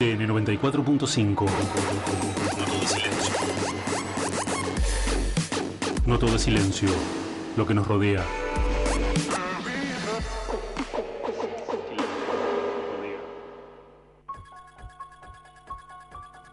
En 0.00 0.20
94.5 0.20 1.46
No 6.06 6.18
todo 6.20 6.36
es 6.36 6.42
silencio 6.42 6.88
Lo 7.56 7.66
que 7.66 7.74
nos 7.74 7.88
rodea 7.88 8.24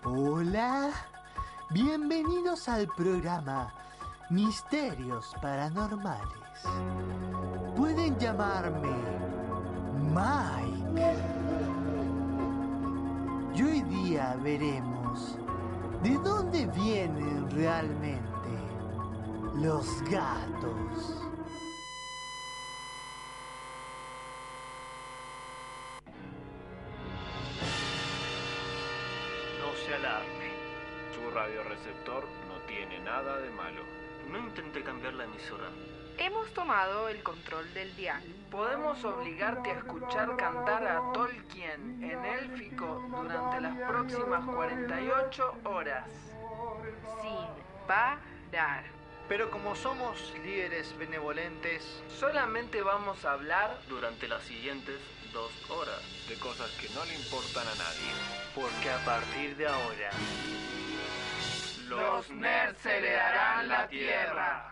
Hola, 0.06 0.90
bienvenidos 1.70 2.68
al 2.68 2.88
programa 2.88 3.72
Misterios 4.32 5.36
Paranormales. 5.40 6.64
Pueden 7.76 8.18
llamarme 8.18 8.90
Mike. 10.02 11.35
Día 14.16 14.38
veremos 14.42 15.38
de 16.02 16.12
dónde 16.24 16.66
vienen 16.68 17.52
realmente 17.52 18.50
los 19.56 20.02
gatos. 20.04 21.22
No 29.60 29.74
se 29.86 29.96
alarme. 29.96 30.30
Su 31.14 31.30
radioreceptor 31.36 32.24
no 32.48 32.62
tiene 32.70 33.02
nada 33.02 33.38
de 33.42 33.50
malo. 33.50 33.82
No 34.32 34.40
intente 34.40 34.82
cambiar 34.82 35.16
la 35.16 35.26
emisora. 35.26 35.70
Hemos 36.18 36.54
tomado 36.54 37.10
el 37.10 37.22
control 37.24 37.74
del 37.74 37.94
dial. 37.96 38.22
Podemos 38.50 39.04
obligarte 39.04 39.72
a 39.72 39.74
escuchar 39.80 40.36
cantar 40.38 40.88
a 40.88 41.12
Tolkien 41.14 42.02
en 42.04 42.26
élfico 42.26 43.04
durante 43.10 43.62
las 43.62 43.78
próximas 43.78 44.46
48 44.46 45.58
horas. 45.66 46.10
Sin 47.22 47.88
parar. 47.88 48.84
Pero 49.28 49.50
como 49.52 49.76
somos 49.76 50.34
líderes 50.44 50.96
benevolentes, 50.98 52.04
Solamente 52.20 52.82
vamos 52.82 53.26
a 53.26 53.34
hablar 53.34 53.80
Durante 53.90 54.28
las 54.28 54.44
siguientes 54.44 55.00
dos 55.34 55.52
horas. 55.70 56.02
De 56.30 56.36
cosas 56.36 56.70
que 56.80 56.88
no 56.90 57.04
le 57.06 57.16
importan 57.16 57.68
a 57.68 57.76
nadie. 57.76 58.12
porque 58.54 58.90
a 58.90 59.04
partir 59.04 59.58
de 59.58 59.68
ahora, 59.68 60.12
los 61.90 62.30
nerds 62.32 62.86
heredarán 62.86 63.68
la 63.68 63.88
tierra. 63.88 64.72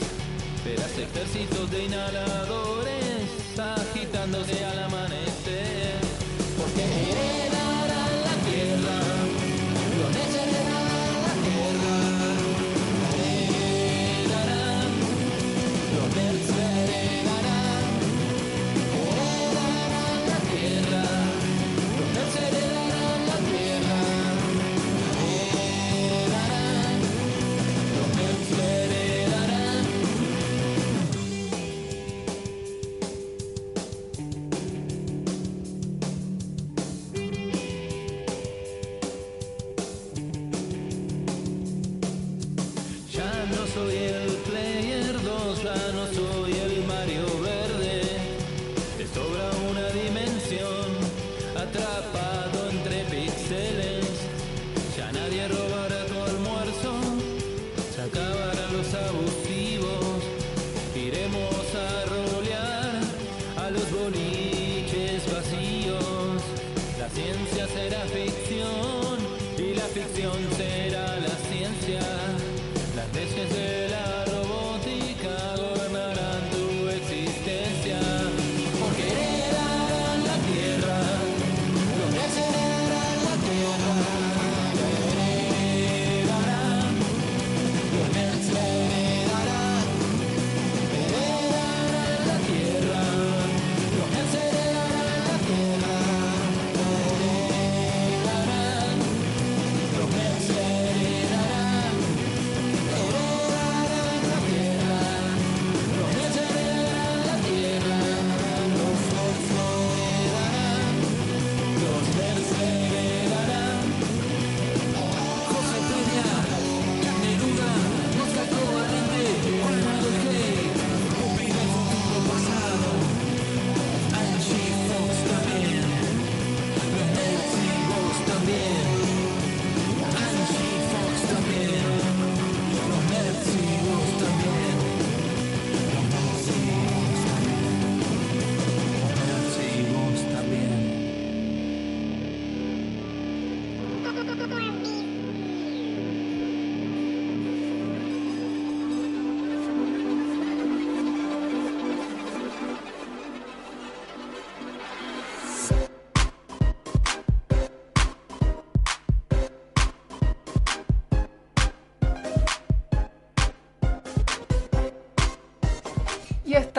Verás 0.81 0.97
ejércitos 0.97 1.69
de 1.69 1.85
inhaladores 1.85 3.59
agitándose 3.59 4.65
al 4.65 4.79
amanecer. 4.85 5.30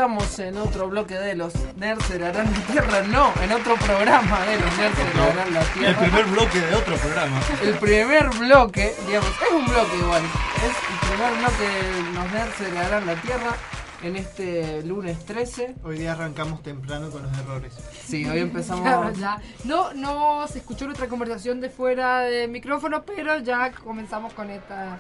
Estamos 0.03 0.37
en 0.41 0.59
otro 0.59 0.89
bloque 0.89 1.15
de 1.15 1.37
los 1.37 1.53
Nerds 1.77 2.11
heredarán 2.11 2.53
la 2.53 2.59
Tierra. 2.67 3.03
No, 3.03 3.33
en 3.41 3.53
otro 3.53 3.77
programa 3.77 4.41
de 4.47 4.59
los 4.59 4.77
Nerds 4.77 4.99
heredarán 4.99 5.55
la 5.55 5.61
El 5.61 5.67
Tierra. 5.69 6.01
primer 6.01 6.25
bloque 6.25 6.61
de 6.61 6.75
otro 6.75 6.97
programa. 6.97 7.41
El 7.63 7.75
primer 7.79 8.29
bloque, 8.31 8.93
digamos, 9.07 9.31
es 9.31 9.53
un 9.53 9.65
bloque 9.65 9.97
igual. 9.97 10.23
Es 10.57 10.75
el 10.91 11.09
primer 11.09 11.39
bloque 11.39 11.69
de 11.69 12.03
los 12.15 12.33
Nerds 12.33 12.61
heredarán 12.63 13.07
la 13.07 13.15
Tierra 13.15 13.57
en 14.03 14.17
este 14.17 14.83
lunes 14.83 15.25
13. 15.25 15.77
Hoy 15.85 15.99
día 15.99 16.15
arrancamos 16.15 16.65
temprano 16.65 17.09
con 17.09 17.23
los 17.23 17.39
errores. 17.39 17.73
Sí, 18.05 18.29
hoy 18.29 18.39
empezamos. 18.41 18.83
Claro, 18.83 19.13
ya. 19.13 19.41
No, 19.63 19.95
no 19.95 20.49
se 20.49 20.59
escuchó 20.59 20.87
nuestra 20.87 21.07
conversación 21.07 21.61
de 21.61 21.71
fuera 21.71 22.23
del 22.23 22.51
micrófono, 22.51 23.05
pero 23.05 23.39
ya 23.39 23.71
comenzamos 23.71 24.33
con 24.33 24.51
esta 24.51 24.99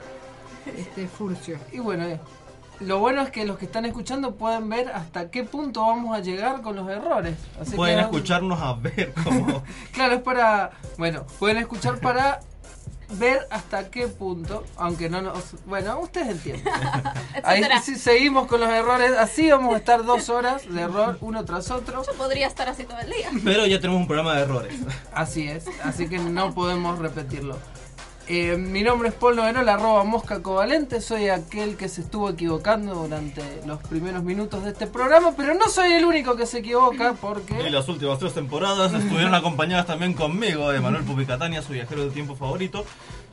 este 0.77 1.09
furcio. 1.09 1.59
Y 1.73 1.81
bueno, 1.81 2.05
eh, 2.05 2.21
lo 2.81 2.99
bueno 2.99 3.23
es 3.23 3.31
que 3.31 3.45
los 3.45 3.59
que 3.59 3.67
están 3.67 3.85
escuchando 3.85 4.35
pueden 4.35 4.69
ver 4.69 4.89
hasta 4.91 5.31
qué 5.31 5.45
punto 5.45 5.83
vamos 5.83 6.17
a 6.17 6.21
llegar 6.21 6.63
con 6.63 6.75
los 6.77 6.89
errores. 6.89 7.37
Así 7.61 7.77
Pueden 7.77 7.97
que- 7.99 8.03
escucharnos 8.05 8.61
a 8.61 8.75
ver 8.75 9.13
cómo. 9.25 9.63
Claro, 9.93 10.15
es 10.15 10.23
para. 10.23 10.71
Bueno, 10.99 11.25
pueden 11.39 11.59
escuchar 11.59 11.99
para 12.01 12.41
ver 13.19 13.47
hasta 13.51 13.91
qué 13.91 14.09
punto, 14.09 14.65
aunque 14.77 15.09
no 15.11 15.21
nos. 15.23 15.55
Bueno, 15.67 16.01
ustedes 16.01 16.29
entienden. 16.29 16.73
Ahí 17.45 17.63
seguimos 17.97 18.47
con 18.47 18.59
los 18.61 18.71
errores. 18.71 19.13
Así 19.19 19.51
vamos 19.51 19.75
a 19.75 19.79
estar 19.79 20.03
dos 20.05 20.29
horas 20.31 20.63
de 20.69 20.81
error 20.81 21.19
uno 21.21 21.45
tras 21.45 21.71
otro. 21.71 22.03
Yo 22.05 22.13
podría 22.15 22.47
estar 22.47 22.69
así 22.69 22.85
todo 22.85 22.99
el 23.01 23.11
día. 23.11 23.31
Pero 23.45 23.67
ya 23.67 23.79
tenemos 23.81 24.01
un 24.01 24.07
programa 24.07 24.35
de 24.35 24.43
errores. 24.43 24.75
Así 25.13 25.47
es, 25.47 25.67
así 25.85 26.09
que 26.09 26.19
no 26.19 26.55
podemos 26.55 26.99
repetirlo. 26.99 27.59
Eh, 28.35 28.57
mi 28.57 28.83
nombre 28.83 29.11
es 29.11 29.15
Paul 29.15 29.37
Novenol, 29.37 29.69
arroba 29.69 30.05
mosca 30.05 30.41
covalente. 30.43 31.03
Soy 31.03 31.29
aquel 31.29 31.77
que 31.77 31.87
se 31.91 32.01
estuvo 32.01 32.31
equivocando 32.31 32.95
durante 32.95 33.43
los 33.67 33.79
primeros 33.83 34.23
minutos 34.25 34.65
de 34.65 34.71
este 34.71 34.87
programa, 34.87 35.35
pero 35.37 35.53
no 35.53 35.69
soy 35.69 35.93
el 35.93 36.07
único 36.07 36.35
que 36.35 36.47
se 36.47 36.61
equivoca 36.61 37.13
porque. 37.21 37.69
las 37.69 37.87
últimas 37.91 38.19
tres 38.19 38.33
temporadas 38.33 38.95
estuvieron 38.95 39.35
acompañadas 39.35 39.85
también 39.85 40.15
conmigo, 40.15 40.71
de 40.71 40.81
Manuel 40.81 41.05
Pupicatania, 41.05 41.61
su 41.61 41.75
viajero 41.75 42.05
de 42.07 42.11
tiempo 42.11 42.35
favorito. 42.35 42.87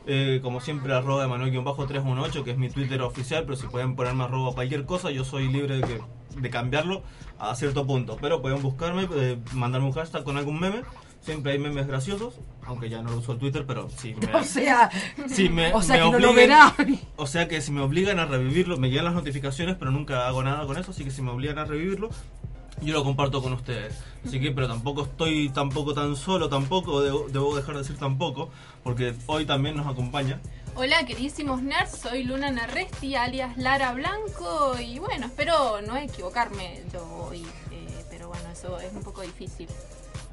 Eh, 0.05 0.41
como 0.43 0.59
siempre, 0.59 0.93
arroba 0.93 1.23
Emanuel-318, 1.23 2.43
que 2.43 2.51
es 2.51 2.57
mi 2.57 2.69
Twitter 2.69 3.01
oficial, 3.01 3.45
pero 3.45 3.55
si 3.55 3.67
pueden 3.67 3.95
ponerme 3.95 4.25
arroba 4.25 4.53
cualquier 4.53 4.85
cosa, 4.85 5.11
yo 5.11 5.23
soy 5.23 5.47
libre 5.47 5.77
de, 5.77 5.81
que- 5.87 6.01
de 6.41 6.49
cambiarlo 6.49 7.03
a 7.37 7.55
cierto 7.55 7.87
punto. 7.87 8.17
Pero 8.19 8.41
pueden 8.41 8.61
buscarme, 8.61 9.07
eh, 9.15 9.37
mandarme 9.53 9.87
un 9.87 9.93
hashtag 9.93 10.25
con 10.25 10.35
algún 10.35 10.59
meme. 10.59 10.81
Siempre 11.29 11.51
hay 11.51 11.59
memes 11.59 11.85
graciosos, 11.85 12.33
aunque 12.65 12.89
ya 12.89 13.03
no 13.03 13.11
lo 13.11 13.17
uso 13.17 13.33
el 13.33 13.37
Twitter, 13.37 13.63
pero 13.67 13.87
sí 13.95 14.15
me, 14.19 14.33
O 14.33 14.43
sea, 14.43 14.89
si 15.27 15.47
me, 15.47 15.71
o 15.75 15.81
sea 15.83 15.97
me 15.97 16.05
que 16.05 16.11
no 16.11 16.17
lo 16.17 16.33
verá. 16.33 16.75
O 17.17 17.27
sea 17.27 17.47
que 17.47 17.61
si 17.61 17.71
me 17.71 17.81
obligan 17.81 18.17
a 18.17 18.25
revivirlo, 18.25 18.77
me 18.77 18.89
llegan 18.89 19.05
las 19.05 19.13
notificaciones, 19.13 19.75
pero 19.77 19.91
nunca 19.91 20.27
hago 20.27 20.41
nada 20.41 20.65
con 20.65 20.75
eso, 20.79 20.89
así 20.89 21.03
que 21.03 21.11
si 21.11 21.21
me 21.21 21.29
obligan 21.29 21.59
a 21.59 21.65
revivirlo, 21.65 22.09
yo 22.81 22.93
lo 22.95 23.03
comparto 23.03 23.43
con 23.43 23.53
ustedes. 23.53 23.95
Así 24.25 24.39
que, 24.39 24.49
pero 24.49 24.67
tampoco 24.67 25.03
estoy 25.03 25.49
tampoco 25.49 25.93
tan 25.93 26.15
solo, 26.15 26.49
tampoco, 26.49 27.03
debo, 27.03 27.27
debo 27.29 27.55
dejar 27.55 27.75
de 27.75 27.81
decir 27.81 27.97
tampoco, 27.97 28.49
porque 28.83 29.13
hoy 29.27 29.45
también 29.45 29.77
nos 29.77 29.85
acompaña. 29.85 30.39
Hola, 30.73 31.05
queridísimos 31.05 31.61
nerds, 31.61 31.95
soy 31.95 32.23
Luna 32.23 32.49
Narresti, 32.49 33.13
alias 33.13 33.55
Lara 33.55 33.93
Blanco, 33.93 34.75
y 34.79 34.97
bueno, 34.97 35.27
espero 35.27 35.79
no 35.83 35.95
equivocarme 35.95 36.81
yo 36.91 37.07
hoy, 37.29 37.41
eh, 37.71 38.05
pero 38.09 38.29
bueno, 38.29 38.49
eso 38.51 38.79
es 38.79 38.91
un 38.93 39.03
poco 39.03 39.21
difícil. 39.21 39.67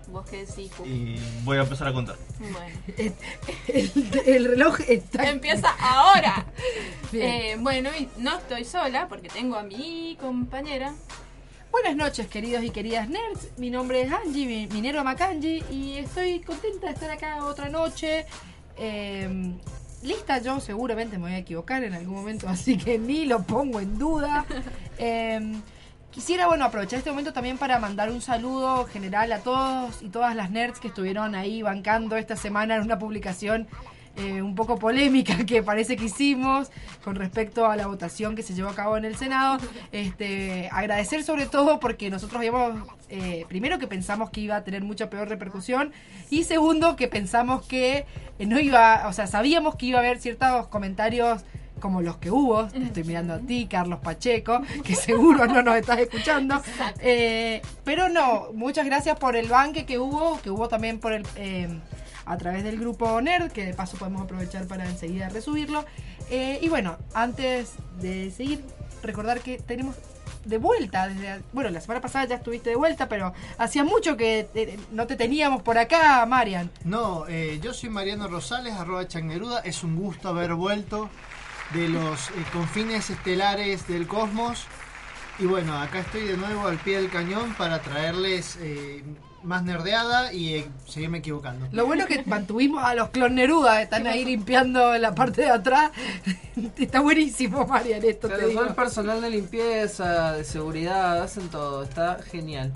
¿Vos 0.08 0.24
qué 0.30 0.44
decís, 0.46 0.70
Pup? 0.76 0.86
Y 0.86 1.16
voy 1.44 1.58
a 1.58 1.62
empezar 1.62 1.88
a 1.88 1.92
contar. 1.92 2.16
Bueno, 2.38 2.80
el, 3.68 3.92
el 4.26 4.44
reloj 4.44 4.80
está. 4.88 5.28
empieza 5.30 5.68
ahora. 5.78 6.46
Eh, 7.12 7.56
bueno, 7.60 7.88
y 7.98 8.08
no 8.18 8.36
estoy 8.36 8.64
sola 8.64 9.06
porque 9.08 9.28
tengo 9.28 9.56
a 9.56 9.62
mi 9.62 10.18
compañera. 10.20 10.92
Buenas 11.70 11.94
noches, 11.96 12.26
queridos 12.26 12.62
y 12.64 12.70
queridas 12.70 13.08
nerds. 13.08 13.48
Mi 13.56 13.70
nombre 13.70 14.02
es 14.02 14.12
Angie, 14.12 14.44
mi- 14.46 14.66
minero 14.66 15.02
Makanji, 15.04 15.62
y 15.70 15.98
estoy 15.98 16.40
contenta 16.40 16.88
de 16.88 16.92
estar 16.94 17.10
acá 17.10 17.44
otra 17.44 17.68
noche. 17.70 18.26
Eh, 18.76 19.54
lista, 20.02 20.38
yo 20.42 20.60
seguramente 20.60 21.16
me 21.16 21.22
voy 21.24 21.32
a 21.34 21.38
equivocar 21.38 21.84
en 21.84 21.94
algún 21.94 22.16
momento, 22.16 22.48
así 22.50 22.76
que 22.76 22.98
ni 22.98 23.24
lo 23.24 23.44
pongo 23.44 23.80
en 23.80 23.98
duda. 23.98 24.44
Eh, 24.98 25.40
quisiera, 26.16 26.46
bueno, 26.46 26.64
aprovechar 26.64 26.98
este 26.98 27.10
momento 27.10 27.34
también 27.34 27.58
para 27.58 27.78
mandar 27.78 28.10
un 28.10 28.22
saludo 28.22 28.86
general 28.86 29.30
a 29.32 29.40
todos 29.40 30.00
y 30.00 30.08
todas 30.08 30.34
las 30.34 30.50
nerds 30.50 30.80
que 30.80 30.88
estuvieron 30.88 31.34
ahí 31.34 31.60
bancando 31.60 32.16
esta 32.16 32.36
semana 32.36 32.76
en 32.76 32.80
una 32.84 32.98
publicación 32.98 33.68
eh, 34.16 34.40
un 34.40 34.54
poco 34.54 34.78
polémica 34.78 35.36
que 35.46 35.62
parece 35.62 35.94
que 35.94 36.06
hicimos 36.06 36.70
con 37.04 37.16
respecto 37.16 37.66
a 37.66 37.76
la 37.76 37.86
votación 37.86 38.34
que 38.34 38.42
se 38.42 38.54
llevó 38.54 38.70
a 38.70 38.74
cabo 38.74 38.96
en 38.96 39.04
el 39.04 39.16
Senado. 39.16 39.58
Este, 39.92 40.70
agradecer 40.72 41.22
sobre 41.22 41.44
todo 41.44 41.80
porque 41.80 42.08
nosotros 42.08 42.38
habíamos, 42.38 42.88
eh, 43.10 43.44
primero 43.46 43.78
que 43.78 43.86
pensamos 43.86 44.30
que 44.30 44.40
iba 44.40 44.56
a 44.56 44.64
tener 44.64 44.82
mucha 44.84 45.10
peor 45.10 45.28
repercusión 45.28 45.92
y 46.30 46.44
segundo 46.44 46.96
que 46.96 47.08
pensamos 47.08 47.66
que 47.66 48.06
no 48.38 48.58
iba, 48.58 49.06
o 49.06 49.12
sea, 49.12 49.26
sabíamos 49.26 49.74
que 49.74 49.84
iba 49.84 49.98
a 49.98 50.00
haber 50.00 50.18
ciertos 50.18 50.66
comentarios 50.68 51.44
como 51.86 52.02
los 52.02 52.16
que 52.16 52.32
hubo, 52.32 52.66
te 52.66 52.82
estoy 52.82 53.04
mirando 53.04 53.34
a 53.34 53.38
ti, 53.38 53.68
Carlos 53.70 54.00
Pacheco, 54.00 54.60
que 54.82 54.94
seguro 54.96 55.46
no 55.46 55.62
nos 55.62 55.76
estás 55.76 56.00
escuchando. 56.00 56.60
Eh, 56.98 57.62
pero 57.84 58.08
no, 58.08 58.48
muchas 58.54 58.86
gracias 58.86 59.16
por 59.16 59.36
el 59.36 59.46
banque 59.46 59.86
que 59.86 60.00
hubo, 60.00 60.40
que 60.42 60.50
hubo 60.50 60.68
también 60.68 60.98
por 60.98 61.12
el 61.12 61.24
eh, 61.36 61.68
a 62.24 62.36
través 62.38 62.64
del 62.64 62.80
grupo 62.80 63.20
Nerd, 63.20 63.52
que 63.52 63.64
de 63.64 63.72
paso 63.72 63.96
podemos 63.96 64.22
aprovechar 64.22 64.66
para 64.66 64.84
enseguida 64.84 65.28
resubirlo. 65.28 65.84
Eh, 66.28 66.58
y 66.60 66.68
bueno, 66.68 66.96
antes 67.14 67.74
de 68.00 68.32
seguir, 68.32 68.64
recordar 69.04 69.40
que 69.40 69.58
tenemos 69.58 69.94
de 70.44 70.58
vuelta, 70.58 71.08
desde, 71.08 71.42
bueno, 71.52 71.70
la 71.70 71.80
semana 71.80 72.00
pasada 72.00 72.24
ya 72.24 72.36
estuviste 72.36 72.70
de 72.70 72.76
vuelta, 72.76 73.08
pero 73.08 73.32
hacía 73.58 73.84
mucho 73.84 74.16
que 74.16 74.78
no 74.92 75.06
te 75.06 75.16
teníamos 75.16 75.62
por 75.62 75.76
acá, 75.78 76.24
Marian. 76.26 76.70
No, 76.84 77.26
eh, 77.28 77.58
yo 77.62 77.74
soy 77.74 77.90
Mariano 77.90 78.28
Rosales, 78.28 78.74
arroba 78.74 79.06
Chagneruda. 79.06 79.60
Es 79.60 79.82
un 79.82 79.96
gusto 79.96 80.28
haber 80.28 80.54
vuelto 80.54 81.10
de 81.72 81.88
los 81.88 82.30
eh, 82.30 82.32
confines 82.52 83.10
estelares 83.10 83.86
del 83.88 84.06
cosmos. 84.06 84.66
Y 85.38 85.44
bueno, 85.46 85.78
acá 85.78 86.00
estoy 86.00 86.22
de 86.22 86.36
nuevo 86.36 86.66
al 86.66 86.78
pie 86.78 86.96
del 87.00 87.10
cañón 87.10 87.54
para 87.58 87.82
traerles 87.82 88.56
eh, 88.60 89.04
más 89.42 89.62
nerdeada 89.62 90.32
y 90.32 90.54
eh, 90.54 90.68
seguirme 90.86 91.18
equivocando. 91.18 91.68
Lo 91.72 91.86
bueno 91.86 92.04
es 92.04 92.08
que 92.08 92.24
mantuvimos 92.24 92.82
a 92.82 92.94
los 92.94 93.10
clon 93.10 93.34
Neruda, 93.34 93.82
están 93.82 94.06
ahí 94.06 94.24
limpiando 94.24 94.96
la 94.98 95.14
parte 95.14 95.42
de 95.42 95.50
atrás. 95.50 95.92
Está 96.76 97.00
buenísimo, 97.00 97.66
Marian, 97.66 98.02
esto 98.04 98.28
te 98.28 98.48
digo. 98.48 98.64
son 98.64 98.74
personal 98.74 99.20
de 99.20 99.30
limpieza, 99.30 100.32
de 100.32 100.44
seguridad, 100.44 101.22
hacen 101.22 101.48
todo, 101.48 101.84
está 101.84 102.18
genial. 102.22 102.72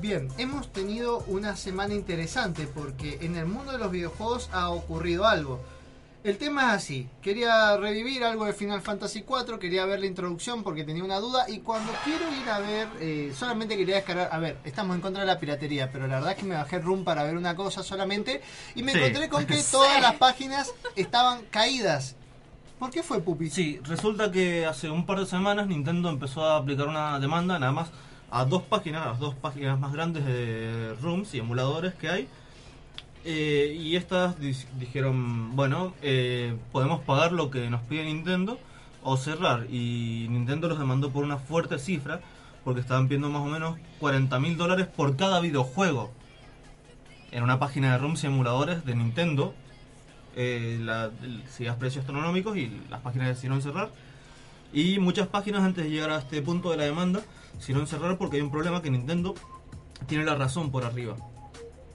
Bien, 0.00 0.28
hemos 0.38 0.72
tenido 0.72 1.24
una 1.26 1.56
semana 1.56 1.94
interesante 1.94 2.68
porque 2.72 3.18
en 3.22 3.34
el 3.34 3.46
mundo 3.46 3.72
de 3.72 3.78
los 3.78 3.90
videojuegos 3.90 4.48
ha 4.52 4.70
ocurrido 4.70 5.26
algo. 5.26 5.60
El 6.22 6.36
tema 6.36 6.68
es 6.68 6.82
así, 6.82 7.08
quería 7.22 7.78
revivir 7.78 8.22
algo 8.24 8.44
de 8.44 8.52
Final 8.52 8.82
Fantasy 8.82 9.20
IV, 9.26 9.58
quería 9.58 9.86
ver 9.86 10.00
la 10.00 10.06
introducción 10.06 10.62
porque 10.62 10.84
tenía 10.84 11.02
una 11.02 11.18
duda 11.18 11.48
y 11.48 11.60
cuando 11.60 11.90
quiero 12.04 12.26
ir 12.34 12.46
a 12.50 12.58
ver, 12.58 12.88
eh, 13.00 13.32
solamente 13.34 13.74
quería 13.74 13.94
descargar, 13.94 14.28
a 14.30 14.38
ver, 14.38 14.58
estamos 14.64 14.94
en 14.96 15.00
contra 15.00 15.22
de 15.22 15.26
la 15.26 15.38
piratería, 15.40 15.90
pero 15.90 16.06
la 16.06 16.16
verdad 16.16 16.32
es 16.32 16.36
que 16.36 16.44
me 16.44 16.56
bajé 16.56 16.76
el 16.76 16.82
room 16.82 17.04
para 17.04 17.22
ver 17.24 17.38
una 17.38 17.56
cosa 17.56 17.82
solamente 17.82 18.42
y 18.74 18.82
me 18.82 18.92
Sí. 18.92 18.98
encontré 18.98 19.30
con 19.30 19.46
que 19.46 19.62
todas 19.70 19.98
las 20.02 20.16
páginas 20.16 20.74
estaban 20.94 21.40
caídas. 21.50 22.16
¿Por 22.78 22.90
qué 22.90 23.02
fue 23.02 23.22
Pupi? 23.22 23.48
Sí, 23.48 23.80
resulta 23.84 24.30
que 24.30 24.66
hace 24.66 24.90
un 24.90 25.06
par 25.06 25.20
de 25.20 25.26
semanas 25.26 25.68
Nintendo 25.68 26.10
empezó 26.10 26.44
a 26.44 26.58
aplicar 26.58 26.86
una 26.88 27.18
demanda 27.18 27.58
nada 27.58 27.72
más 27.72 27.88
a 28.30 28.44
dos 28.44 28.62
páginas, 28.62 29.06
las 29.06 29.18
dos 29.18 29.34
páginas 29.36 29.78
más 29.80 29.94
grandes 29.94 30.26
de 30.26 30.94
rooms 31.00 31.32
y 31.32 31.38
emuladores 31.38 31.94
que 31.94 32.10
hay. 32.10 32.28
Eh, 33.24 33.76
y 33.78 33.96
estas 33.96 34.36
dijeron, 34.78 35.54
bueno, 35.54 35.92
eh, 36.02 36.56
podemos 36.72 37.00
pagar 37.02 37.32
lo 37.32 37.50
que 37.50 37.68
nos 37.68 37.82
pide 37.82 38.04
Nintendo 38.04 38.58
o 39.02 39.16
cerrar. 39.16 39.66
Y 39.70 40.26
Nintendo 40.30 40.68
los 40.68 40.78
demandó 40.78 41.10
por 41.10 41.24
una 41.24 41.36
fuerte 41.38 41.78
cifra, 41.78 42.20
porque 42.64 42.80
estaban 42.80 43.08
pidiendo 43.08 43.28
más 43.30 43.42
o 43.42 43.46
menos 43.46 43.78
40 43.98 44.38
mil 44.40 44.56
dólares 44.56 44.86
por 44.86 45.16
cada 45.16 45.40
videojuego. 45.40 46.10
En 47.30 47.42
una 47.42 47.58
página 47.58 47.92
de 47.92 47.98
rooms 47.98 48.24
y 48.24 48.26
emuladores 48.26 48.84
de 48.84 48.94
Nintendo, 48.96 49.54
eh, 50.36 50.78
el- 51.22 51.42
sigas 51.48 51.76
precios 51.76 52.04
astronómicos 52.04 52.56
y 52.56 52.80
las 52.90 53.00
páginas 53.00 53.28
decidieron 53.28 53.62
cerrar. 53.62 53.90
Y 54.72 54.98
muchas 54.98 55.26
páginas 55.28 55.62
antes 55.62 55.84
de 55.84 55.90
llegar 55.90 56.10
a 56.10 56.18
este 56.18 56.40
punto 56.42 56.70
de 56.70 56.76
la 56.76 56.84
demanda 56.84 57.20
decidieron 57.54 57.86
cerrar 57.86 58.16
porque 58.18 58.36
hay 58.36 58.42
un 58.42 58.50
problema 58.50 58.80
que 58.82 58.90
Nintendo 58.90 59.34
tiene 60.06 60.24
la 60.24 60.34
razón 60.36 60.70
por 60.70 60.84
arriba. 60.84 61.16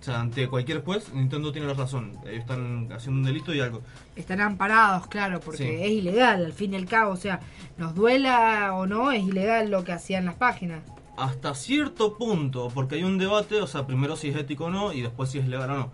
Sea, 0.06 0.20
ante 0.20 0.48
cualquier 0.48 0.84
juez, 0.84 1.12
Nintendo 1.16 1.52
tiene 1.52 1.66
la 1.68 1.74
razón. 1.74 2.12
Ellos 2.28 2.42
están 2.42 2.92
haciendo 2.94 3.22
un 3.22 3.24
delito 3.26 3.56
y 3.56 3.60
algo. 3.60 3.82
Están 4.16 4.40
amparados, 4.40 5.08
claro, 5.08 5.40
porque 5.40 5.64
Sí. 5.64 5.84
es 5.84 5.90
ilegal, 5.94 6.46
al 6.46 6.54
fin 6.54 6.74
y 6.74 6.76
al 6.76 6.86
cabo. 6.86 7.12
O 7.12 7.16
sea, 7.16 7.40
nos 7.80 7.96
duela 7.96 8.76
o 8.76 8.86
no, 8.86 9.12
es 9.12 9.24
ilegal 9.24 9.72
lo 9.72 9.84
que 9.84 9.94
hacían 9.94 10.26
las 10.26 10.36
páginas. 10.36 10.84
Hasta 11.18 11.56
cierto 11.56 12.20
punto, 12.20 12.68
porque 12.72 12.96
hay 12.96 13.04
un 13.04 13.18
debate, 13.18 13.60
o 13.62 13.66
sea, 13.66 13.88
primero 13.88 14.16
si 14.16 14.28
es 14.30 14.36
ético 14.36 14.66
o 14.66 14.70
no 14.70 14.94
y 14.94 15.02
después 15.02 15.32
si 15.32 15.40
es 15.40 15.48
legal 15.48 15.72
o 15.72 15.76
no. 15.76 15.92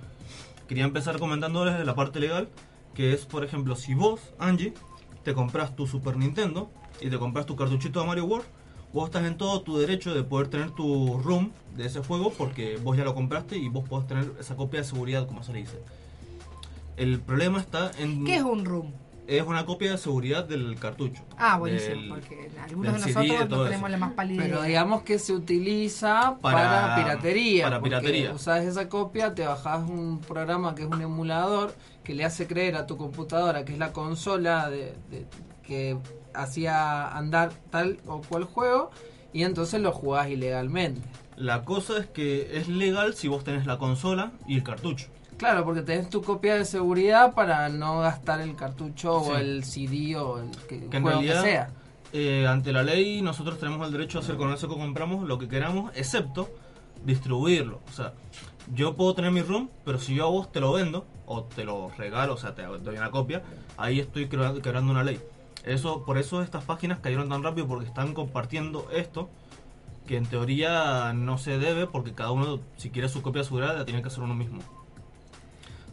Quería 0.67 0.83
empezar 0.83 1.17
comentándoles 1.17 1.77
de 1.77 1.85
la 1.85 1.95
parte 1.95 2.19
legal, 2.19 2.49
que 2.93 3.13
es, 3.13 3.25
por 3.25 3.45
ejemplo, 3.45 3.77
si 3.77 3.93
vos, 3.93 4.19
Angie, 4.39 4.73
te 5.23 5.33
compras 5.33 5.73
tu 5.73 5.87
Super 5.87 6.17
Nintendo 6.17 6.69
y 6.99 7.09
te 7.09 7.17
compras 7.17 7.45
tu 7.45 7.55
cartuchito 7.55 8.01
de 8.01 8.07
Mario 8.07 8.25
World, 8.25 8.45
vos 8.93 9.05
estás 9.05 9.23
en 9.25 9.37
todo 9.37 9.61
tu 9.61 9.77
derecho 9.77 10.13
de 10.13 10.23
poder 10.23 10.47
tener 10.47 10.71
tu 10.71 11.17
room 11.19 11.51
de 11.75 11.85
ese 11.85 12.01
juego 12.03 12.31
porque 12.37 12.77
vos 12.83 12.97
ya 12.97 13.03
lo 13.03 13.13
compraste 13.15 13.57
y 13.57 13.69
vos 13.69 13.87
podés 13.87 14.07
tener 14.07 14.31
esa 14.39 14.55
copia 14.55 14.81
de 14.81 14.85
seguridad, 14.85 15.25
como 15.27 15.43
se 15.43 15.53
le 15.53 15.59
dice. 15.59 15.79
El 16.97 17.19
problema 17.19 17.59
está 17.59 17.91
en... 17.97 18.25
¿Qué 18.25 18.35
es 18.35 18.43
un 18.43 18.65
room? 18.65 18.91
Es 19.27 19.43
una 19.43 19.65
copia 19.65 19.91
de 19.91 19.97
seguridad 19.97 20.43
del 20.43 20.75
cartucho. 20.77 21.21
Ah, 21.37 21.57
buenísimo, 21.57 21.95
Del- 21.95 22.09
porque 22.09 22.51
algunos 22.61 22.93
de 23.05 23.13
CD, 23.13 23.27
nosotros 23.27 23.49
no 23.49 23.55
eso. 23.55 23.63
tenemos 23.65 23.89
la 23.91 23.97
más 23.97 24.13
pálida 24.13 24.43
Pero 24.43 24.61
digamos 24.63 25.03
que 25.03 25.19
se 25.19 25.31
utiliza 25.31 26.35
para, 26.41 26.57
Para- 26.57 26.95
piratería. 26.95 27.63
para 27.63 27.81
piratería. 27.81 28.33
Usás 28.33 28.65
esa 28.65 28.89
copia, 28.89 29.33
te 29.33 29.45
bajás 29.45 29.87
un 29.89 30.19
programa 30.19 30.75
que 30.75 30.81
es 30.83 30.89
un 30.89 31.01
emulador 31.01 31.73
que 32.03 32.13
le 32.13 32.25
hace 32.25 32.45
creer 32.45 32.75
a 32.75 32.85
tu 32.87 32.97
computadora 32.97 33.63
que 33.63 33.71
es 33.73 33.79
la 33.79 33.93
consola 33.93 34.69
de, 34.69 34.95
de- 35.09 35.25
que 35.63 35.97
hacía 36.33 37.07
andar 37.15 37.51
tal 37.69 37.99
o 38.07 38.21
cual 38.21 38.43
juego 38.43 38.91
y 39.33 39.43
entonces 39.43 39.81
lo 39.81 39.91
jugás 39.91 40.29
ilegalmente. 40.29 41.01
La 41.37 41.63
cosa 41.63 41.97
es 41.97 42.07
que 42.07 42.57
es 42.57 42.67
legal 42.67 43.13
si 43.15 43.27
vos 43.27 43.43
tenés 43.43 43.65
la 43.65 43.77
consola 43.77 44.31
y 44.47 44.55
el 44.55 44.63
cartucho. 44.63 45.07
Claro, 45.37 45.65
porque 45.65 45.81
tenés 45.81 46.09
tu 46.09 46.21
copia 46.21 46.55
de 46.55 46.65
seguridad 46.65 47.33
para 47.33 47.67
no 47.69 47.99
gastar 48.01 48.41
el 48.41 48.55
cartucho 48.55 49.13
o 49.13 49.37
el 49.37 49.63
CD 49.63 50.15
o 50.15 50.39
el 50.39 50.51
que, 50.67 50.87
juego 50.91 51.09
realidad, 51.09 51.43
que 51.43 51.49
sea. 51.49 51.69
eh, 52.13 52.45
ante 52.47 52.71
la 52.71 52.83
ley, 52.83 53.23
nosotros 53.23 53.57
tenemos 53.57 53.83
el 53.87 53.91
derecho 53.91 54.19
a 54.19 54.21
hacer 54.21 54.35
con 54.37 54.53
eso 54.53 54.67
que 54.69 54.75
compramos 54.75 55.27
lo 55.27 55.39
que 55.39 55.47
queramos, 55.47 55.91
excepto 55.95 56.47
distribuirlo. 57.03 57.79
O 57.89 57.91
sea, 57.91 58.13
yo 58.75 58.95
puedo 58.95 59.15
tener 59.15 59.31
mi 59.31 59.41
room, 59.41 59.69
pero 59.83 59.97
si 59.97 60.13
yo 60.13 60.25
a 60.25 60.29
vos 60.29 60.51
te 60.51 60.59
lo 60.59 60.73
vendo, 60.73 61.07
o 61.25 61.43
te 61.43 61.63
lo 61.63 61.89
regalo, 61.97 62.35
o 62.35 62.37
sea, 62.37 62.53
te 62.53 62.61
doy 62.63 62.97
una 62.97 63.09
copia, 63.09 63.41
ahí 63.77 63.99
estoy 63.99 64.27
quebrando 64.27 64.91
una 64.91 65.03
ley. 65.03 65.19
Eso, 65.63 66.03
por 66.03 66.17
eso 66.17 66.41
estas 66.41 66.63
páginas 66.63 66.99
cayeron 66.99 67.29
tan 67.29 67.43
rápido, 67.43 67.67
porque 67.67 67.85
están 67.85 68.13
compartiendo 68.13 68.87
esto, 68.91 69.29
que 70.07 70.17
en 70.17 70.25
teoría 70.25 71.13
no 71.13 71.37
se 71.37 71.57
debe, 71.59 71.87
porque 71.87 72.13
cada 72.13 72.31
uno, 72.31 72.59
si 72.77 72.89
quiere 72.89 73.09
su 73.09 73.21
copia 73.21 73.41
de 73.41 73.45
seguridad, 73.47 73.77
la 73.77 73.85
tiene 73.85 74.01
que 74.01 74.07
hacer 74.07 74.23
uno 74.23 74.33
mismo. 74.33 74.59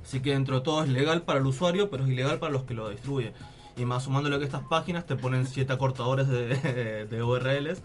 Así 0.03 0.21
que 0.21 0.31
dentro 0.33 0.57
de 0.57 0.61
todo 0.63 0.83
es 0.83 0.89
legal 0.89 1.23
para 1.23 1.39
el 1.39 1.47
usuario, 1.47 1.91
pero 1.91 2.05
es 2.05 2.11
ilegal 2.11 2.39
para 2.39 2.53
los 2.53 2.63
que 2.63 2.75
lo 2.75 2.89
distribuyen. 2.89 3.35
Y 3.77 3.85
más 3.85 4.05
sumándole 4.05 4.39
que 4.39 4.45
estas 4.45 4.63
páginas 4.65 5.07
te 5.07 5.17
ponen 5.17 5.47
siete 5.47 5.73
acortadores 5.73 6.29
de, 6.29 7.07
de 7.11 7.23
URLs 7.23 7.83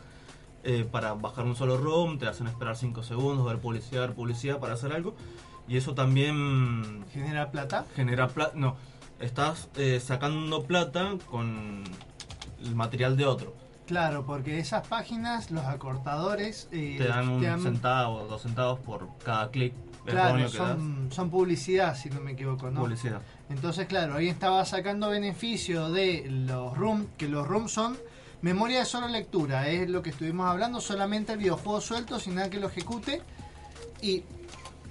eh, 0.65 0.87
para 0.89 1.13
bajar 1.13 1.43
un 1.45 1.57
solo 1.57 1.77
ROM, 1.77 2.17
te 2.17 2.25
hacen 2.25 2.47
esperar 2.47 2.77
5 2.77 3.03
segundos, 3.03 3.45
ver 3.45 3.59
publicidad, 3.59 4.01
ver 4.01 4.13
publicidad 4.13 4.59
para 4.59 4.75
hacer 4.75 4.93
algo. 4.93 5.13
Y 5.67 5.75
eso 5.75 5.93
también 5.93 7.05
¿Genera 7.11 7.51
plata? 7.51 7.85
genera 7.95 8.29
plata. 8.29 8.53
No, 8.55 8.77
estás 9.19 9.69
eh, 9.75 9.99
sacando 10.03 10.63
plata 10.63 11.13
con 11.29 11.83
el 12.63 12.75
material 12.75 13.15
de 13.17 13.25
otro. 13.25 13.55
Claro, 13.85 14.25
porque 14.25 14.59
esas 14.59 14.87
páginas, 14.87 15.51
los 15.51 15.65
acortadores... 15.65 16.69
eh, 16.71 16.95
Te 16.97 17.07
dan 17.07 17.27
un 17.29 17.41
te 17.41 17.47
dan- 17.47 17.61
centavo, 17.61 18.25
dos 18.27 18.41
centavos 18.41 18.79
por 18.79 19.09
cada 19.23 19.49
clic 19.51 19.73
Claro, 20.05 20.49
son, 20.49 21.07
son 21.13 21.29
publicidad, 21.29 21.95
si 21.95 22.09
no 22.09 22.19
me 22.19 22.31
equivoco, 22.33 22.69
¿no? 22.69 22.81
Publicidad. 22.81 23.21
Entonces, 23.49 23.87
claro, 23.87 24.15
ahí 24.15 24.27
estaba 24.27 24.65
sacando 24.65 25.09
beneficio 25.09 25.89
de 25.91 26.25
los 26.29 26.77
ROM, 26.77 27.05
que 27.17 27.29
los 27.29 27.47
ROM 27.47 27.69
son 27.69 27.97
memoria 28.41 28.79
de 28.79 28.85
solo 28.85 29.07
lectura, 29.07 29.69
es 29.69 29.89
lo 29.89 30.01
que 30.01 30.09
estuvimos 30.09 30.45
hablando, 30.47 30.81
solamente 30.81 31.31
el 31.31 31.37
videojuego 31.39 31.79
suelto, 31.79 32.19
sin 32.19 32.35
nada 32.35 32.49
que 32.49 32.59
lo 32.59 32.67
ejecute. 32.67 33.21
Y 34.01 34.23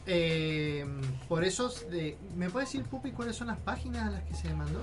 eh, 0.06 0.86
por 1.28 1.44
eso, 1.44 1.72
eh, 1.92 2.16
¿me 2.36 2.50
puede 2.50 2.66
decir, 2.66 2.84
Pupi, 2.84 3.12
cuáles 3.12 3.36
son 3.36 3.48
las 3.48 3.58
páginas 3.58 4.08
a 4.08 4.10
las 4.10 4.22
que 4.24 4.34
se 4.34 4.48
demandó? 4.48 4.80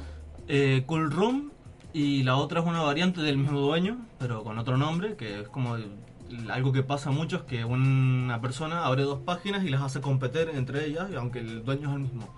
Eh, 0.47 0.83
Cool 0.85 1.11
Room 1.11 1.51
y 1.93 2.23
la 2.23 2.37
otra 2.37 2.61
es 2.61 2.65
una 2.65 2.81
variante 2.81 3.21
del 3.21 3.37
mismo 3.37 3.59
dueño, 3.59 4.05
pero 4.17 4.43
con 4.43 4.57
otro 4.57 4.77
nombre, 4.77 5.15
que 5.15 5.41
es 5.41 5.49
como 5.49 5.77
algo 6.49 6.71
que 6.71 6.83
pasa 6.83 7.11
mucho, 7.11 7.37
es 7.37 7.43
que 7.43 7.65
una 7.65 8.39
persona 8.39 8.85
abre 8.85 9.03
dos 9.03 9.19
páginas 9.19 9.63
y 9.63 9.69
las 9.69 9.81
hace 9.81 9.99
competir 10.01 10.49
entre 10.53 10.85
ellas, 10.85 11.07
aunque 11.17 11.39
el 11.39 11.63
dueño 11.63 11.89
es 11.89 11.95
el 11.95 12.01
mismo. 12.01 12.29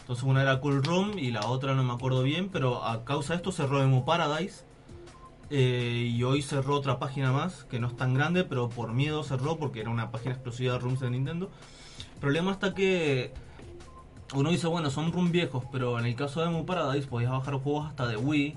Entonces 0.00 0.24
una 0.24 0.42
era 0.42 0.60
Cool 0.60 0.84
Room 0.84 1.18
y 1.18 1.30
la 1.30 1.46
otra 1.46 1.74
no 1.74 1.82
me 1.82 1.92
acuerdo 1.92 2.22
bien, 2.22 2.48
pero 2.52 2.84
a 2.84 3.04
causa 3.04 3.32
de 3.32 3.38
esto 3.38 3.52
cerró 3.52 3.82
Emo 3.82 4.04
Paradise. 4.04 4.64
eh, 5.50 6.10
y 6.10 6.22
hoy 6.22 6.42
cerró 6.42 6.74
otra 6.76 6.98
página 6.98 7.30
más, 7.32 7.64
que 7.64 7.78
no 7.78 7.86
es 7.88 7.96
tan 7.96 8.14
grande, 8.14 8.44
pero 8.44 8.68
por 8.68 8.92
miedo 8.92 9.22
cerró 9.24 9.56
porque 9.56 9.80
era 9.80 9.90
una 9.90 10.10
página 10.10 10.34
exclusiva 10.34 10.74
de 10.74 10.78
rooms 10.80 11.00
de 11.00 11.10
Nintendo. 11.10 11.50
El 12.24 12.28
problema 12.28 12.52
está 12.52 12.74
que 12.74 13.34
uno 14.34 14.48
dice, 14.48 14.66
bueno, 14.66 14.88
son 14.88 15.12
room 15.12 15.30
viejos, 15.30 15.62
pero 15.70 15.98
en 15.98 16.06
el 16.06 16.16
caso 16.16 16.40
de 16.40 16.46
Emu 16.46 16.64
Paradise 16.64 17.06
podías 17.06 17.30
bajar 17.30 17.56
juegos 17.56 17.86
hasta 17.86 18.06
de 18.06 18.16
Wii, 18.16 18.56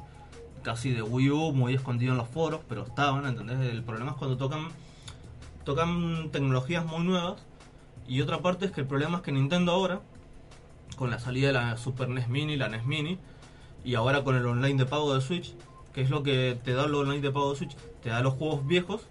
casi 0.64 0.92
de 0.92 1.02
Wii 1.02 1.30
U, 1.32 1.52
muy 1.52 1.74
escondido 1.74 2.14
en 2.14 2.18
los 2.18 2.30
foros, 2.30 2.62
pero 2.70 2.84
estaban, 2.84 3.26
¿entendés? 3.26 3.60
El 3.70 3.84
problema 3.84 4.12
es 4.12 4.18
cuando 4.18 4.38
tocan 4.38 4.70
tocan 5.66 6.30
tecnologías 6.32 6.86
muy 6.86 7.04
nuevas 7.04 7.42
y 8.08 8.22
otra 8.22 8.40
parte 8.40 8.68
es 8.68 8.72
que 8.72 8.80
el 8.80 8.88
problema 8.88 9.18
es 9.18 9.24
que 9.24 9.34
Nintendo 9.34 9.74
ahora, 9.74 10.00
con 10.96 11.12
la 11.12 11.20
salida 11.20 11.48
de 11.48 11.54
la 11.54 11.76
Super 11.76 12.08
NES 12.08 12.30
Mini, 12.30 12.56
la 12.56 12.70
NES 12.70 12.86
Mini, 12.86 13.20
y 13.84 13.96
ahora 13.96 14.24
con 14.24 14.38
el 14.38 14.46
online 14.46 14.78
de 14.78 14.86
pago 14.86 15.14
de 15.14 15.20
Switch, 15.20 15.54
que 15.94 16.00
es 16.00 16.10
lo 16.10 16.24
que 16.24 16.58
te 16.64 16.72
da 16.72 16.86
el 16.86 16.96
online 16.96 17.20
de 17.20 17.32
pago 17.32 17.52
de 17.52 17.58
Switch, 17.58 17.76
te 18.02 18.12
da 18.12 18.22
los 18.22 18.36
juegos 18.36 18.66
viejos 18.66 19.02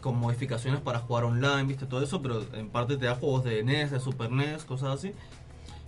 con 0.00 0.18
modificaciones 0.18 0.80
para 0.80 0.98
jugar 1.00 1.24
online, 1.24 1.64
viste 1.64 1.86
todo 1.86 2.02
eso, 2.02 2.20
pero 2.20 2.44
en 2.54 2.68
parte 2.70 2.96
te 2.96 3.06
da 3.06 3.14
juegos 3.14 3.44
de 3.44 3.62
NES, 3.62 3.90
de 3.90 4.00
Super 4.00 4.30
NES, 4.30 4.64
cosas 4.64 4.90
así. 4.90 5.12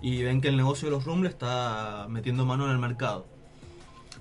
Y 0.00 0.22
ven 0.22 0.40
que 0.40 0.48
el 0.48 0.56
negocio 0.56 0.88
de 0.88 0.92
los 0.92 1.04
ROM 1.04 1.22
le 1.22 1.28
está 1.28 2.06
metiendo 2.08 2.44
mano 2.44 2.66
en 2.66 2.72
el 2.72 2.78
mercado. 2.78 3.26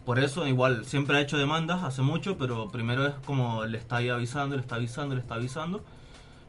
Por 0.05 0.17
eso, 0.17 0.47
igual, 0.47 0.85
siempre 0.85 1.17
ha 1.17 1.21
hecho 1.21 1.37
demandas 1.37 1.83
hace 1.83 2.01
mucho, 2.01 2.37
pero 2.37 2.69
primero 2.69 3.05
es 3.05 3.13
como 3.25 3.65
le 3.65 3.77
está 3.77 3.97
ahí 3.97 4.09
avisando, 4.09 4.55
le 4.55 4.61
está 4.61 4.75
avisando, 4.75 5.15
le 5.15 5.21
está 5.21 5.35
avisando. 5.35 5.83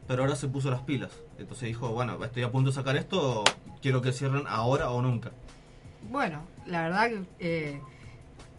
Pero 0.07 0.23
ahora 0.23 0.35
se 0.35 0.47
puso 0.47 0.71
las 0.71 0.81
pilas. 0.81 1.11
Entonces 1.37 1.67
dijo, 1.67 1.89
bueno, 1.89 2.23
estoy 2.23 2.43
a 2.43 2.51
punto 2.51 2.71
de 2.71 2.75
sacar 2.75 2.95
esto, 2.97 3.43
quiero 3.81 4.01
que 4.01 4.11
cierren 4.11 4.45
ahora 4.47 4.89
o 4.89 5.01
nunca. 5.01 5.31
Bueno, 6.09 6.41
la 6.65 6.81
verdad 6.81 7.09
que 7.09 7.23
eh, 7.39 7.81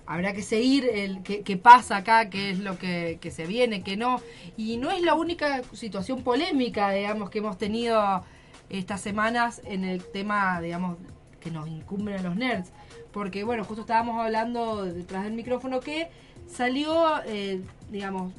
habrá 0.07 0.33
que 0.33 0.43
seguir 0.43 0.89
el 0.93 1.23
qué, 1.23 1.57
pasa 1.57 1.97
acá, 1.99 2.29
qué 2.31 2.51
es 2.51 2.59
lo 2.59 2.79
que, 2.79 3.19
se 3.35 3.47
viene, 3.47 3.83
qué 3.83 3.97
no. 3.97 4.21
Y 4.57 4.77
no 4.77 4.91
es 4.91 5.01
la 5.03 5.15
única 5.15 5.63
situación 5.73 6.23
polémica, 6.23 6.91
digamos, 6.91 7.31
que 7.31 7.39
hemos 7.39 7.59
tenido 7.59 8.25
estas 8.71 9.01
semanas 9.01 9.61
en 9.65 9.85
el 9.85 10.05
tema, 10.05 10.61
digamos, 10.61 10.99
que 11.41 11.51
nos 11.51 11.69
incumben 11.69 12.17
a 12.19 12.23
los 12.23 12.37
nerds. 12.37 12.71
Porque, 13.13 13.45
bueno, 13.45 13.65
justo 13.65 13.83
estábamos 13.83 14.21
hablando 14.21 14.85
detrás 14.85 15.25
del 15.25 15.33
micrófono 15.35 15.81
que 15.81 16.09
salió, 16.47 17.23
eh, 17.27 17.61
digamos, 17.91 18.33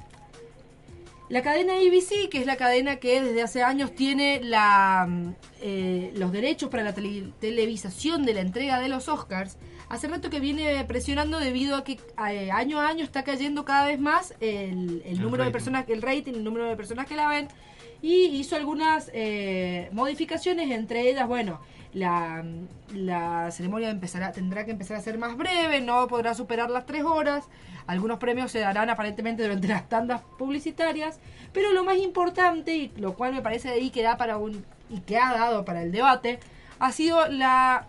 la 1.29 1.41
cadena 1.41 1.74
ABC, 1.74 2.29
que 2.29 2.39
es 2.39 2.45
la 2.45 2.55
cadena 2.55 2.98
que 2.98 3.22
desde 3.24 3.41
hace 3.41 3.63
años 3.63 3.95
tiene 3.95 4.41
la, 4.43 5.07
eh, 5.62 6.12
los 6.15 6.31
derechos 6.31 6.69
para 6.69 6.84
la 6.84 6.93
tele- 6.93 7.31
televisación 7.39 8.25
de 8.25 8.36
la 8.36 8.41
entrega 8.41 8.79
de 8.79 8.89
los 8.89 9.10
Oscars, 9.10 9.57
hace 9.89 10.07
rato 10.07 10.29
que 10.29 10.39
viene 10.39 10.83
presionando 10.85 11.39
debido 11.39 11.75
a 11.75 11.83
que 11.83 11.99
eh, 12.29 12.51
año 12.51 12.79
a 12.79 12.87
año 12.87 13.03
está 13.03 13.23
cayendo 13.23 13.65
cada 13.65 13.87
vez 13.87 13.99
más 13.99 14.33
el, 14.39 15.01
el 15.05 15.15
El 15.15 15.21
número 15.21 15.43
de 15.43 15.51
personas, 15.51 15.85
el 15.87 16.01
rating, 16.01 16.33
el 16.33 16.43
número 16.43 16.65
de 16.65 16.75
personas 16.75 17.05
que 17.07 17.15
la 17.15 17.27
ven, 17.27 17.47
y 18.01 18.25
hizo 18.25 18.55
algunas 18.55 19.09
eh, 19.13 19.89
modificaciones, 19.91 20.69
entre 20.71 21.09
ellas, 21.09 21.27
bueno, 21.27 21.59
la, 21.93 22.43
la 22.93 23.49
ceremonia 23.51 23.89
empezará, 23.89 24.31
tendrá 24.31 24.65
que 24.65 24.71
empezar 24.71 24.97
a 24.97 25.01
ser 25.01 25.17
más 25.17 25.37
breve, 25.37 25.81
no 25.81 26.07
podrá 26.07 26.33
superar 26.33 26.69
las 26.69 26.85
tres 26.85 27.03
horas. 27.03 27.45
Algunos 27.87 28.19
premios 28.19 28.51
se 28.51 28.59
darán 28.59 28.89
aparentemente 28.89 29.43
durante 29.43 29.67
las 29.67 29.87
tandas 29.87 30.21
publicitarias. 30.37 31.19
Pero 31.53 31.71
lo 31.71 31.83
más 31.83 31.97
importante, 31.97 32.75
y 32.75 32.91
lo 32.97 33.13
cual 33.13 33.33
me 33.33 33.41
parece 33.41 33.69
de 33.69 33.75
ahí 33.75 33.91
que 33.91 34.03
da 34.03 34.17
para 34.17 34.37
un. 34.37 34.65
y 34.89 34.99
que 34.99 35.17
ha 35.17 35.31
dado 35.31 35.63
para 35.63 35.83
el 35.83 35.91
debate, 35.91 36.39
ha 36.79 36.91
sido 36.91 37.27
la 37.27 37.87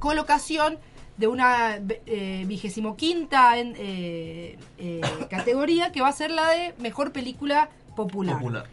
colocación 0.00 0.78
de 1.20 1.26
una 1.26 1.78
eh, 2.06 2.44
vigésimo 2.46 2.96
quinta 2.96 3.58
en, 3.58 3.74
eh, 3.76 4.56
eh, 4.78 5.00
categoría 5.28 5.92
que 5.92 6.00
va 6.00 6.08
a 6.08 6.12
ser 6.12 6.30
la 6.30 6.48
de 6.48 6.74
mejor 6.78 7.12
película 7.12 7.68
popular. 7.94 8.36
Popular. 8.36 8.66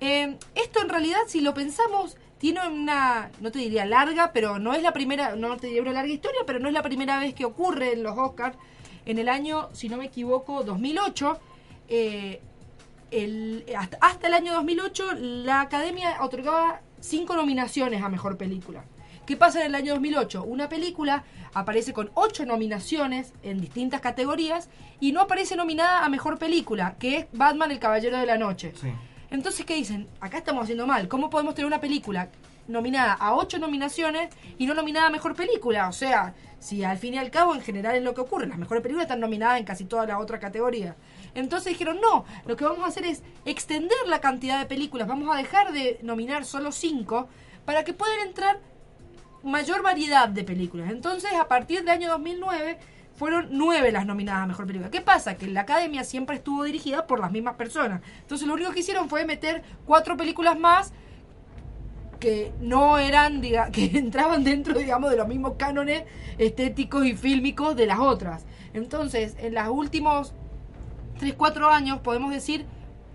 Esto 0.00 0.80
en 0.80 0.88
realidad, 0.88 1.20
si 1.28 1.42
lo 1.42 1.52
pensamos, 1.54 2.16
tiene 2.38 2.66
una, 2.66 3.30
no 3.40 3.52
te 3.52 3.58
diría 3.58 3.84
larga, 3.84 4.32
pero 4.32 4.58
no 4.58 4.72
es 4.72 4.82
la 4.82 4.92
primera, 4.92 5.36
no 5.36 5.58
te 5.58 5.66
diría 5.66 5.82
una 5.82 5.92
larga 5.92 6.12
historia, 6.12 6.40
pero 6.46 6.58
no 6.58 6.66
es 6.66 6.74
la 6.74 6.82
primera 6.82 7.20
vez 7.20 7.34
que 7.34 7.44
ocurre 7.44 7.92
en 7.92 8.02
los 8.02 8.18
Oscars. 8.18 8.56
En 9.04 9.18
el 9.18 9.28
año, 9.28 9.68
si 9.74 9.90
no 9.90 9.98
me 9.98 10.06
equivoco, 10.06 10.64
2008, 10.64 11.38
eh, 11.88 12.40
el, 13.10 13.64
hasta, 13.76 13.98
hasta 14.00 14.26
el 14.28 14.34
año 14.34 14.54
2008, 14.54 15.12
la 15.20 15.60
Academia 15.60 16.16
otorgaba 16.22 16.80
cinco 17.00 17.36
nominaciones 17.36 18.02
a 18.02 18.08
Mejor 18.08 18.38
Película. 18.38 18.82
¿Qué 19.26 19.36
pasa 19.36 19.60
en 19.60 19.66
el 19.66 19.74
año 19.74 19.92
2008? 19.92 20.42
Una 20.44 20.68
película 20.68 21.24
aparece 21.54 21.92
con 21.92 22.10
ocho 22.14 22.44
nominaciones 22.44 23.32
en 23.42 23.60
distintas 23.60 24.00
categorías 24.00 24.68
y 24.98 25.12
no 25.12 25.20
aparece 25.20 25.54
nominada 25.54 26.04
a 26.04 26.08
Mejor 26.08 26.38
Película, 26.38 26.96
que 26.98 27.18
es 27.18 27.26
Batman 27.32 27.70
el 27.70 27.78
Caballero 27.78 28.18
de 28.18 28.26
la 28.26 28.36
Noche. 28.36 28.72
Sí. 28.80 28.92
Entonces, 29.30 29.64
¿qué 29.64 29.74
dicen? 29.74 30.08
Acá 30.20 30.38
estamos 30.38 30.64
haciendo 30.64 30.86
mal. 30.86 31.08
¿Cómo 31.08 31.30
podemos 31.30 31.54
tener 31.54 31.66
una 31.66 31.80
película 31.80 32.28
nominada 32.68 33.12
a 33.14 33.34
ocho 33.34 33.58
nominaciones 33.58 34.30
y 34.58 34.66
no 34.66 34.74
nominada 34.74 35.06
a 35.06 35.10
mejor 35.10 35.34
película. 35.34 35.88
O 35.88 35.92
sea, 35.92 36.34
si 36.58 36.84
al 36.84 36.98
fin 36.98 37.14
y 37.14 37.18
al 37.18 37.30
cabo 37.30 37.54
en 37.54 37.60
general 37.60 37.96
es 37.96 38.02
lo 38.02 38.14
que 38.14 38.20
ocurre, 38.20 38.46
las 38.46 38.58
mejores 38.58 38.82
películas 38.82 39.04
están 39.04 39.20
nominadas 39.20 39.58
en 39.58 39.64
casi 39.64 39.84
todas 39.84 40.08
las 40.08 40.20
otras 40.20 40.40
categorías. 40.40 40.96
Entonces 41.34 41.72
dijeron, 41.72 42.00
no, 42.00 42.24
lo 42.46 42.56
que 42.56 42.64
vamos 42.64 42.84
a 42.84 42.88
hacer 42.88 43.04
es 43.04 43.22
extender 43.44 43.98
la 44.06 44.20
cantidad 44.20 44.58
de 44.58 44.66
películas, 44.66 45.08
vamos 45.08 45.34
a 45.34 45.38
dejar 45.38 45.72
de 45.72 45.98
nominar 46.02 46.44
solo 46.44 46.72
cinco 46.72 47.28
para 47.64 47.84
que 47.84 47.92
puedan 47.92 48.20
entrar 48.26 48.60
mayor 49.42 49.82
variedad 49.82 50.28
de 50.28 50.44
películas. 50.44 50.90
Entonces, 50.90 51.32
a 51.34 51.48
partir 51.48 51.80
del 51.80 51.88
año 51.88 52.10
2009 52.10 52.78
fueron 53.14 53.48
nueve 53.50 53.92
las 53.92 54.06
nominadas 54.06 54.44
a 54.44 54.46
mejor 54.46 54.66
película. 54.66 54.90
¿Qué 54.90 55.00
pasa? 55.00 55.36
Que 55.36 55.46
la 55.46 55.62
academia 55.62 56.04
siempre 56.04 56.36
estuvo 56.36 56.64
dirigida 56.64 57.06
por 57.06 57.20
las 57.20 57.30
mismas 57.30 57.54
personas. 57.54 58.02
Entonces, 58.20 58.46
lo 58.46 58.54
único 58.54 58.72
que 58.72 58.80
hicieron 58.80 59.08
fue 59.08 59.24
meter 59.24 59.62
cuatro 59.86 60.16
películas 60.16 60.58
más 60.58 60.92
que 62.18 62.52
no 62.60 62.98
eran, 62.98 63.40
diga, 63.40 63.70
que 63.72 63.86
entraban 63.98 64.44
dentro, 64.44 64.78
digamos, 64.78 65.10
de 65.10 65.16
los 65.16 65.28
mismos 65.28 65.54
cánones 65.58 66.04
estéticos 66.38 67.04
y 67.04 67.14
fílmicos 67.14 67.76
de 67.76 67.86
las 67.86 67.98
otras. 67.98 68.44
Entonces, 68.74 69.36
en 69.38 69.54
los 69.54 69.68
últimos 69.68 70.32
3, 71.18 71.34
4 71.34 71.68
años 71.68 72.00
podemos 72.00 72.32
decir 72.32 72.64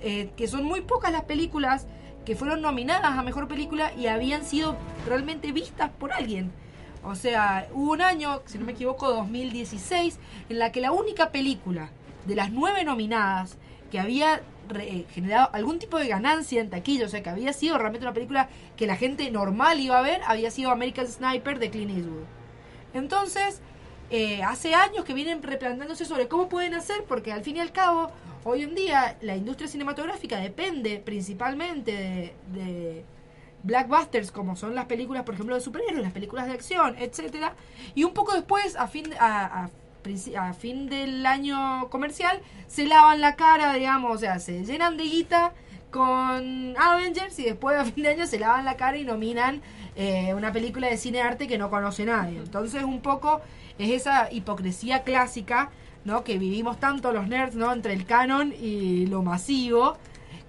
eh, 0.01 0.29
que 0.35 0.47
son 0.47 0.63
muy 0.63 0.81
pocas 0.81 1.11
las 1.11 1.23
películas 1.23 1.87
que 2.27 2.35
fueron 2.35 2.61
nominadas 2.61 3.17
a 3.17 3.23
mejor 3.23 3.47
película 3.47 3.93
y 3.97 4.07
habían 4.07 4.43
sido 4.43 4.75
realmente 5.07 5.53
vistas 5.53 5.89
por 5.97 6.11
alguien. 6.11 6.51
O 7.05 7.15
sea, 7.15 7.69
hubo 7.71 7.93
un 7.93 8.01
año, 8.01 8.41
si 8.47 8.57
no 8.57 8.65
me 8.65 8.73
equivoco, 8.73 9.09
2016, 9.09 10.19
en 10.49 10.59
la 10.59 10.73
que 10.73 10.81
la 10.81 10.91
única 10.91 11.31
película 11.31 11.89
de 12.25 12.35
las 12.35 12.51
nueve 12.51 12.83
nominadas 12.83 13.57
que 13.89 14.01
había 14.01 14.41
eh, 14.77 15.05
generado 15.09 15.51
algún 15.53 15.79
tipo 15.79 15.97
de 15.97 16.09
ganancia 16.09 16.59
en 16.59 16.69
taquilla, 16.69 17.05
o 17.05 17.07
sea, 17.07 17.23
que 17.23 17.29
había 17.29 17.53
sido 17.53 17.77
realmente 17.77 18.05
una 18.05 18.13
película 18.13 18.49
que 18.75 18.87
la 18.87 18.97
gente 18.97 19.31
normal 19.31 19.79
iba 19.79 19.97
a 19.97 20.01
ver, 20.01 20.19
había 20.27 20.51
sido 20.51 20.71
American 20.71 21.07
Sniper 21.07 21.59
de 21.59 21.69
Clint 21.69 21.91
Eastwood. 21.91 22.25
Entonces, 22.93 23.61
eh, 24.09 24.43
hace 24.43 24.75
años 24.75 25.05
que 25.05 25.13
vienen 25.13 25.41
replanteándose 25.43 26.03
sobre 26.03 26.27
cómo 26.27 26.49
pueden 26.49 26.73
hacer, 26.73 27.05
porque 27.07 27.31
al 27.31 27.43
fin 27.45 27.55
y 27.55 27.61
al 27.61 27.71
cabo, 27.71 28.11
hoy 28.47 28.63
en 28.63 28.75
día 28.75 29.17
la 29.21 29.35
industria 29.35 29.67
cinematográfica 29.67 30.37
depende 30.37 30.99
principalmente 30.99 31.91
de, 31.91 32.33
de 32.53 33.05
blackbusters, 33.63 34.31
como 34.31 34.55
son 34.55 34.73
las 34.73 34.85
películas, 34.85 35.23
por 35.23 35.33
ejemplo, 35.33 35.55
de 35.55 35.61
superhéroes, 35.61 36.01
las 36.01 36.13
películas 36.13 36.47
de 36.47 36.53
acción, 36.53 36.95
etcétera 36.97 37.53
Y 37.93 38.03
un 38.05 38.13
poco 38.13 38.33
después, 38.33 38.75
a 38.75 38.87
fin, 38.87 39.13
a, 39.19 39.63
a 39.63 39.69
a 40.39 40.53
fin 40.53 40.87
del 40.87 41.25
año 41.25 41.89
comercial, 41.89 42.39
se 42.67 42.85
lavan 42.85 43.19
la 43.19 43.35
cara, 43.35 43.73
digamos, 43.73 44.15
o 44.15 44.17
sea, 44.17 44.39
se 44.39 44.63
llenan 44.63 44.95
de 44.95 45.03
guita 45.03 45.53
con 45.91 46.75
Avengers 46.77 47.37
y 47.39 47.43
después 47.43 47.77
a 47.77 47.83
fin 47.83 48.03
de 48.03 48.09
año 48.09 48.25
se 48.25 48.39
lavan 48.39 48.63
la 48.63 48.77
cara 48.77 48.97
y 48.97 49.03
nominan 49.03 49.61
eh, 49.97 50.33
una 50.33 50.53
película 50.53 50.87
de 50.87 50.95
cine 50.95 51.21
arte 51.21 51.47
que 51.47 51.57
no 51.57 51.69
conoce 51.69 52.05
nadie. 52.05 52.37
Entonces 52.37 52.83
un 52.83 53.01
poco 53.01 53.41
es 53.77 53.89
esa 53.89 54.31
hipocresía 54.31 55.03
clásica, 55.03 55.71
¿no? 56.07 56.23
Que 56.23 56.37
vivimos 56.37 56.79
tanto 56.79 57.11
los 57.11 57.27
nerds, 57.27 57.55
¿no? 57.55 57.71
Entre 57.73 57.91
el 57.93 58.05
canon 58.05 58.53
y 58.59 59.05
lo 59.07 59.21
masivo, 59.21 59.97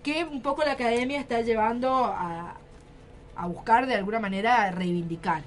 que 0.05 0.25
un 0.25 0.41
poco 0.41 0.63
la 0.65 0.73
academia 0.73 1.21
está 1.21 1.41
llevando 1.41 2.05
a, 2.05 2.55
a 3.35 3.47
buscar 3.49 3.89
de 3.89 3.97
alguna 3.97 4.21
manera 4.21 4.71
reivindicar. 4.71 5.43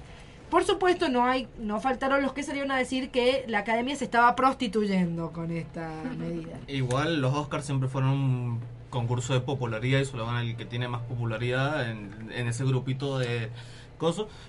Por 0.50 0.64
supuesto, 0.64 1.08
no 1.08 1.24
hay, 1.24 1.48
no 1.58 1.80
faltaron 1.80 2.20
los 2.20 2.34
que 2.34 2.42
salieron 2.42 2.70
a 2.70 2.76
decir 2.76 3.10
que 3.10 3.46
la 3.48 3.60
academia 3.60 3.96
se 3.96 4.04
estaba 4.04 4.36
prostituyendo 4.36 5.32
con 5.32 5.50
esta 5.50 5.90
medida. 6.18 6.58
Igual 6.68 7.22
los 7.22 7.34
Oscars 7.34 7.64
siempre 7.64 7.88
fueron 7.88 8.10
un 8.10 8.60
concurso 8.90 9.32
de 9.32 9.40
popularidad 9.40 9.98
y 9.98 10.04
solo 10.04 10.26
van 10.26 10.44
el 10.44 10.56
que 10.56 10.66
tiene 10.66 10.88
más 10.88 11.00
popularidad 11.00 11.90
en, 11.90 12.30
en 12.34 12.48
ese 12.48 12.66
grupito 12.66 13.18
de 13.18 13.48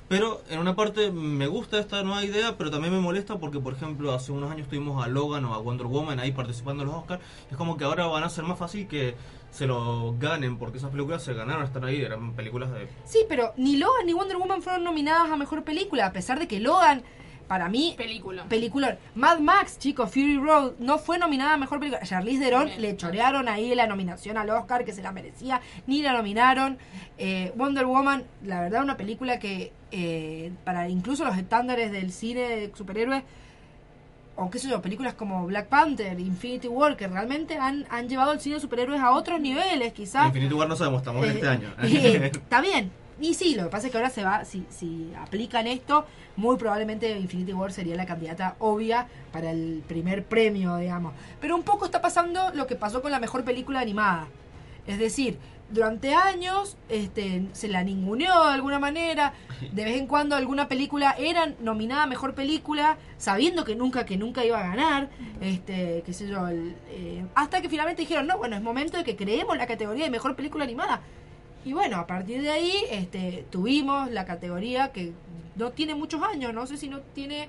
Pero 0.08 0.42
en 0.50 0.60
una 0.60 0.76
parte 0.76 1.12
me 1.12 1.48
gusta 1.48 1.80
esta 1.80 2.02
nueva 2.04 2.24
idea, 2.24 2.58
pero 2.58 2.72
también 2.72 2.94
me 2.94 3.00
molesta 3.00 3.38
porque, 3.38 3.60
por 3.60 3.74
ejemplo, 3.74 4.14
hace 4.14 4.32
unos 4.32 4.52
años 4.52 4.68
tuvimos 4.68 5.04
a 5.04 5.08
Logan 5.08 5.46
o 5.46 5.54
a 5.54 5.60
Wonder 5.60 5.88
Woman 5.88 6.20
ahí 6.20 6.32
participando 6.32 6.84
en 6.84 6.90
los 6.90 6.98
Oscars. 6.98 7.22
Es 7.52 7.58
como 7.58 7.78
que 7.78 7.84
ahora 7.84 8.08
van 8.08 8.24
a 8.24 8.30
ser 8.30 8.46
más 8.46 8.58
fácil 8.58 8.88
que 8.88 9.16
se 9.52 9.68
lo 9.68 10.16
ganen 10.18 10.58
porque 10.58 10.80
esas 10.80 10.90
películas 10.90 11.24
se 11.24 11.34
ganaron 11.34 11.64
estar 11.64 11.84
ahí. 11.86 12.02
Eran 12.02 12.34
películas 12.34 12.72
de 12.72 12.88
Sí, 13.06 13.26
pero 13.30 13.54
ni 13.56 13.78
Logan 13.78 14.06
ni 14.06 14.14
Wonder 14.14 14.38
Woman 14.38 14.62
fueron 14.64 14.84
nominadas 14.84 15.30
a 15.30 15.38
mejor 15.38 15.64
película, 15.64 16.08
a 16.08 16.14
pesar 16.14 16.40
de 16.40 16.48
que 16.48 16.60
Logan, 16.60 17.04
para 17.48 17.70
mí, 17.70 17.94
Película. 17.98 18.44
película. 18.46 18.98
Mad 19.16 19.40
Max, 19.40 19.78
chicos, 19.80 20.10
Fury 20.10 20.38
Road, 20.38 20.74
no 20.80 20.98
fue 20.98 21.18
nominada 21.18 21.54
a 21.54 21.58
mejor 21.58 21.80
película. 21.80 22.02
Charlize 22.04 22.40
Theron 22.44 22.66
Bien. 22.66 22.82
le 22.82 22.98
chorearon 22.98 23.48
ahí 23.50 23.74
la 23.76 23.86
nominación 23.88 24.38
al 24.38 24.50
Oscar, 24.50 24.86
que 24.86 24.94
se 24.94 25.02
la 25.04 25.12
merecía, 25.12 25.62
ni 25.88 26.02
la 26.02 26.14
nominaron. 26.14 26.78
Eh, 27.18 27.52
Wonder 27.56 27.86
Woman, 27.86 28.24
la 28.44 28.62
verdad, 28.62 28.82
una 28.84 28.98
película 28.98 29.40
que, 29.40 29.72
eh, 29.92 30.52
para 30.64 30.90
incluso 30.90 31.26
los 31.26 31.38
estándares 31.38 31.92
del 31.92 32.12
cine 32.12 32.42
de 32.42 32.72
superhéroes, 32.76 33.24
o 34.36 34.50
qué 34.50 34.58
sé 34.58 34.68
yo, 34.68 34.82
películas 34.82 35.14
como 35.14 35.46
Black 35.46 35.68
Panther, 35.68 36.20
Infinity 36.20 36.68
War, 36.68 36.98
que 36.98 37.08
realmente 37.08 37.56
han, 37.58 37.86
han 37.92 38.10
llevado 38.10 38.32
el 38.32 38.40
cine 38.40 38.56
de 38.56 38.62
superhéroes 38.62 39.00
a 39.00 39.12
otros 39.12 39.40
niveles, 39.40 39.94
quizás. 39.94 40.28
Infinity 40.28 40.54
War 40.56 40.68
no 40.68 40.76
sabemos, 40.76 41.02
estamos 41.02 41.24
en 41.26 41.30
Eh, 41.32 41.34
este 41.36 41.48
año. 41.48 41.70
eh, 41.84 42.32
está 42.34 42.60
bien. 42.62 42.92
Y 43.24 43.36
sí, 43.36 43.56
lo 43.56 43.64
que 43.64 43.70
pasa 43.70 43.88
es 43.88 43.92
que 43.92 43.98
ahora 43.98 44.10
se 44.10 44.22
va, 44.22 44.44
si, 44.44 44.66
si 44.70 45.14
aplican 45.18 45.66
esto, 45.66 46.06
muy 46.36 46.58
probablemente 46.58 47.10
Infinity 47.18 47.54
War 47.54 47.72
sería 47.72 47.96
la 47.96 48.06
candidata 48.06 48.58
obvia 48.60 49.08
para 49.32 49.52
el 49.52 49.82
primer 49.88 50.26
premio, 50.26 50.76
digamos. 50.76 51.14
Pero 51.40 51.56
un 51.56 51.64
poco 51.64 51.86
está 51.86 52.02
pasando 52.02 52.52
lo 52.54 52.68
que 52.68 52.76
pasó 52.76 53.02
con 53.02 53.12
la 53.12 53.22
mejor 53.22 53.46
película 53.46 53.80
animada. 53.80 54.28
Es 54.88 55.00
decir, 55.00 55.38
durante 55.70 56.14
años 56.14 56.76
este, 56.90 57.46
se 57.54 57.70
la 57.70 57.82
ninguneó 57.86 58.44
de 58.44 58.54
alguna 58.56 58.78
manera. 58.78 59.32
De 59.72 59.86
vez 59.86 59.96
en 59.96 60.08
cuando 60.08 60.36
alguna 60.36 60.68
película 60.68 61.16
era 61.18 61.54
nominada 61.62 62.04
a 62.04 62.08
mejor 62.08 62.36
película, 62.36 62.98
sabiendo 63.18 63.64
que 63.64 63.74
nunca, 63.74 64.06
que 64.06 64.18
nunca 64.18 64.44
iba 64.44 64.60
a 64.60 64.68
ganar. 64.68 65.10
Este, 65.40 66.04
qué 66.06 66.12
sé 66.12 66.28
yo. 66.28 66.46
el, 66.50 66.76
eh, 66.90 67.26
hasta 67.36 67.62
que 67.62 67.70
finalmente 67.70 68.02
dijeron, 68.02 68.28
no, 68.28 68.38
bueno, 68.38 68.58
es 68.58 68.62
momento 68.62 68.98
de 68.98 69.06
que 69.06 69.16
creemos 69.16 69.56
la 69.56 69.66
categoría 69.66 70.04
de 70.04 70.12
mejor 70.12 70.36
película 70.36 70.66
animada. 70.66 71.02
Y 71.66 71.74
bueno, 71.74 71.98
a 71.98 72.08
partir 72.08 72.42
de 72.42 72.50
ahí 72.52 72.74
este, 72.92 73.46
tuvimos 73.50 74.12
la 74.12 74.26
categoría 74.26 74.92
que 74.92 75.14
no 75.56 75.72
tiene 75.72 75.96
muchos 75.96 76.22
años, 76.22 76.54
no 76.54 76.66
sé 76.68 76.78
si 76.78 76.90
no 76.90 77.00
tiene 77.14 77.48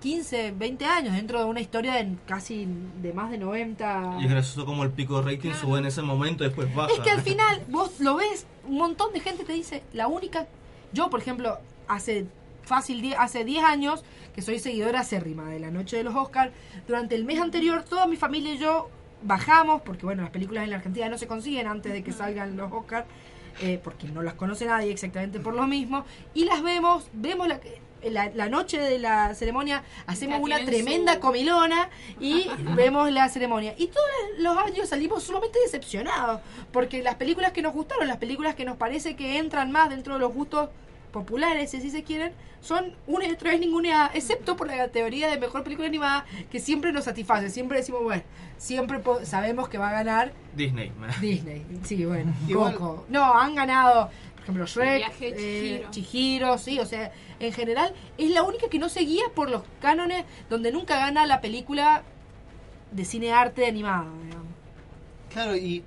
15, 0.00 0.52
20 0.52 0.84
años 0.86 1.14
dentro 1.14 1.38
de 1.40 1.44
una 1.44 1.60
historia 1.60 1.94
de 1.94 2.16
casi 2.26 2.66
de 3.02 3.12
más 3.12 3.30
de 3.30 3.36
90. 3.38 4.16
Y 4.20 4.24
es 4.24 4.30
gracioso 4.30 4.64
como 4.64 4.82
el 4.84 4.90
pico 4.90 5.20
de 5.20 5.34
rating 5.36 5.52
sube 5.52 5.78
en 5.78 5.86
ese 5.86 6.00
momento 6.00 6.42
después 6.44 6.74
baja. 6.74 6.90
Es 6.92 7.00
que 7.00 7.10
al 7.10 7.20
final 7.20 7.62
vos 7.68 8.00
lo 8.00 8.16
ves, 8.16 8.46
un 8.66 8.78
montón 8.78 9.12
de 9.12 9.20
gente 9.20 9.44
te 9.44 9.52
dice, 9.52 9.82
la 9.92 10.06
única, 10.08 10.46
yo 10.92 11.10
por 11.10 11.20
ejemplo, 11.20 11.58
hace 11.86 12.26
fácil, 12.62 13.02
die- 13.02 13.14
hace 13.16 13.44
10 13.44 13.62
años 13.64 14.02
que 14.34 14.40
soy 14.40 14.58
seguidora 14.58 15.00
acérrima 15.00 15.48
de 15.50 15.60
la 15.60 15.70
noche 15.70 15.98
de 15.98 16.04
los 16.04 16.14
Oscars, 16.14 16.52
durante 16.86 17.14
el 17.14 17.24
mes 17.26 17.38
anterior 17.40 17.82
toda 17.84 18.06
mi 18.06 18.16
familia 18.16 18.54
y 18.54 18.58
yo 18.58 18.88
bajamos, 19.22 19.82
porque 19.82 20.04
bueno, 20.06 20.22
las 20.22 20.30
películas 20.30 20.64
en 20.64 20.70
la 20.70 20.76
Argentina 20.76 21.08
no 21.08 21.18
se 21.18 21.26
consiguen 21.26 21.66
antes 21.66 21.92
de 21.92 22.02
que 22.02 22.12
salgan 22.12 22.56
los 22.56 22.72
Oscars, 22.72 23.06
eh, 23.62 23.80
porque 23.82 24.06
no 24.08 24.22
las 24.22 24.34
conoce 24.34 24.64
nadie 24.66 24.90
exactamente 24.90 25.40
por 25.40 25.54
lo 25.54 25.66
mismo, 25.66 26.04
y 26.34 26.44
las 26.44 26.62
vemos, 26.62 27.08
vemos 27.12 27.48
la, 27.48 27.60
la, 28.02 28.30
la 28.30 28.48
noche 28.48 28.78
de 28.80 28.98
la 28.98 29.34
ceremonia, 29.34 29.82
hacemos 30.06 30.40
una 30.40 30.64
tremenda 30.64 31.14
su- 31.14 31.20
comilona 31.20 31.90
y 32.18 32.48
vemos 32.76 33.10
la 33.12 33.28
ceremonia. 33.28 33.74
Y 33.76 33.88
todos 33.88 34.06
los 34.38 34.56
años 34.56 34.88
salimos 34.88 35.22
sumamente 35.24 35.58
decepcionados, 35.60 36.40
porque 36.72 37.02
las 37.02 37.16
películas 37.16 37.52
que 37.52 37.60
nos 37.60 37.74
gustaron, 37.74 38.08
las 38.08 38.16
películas 38.16 38.54
que 38.54 38.64
nos 38.64 38.76
parece 38.78 39.16
que 39.16 39.36
entran 39.38 39.70
más 39.70 39.90
dentro 39.90 40.14
de 40.14 40.20
los 40.20 40.32
gustos 40.32 40.70
populares, 41.12 41.70
si 41.70 41.76
así 41.78 41.90
se 41.90 42.02
quieren, 42.02 42.32
son 42.60 42.94
una 43.06 43.26
y 43.26 43.30
otra 43.32 43.50
vez 43.50 43.60
ninguna, 43.60 44.10
excepto 44.14 44.56
por 44.56 44.66
la 44.66 44.76
categoría 44.76 45.28
de 45.30 45.38
mejor 45.38 45.62
película 45.64 45.88
animada, 45.88 46.24
que 46.50 46.60
siempre 46.60 46.92
nos 46.92 47.04
satisface, 47.04 47.50
siempre 47.50 47.78
decimos, 47.78 48.02
bueno, 48.02 48.22
siempre 48.58 49.00
sabemos 49.24 49.68
que 49.68 49.78
va 49.78 49.88
a 49.90 49.92
ganar 49.92 50.32
Disney. 50.54 50.92
Disney. 51.20 51.64
Sí, 51.84 52.04
bueno, 52.04 52.32
Igual- 52.48 52.74
Coco. 52.74 53.06
No, 53.08 53.34
han 53.34 53.54
ganado, 53.54 54.10
por 54.34 54.42
ejemplo, 54.42 54.66
Shrek, 54.66 55.12
eh, 55.20 55.36
Chihiro. 55.36 55.90
Chihiro, 55.90 56.58
sí, 56.58 56.78
o 56.80 56.86
sea, 56.86 57.12
en 57.38 57.52
general 57.52 57.92
es 58.18 58.30
la 58.30 58.42
única 58.42 58.68
que 58.68 58.78
no 58.78 58.88
se 58.88 59.00
guía 59.00 59.24
por 59.34 59.48
los 59.50 59.62
cánones 59.80 60.24
donde 60.50 60.70
nunca 60.72 60.98
gana 60.98 61.24
la 61.26 61.40
película 61.40 62.02
de 62.92 63.04
cine 63.04 63.32
arte 63.32 63.66
animado, 63.66 64.06
digamos. 64.24 64.46
Claro, 65.32 65.56
y 65.56 65.84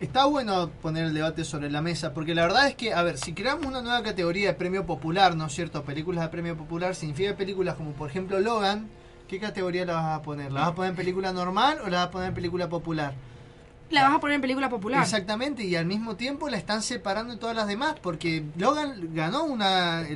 está 0.00 0.24
bueno 0.24 0.70
poner 0.82 1.06
el 1.06 1.14
debate 1.14 1.44
sobre 1.44 1.70
la 1.70 1.82
mesa, 1.82 2.14
porque 2.14 2.34
la 2.34 2.42
verdad 2.42 2.66
es 2.66 2.74
que, 2.74 2.94
a 2.94 3.02
ver, 3.02 3.18
si 3.18 3.34
creamos 3.34 3.66
una 3.66 3.82
nueva 3.82 4.02
categoría 4.02 4.48
de 4.48 4.54
premio 4.54 4.86
popular, 4.86 5.36
¿no 5.36 5.46
es 5.46 5.52
cierto? 5.52 5.84
Películas 5.84 6.24
de 6.24 6.30
premio 6.30 6.56
popular, 6.56 6.94
significa 6.94 7.36
películas 7.36 7.74
como, 7.76 7.92
por 7.92 8.08
ejemplo, 8.08 8.40
Logan, 8.40 8.88
¿qué 9.28 9.38
categoría 9.38 9.84
la 9.84 9.94
vas 9.94 10.18
a 10.18 10.22
poner? 10.22 10.50
¿La 10.50 10.60
vas 10.60 10.70
a 10.70 10.74
poner 10.74 10.90
en 10.90 10.96
película 10.96 11.32
normal 11.32 11.78
o 11.84 11.88
la 11.88 11.98
vas 11.98 12.06
a 12.08 12.10
poner 12.10 12.28
en 12.28 12.34
película 12.34 12.68
popular? 12.68 13.14
La 13.90 14.04
vas 14.04 14.14
a 14.14 14.20
poner 14.20 14.36
en 14.36 14.40
película 14.40 14.70
popular. 14.70 15.02
Exactamente, 15.02 15.64
y 15.64 15.76
al 15.76 15.84
mismo 15.84 16.16
tiempo 16.16 16.48
la 16.48 16.56
están 16.56 16.82
separando 16.82 17.34
de 17.34 17.38
todas 17.38 17.56
las 17.56 17.66
demás, 17.66 17.96
porque 18.00 18.44
Logan 18.56 19.14
ganó 19.14 19.44
una... 19.44 20.06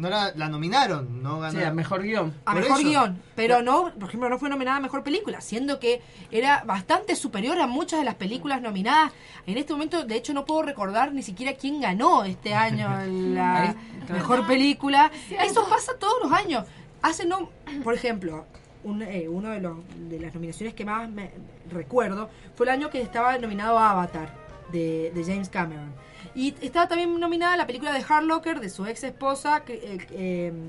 no 0.00 0.08
la, 0.08 0.32
la 0.34 0.48
nominaron, 0.48 1.22
no 1.22 1.40
ganó. 1.40 1.58
Sí, 1.58 1.64
a 1.64 1.72
mejor 1.72 2.02
guion. 2.02 2.34
a 2.44 2.52
Por 2.52 2.62
mejor 2.62 2.80
eso. 2.80 2.88
guion, 2.88 3.22
pero 3.34 3.62
no, 3.62 3.92
por 3.94 4.08
ejemplo, 4.08 4.28
no 4.28 4.38
fue 4.38 4.48
nominada 4.48 4.78
a 4.78 4.80
mejor 4.80 5.02
película, 5.02 5.40
siendo 5.40 5.78
que 5.78 6.00
era 6.30 6.64
bastante 6.64 7.14
superior 7.16 7.58
a 7.60 7.66
muchas 7.66 7.98
de 8.00 8.04
las 8.04 8.14
películas 8.14 8.62
nominadas. 8.62 9.12
En 9.46 9.58
este 9.58 9.72
momento, 9.72 10.04
de 10.04 10.16
hecho, 10.16 10.32
no 10.32 10.44
puedo 10.44 10.62
recordar 10.62 11.12
ni 11.12 11.22
siquiera 11.22 11.52
quién 11.54 11.80
ganó 11.80 12.24
este 12.24 12.54
año 12.66 12.88
la 13.34 13.74
mejor 14.08 14.46
película. 14.46 15.10
Eso 15.30 15.68
pasa 15.68 15.92
todos 15.98 16.16
los 16.22 16.32
años. 16.32 16.64
Hace 17.02 17.24
no, 17.26 17.50
por 17.84 17.94
ejemplo, 17.94 18.46
un, 18.84 19.02
eh, 19.02 19.28
uno 19.28 19.50
de, 19.50 19.60
los, 19.60 19.76
de 20.08 20.18
las 20.20 20.34
nominaciones 20.34 20.74
que 20.74 20.84
más 20.84 21.08
me 21.08 21.30
recuerdo 21.70 22.30
fue 22.54 22.66
el 22.66 22.70
año 22.70 22.90
que 22.90 23.00
estaba 23.02 23.36
nominado 23.38 23.78
a 23.78 23.90
Avatar 23.90 24.34
de, 24.72 25.12
de 25.14 25.24
James 25.24 25.48
Cameron. 25.48 25.92
Y 26.34 26.54
estaba 26.60 26.86
también 26.88 27.18
nominada 27.18 27.56
la 27.56 27.66
película 27.66 27.92
de 27.92 28.04
Hard 28.08 28.24
Locker 28.24 28.60
de 28.60 28.70
su 28.70 28.86
ex 28.86 29.02
esposa 29.04 29.62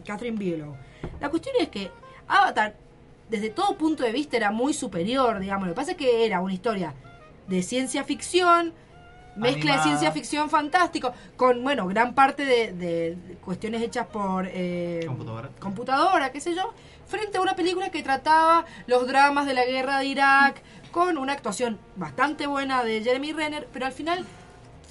Catherine 0.06 0.38
Bigelow. 0.38 0.76
La 1.20 1.30
cuestión 1.30 1.56
es 1.60 1.70
que 1.70 1.92
Avatar, 2.28 2.76
desde 3.30 3.50
todo 3.50 3.78
punto 3.78 4.04
de 4.04 4.12
vista, 4.12 4.38
era 4.38 4.52
muy 4.52 4.74
superior, 4.74 5.40
digamos. 5.40 5.68
Lo 5.68 5.74
que 5.74 5.78
pasa 5.78 5.92
es 5.92 5.98
que 5.98 6.26
era 6.26 6.42
una 6.42 6.54
historia 6.54 6.94
de 7.48 7.62
ciencia 7.62 8.04
ficción, 8.04 8.74
mezcla 9.36 9.62
Animada. 9.62 9.78
de 9.78 9.84
ciencia 9.84 10.12
ficción 10.12 10.50
fantástico, 10.50 11.14
con, 11.38 11.64
bueno, 11.64 11.88
gran 11.88 12.16
parte 12.16 12.46
de, 12.46 12.74
de 12.74 13.18
cuestiones 13.44 13.82
hechas 13.82 14.08
por 14.08 14.48
eh, 14.50 15.04
Computadora. 15.06 15.50
computadora, 15.60 16.32
qué 16.32 16.40
sé 16.40 16.56
yo, 16.56 16.74
frente 17.08 17.38
a 17.38 17.42
una 17.42 17.56
película 17.56 17.90
que 17.92 18.04
trataba 18.04 18.66
los 18.88 19.08
dramas 19.08 19.46
de 19.46 19.54
la 19.54 19.66
guerra 19.66 20.00
de 20.00 20.06
Irak, 20.06 20.62
con 20.92 21.18
una 21.18 21.34
actuación 21.34 21.80
bastante 21.96 22.48
buena 22.48 22.84
de 22.84 23.02
Jeremy 23.04 23.32
Renner, 23.34 23.68
pero 23.72 23.86
al 23.86 23.94
final, 23.94 24.26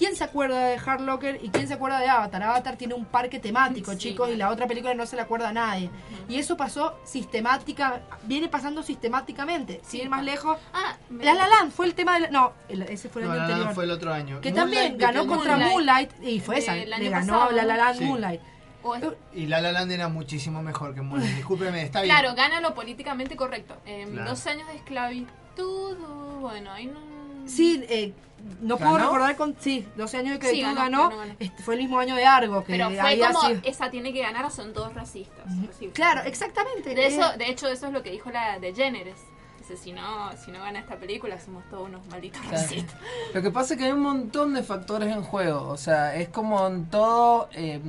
¿quién 0.01 0.17
se 0.17 0.25
acuerda 0.25 0.59
de 0.67 0.77
Hard 0.85 1.03
Locker 1.03 1.39
y 1.43 1.51
quién 1.51 1.69
se 1.69 1.75
acuerda 1.75 2.01
de 2.01 2.09
Avatar? 2.09 2.43
Avatar 2.43 2.77
tiene 2.77 2.95
un 2.95 3.05
parque 3.05 3.39
temático, 3.39 3.93
Sí, 3.93 3.99
chicos, 3.99 4.31
y 4.31 4.37
la 4.37 4.51
otra 4.51 4.67
película 4.67 4.95
no 4.95 5.05
se 5.07 5.15
la 5.15 5.23
acuerda 5.23 5.51
a 5.51 5.53
nadie. 5.53 5.91
Y 6.29 6.37
eso 6.39 6.57
pasó 6.57 6.99
sistemática, 7.05 8.01
viene 8.25 8.49
pasando 8.49 8.83
sistemáticamente. 8.83 9.81
Sin 9.87 10.01
ir 10.01 10.09
más 10.09 10.25
lejos, 10.25 10.59
Ah, 10.73 10.97
me- 11.11 11.25
La 11.25 11.35
La 11.35 11.47
Land 11.47 11.71
fue 11.73 11.87
el 11.87 11.95
tema 11.95 12.15
de 12.15 12.21
la- 12.21 12.31
No, 12.31 12.53
el- 12.69 12.83
ese 12.83 13.09
fue 13.09 13.23
el 13.23 13.29
No, 13.29 13.35
año 13.35 13.43
La 13.43 13.49
La 13.49 13.55
anterior. 13.55 13.75
fue 13.75 13.85
el 13.85 13.91
otro 13.91 14.13
año. 14.13 14.41
Que 14.41 14.51
Moonlight, 14.53 14.57
también 14.75 14.99
¿de 14.99 15.05
ganó 15.05 15.27
contra? 15.27 15.57
Moonlight, 15.59 16.11
y 16.23 16.41
fue 16.41 16.59
esa, 16.59 16.75
le 16.75 17.09
ganó 17.11 17.33
pasado, 17.35 17.53
La 17.53 17.65
La 17.65 17.77
Land 17.77 17.99
Sí. 17.99 18.05
Moonlight. 18.05 18.41
Y 19.35 19.47
La 19.47 19.61
La 19.61 19.73
Land 19.73 19.93
era 19.93 20.09
muchísimo 20.09 20.63
mejor 20.63 20.95
que 20.95 21.03
Moonlight. 21.03 21.37
Discúlpeme, 21.37 21.83
está 21.83 22.01
bien. 22.01 22.15
claro, 22.17 22.35
gana 22.35 22.63
lo 22.63 22.75
políticamente 22.75 23.37
correcto. 23.37 23.77
Claro. 23.85 24.31
Dos 24.31 24.47
años 24.47 24.67
de 24.69 24.77
esclavitud, 24.77 25.97
bueno, 26.41 26.73
ahí 26.73 26.87
no... 26.87 26.99
Sí, 27.47 27.85
eh, 27.89 28.15
no 28.61 28.76
puedo 28.79 28.98
recordar 28.98 29.37
con. 29.37 29.57
Sí, 29.61 29.87
12 29.96 30.16
años 30.18 30.33
de 30.35 30.38
que 30.38 30.50
Sí, 30.50 30.61
ganó, 30.62 30.81
ganó, 30.81 31.03
ganó, 31.09 31.16
ganó. 31.18 31.35
Este, 31.38 31.62
fue 31.62 31.74
el 31.74 31.81
mismo 31.81 31.98
año 31.98 32.14
de 32.16 32.24
Argo. 32.24 32.64
Que 32.64 32.72
Pero 32.74 32.90
fue 32.90 33.18
como, 33.18 33.40
sido- 33.42 33.61
esa 33.64 33.90
tiene 33.90 34.12
que 34.12 34.22
ganar 34.22 34.44
o 34.44 34.50
son 34.50 34.72
todos 34.72 34.94
racistas. 34.94 35.44
Claro, 35.92 36.22
exactamente. 36.24 36.94
De, 36.94 37.07
eso, 37.07 37.33
Eh, 37.35 37.38
de 37.38 37.50
hecho, 37.50 37.68
eso 37.68 37.87
es 37.87 37.92
lo 37.92 38.03
que 38.03 38.11
dijo 38.11 38.31
la 38.31 38.59
de 38.59 38.74
Jenner. 38.74 39.12
Dice, 39.59 39.76
si 39.76 39.92
no, 39.92 40.31
si 40.37 40.50
no 40.50 40.61
gana 40.61 40.79
esta 40.81 40.96
película, 40.96 41.38
somos 41.38 41.62
todos 41.70 41.88
unos 41.88 42.07
malditos 42.09 42.40
Claro. 42.40 42.57
racistas. 42.57 42.96
Lo 43.35 43.42
que 43.42 43.50
pasa 43.50 43.74
es 43.74 43.79
que 43.79 43.87
hay 43.87 43.92
un 43.92 44.00
montón 44.03 44.55
de 44.55 44.62
factores 44.62 45.09
en 45.14 45.22
juego. 45.22 45.68
O 45.68 45.76
sea, 45.76 46.14
es 46.16 46.29
como 46.29 46.66
en 46.66 46.87
todo, 46.90 47.48
eh, 47.53 47.81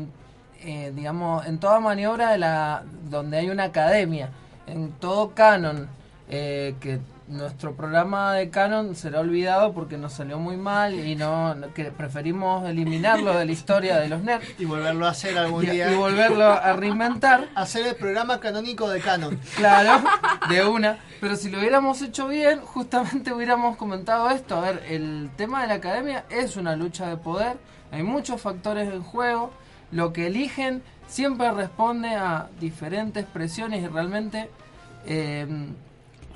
eh, 0.64 0.92
digamos, 0.96 1.46
en 1.48 1.60
toda 1.60 1.80
maniobra 1.80 2.32
de 2.32 2.38
la 2.38 2.84
donde 3.10 3.38
hay 3.38 3.50
una 3.50 3.64
academia, 3.64 4.30
en 4.68 4.92
todo 4.94 5.34
canon, 5.34 5.90
eh, 6.30 6.76
que 6.80 7.00
nuestro 7.32 7.76
programa 7.76 8.34
de 8.34 8.50
canon 8.50 8.96
será 8.96 9.22
olvidado 9.22 9.74
porque 9.74 9.98
nos 9.98 10.14
salió 10.14 10.38
muy 10.38 10.58
mal 10.58 10.94
y 10.94 11.16
no, 11.16 11.56
no- 11.56 11.74
que 11.74 11.86
preferimos 11.86 12.68
eliminarlo 12.68 13.34
de 13.38 13.46
la 13.46 13.52
historia 13.52 13.98
de 13.98 14.10
los 14.10 14.22
nerds 14.22 14.48
Y 14.60 14.66
volverlo 14.66 15.06
a 15.08 15.10
hacer 15.12 15.38
algún 15.38 15.64
y, 15.64 15.70
día. 15.70 15.92
y 15.92 15.96
volverlo 15.96 16.46
a 16.46 16.74
reinventar. 16.74 17.48
Hacer 17.56 17.88
el 17.88 17.96
programa 17.96 18.40
canónico 18.40 18.90
de 18.90 19.00
Canon. 19.00 19.40
Claro, 19.56 20.04
de 20.50 20.66
una. 20.66 20.98
Pero 21.20 21.36
si 21.36 21.50
lo 21.50 21.60
hubiéramos 21.60 22.02
hecho 22.02 22.28
bien, 22.28 22.60
justamente 22.62 23.32
hubiéramos 23.34 23.78
comentado 23.78 24.30
esto. 24.30 24.58
A 24.58 24.62
ver, 24.62 24.84
el 24.90 25.30
tema 25.38 25.62
de 25.62 25.68
la 25.68 25.76
academia 25.76 26.26
es 26.30 26.58
una 26.58 26.76
lucha 26.76 27.08
de 27.08 27.18
poder. 27.18 27.58
Hay 27.92 28.04
muchos 28.04 28.42
factores 28.42 28.92
en 28.92 29.02
juego. 29.04 29.52
Lo 29.92 30.14
que 30.14 30.28
eligen 30.28 30.84
siempre 31.08 31.52
responde 31.52 32.10
a 32.16 32.48
diferentes 32.60 33.26
presiones 33.26 33.84
y 33.84 33.88
realmente 33.88 34.50
eh, 35.06 35.46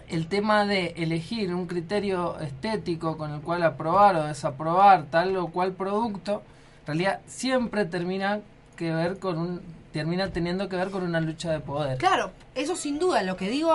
el 0.10 0.28
tema 0.28 0.66
de 0.66 0.94
elegir 0.98 1.54
un 1.54 1.68
criterio 1.68 2.40
estético 2.40 3.18
con 3.18 3.32
el 3.34 3.42
cual 3.42 3.64
aprobar 3.64 4.16
o 4.16 4.24
desaprobar 4.24 5.06
tal 5.06 5.36
o 5.38 5.48
cual 5.48 5.74
producto, 5.74 6.44
en 6.82 6.88
realidad 6.88 7.22
siempre 7.28 7.86
termina 7.86 8.42
que 8.76 8.94
ver 8.94 9.20
con 9.20 9.38
un 9.38 9.62
termina 9.96 10.30
teniendo 10.30 10.68
que 10.68 10.76
ver 10.76 10.92
con 10.92 11.04
una 11.04 11.22
lucha 11.22 11.54
de 11.54 11.62
poder. 11.62 11.98
Claro, 11.98 12.32
eso 12.54 12.76
sin 12.76 13.00
duda. 13.00 13.24
Lo 13.24 13.38
que 13.38 13.50
digo, 13.50 13.74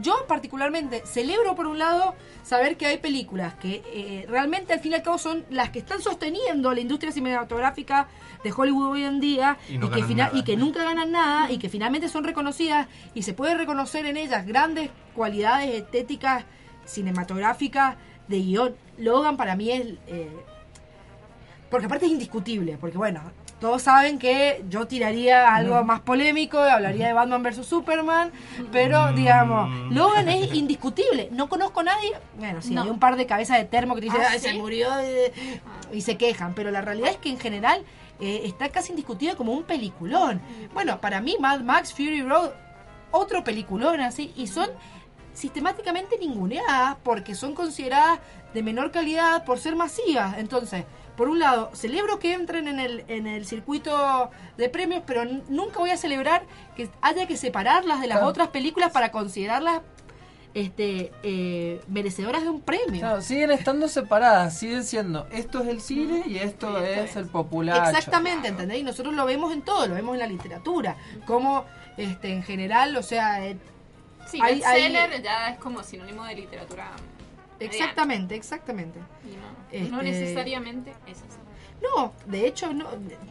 yo 0.00 0.26
particularmente 0.26 1.02
celebro 1.06 1.54
por 1.54 1.66
un 1.66 1.78
lado 1.78 2.14
saber 2.42 2.76
que 2.76 2.86
hay 2.86 2.98
películas 2.98 3.54
que 3.54 3.82
eh, 3.92 4.26
realmente 4.28 4.72
al 4.72 4.80
fin 4.80 4.92
y 4.92 4.94
al 4.94 5.02
cabo 5.02 5.18
son 5.18 5.44
las 5.50 5.70
que 5.70 5.78
están 5.78 6.00
sosteniendo 6.00 6.72
la 6.72 6.80
industria 6.80 7.12
cinematográfica 7.12 8.08
de 8.44 8.52
Hollywood 8.52 8.90
hoy 8.90 9.04
en 9.04 9.20
día 9.20 9.58
Y 9.68 9.78
no 9.78 9.90
que 10.44 10.56
nunca 10.56 10.84
ganan 10.84 11.12
nada 11.12 11.50
y 11.50 11.58
que 11.58 11.68
finalmente 11.68 12.08
son 12.08 12.24
reconocidas 12.24 12.88
y 13.14 13.22
se 13.22 13.34
puede 13.34 13.54
reconocer 13.54 14.06
en 14.06 14.16
ellas 14.16 14.46
grandes 14.46 14.90
cualidades 15.14 15.74
estéticas 15.74 16.44
cinematográficas 16.84 17.96
de 18.28 18.38
guion. 18.40 18.76
Logan 18.98 19.36
para 19.36 19.56
mí 19.56 19.70
es... 19.70 19.86
eh, 20.06 20.30
porque 21.70 21.86
aparte 21.86 22.06
es 22.06 22.12
indiscutible, 22.12 22.78
porque 22.80 22.96
bueno, 22.96 23.20
todos 23.60 23.82
saben 23.82 24.18
que 24.18 24.64
yo 24.68 24.86
tiraría 24.86 25.54
algo 25.54 25.82
más 25.84 26.00
polémico, 26.00 26.58
hablaría 26.58 27.08
de 27.08 27.12
Batman 27.12 27.42
vs. 27.42 27.66
Superman, 27.66 28.30
pero 28.70 29.12
digamos, 29.12 29.68
Logan 29.90 30.28
es 30.28 30.54
indiscutible. 30.54 31.28
No 31.32 31.48
conozco 31.48 31.80
a 31.80 31.84
nadie, 31.84 32.12
bueno, 32.36 32.62
sí, 32.62 32.74
No. 32.74 32.82
hay 32.84 32.90
un 32.90 32.98
par 33.00 33.16
de 33.16 33.26
cabezas 33.26 33.58
de 33.58 33.64
termo 33.64 33.94
que 33.94 34.02
te 34.02 34.06
dicen, 34.06 34.20
¿Ah, 34.22 34.28
"Ay, 34.32 34.38
se 34.38 34.54
murió 34.54 34.88
eh", 35.00 35.32
y 35.92 36.00
se 36.02 36.16
quejan, 36.16 36.54
pero 36.54 36.70
la 36.70 36.80
realidad 36.80 37.10
es 37.10 37.16
que 37.16 37.30
en 37.30 37.38
general 37.38 37.82
eh, 38.20 38.42
está 38.46 38.68
casi 38.70 38.90
indiscutido 38.90 39.36
como 39.36 39.52
un 39.52 39.62
peliculón. 39.62 40.40
Bueno, 40.74 41.00
para 41.00 41.20
mí 41.20 41.36
Mad 41.38 41.60
Max 41.60 41.92
Fury 41.92 42.22
Road, 42.22 42.50
otro 43.12 43.44
peliculón 43.44 44.00
así, 44.00 44.32
y 44.36 44.48
son 44.48 44.68
sistemáticamente 45.34 46.18
ninguneadas 46.18 46.96
porque 47.02 47.34
son 47.34 47.54
consideradas 47.54 48.18
de 48.54 48.62
menor 48.62 48.90
calidad 48.90 49.44
por 49.44 49.58
ser 49.58 49.76
masivas. 49.76 50.36
Entonces, 50.38 50.84
por 51.18 51.28
un 51.28 51.40
lado, 51.40 51.70
celebro 51.74 52.18
que 52.20 52.32
entren 52.32 52.68
en 52.68 52.78
el, 52.78 53.04
en 53.08 53.26
el 53.26 53.44
circuito 53.44 54.30
de 54.56 54.68
premios, 54.70 55.02
pero 55.04 55.24
nunca 55.48 55.80
voy 55.80 55.90
a 55.90 55.96
celebrar 55.96 56.44
que 56.76 56.88
haya 57.02 57.26
que 57.26 57.36
separarlas 57.36 58.00
de 58.00 58.06
las 58.06 58.18
Claro. 58.18 58.30
otras 58.30 58.48
películas 58.48 58.92
para 58.92 59.10
considerarlas 59.10 59.82
este, 60.54 61.12
eh, 61.24 61.80
merecedoras 61.88 62.42
de 62.42 62.50
un 62.50 62.60
premio. 62.62 63.00
Claro, 63.00 63.20
siguen 63.20 63.50
estando 63.50 63.86
separadas, 63.88 64.58
siguen 64.58 64.82
siendo 64.84 65.26
esto 65.30 65.60
es 65.62 65.68
el 65.68 65.80
cine 65.80 66.22
y 66.26 66.38
esto 66.38 66.78
es 66.82 67.16
el 67.16 67.26
popular. 67.26 67.88
Exactamente, 67.94 68.48
¿entendés? 68.48 68.78
Y 68.78 68.82
nosotros 68.84 69.12
lo 69.14 69.26
vemos 69.26 69.52
en 69.52 69.62
todo, 69.62 69.86
lo 69.88 69.94
vemos 69.94 70.14
en 70.14 70.20
la 70.20 70.26
literatura, 70.26 70.96
como 71.26 71.64
este, 71.96 72.32
en 72.32 72.42
general, 72.44 72.96
o 72.96 73.02
sea, 73.02 73.44
eh, 73.44 73.58
Sí, 74.26 74.38
Hay- 74.42 74.60
hay- 74.62 74.92
ya 75.22 75.48
es 75.50 75.58
como 75.58 75.82
sinónimo 75.82 76.22
de 76.24 76.34
literatura. 76.34 76.90
Exactamente, 77.60 78.34
exactamente. 78.34 78.98
Y 79.72 79.78
no, 79.80 79.96
no 79.96 80.00
Este- 80.02 80.20
necesariamente 80.20 80.90
es 81.06 81.18
así. 81.18 81.38
No, 81.80 82.12
de 82.26 82.44
hecho, 82.48 82.72
no. 82.74 82.86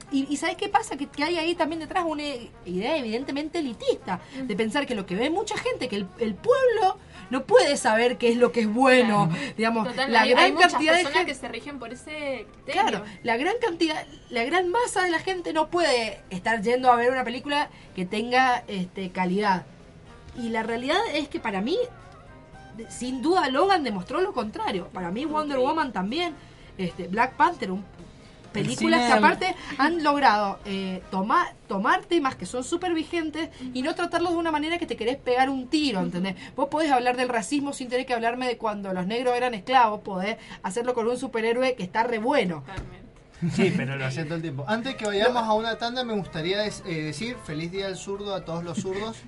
Y, 0.09 0.25
y 0.31 0.37
¿sabes 0.37 0.55
qué 0.55 0.69
pasa? 0.69 0.95
Que, 0.95 1.07
que 1.07 1.21
hay 1.21 1.37
ahí 1.37 1.53
también 1.53 1.81
detrás 1.81 2.05
una 2.07 2.23
idea 2.65 2.95
evidentemente 2.97 3.59
elitista, 3.59 4.21
de 4.41 4.55
pensar 4.55 4.85
que 4.85 4.95
lo 4.95 5.05
que 5.05 5.15
ve 5.15 5.29
mucha 5.29 5.57
gente, 5.57 5.89
que 5.89 5.97
el, 5.97 6.07
el 6.19 6.33
pueblo 6.33 6.97
no 7.29 7.43
puede 7.43 7.75
saber 7.75 8.17
qué 8.17 8.29
es 8.29 8.37
lo 8.37 8.53
que 8.53 8.61
es 8.61 8.67
bueno. 8.73 9.29
Digamos, 9.57 9.89
Total, 9.89 10.13
la 10.13 10.21
hay, 10.21 10.29
gran 10.29 10.45
hay 10.45 10.53
cantidad 10.53 10.93
de 10.93 11.03
personas 11.03 11.13
gente. 11.17 11.25
que 11.33 11.35
se 11.37 11.47
rigen 11.49 11.77
por 11.77 11.91
ese 11.91 12.45
criterio. 12.53 12.81
Claro, 12.83 13.03
la 13.23 13.35
gran 13.35 13.55
cantidad, 13.61 14.05
la 14.29 14.45
gran 14.45 14.69
masa 14.69 15.03
de 15.03 15.09
la 15.09 15.19
gente 15.19 15.51
no 15.51 15.67
puede 15.69 16.21
estar 16.29 16.61
yendo 16.61 16.89
a 16.89 16.95
ver 16.95 17.11
una 17.11 17.25
película 17.25 17.69
que 17.97 18.05
tenga 18.05 18.63
este 18.69 19.09
calidad. 19.11 19.65
Y 20.37 20.49
la 20.49 20.63
realidad 20.63 20.99
es 21.13 21.27
que 21.27 21.41
para 21.41 21.59
mí, 21.59 21.77
sin 22.89 23.21
duda, 23.21 23.49
Logan 23.49 23.83
demostró 23.83 24.21
lo 24.21 24.33
contrario. 24.33 24.87
Para 24.93 25.11
mí, 25.11 25.25
Wonder. 25.25 25.57
Woman 25.57 25.91
también, 25.93 26.33
este, 26.77 27.07
Black 27.07 27.33
Panther, 27.33 27.71
un- 27.71 27.83
películas 28.53 29.01
que 29.01 29.13
aparte 29.13 29.55
han 29.77 30.01
logrado 30.03 30.57
eh, 30.65 31.03
tomar, 31.11 31.53
tomar 31.67 32.03
temas 32.05 32.35
que 32.35 32.47
son 32.47 32.63
súper 32.63 32.93
vigentes 32.95 33.49
y 33.73 33.83
no 33.83 33.93
tratarlos 33.93 34.31
de 34.31 34.37
una 34.39 34.51
manera 34.51 34.79
que 34.79 34.87
te 34.87 34.95
querés 34.95 35.17
pegar 35.17 35.49
un 35.49 35.67
tiro, 35.67 35.99
¿entendés? 35.99 36.35
Vos 36.55 36.67
podés 36.69 36.91
hablar 36.91 37.17
del 37.17 37.29
racismo 37.29 37.71
sin 37.73 37.87
tener 37.89 38.05
que 38.07 38.13
hablarme 38.15 38.47
de 38.47 38.57
cuando 38.57 38.93
los 38.93 39.05
negros 39.05 39.35
eran 39.35 39.53
esclavos, 39.53 40.01
podés 40.01 40.37
hacerlo 40.63 40.95
con 40.95 41.07
un 41.07 41.17
superhéroe 41.17 41.75
que 41.75 41.83
está 41.83 42.03
re 42.03 42.17
bueno. 42.17 42.63
Sí, 43.53 43.71
pero 43.77 43.95
lo 43.97 44.05
hacía 44.05 44.23
todo 44.25 44.35
el 44.35 44.41
tiempo. 44.41 44.65
Antes 44.67 44.95
que 44.95 45.05
vayamos 45.05 45.43
a 45.43 45.53
una 45.53 45.77
tanda, 45.77 46.03
me 46.03 46.13
gustaría 46.13 46.59
des- 46.61 46.81
eh, 46.87 47.03
decir 47.03 47.35
feliz 47.45 47.71
día 47.71 47.85
del 47.85 47.95
zurdo 47.97 48.33
a 48.33 48.43
todos 48.43 48.63
los 48.63 48.79
zurdos. 48.79 49.17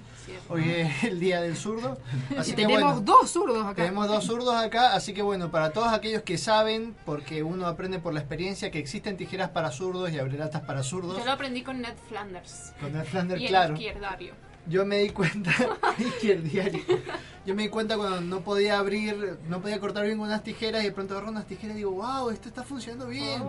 Hoy 0.50 0.70
es 0.70 1.04
el 1.04 1.20
día 1.20 1.42
del 1.42 1.56
zurdo. 1.56 1.98
Así 2.38 2.52
Y 2.52 2.56
que 2.56 2.62
tenemos 2.64 2.94
bueno, 2.96 3.02
dos 3.02 3.30
zurdos 3.32 3.66
acá. 3.66 3.84
tenemos 3.84 4.08
dos 4.08 4.24
zurdos 4.26 4.56
acá, 4.56 4.94
así 4.94 5.14
que 5.14 5.22
bueno, 5.22 5.52
para 5.52 5.72
todos 5.72 5.94
aquellos 5.94 6.24
que 6.24 6.38
saben, 6.38 6.96
porque 7.06 7.44
uno 7.44 7.68
aprende 7.68 8.00
por 8.00 8.14
la 8.14 8.20
experiencia 8.20 8.72
que 8.72 8.80
existen 8.80 9.18
tijeras 9.18 9.50
para 9.50 9.72
zurdos 9.72 10.12
y 10.12 10.20
abrelatas 10.20 10.62
para 10.62 10.84
zurdos. 10.84 11.18
Yo 11.18 11.26
lo 11.26 11.32
aprendí 11.32 11.62
con 11.64 11.82
Ned 11.82 11.96
Flanders. 12.08 12.74
Con 12.80 12.96
el 12.96 13.06
Flander, 13.06 13.40
y 13.40 13.44
el 13.44 13.50
claro. 13.50 13.74
izquierdario. 13.74 14.34
Yo 14.68 14.86
me 14.86 14.98
di 14.98 15.10
cuenta, 15.10 15.52
izquierdiario. 15.98 16.82
Yo 17.46 17.56
me 17.56 17.64
di 17.64 17.70
cuenta 17.70 17.98
cuando 17.98 18.22
no 18.22 18.42
podía 18.42 18.78
abrir, 18.78 19.40
no 19.48 19.62
podía 19.62 19.80
cortar 19.80 20.06
bien 20.06 20.18
con 20.18 20.28
unas 20.28 20.44
tijeras 20.44 20.84
y 20.84 20.88
de 20.88 20.92
pronto 20.92 21.14
agarro 21.16 21.32
unas 21.32 21.48
tijeras 21.48 21.76
y 21.76 21.80
digo, 21.80 21.92
wow, 21.92 22.30
esto 22.30 22.50
está 22.50 22.64
funcionando 22.64 23.08
bien. 23.08 23.42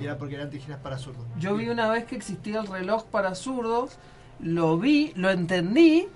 Y 0.00 0.04
era 0.04 0.18
porque 0.18 0.34
eran 0.34 0.50
tijeras 0.50 0.80
para 0.80 0.98
zurdos. 0.98 1.24
Yo 1.38 1.54
vi 1.56 1.68
una 1.68 1.88
vez 1.88 2.04
que 2.04 2.16
existía 2.16 2.60
el 2.60 2.66
reloj 2.66 3.04
para 3.04 3.34
zurdos, 3.34 3.96
lo 4.40 4.76
vi, 4.76 5.12
lo 5.16 5.30
entendí 5.30 6.08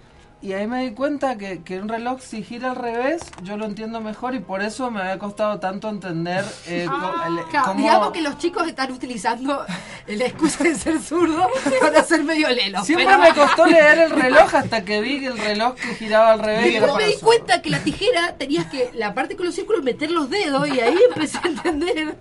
y 0.42 0.52
ahí 0.54 0.66
me 0.66 0.82
di 0.84 0.92
cuenta 0.94 1.36
que, 1.36 1.62
que 1.62 1.80
un 1.80 1.88
reloj 1.88 2.20
si 2.20 2.42
gira 2.42 2.70
al 2.70 2.76
revés 2.76 3.20
yo 3.42 3.56
lo 3.58 3.66
entiendo 3.66 4.00
mejor 4.00 4.34
y 4.34 4.38
por 4.38 4.62
eso 4.62 4.90
me 4.90 5.00
había 5.00 5.18
costado 5.18 5.60
tanto 5.60 5.88
entender 5.90 6.44
eh, 6.66 6.86
co- 6.88 7.12
el- 7.26 7.44
Claro, 7.50 7.66
cómo- 7.66 7.80
digamos 7.80 8.10
que 8.12 8.22
los 8.22 8.38
chicos 8.38 8.66
están 8.66 8.90
utilizando 8.90 9.64
la 10.06 10.24
excusa 10.24 10.64
de 10.64 10.74
ser 10.76 10.98
zurdo 11.00 11.46
para 11.80 12.02
ser 12.04 12.24
medio 12.24 12.48
lelos. 12.48 12.86
Siempre 12.86 13.06
pero- 13.06 13.18
me 13.18 13.34
costó 13.34 13.66
leer 13.66 13.98
el 13.98 14.10
reloj 14.10 14.54
hasta 14.54 14.84
que 14.84 15.00
vi 15.02 15.24
el 15.26 15.36
reloj 15.36 15.74
que 15.74 15.94
giraba 15.94 16.32
al 16.32 16.40
revés. 16.40 16.66
y 16.66 16.70
Después 16.72 16.92
para 16.92 17.04
me 17.06 17.12
di 17.12 17.18
cuenta 17.20 17.62
que 17.62 17.70
la 17.70 17.78
tijera 17.80 18.34
tenías 18.38 18.66
que, 18.66 18.90
la 18.94 19.12
parte 19.14 19.36
con 19.36 19.44
los 19.46 19.54
círculos, 19.54 19.82
meter 19.82 20.10
los 20.10 20.30
dedos 20.30 20.68
y 20.68 20.80
ahí 20.80 20.96
empecé 21.14 21.38
a 21.38 21.48
entender. 21.48 22.16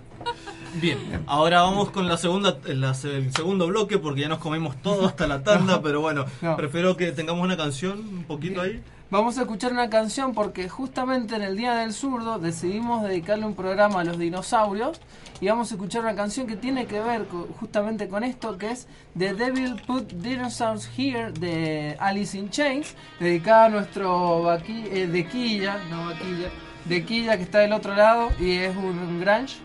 Bien, 0.74 0.98
ahora 1.26 1.62
vamos 1.62 1.90
con 1.90 2.06
la 2.08 2.16
segunda, 2.16 2.56
la- 2.66 2.94
el 3.04 3.32
segundo 3.32 3.66
bloque 3.66 3.98
porque 3.98 4.20
ya 4.22 4.28
nos 4.28 4.38
comimos 4.38 4.76
todo 4.82 5.06
hasta 5.06 5.26
la 5.26 5.42
tanda, 5.42 5.80
pero 5.82 6.00
bueno, 6.00 6.24
No. 6.40 6.56
prefiero 6.56 6.96
que 6.96 7.10
tengamos 7.12 7.42
una 7.44 7.56
canción 7.56 7.98
un 7.98 8.24
poquito 8.24 8.60
ahí. 8.60 8.80
Vamos 9.10 9.36
a 9.38 9.42
escuchar 9.42 9.72
una 9.72 9.90
canción 9.90 10.32
porque 10.34 10.68
justamente 10.68 11.34
en 11.34 11.42
el 11.42 11.56
Día 11.56 11.74
del 11.74 11.92
Zurdo 11.92 12.38
decidimos 12.38 13.02
dedicarle 13.02 13.44
un 13.44 13.56
programa 13.56 14.02
a 14.02 14.04
los 14.04 14.16
dinosaurios 14.16 15.00
y 15.40 15.48
vamos 15.48 15.72
a 15.72 15.74
escuchar 15.74 16.02
una 16.02 16.14
canción 16.14 16.46
que 16.46 16.54
tiene 16.54 16.86
que 16.86 17.00
ver 17.00 17.24
co- 17.26 17.48
justamente 17.58 18.06
con 18.08 18.22
esto 18.22 18.56
que 18.56 18.70
es 18.70 18.86
The 19.18 19.34
Devil 19.34 19.82
Put 19.84 20.12
Dinosaurs 20.12 20.88
Here 20.96 21.32
de 21.32 21.96
Alice 21.98 22.38
in 22.38 22.50
Chains 22.50 22.94
dedicada 23.18 23.64
a 23.64 23.68
nuestro 23.70 24.44
vaqui, 24.44 24.84
eh, 24.92 25.08
de 25.08 25.26
Quilla, 25.26 25.78
no 25.90 26.04
vaquilla, 26.04 26.48
de 26.84 27.04
Quilla 27.04 27.36
que 27.36 27.42
está 27.42 27.58
del 27.58 27.72
otro 27.72 27.96
lado 27.96 28.28
y 28.38 28.52
es 28.58 28.76
un, 28.76 28.96
un 28.96 29.20
grunge, 29.20 29.56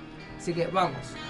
así 0.46 0.54
que 0.54 0.68
vamos. 0.68 1.25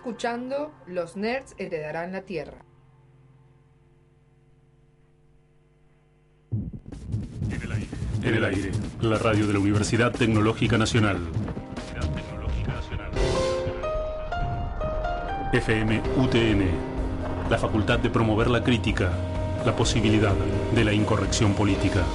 Escuchando 0.00 0.72
Los 0.86 1.14
Nerds 1.14 1.54
Heredarán 1.58 2.12
la 2.12 2.22
Tierra. 2.22 2.64
En 8.22 8.34
el 8.34 8.44
aire, 8.44 8.70
la 9.02 9.18
radio 9.18 9.46
de 9.46 9.52
la 9.52 9.58
Universidad 9.58 10.10
Tecnológica 10.10 10.78
Nacional. 10.78 11.18
FM 15.52 16.00
UTN, 16.16 17.50
la 17.50 17.58
facultad 17.58 17.98
de 17.98 18.08
promover 18.08 18.48
la 18.48 18.64
crítica, 18.64 19.10
la 19.66 19.76
posibilidad 19.76 20.34
de 20.74 20.82
la 20.82 20.94
incorrección 20.94 21.52
política. 21.52 22.06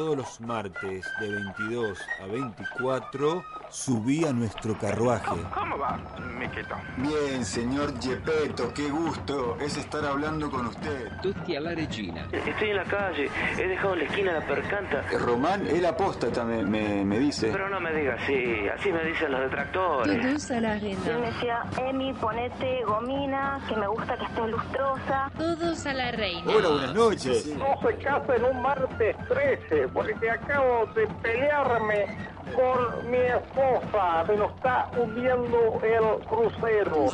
Todos 0.00 0.16
los 0.16 0.40
martes 0.40 1.06
de 1.20 1.30
22 1.30 1.98
a 2.22 2.26
24 2.26 3.44
subí 3.68 4.24
a 4.24 4.32
nuestro 4.32 4.74
carruaje. 4.78 5.36
¿Cómo 5.52 5.76
va, 5.76 6.00
Miquito? 6.38 6.74
Bien, 6.96 7.44
señor 7.44 7.92
Gepetto, 8.00 8.72
qué 8.72 8.88
gusto 8.88 9.58
es 9.60 9.76
estar 9.76 10.02
hablando 10.06 10.50
con 10.50 10.68
usted. 10.68 11.12
Tutti 11.20 11.54
alla 11.54 11.74
regina. 11.74 12.26
Estoy 12.32 12.70
en 12.70 12.76
la 12.76 12.84
calle, 12.84 13.28
he 13.58 13.68
dejado 13.68 13.92
en 13.92 13.98
la 13.98 14.04
esquina 14.06 14.32
la 14.32 14.46
percanta. 14.46 15.04
Eh, 15.12 15.18
Román, 15.18 15.66
él 15.66 15.84
apóstata, 15.84 16.44
me, 16.44 16.62
me, 16.64 17.04
me 17.04 17.18
dice. 17.18 17.50
Pero 17.52 17.68
no 17.68 17.78
me 17.78 17.92
diga 17.92 18.14
así, 18.14 18.68
así 18.68 18.90
me 18.90 19.04
dicen 19.04 19.30
los 19.30 19.42
detractores. 19.42 20.18
Todos 20.22 20.50
a 20.50 20.60
la 20.62 20.72
arena. 20.72 21.00
Yo 21.06 21.18
me 21.18 21.26
decía, 21.26 21.62
Emi, 21.78 22.14
ponete 22.14 22.84
gomina, 22.86 23.60
que 23.68 23.76
me 23.76 23.86
gusta 23.86 24.16
que 24.16 24.24
esté 24.24 24.48
lustrosa. 24.48 25.30
Todos 25.36 25.84
a 25.84 25.92
la 25.92 26.10
reina. 26.12 26.50
Hola, 26.50 26.68
buenas 26.70 26.94
noches. 26.94 27.46
No 27.54 27.78
se 27.82 27.96
casen 27.98 28.44
un 28.44 28.62
martes 28.62 29.14
13, 29.28 29.89
porque 29.92 30.30
acabo 30.30 30.86
de 30.94 31.06
pelearme 31.22 32.06
con 32.54 33.10
mi 33.10 33.18
esposa. 33.18 34.24
Se 34.26 34.36
nos 34.36 34.54
está 34.54 34.90
hundiendo 34.98 35.80
el 35.82 36.26
crucero. 36.26 37.06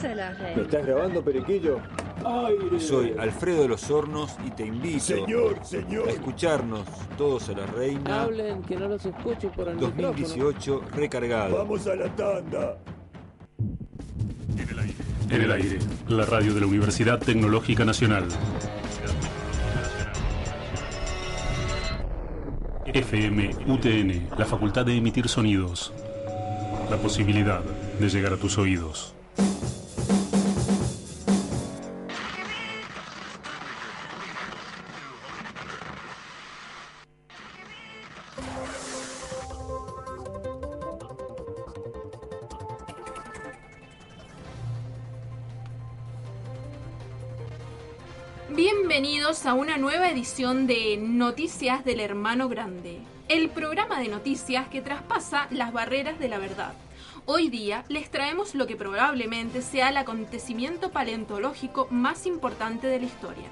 ¿Me 0.57 0.63
estás 0.63 0.87
grabando, 0.87 1.23
Periquillo? 1.23 1.81
Soy 2.79 3.15
Alfredo 3.19 3.63
de 3.63 3.69
los 3.69 3.91
Hornos 3.91 4.37
y 4.45 4.51
te 4.51 4.67
invito 4.67 5.01
Señor, 5.01 5.65
señor. 5.65 6.09
a 6.09 6.13
escucharnos 6.13 6.85
todos 7.17 7.49
a 7.51 7.53
la 7.53 7.67
reina 7.67 8.23
Hablen 8.23 8.63
que 8.63 8.75
no 8.75 8.89
los 8.89 9.05
escucho 9.07 9.53
por 9.53 9.69
el 9.69 9.77
micrófono. 9.77 10.09
2018 10.09 10.83
recargado. 10.93 11.59
Vamos 11.59 11.87
a 11.87 11.95
la 11.95 12.09
tanda. 12.17 12.79
En 15.31 15.43
el 15.43 15.53
aire, 15.53 15.79
la 16.09 16.25
radio 16.25 16.55
de 16.55 16.61
la 16.61 16.67
Universidad 16.67 17.19
Tecnológica 17.19 17.85
Nacional. 17.85 18.27
FM 22.93 23.51
UTN, 23.67 24.29
la 24.39 24.45
facultad 24.45 24.87
de 24.87 24.97
emitir 24.97 25.29
sonidos. 25.29 25.93
La 26.91 26.97
posibilidad 26.97 27.61
de 27.99 28.09
llegar 28.09 28.33
a 28.33 28.37
tus 28.37 28.59
oídos. 28.59 29.13
Edición 50.17 50.67
de 50.67 50.97
Noticias 50.99 51.85
del 51.85 52.01
Hermano 52.01 52.49
Grande, 52.49 53.01
el 53.29 53.51
programa 53.51 54.01
de 54.01 54.09
noticias 54.09 54.67
que 54.67 54.81
traspasa 54.81 55.47
las 55.51 55.75
barreras 55.75 56.19
de 56.19 56.31
la 56.31 56.39
verdad. 56.39 56.73
Hoy 57.27 57.51
día 57.51 57.85
les 57.91 58.11
traemos 58.11 58.55
lo 58.55 58.67
que 58.67 58.77
probablemente 58.77 59.61
sea 59.61 59.91
el 59.91 59.99
acontecimiento 59.99 60.91
paleontológico 60.91 61.87
más 61.91 62.25
importante 62.25 62.87
de 62.87 63.01
la 63.01 63.05
historia. 63.05 63.45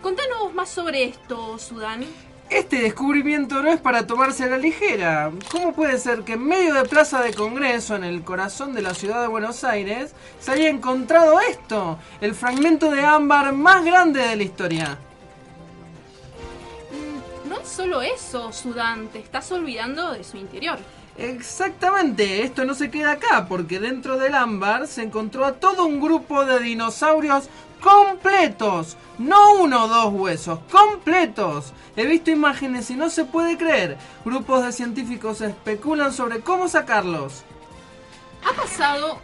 Contanos 0.00 0.54
más 0.54 0.68
sobre 0.68 1.02
esto, 1.02 1.58
Sudán. 1.58 2.04
Este 2.50 2.82
descubrimiento 2.82 3.60
no 3.60 3.68
es 3.72 3.80
para 3.80 4.06
tomarse 4.06 4.44
a 4.44 4.50
la 4.50 4.58
ligera. 4.58 5.32
¿Cómo 5.50 5.72
puede 5.72 5.98
ser 5.98 6.20
que 6.22 6.34
en 6.34 6.44
medio 6.44 6.74
de 6.74 6.88
Plaza 6.88 7.20
de 7.20 7.34
Congreso, 7.34 7.96
en 7.96 8.04
el 8.04 8.22
corazón 8.22 8.74
de 8.74 8.82
la 8.82 8.94
ciudad 8.94 9.22
de 9.22 9.26
Buenos 9.26 9.64
Aires, 9.64 10.14
se 10.38 10.52
haya 10.52 10.68
encontrado 10.68 11.40
esto? 11.40 11.98
El 12.20 12.36
fragmento 12.36 12.92
de 12.92 13.00
ámbar 13.00 13.52
más 13.52 13.84
grande 13.84 14.20
de 14.20 14.36
la 14.36 14.42
historia. 14.44 14.98
No 17.56 17.62
es 17.62 17.68
solo 17.68 18.02
eso, 18.02 18.52
Sudán, 18.52 19.08
te 19.08 19.18
estás 19.18 19.50
olvidando 19.50 20.12
de 20.12 20.22
su 20.24 20.36
interior. 20.36 20.78
Exactamente, 21.16 22.42
esto 22.42 22.66
no 22.66 22.74
se 22.74 22.90
queda 22.90 23.12
acá, 23.12 23.46
porque 23.48 23.80
dentro 23.80 24.18
del 24.18 24.34
ámbar 24.34 24.86
se 24.86 25.02
encontró 25.02 25.46
a 25.46 25.54
todo 25.54 25.86
un 25.86 25.98
grupo 25.98 26.44
de 26.44 26.60
dinosaurios 26.60 27.48
completos. 27.80 28.98
No 29.16 29.54
uno 29.54 29.84
o 29.84 29.88
dos 29.88 30.12
huesos, 30.12 30.58
completos. 30.70 31.72
He 31.96 32.04
visto 32.04 32.30
imágenes 32.30 32.90
y 32.90 32.94
no 32.94 33.08
se 33.08 33.24
puede 33.24 33.56
creer. 33.56 33.96
Grupos 34.22 34.62
de 34.62 34.72
científicos 34.72 35.40
especulan 35.40 36.12
sobre 36.12 36.40
cómo 36.40 36.68
sacarlos. 36.68 37.42
Ha 38.44 38.52
pasado 38.52 39.18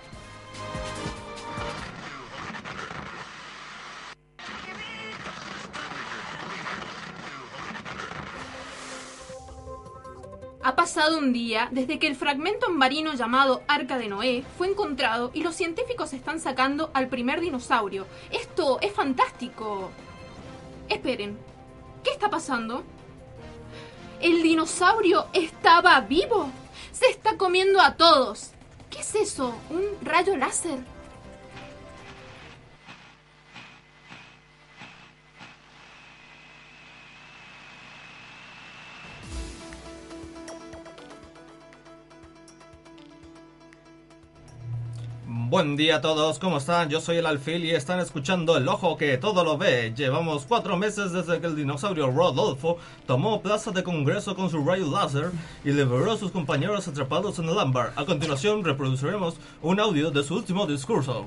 Ha 10.65 10.77
pasado 10.77 11.19
un 11.19 11.33
día 11.33 11.69
desde 11.73 11.99
que 11.99 12.07
el 12.07 12.15
fragmento 12.15 12.71
marino 12.71 13.15
llamado 13.15 13.63
Arca 13.67 13.99
de 13.99 14.07
Noé 14.07 14.45
fue 14.57 14.69
encontrado 14.69 15.33
y 15.35 15.43
los 15.43 15.57
científicos 15.57 16.13
están 16.13 16.39
sacando 16.39 16.93
al 16.95 17.09
primer 17.09 17.41
dinosaurio. 17.41 18.07
Esto 18.31 18.79
es 18.81 18.93
fantástico. 18.93 19.91
Esperen, 20.89 21.37
¿qué 22.05 22.11
está 22.11 22.31
pasando? 22.31 22.85
El 24.21 24.45
dinosaurio 24.45 25.27
estaba 25.33 26.01
vivo. 26.01 26.49
Se 26.93 27.07
está 27.07 27.37
comiendo 27.37 27.81
a 27.81 27.97
todos. 27.97 28.51
¿Qué 28.89 29.01
es 29.01 29.17
eso? 29.17 29.57
¿Un 29.69 29.83
rayo 30.07 30.37
láser? 30.37 30.79
Buen 45.35 45.77
día 45.77 45.97
a 45.97 46.01
todos, 46.03 46.39
¿cómo 46.39 46.59
están? 46.59 46.91
Yo 46.91 47.01
soy 47.01 47.17
el 47.17 47.25
Alfil 47.25 47.65
y 47.65 47.71
están 47.71 48.01
escuchando 48.01 48.55
El 48.59 48.69
Ojo 48.69 48.99
que 48.99 49.17
todo 49.17 49.45
lo 49.45 49.57
ve. 49.57 49.95
Llevamos 49.97 50.45
cuatro 50.45 50.77
meses 50.77 51.11
desde 51.13 51.41
que 51.41 51.47
el 51.47 51.57
dinosaurio 51.57 52.11
Rodolfo 52.11 52.77
tomó 53.07 53.41
plaza 53.41 53.71
de 53.71 53.83
congreso 53.83 54.37
con 54.37 54.51
su 54.51 54.63
rayo 54.63 54.91
láser 54.91 55.31
y 55.65 55.71
liberó 55.71 56.13
a 56.13 56.19
sus 56.19 56.33
compañeros 56.33 56.87
atrapados 56.87 57.39
en 57.39 57.49
el 57.49 57.59
ámbar. 57.59 57.95
A 57.97 58.05
continuación 58.05 58.63
reproduciremos 58.63 59.37
un 59.63 59.81
audio 59.81 60.11
de 60.11 60.23
su 60.23 60.35
último 60.35 60.67
discurso. 60.67 61.27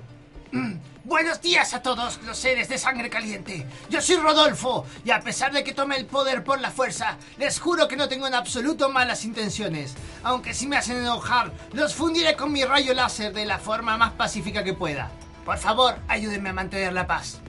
Buenos 1.04 1.42
días 1.42 1.74
a 1.74 1.82
todos 1.82 2.20
los 2.24 2.38
seres 2.38 2.70
de 2.70 2.78
sangre 2.78 3.10
caliente. 3.10 3.66
Yo 3.90 4.02
soy 4.02 4.16
Rodolfo 4.18 4.86
y 5.04 5.12
a 5.12 5.20
pesar 5.20 5.52
de 5.52 5.64
que 5.64 5.74
tome 5.74 5.98
el 5.98 6.06
poder 6.06 6.44
por 6.44 6.60
la 6.62 6.72
fuerza, 6.72 7.18
les 7.38 7.60
juro 7.60 7.88
que 7.88 7.98
no 7.98 8.08
tengo 8.08 8.28
en 8.28 8.34
absoluto 8.34 8.90
malas 8.90 9.26
intenciones. 9.26 9.96
Aunque 10.24 10.54
si 10.54 10.68
me 10.68 10.78
hacen 10.78 10.98
enojar, 10.98 11.52
los 11.74 11.94
fundiré 11.94 12.36
con 12.36 12.52
mi 12.52 12.64
rayo 12.64 12.94
láser 12.94 13.34
de 13.34 13.46
la 13.46 13.60
forma 13.60 13.98
más 13.98 14.14
pacífica 14.14 14.64
que 14.64 14.74
pueda. 14.74 15.12
Por 15.46 15.58
favor, 15.58 15.98
ayúdenme 16.08 16.50
a 16.50 16.54
mantener 16.54 16.94
la 16.94 17.06
paz. 17.06 17.42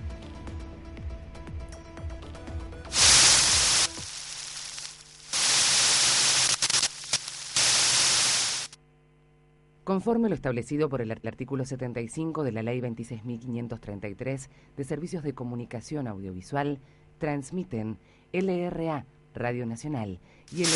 Conforme 9.87 10.28
lo 10.28 10.34
establecido 10.34 10.89
por 10.89 11.01
el 11.01 11.12
art- 11.12 11.24
artículo 11.24 11.64
75 11.64 12.43
de 12.43 12.51
la 12.51 12.64
Ley 12.64 12.80
26.533 12.80 14.49
de 14.76 14.82
Servicios 14.84 15.22
de 15.22 15.32
Comunicación 15.32 16.09
Audiovisual, 16.09 16.80
transmiten 17.18 17.97
LRA, 18.32 19.07
Radio 19.32 19.64
Nacional, 19.64 20.18
y 20.51 20.64
el 20.64 20.68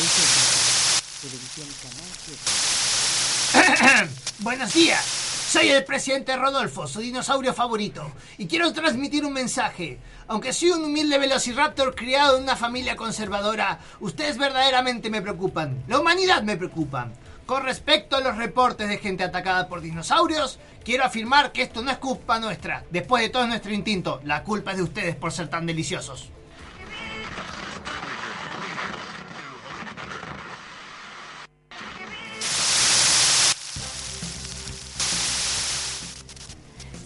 Televisión 1.23 1.67
Canal 1.83 2.07
7. 4.07 4.15
Buenos 4.45 4.73
días. 4.75 5.05
Soy 5.05 5.71
el 5.71 5.83
presidente 5.83 6.37
Rodolfo, 6.37 6.87
su 6.87 7.01
dinosaurio 7.01 7.53
favorito, 7.53 8.09
y 8.39 8.47
quiero 8.47 8.73
transmitir 8.73 9.25
un 9.27 9.33
mensaje. 9.33 9.99
Aunque 10.29 10.53
soy 10.53 10.71
un 10.71 10.85
humilde 10.85 11.19
velociraptor 11.19 11.97
criado 11.97 12.37
en 12.37 12.45
una 12.45 12.55
familia 12.55 12.95
conservadora, 12.95 13.81
ustedes 13.99 14.39
verdaderamente 14.39 15.11
me 15.11 15.21
preocupan. 15.21 15.83
La 15.89 15.99
humanidad 15.99 16.45
me 16.45 16.57
preocupa. 16.57 17.11
Con 17.51 17.65
respecto 17.65 18.15
a 18.15 18.21
los 18.21 18.37
reportes 18.37 18.89
de 18.89 18.99
gente 18.99 19.25
atacada 19.25 19.67
por 19.67 19.81
dinosaurios, 19.81 20.61
quiero 20.85 21.03
afirmar 21.03 21.51
que 21.51 21.63
esto 21.63 21.83
no 21.83 21.91
es 21.91 21.99
culpa 21.99 22.39
nuestra. 22.39 22.85
Después 22.93 23.25
de 23.25 23.29
todo 23.29 23.43
es 23.43 23.49
nuestro 23.49 23.73
instinto, 23.73 24.21
la 24.23 24.45
culpa 24.45 24.71
es 24.71 24.77
de 24.77 24.85
ustedes 24.85 25.17
por 25.17 25.33
ser 25.33 25.49
tan 25.49 25.67
deliciosos. 25.67 26.31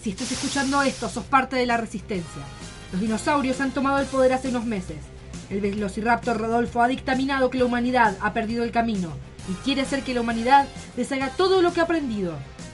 Si 0.03 0.11
estás 0.11 0.31
escuchando 0.31 0.79
esto, 0.83 1.09
sos 1.09 1.23
parte 1.23 1.55
de 1.55 1.65
la 1.65 1.77
resistencia. 1.77 2.43
Los 2.91 3.01
dinosaurios 3.01 3.59
han 3.61 3.71
tomado 3.71 3.97
el 3.97 4.05
poder 4.05 4.33
hace 4.33 4.49
unos 4.49 4.65
meses. 4.65 4.97
El 5.49 5.61
velociraptor 5.61 6.37
Rodolfo 6.37 6.83
ha 6.83 6.87
dictaminado 6.87 7.49
que 7.49 7.57
la 7.57 7.65
humanidad 7.65 8.15
ha 8.21 8.31
perdido 8.33 8.63
el 8.63 8.71
camino 8.71 9.09
y 9.49 9.53
quiere 9.63 9.81
hacer 9.81 10.03
que 10.03 10.13
la 10.13 10.21
humanidad 10.21 10.67
deshaga 10.95 11.29
todo 11.29 11.61
lo 11.61 11.73
que 11.73 11.81
ha 11.81 11.83
aprendido. 11.83 12.33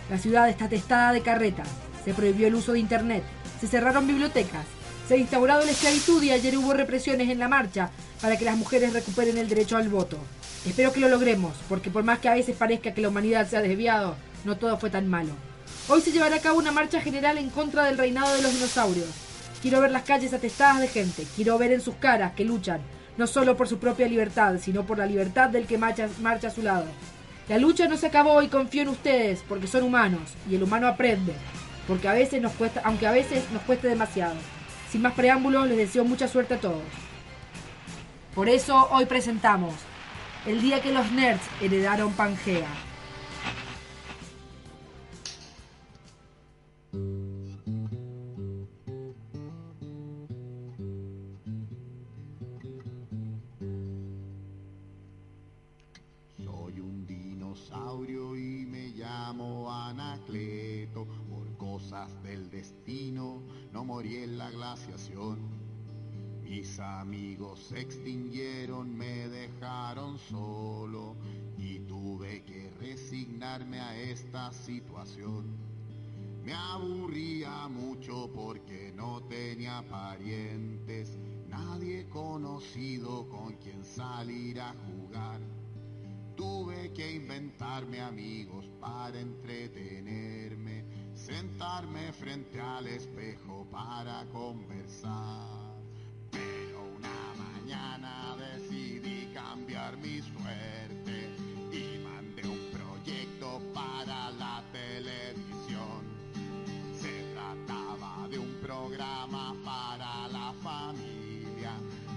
La 0.10 0.18
ciudad 0.18 0.50
está 0.50 0.68
testada 0.68 1.14
de 1.14 1.22
carretas. 1.22 1.68
Se 2.04 2.14
prohibió 2.14 2.48
el 2.48 2.56
uso 2.56 2.74
de 2.74 2.80
internet. 2.80 3.24
Se 3.60 3.68
cerraron 3.68 4.08
bibliotecas. 4.08 4.66
Se 5.08 5.16
ha 5.16 5.18
instaurado 5.18 5.66
la 5.66 5.72
esclavitud 5.72 6.22
y 6.24 6.32
ayer 6.32 6.58
hubo 6.58 6.74
represiones 6.74 7.30
en 7.30 7.40
la 7.40 7.48
marcha 7.48 7.92
para 8.22 8.38
que 8.38 8.46
las 8.46 8.58
mujeres 8.58 8.94
recuperen 8.94 9.38
el 9.38 9.50
derecho 9.50 9.78
al 9.78 9.90
voto. 9.90 10.18
Espero 10.66 10.94
que 10.94 11.00
lo 11.00 11.10
logremos, 11.10 11.54
porque 11.68 11.90
por 11.90 12.04
más 12.04 12.20
que 12.20 12.30
a 12.30 12.36
veces 12.36 12.56
parezca 12.56 12.94
que 12.94 13.02
la 13.02 13.10
humanidad 13.10 13.50
se 13.50 13.58
ha 13.58 13.62
desviado, 13.62 14.16
no 14.46 14.58
todo 14.58 14.78
fue 14.78 14.90
tan 14.90 15.08
malo. 15.08 15.32
Hoy 15.90 16.02
se 16.02 16.12
llevará 16.12 16.36
a 16.36 16.42
cabo 16.42 16.60
una 16.60 16.72
marcha 16.72 17.02
general 17.02 17.38
en 17.38 17.50
contra 17.50 17.86
del 17.86 17.98
reinado 17.98 18.34
de 18.36 18.44
los 18.44 18.54
dinosaurios. 18.54 19.10
Quiero 19.62 19.82
ver 19.82 19.92
las 19.92 20.04
calles 20.04 20.34
atestadas 20.34 20.80
de 20.80 20.88
gente, 20.88 21.26
quiero 21.36 21.58
ver 21.58 21.72
en 21.72 21.82
sus 21.82 21.96
caras 21.96 22.34
que 22.34 22.46
luchan, 22.46 22.82
no 23.22 23.28
solo 23.28 23.56
por 23.56 23.68
su 23.68 23.78
propia 23.78 24.08
libertad, 24.08 24.56
sino 24.60 24.84
por 24.84 24.98
la 24.98 25.06
libertad 25.06 25.50
del 25.50 25.68
que 25.68 25.78
marcha, 25.78 26.10
marcha 26.22 26.48
a 26.48 26.50
su 26.50 26.64
lado. 26.64 26.88
La 27.48 27.60
lucha 27.60 27.88
no 27.88 27.96
se 27.96 28.08
acabó 28.08 28.42
y 28.42 28.48
confío 28.48 28.82
en 28.82 28.88
ustedes, 28.88 29.44
porque 29.48 29.68
son 29.68 29.84
humanos, 29.84 30.34
y 30.50 30.56
el 30.56 30.64
humano 30.64 30.88
aprende, 30.88 31.34
porque 31.88 32.08
a 32.08 32.14
veces 32.14 32.42
nos 32.42 32.52
cuesta, 32.54 32.82
aunque 32.84 33.06
a 33.06 33.12
veces 33.12 33.44
nos 33.52 33.62
cueste 33.62 33.88
demasiado. 33.88 34.34
Sin 34.90 35.04
más 35.04 35.14
preámbulos, 35.14 35.68
les 35.68 35.78
deseo 35.78 36.04
mucha 36.04 36.28
suerte 36.28 36.56
a 36.56 36.60
todos. 36.60 36.82
Por 38.34 38.50
eso 38.50 38.88
hoy 38.90 39.06
presentamos 39.06 39.76
el 40.48 40.60
día 40.60 40.82
que 40.82 40.92
los 40.92 41.12
nerds 41.12 41.44
heredaron 41.62 42.14
Pangea. 42.14 42.66
Dinosaurio 57.72 58.36
y 58.36 58.66
me 58.66 58.90
llamo 58.90 59.72
Anacleto. 59.72 61.08
Por 61.30 61.56
cosas 61.58 62.22
del 62.24 62.50
destino 62.50 63.42
no 63.72 63.86
morí 63.86 64.18
en 64.18 64.38
la 64.38 64.52
glaciación. 64.52 65.40
Mis 66.42 66.80
amigos 66.80 67.60
se 67.60 67.80
extinguieron, 67.80 68.96
me 68.96 69.30
dejaron 69.30 70.20
solo 70.20 71.16
y 71.58 71.80
tuve 71.80 72.44
que 72.44 72.70
resignarme 72.80 73.80
a 73.80 73.98
esta 73.98 74.52
situación. 74.52 75.46
Me 76.44 76.54
aburría 76.54 77.68
mucho 77.70 78.30
porque 78.34 78.92
no 78.96 79.22
tenía 79.30 79.82
parientes, 79.90 81.18
nadie 81.48 82.10
conocido 82.10 83.30
con 83.30 83.54
quien 83.54 83.86
salir 83.86 84.60
a 84.60 84.74
jugar. 84.74 85.61
Tuve 86.36 86.92
que 86.94 87.12
inventarme 87.12 88.00
amigos 88.00 88.70
para 88.80 89.20
entretenerme, 89.20 90.86
sentarme 91.14 92.12
frente 92.14 92.60
al 92.60 92.88
espejo 92.88 93.68
para 93.70 94.26
conversar. 94.32 95.76
Pero 96.32 96.84
una 96.98 97.34
mañana 97.38 98.36
decidí 98.38 99.32
cambiar 99.34 99.98
mi 99.98 100.22
suerte 100.22 101.36
y 101.72 102.00
mandé 102.04 102.48
un 102.48 102.72
proyecto 102.72 103.62
para 103.74 104.32
la 104.32 104.64
televisión. 104.72 106.02
Se 106.94 107.34
trataba 107.34 108.28
de 108.30 108.40
un 108.40 108.54
programa 108.62 109.54
para 109.64 110.28
la 110.30 110.54
familia, 110.64 111.74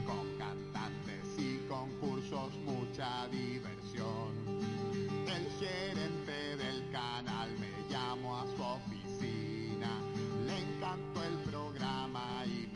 con 0.06 0.38
cantantes 0.38 1.38
y 1.38 1.58
concursos, 1.68 2.54
mucha 2.64 3.26
diversión. 3.28 3.83
El 3.96 5.48
gerente 5.60 6.56
del 6.56 6.90
canal 6.90 7.50
me 7.58 7.70
llamó 7.88 8.38
a 8.38 8.46
su 8.46 8.62
oficina, 8.62 10.02
le 10.46 10.58
encantó 10.58 11.22
el 11.22 11.38
programa 11.50 12.44
y 12.46 12.66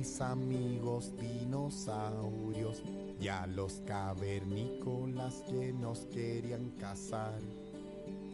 mis, 0.00 0.20
amigos 0.22 1.12
dinosaurios 1.18 2.82
y 3.20 3.28
a 3.28 3.46
los 3.46 3.82
cavernícolas 3.86 5.42
que 5.48 5.72
nos 5.74 6.06
querían 6.06 6.70
cazar. 6.78 7.38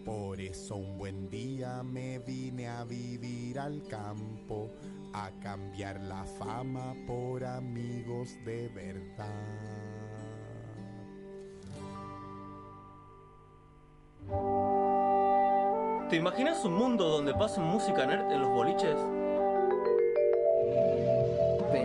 Por 0.04 0.40
eso 0.40 0.76
un 0.76 0.96
buen 0.96 1.28
día 1.28 1.82
me 1.82 2.20
vine 2.20 2.68
a 2.68 2.84
vivir 2.84 3.58
al 3.58 3.82
campo, 3.88 4.70
a 5.12 5.30
cambiar 5.42 6.00
la 6.02 6.24
fama 6.24 6.94
por 7.06 7.44
amigos 7.44 8.30
de 8.44 8.68
verdad. 8.68 9.26
¿Te 16.08 16.16
imaginas 16.16 16.64
un 16.64 16.74
mundo 16.74 17.08
donde 17.08 17.34
pasen 17.34 17.64
música 17.64 18.06
nerd 18.06 18.30
en 18.30 18.40
los 18.42 18.50
boliches? 18.50 19.25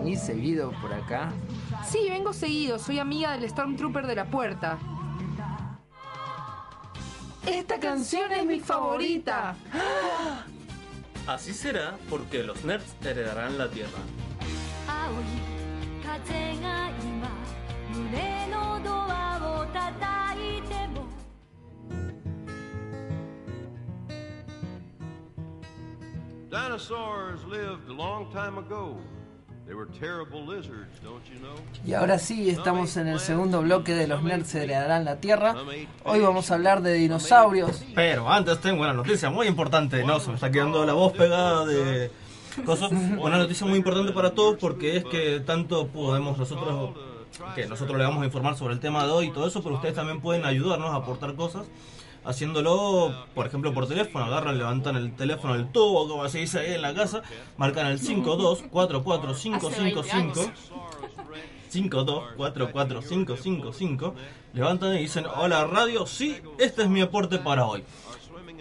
¿Venís 0.02 0.20
seguido 0.20 0.72
por 0.82 0.91
acá? 0.91 1.32
Sí, 1.88 2.08
vengo 2.10 2.34
seguido. 2.34 2.80
Soy 2.80 2.97
amiga 2.97 3.38
del 3.38 3.47
Stormtrooper 3.47 4.08
de 4.08 4.16
la 4.16 4.26
puerta. 4.26 4.80
Esta 7.45 7.80
canción 7.80 8.32
es 8.32 8.43
mi 8.43 8.60
favorita. 8.60 9.56
Así 11.28 11.54
será 11.54 11.99
porque 12.10 12.41
los 12.41 12.66
nerds 12.66 12.95
heredarán 13.06 13.60
la 13.60 13.70
tierra. 13.70 13.99
Dinosaurs 26.49 27.45
lived 27.45 27.88
a 27.88 27.93
long 27.93 28.32
time 28.32 28.58
ago. 28.58 28.97
They 29.66 29.76
were 29.76 29.88
terrible 29.99 30.41
lizards, 30.41 30.99
don't 31.03 31.24
you 31.26 31.39
know? 31.39 31.55
Y 31.86 31.93
ahora 31.93 32.20
sí, 32.20 32.49
estamos 32.49 32.97
en 32.97 33.07
el 33.07 33.20
segundo 33.20 33.62
bloque 33.62 33.93
de 33.93 34.07
los 34.07 34.22
nerds 34.24 34.53
heredarán 34.55 35.05
la 35.05 35.18
Tierra. 35.18 35.55
Hoy 36.03 36.20
vamos 36.20 36.51
a 36.51 36.55
hablar 36.55 36.82
de 36.82 36.93
dinosaurios. 36.95 37.84
Pero 37.95 38.30
antes 38.30 38.59
tengo 38.59 38.82
una 38.82 38.93
noticia 38.93 39.30
muy 39.30 39.47
importante. 39.47 40.03
No, 40.03 40.20
se 40.20 40.30
me 40.30 40.36
está 40.36 40.51
quedando 40.51 40.86
la 40.86 40.93
voz 40.93 41.14
pegada 41.14 41.66
de 41.66 42.12
cosas. 42.66 42.91
Una 42.91 43.38
noticia 43.38 43.66
muy 43.66 43.78
importante 43.78 44.12
para 44.12 44.32
todos 44.32 44.57
porque 44.59 44.97
es 44.97 45.05
que 45.05 45.39
tanto 45.39 45.88
podemos 45.88 46.38
nosotros, 46.38 46.95
que 47.55 47.66
nosotros 47.68 47.97
le 47.97 48.03
vamos 48.03 48.24
a 48.24 48.26
informar 48.26 48.57
sobre 48.57 48.74
el 48.74 48.80
tema 48.80 49.05
de 49.05 49.12
hoy 49.12 49.28
y 49.28 49.32
todo 49.32 49.47
eso, 49.47 49.64
pero 49.64 49.76
ustedes 49.76 49.95
también 49.95 50.20
pueden 50.22 50.43
ayudarnos 50.43 50.91
a 50.91 50.95
aportar 50.95 51.36
cosas. 51.36 51.68
Haciéndolo, 52.24 53.26
por 53.34 53.47
ejemplo, 53.47 53.74
por 53.74 53.88
teléfono, 53.88 54.26
agarran, 54.26 54.55
levantan 54.57 54.95
el 54.95 55.15
teléfono 55.15 55.55
del 55.55 55.72
tubo, 55.72 56.07
como 56.07 56.30
se 56.30 56.38
dice 56.39 56.59
ahí 56.59 56.76
en 56.76 56.84
la 56.84 56.93
casa, 56.93 57.24
marcan 57.57 57.88
el 57.88 57.99
524455 57.99 60.51
52445555 61.72 64.13
levantan 64.53 64.95
y 64.95 64.99
dicen, 64.99 65.26
hola 65.26 65.65
radio, 65.65 66.05
sí, 66.05 66.38
este 66.57 66.84
es 66.84 66.89
mi 66.89 67.01
aporte 67.01 67.39
para 67.39 67.65
hoy. 67.65 67.84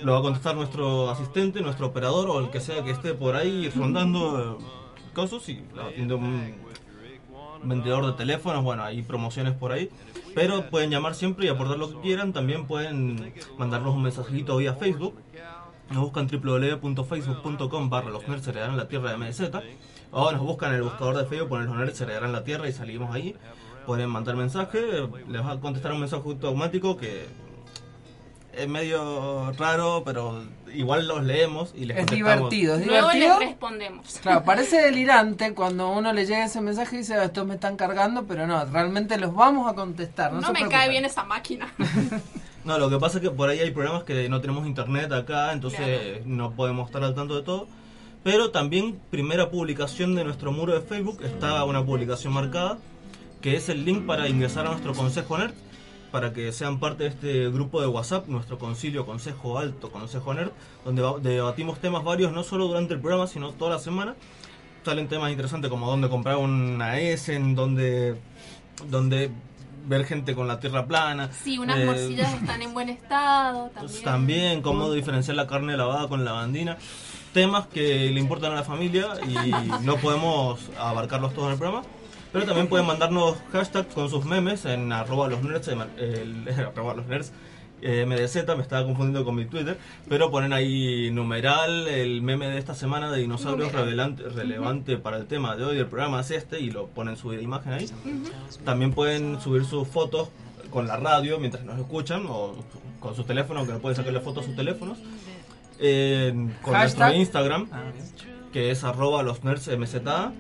Lo 0.02 0.12
va 0.12 0.20
a 0.20 0.22
contestar 0.22 0.54
nuestro 0.54 1.11
asistente, 1.11 1.61
nuestro 1.61 1.88
operador 1.88 2.30
o 2.30 2.38
el 2.38 2.50
que 2.50 2.61
sea 2.61 2.82
que 2.82 2.90
esté 2.90 3.12
por 3.14 3.36
ahí 3.36 3.68
rondando 3.68 4.58
eh, 4.58 4.64
cosas 5.12 5.46
y 5.48 5.62
atiende 5.78 6.14
un 6.14 6.54
vendedor 7.62 8.06
de 8.06 8.12
teléfonos, 8.12 8.64
bueno, 8.64 8.82
hay 8.82 9.02
promociones 9.02 9.52
por 9.54 9.72
ahí. 9.72 9.90
Pero 10.35 10.70
pueden 10.70 10.91
llamar 10.91 11.14
siempre 11.14 11.47
y 11.47 11.49
aportar 11.49 11.78
lo 11.78 11.91
que 11.91 12.01
quieran. 12.01 12.33
También 12.33 12.66
pueden 12.66 13.33
mandarnos 13.59 13.95
un 13.95 14.03
mensajito 14.03 14.57
vía 14.57 14.74
Facebook. 14.74 15.14
Nos 15.91 16.03
buscan 16.03 16.28
www.facebook.com 16.28 17.91
barra 17.91 18.11
los 18.11 18.26
nerds 18.28 18.47
heredarán 18.47 18.76
la 18.76 18.87
tierra 18.89 19.11
de 19.11 19.16
MZ. 19.16 19.41
O 20.12 20.31
nos 20.33 20.41
buscan 20.41 20.70
en 20.70 20.76
el 20.76 20.83
buscador 20.83 21.16
de 21.16 21.24
Facebook, 21.24 21.49
ponen 21.49 21.66
los 21.66 21.76
nerds 21.76 22.01
heredarán 22.01 22.33
la 22.33 22.45
tierra 22.45 22.68
y 22.68 22.72
salimos 22.72 23.14
ahí. 23.14 23.37
Pueden 23.87 24.09
mandar 24.09 24.37
mensaje, 24.37 24.81
les 25.28 25.43
va 25.43 25.53
a 25.53 25.61
contestar 25.61 25.93
un 25.93 26.01
mensaje 26.01 26.22
automático 26.24 26.97
que 26.97 27.26
es 28.57 28.68
medio 28.68 29.53
raro, 29.53 30.03
pero 30.05 30.42
igual 30.74 31.07
los 31.09 31.22
leemos 31.24 31.72
y 31.76 31.84
les 31.86 31.96
Es 31.98 32.07
contestamos. 32.07 32.51
divertido, 32.51 32.74
es 32.76 32.86
Luego 32.86 33.09
divertido. 33.11 33.38
les 33.40 33.48
respondemos. 33.48 34.18
Claro, 34.22 34.44
parece 34.44 34.80
delirante 34.82 35.55
cuando 35.55 35.90
uno 35.90 36.12
le 36.12 36.26
llega 36.26 36.44
ese 36.44 36.61
mensaje 36.61 36.96
y 36.96 36.98
dice, 37.01 37.14
"Ah, 37.14 37.24
estos 37.24 37.46
me 37.46 37.55
están 37.55 37.76
cargando, 37.76 38.24
pero 38.24 38.46
no, 38.46 38.64
realmente 38.66 39.18
los 39.18 39.34
vamos 39.34 39.70
a 39.70 39.74
contestar. 39.74 40.32
No, 40.32 40.40
No, 40.40 40.46
se 40.48 40.53
me 40.53 40.59
preocupen. 40.61 40.78
cae 40.78 40.88
bien 40.90 41.05
esa 41.05 41.24
máquina. 41.24 41.72
No, 42.62 42.78
lo 42.78 42.90
que 42.90 42.98
pasa 42.98 43.16
es 43.16 43.22
que 43.22 43.30
por 43.30 43.48
ahí 43.48 43.59
hay 43.59 43.70
programas 43.70 44.05
que 44.05 44.28
no 44.28 44.42
tenemos 44.42 44.66
internet 44.66 45.11
acá, 45.12 45.55
entonces 45.55 46.26
no 46.26 46.51
podemos 46.53 46.88
estar 46.88 47.03
al 47.03 47.14
tanto 47.14 47.34
de 47.34 47.42
todo. 47.42 47.66
Pero 48.22 48.51
también, 48.51 48.98
primera 49.11 49.51
publicación 49.51 50.14
de 50.14 50.24
nuestro 50.24 50.53
muro 50.53 50.74
de 50.74 50.82
Facebook, 50.82 51.22
está 51.24 51.64
una 51.64 51.82
publicación 51.82 52.34
marcada, 52.34 52.76
que 53.40 53.57
es 53.57 53.70
el 53.70 53.86
link 53.86 54.05
para 54.05 54.28
ingresar 54.28 54.66
a 54.66 54.72
nuestro 54.72 54.92
Consejo 54.92 55.38
Nerd, 55.38 55.55
para 56.11 56.32
que 56.32 56.52
sean 56.52 56.78
parte 56.80 57.04
de 57.04 57.08
este 57.11 57.50
grupo 57.50 57.80
de 57.80 57.86
WhatsApp, 57.86 58.28
nuestro 58.28 58.58
concilio 58.58 59.06
Consejo 59.06 59.58
Alto, 59.58 59.90
Consejo 59.90 60.34
Nerd, 60.34 60.50
donde 60.84 61.30
debatimos 61.30 61.78
temas 61.78 62.04
varios, 62.04 62.32
no 62.32 62.42
solo 62.42 62.66
durante 62.66 62.94
el 62.94 63.00
programa, 63.00 63.26
sino 63.26 63.52
toda 63.52 63.72
la 63.72 63.78
semana. 63.78 64.14
Salen 64.84 65.08
temas 65.08 65.30
interesantes 65.30 65.70
como 65.70 65.86
dónde 65.86 66.08
comprar 66.08 66.36
una 66.36 66.98
S, 66.98 67.34
en 67.34 67.54
dónde, 67.54 68.16
dónde 68.88 69.30
ver 69.86 70.04
gente 70.04 70.34
con 70.34 70.48
la 70.48 70.58
tierra 70.58 70.86
plana. 70.86 71.30
Sí, 71.32 71.58
unas 71.58 71.78
eh, 71.78 71.84
morcillas 71.84 72.34
están 72.34 72.62
en 72.62 72.74
buen 72.74 72.88
estado 72.88 73.70
también. 73.74 74.04
también 74.04 74.62
cómo 74.62 74.92
diferenciar 74.92 75.36
la 75.36 75.46
carne 75.46 75.76
lavada 75.76 76.08
con 76.08 76.24
la 76.24 76.32
bandina. 76.32 76.78
Temas 77.32 77.68
que 77.68 78.11
le 78.11 78.18
importan 78.18 78.52
a 78.52 78.56
la 78.56 78.64
familia 78.64 79.08
y 79.24 79.52
no 79.84 79.96
podemos 79.98 80.58
abarcarlos 80.76 81.32
todos 81.32 81.46
en 81.46 81.52
el 81.52 81.58
programa. 81.58 81.86
Pero 82.33 82.47
también 82.47 82.68
pueden 82.68 82.87
mandarnos 82.87 83.37
hashtags 83.53 83.93
con 83.95 84.09
sus 84.09 84.24
memes 84.24 84.64
en 84.64 84.93
arroba 84.93 85.28
los 85.28 85.43
nerds, 85.43 85.68
el, 85.68 86.49
arroba 86.74 86.95
los 86.95 87.07
nerds 87.07 87.33
eh, 87.83 88.05
MDZ, 88.07 88.47
me 88.57 88.62
estaba 88.62 88.85
confundiendo 88.85 89.24
con 89.24 89.35
mi 89.35 89.47
Twitter, 89.47 89.78
pero 90.09 90.31
ponen 90.31 90.53
ahí 90.53 91.11
numeral, 91.11 91.89
el 91.89 92.20
meme 92.20 92.49
de 92.49 92.59
esta 92.59 92.74
semana 92.74 93.11
de 93.11 93.20
dinosaurios 93.20 93.72
relevante, 93.72 94.99
para 94.99 95.16
el 95.16 95.26
tema 95.26 95.57
de 95.57 95.64
hoy, 95.64 95.78
el 95.78 95.87
programa 95.87 96.20
es 96.20 96.31
este 96.31 96.61
y 96.61 96.70
lo 96.70 96.89
ponen 96.89 97.16
subir 97.16 97.41
imagen 97.41 97.72
ahí. 97.72 97.91
También 98.64 98.93
pueden 98.93 99.41
subir 99.41 99.64
sus 99.64 99.89
fotos 99.89 100.28
con 100.70 100.87
la 100.87 100.99
radio 100.99 101.39
mientras 101.39 101.64
nos 101.64 101.78
escuchan 101.78 102.26
o 102.28 102.55
con 103.01 103.16
sus 103.16 103.26
teléfonos, 103.26 103.66
que 103.66 103.72
no 103.72 103.78
pueden 103.78 103.97
sacarle 103.97 104.20
fotos 104.20 104.45
a 104.45 104.47
sus 104.49 104.57
teléfonos. 104.57 104.99
Con 105.78 106.74
Hashtag. 106.74 107.09
nuestro 107.09 107.12
Instagram, 107.14 107.68
que 108.53 108.70
es 108.70 108.85
arroba 108.85 109.22
los 109.22 109.43
nerds 109.43 109.68
MZA. 109.68 110.33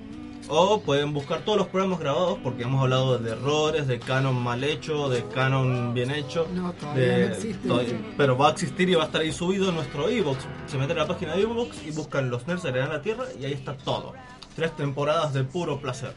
O 0.52 0.80
pueden 0.80 1.12
buscar 1.14 1.44
todos 1.44 1.58
los 1.58 1.68
programas 1.68 2.00
grabados 2.00 2.38
porque 2.42 2.64
hemos 2.64 2.82
hablado 2.82 3.16
de 3.18 3.30
errores, 3.30 3.86
de 3.86 4.00
canon 4.00 4.34
mal 4.34 4.64
hecho, 4.64 5.08
de 5.08 5.24
canon 5.28 5.94
bien 5.94 6.10
hecho. 6.10 6.48
No, 6.52 6.72
todavía 6.72 7.02
de- 7.06 7.26
no 7.28 7.34
existe. 7.34 7.68
todavía- 7.68 8.00
pero 8.16 8.36
va 8.36 8.48
a 8.48 8.50
existir 8.50 8.88
y 8.88 8.94
va 8.96 9.04
a 9.04 9.06
estar 9.06 9.20
ahí 9.20 9.32
subido 9.32 9.68
en 9.68 9.76
nuestro 9.76 10.10
iBox. 10.10 10.38
Se 10.66 10.76
meten 10.76 10.98
a 10.98 11.02
la 11.02 11.06
página 11.06 11.34
de 11.34 11.42
iBox 11.42 11.86
y 11.86 11.92
buscan 11.92 12.30
los 12.30 12.46
nerds 12.48 12.64
heredan 12.64 12.88
la 12.90 13.00
tierra 13.00 13.26
y 13.38 13.44
ahí 13.44 13.52
está 13.52 13.76
todo. 13.76 14.12
Tres 14.56 14.74
temporadas 14.74 15.32
de 15.34 15.44
puro 15.44 15.80
placer. 15.80 16.12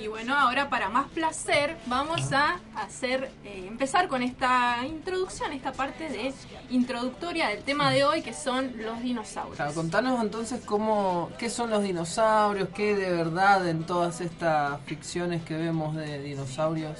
Y 0.00 0.08
bueno, 0.08 0.34
ahora 0.34 0.70
para 0.70 0.88
más 0.88 1.08
placer 1.08 1.76
vamos 1.84 2.32
a 2.32 2.58
hacer 2.74 3.30
eh, 3.44 3.66
empezar 3.68 4.08
con 4.08 4.22
esta 4.22 4.78
introducción, 4.86 5.52
esta 5.52 5.72
parte 5.72 6.08
de 6.08 6.32
introductoria 6.70 7.48
del 7.48 7.62
tema 7.62 7.90
de 7.90 8.04
hoy 8.04 8.22
que 8.22 8.32
son 8.32 8.72
los 8.78 9.02
dinosaurios. 9.02 9.56
Claro, 9.56 9.74
contanos 9.74 10.22
entonces 10.22 10.62
cómo, 10.64 11.30
qué 11.38 11.50
son 11.50 11.68
los 11.68 11.82
dinosaurios, 11.82 12.70
qué 12.70 12.96
de 12.96 13.12
verdad 13.12 13.68
en 13.68 13.84
todas 13.84 14.22
estas 14.22 14.80
ficciones 14.86 15.42
que 15.42 15.54
vemos 15.54 15.94
de 15.94 16.22
dinosaurios. 16.22 16.98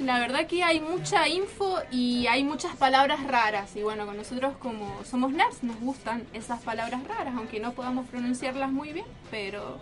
La 0.00 0.18
verdad 0.18 0.48
que 0.48 0.64
hay 0.64 0.80
mucha 0.80 1.28
info 1.28 1.78
y 1.92 2.26
hay 2.26 2.42
muchas 2.42 2.74
palabras 2.74 3.22
raras. 3.28 3.76
Y 3.76 3.84
bueno, 3.84 4.06
con 4.06 4.16
nosotros 4.16 4.54
como 4.58 5.04
somos 5.04 5.30
nerds 5.30 5.62
nos 5.62 5.78
gustan 5.78 6.26
esas 6.32 6.60
palabras 6.62 7.06
raras, 7.06 7.34
aunque 7.36 7.60
no 7.60 7.74
podamos 7.74 8.08
pronunciarlas 8.08 8.72
muy 8.72 8.92
bien. 8.92 9.06
Pero 9.30 9.78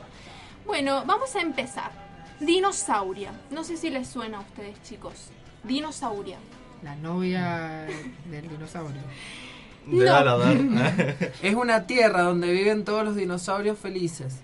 bueno, 0.66 1.04
vamos 1.06 1.34
a 1.34 1.40
empezar. 1.40 2.07
Dinosauria. 2.40 3.32
No 3.50 3.64
sé 3.64 3.76
si 3.76 3.90
les 3.90 4.06
suena 4.08 4.38
a 4.38 4.40
ustedes 4.42 4.80
chicos. 4.82 5.30
Dinosauria. 5.64 6.38
La 6.82 6.94
novia 6.96 7.86
del 8.30 8.48
dinosaurio. 8.48 9.00
De 9.86 10.04
No. 10.04 10.14
Aladar. 10.14 10.56
Es 11.42 11.54
una 11.54 11.86
tierra 11.86 12.22
donde 12.22 12.52
viven 12.52 12.84
todos 12.84 13.04
los 13.04 13.16
dinosaurios 13.16 13.78
felices. 13.78 14.36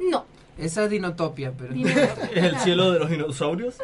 No, 0.00 0.24
Esa 0.56 0.84
es 0.84 0.90
Dinotopia, 0.90 1.52
pero... 1.56 1.74
Dinotopia. 1.74 2.30
¿Es 2.34 2.44
el 2.54 2.58
cielo 2.60 2.90
de 2.92 2.98
los 3.00 3.10
dinosaurios? 3.10 3.76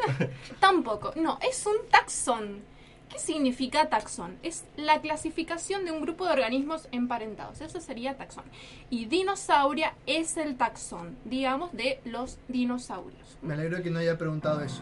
tampoco. 0.59 1.13
No, 1.15 1.37
es 1.47 1.65
un 1.65 1.75
taxón. 1.91 2.61
¿Qué 3.09 3.19
significa 3.19 3.87
taxón? 3.89 4.37
Es 4.41 4.65
la 4.75 4.99
clasificación 4.99 5.85
de 5.85 5.91
un 5.91 6.01
grupo 6.01 6.25
de 6.25 6.33
organismos 6.33 6.87
emparentados. 6.91 7.61
Eso 7.61 7.79
sería 7.79 8.17
taxón. 8.17 8.43
Y 8.89 9.05
dinosauria 9.05 9.93
es 10.05 10.37
el 10.37 10.57
taxón, 10.57 11.15
digamos, 11.23 11.71
de 11.73 11.99
los 12.05 12.39
dinosaurios. 12.47 13.37
Me 13.41 13.53
alegro 13.53 13.83
que 13.83 13.91
no 13.91 13.99
haya 13.99 14.17
preguntado 14.17 14.61
eso. 14.61 14.81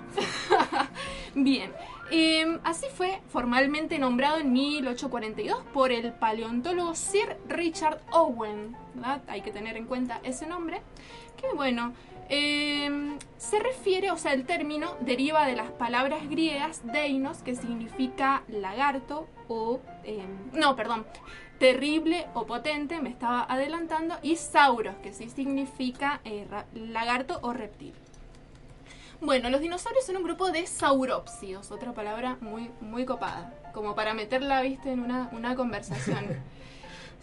Bien, 1.36 1.72
eh, 2.12 2.60
así 2.64 2.88
fue 2.96 3.22
formalmente 3.30 4.00
nombrado 4.00 4.38
en 4.38 4.54
1842 4.54 5.64
por 5.74 5.92
el 5.92 6.14
paleontólogo 6.14 6.96
Sir 6.96 7.38
Richard 7.50 8.00
Owen. 8.12 8.76
¿verdad? 8.94 9.22
Hay 9.28 9.42
que 9.42 9.52
tener 9.52 9.76
en 9.76 9.86
cuenta 9.86 10.22
ese 10.24 10.48
nombre. 10.48 10.82
Que 11.38 11.54
bueno, 11.56 11.94
eh, 12.30 13.18
se 13.38 13.60
refiere, 13.60 14.12
o 14.12 14.18
sea, 14.18 14.34
el 14.34 14.46
término 14.46 14.96
deriva 15.02 15.46
de 15.46 15.56
las 15.56 15.72
palabras 15.72 16.30
griegas 16.30 16.82
deinos, 16.86 17.40
que 17.40 17.56
significa 17.56 18.44
lagarto 18.48 19.28
o. 19.48 19.80
eh, 20.04 20.24
no, 20.54 20.76
perdón. 20.76 21.06
Terrible 21.60 22.28
o 22.34 22.46
potente, 22.46 23.00
me 23.00 23.10
estaba 23.10 23.46
adelantando, 23.48 24.16
y 24.22 24.36
sauros, 24.36 24.96
que 24.98 25.14
sí 25.14 25.30
significa 25.30 26.20
eh, 26.26 26.48
lagarto 26.74 27.40
o 27.42 27.54
reptil. 27.54 27.94
Bueno, 29.22 29.50
los 29.50 29.62
dinosaurios 29.62 30.06
son 30.06 30.18
un 30.18 30.24
grupo 30.24 30.52
de 30.52 30.68
saurópsidos, 30.68 31.72
otra 31.72 31.94
palabra 31.94 32.38
muy, 32.42 32.72
muy 32.82 33.06
copada, 33.06 33.54
como 33.74 33.96
para 33.96 34.14
meterla, 34.14 34.62
viste, 34.62 34.92
en 34.92 35.00
una, 35.00 35.30
una 35.32 35.56
conversación. 35.56 36.26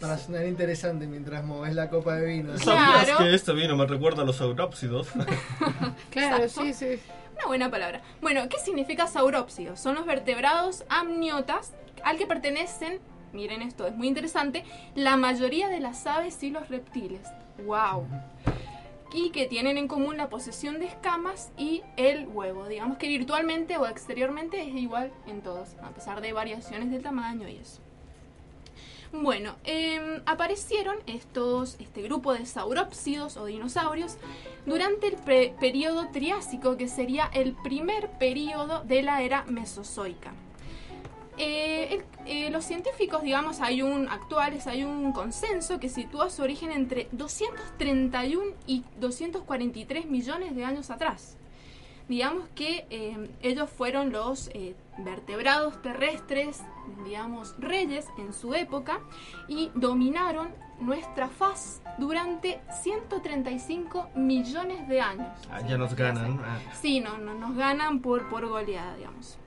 Para 0.01 0.17
sonar 0.17 0.45
interesante 0.47 1.05
mientras 1.07 1.43
moves 1.43 1.75
la 1.75 1.89
copa 1.89 2.15
de 2.15 2.25
vino. 2.25 2.57
¿Sabías 2.57 3.05
Claro. 3.05 3.17
que 3.19 3.33
este 3.35 3.53
vino 3.53 3.77
me 3.77 3.85
recuerda 3.85 4.23
a 4.23 4.25
los 4.25 4.37
saurópsidos? 4.37 5.07
Claro, 6.09 6.43
Exacto. 6.43 6.63
sí, 6.63 6.73
sí. 6.73 6.99
Una 7.37 7.45
buena 7.47 7.71
palabra. 7.71 8.01
Bueno, 8.21 8.47
¿qué 8.49 8.57
significa 8.59 9.07
saurópsidos? 9.07 9.79
Son 9.79 9.95
los 9.95 10.05
vertebrados 10.05 10.83
amniotas 10.89 11.73
al 12.03 12.17
que 12.17 12.25
pertenecen, 12.25 12.99
miren 13.31 13.61
esto, 13.61 13.87
es 13.87 13.95
muy 13.95 14.07
interesante, 14.07 14.63
la 14.95 15.15
mayoría 15.17 15.69
de 15.69 15.79
las 15.79 16.05
aves 16.07 16.41
y 16.43 16.49
los 16.49 16.67
reptiles. 16.69 17.21
¡Wow! 17.65 18.05
Y 19.13 19.29
que 19.31 19.45
tienen 19.45 19.77
en 19.77 19.87
común 19.87 20.17
la 20.17 20.29
posesión 20.29 20.79
de 20.79 20.85
escamas 20.87 21.51
y 21.57 21.83
el 21.97 22.27
huevo. 22.27 22.67
Digamos 22.67 22.97
que 22.97 23.07
virtualmente 23.07 23.77
o 23.77 23.85
exteriormente 23.85 24.61
es 24.61 24.73
igual 24.75 25.11
en 25.27 25.41
todos, 25.41 25.75
a 25.83 25.89
pesar 25.89 26.21
de 26.21 26.33
variaciones 26.33 26.91
de 26.91 26.99
tamaño 26.99 27.47
y 27.47 27.57
eso. 27.57 27.81
Bueno, 29.13 29.55
em, 29.65 30.21
aparecieron 30.25 30.95
estos, 31.05 31.75
este 31.79 32.01
grupo 32.01 32.33
de 32.33 32.45
saurópsidos 32.45 33.35
o 33.35 33.45
dinosaurios 33.45 34.15
durante 34.65 35.07
el 35.07 35.51
periodo 35.59 36.07
Triásico, 36.13 36.77
que 36.77 36.87
sería 36.87 37.29
el 37.33 37.53
primer 37.53 38.09
periodo 38.11 38.83
de 38.85 39.03
la 39.03 39.21
era 39.21 39.43
Mesozoica. 39.43 40.31
Eh, 41.37 42.03
eh, 42.25 42.49
los 42.51 42.63
científicos, 42.63 43.21
digamos, 43.21 43.59
hay 43.59 43.81
un 43.81 44.07
actuales, 44.07 44.67
hay 44.67 44.85
un 44.85 45.11
consenso 45.11 45.79
que 45.79 45.89
sitúa 45.89 46.29
su 46.29 46.43
origen 46.43 46.71
entre 46.71 47.09
231 47.11 48.53
y 48.65 48.83
243 48.99 50.05
millones 50.05 50.55
de 50.55 50.63
años 50.63 50.89
atrás. 50.89 51.37
Digamos 52.11 52.49
que 52.55 52.85
eh, 52.89 53.29
ellos 53.41 53.69
fueron 53.69 54.11
los 54.11 54.49
eh, 54.49 54.75
vertebrados 54.97 55.81
terrestres, 55.81 56.59
digamos, 57.05 57.55
reyes 57.57 58.05
en 58.17 58.33
su 58.33 58.53
época 58.53 58.99
y 59.47 59.71
dominaron 59.75 60.49
nuestra 60.81 61.29
faz 61.29 61.81
durante 61.97 62.59
135 62.83 64.09
millones 64.15 64.89
de 64.89 64.99
años. 64.99 65.29
Ah, 65.49 65.61
ya 65.65 65.77
nos 65.77 65.95
ganan. 65.95 66.37
ah. 66.43 66.59
Sí, 66.81 66.99
no, 66.99 67.17
no 67.17 67.33
nos 67.33 67.55
ganan 67.55 68.01
por, 68.01 68.29
por 68.29 68.45
goleada, 68.45 68.97
digamos. 68.97 69.37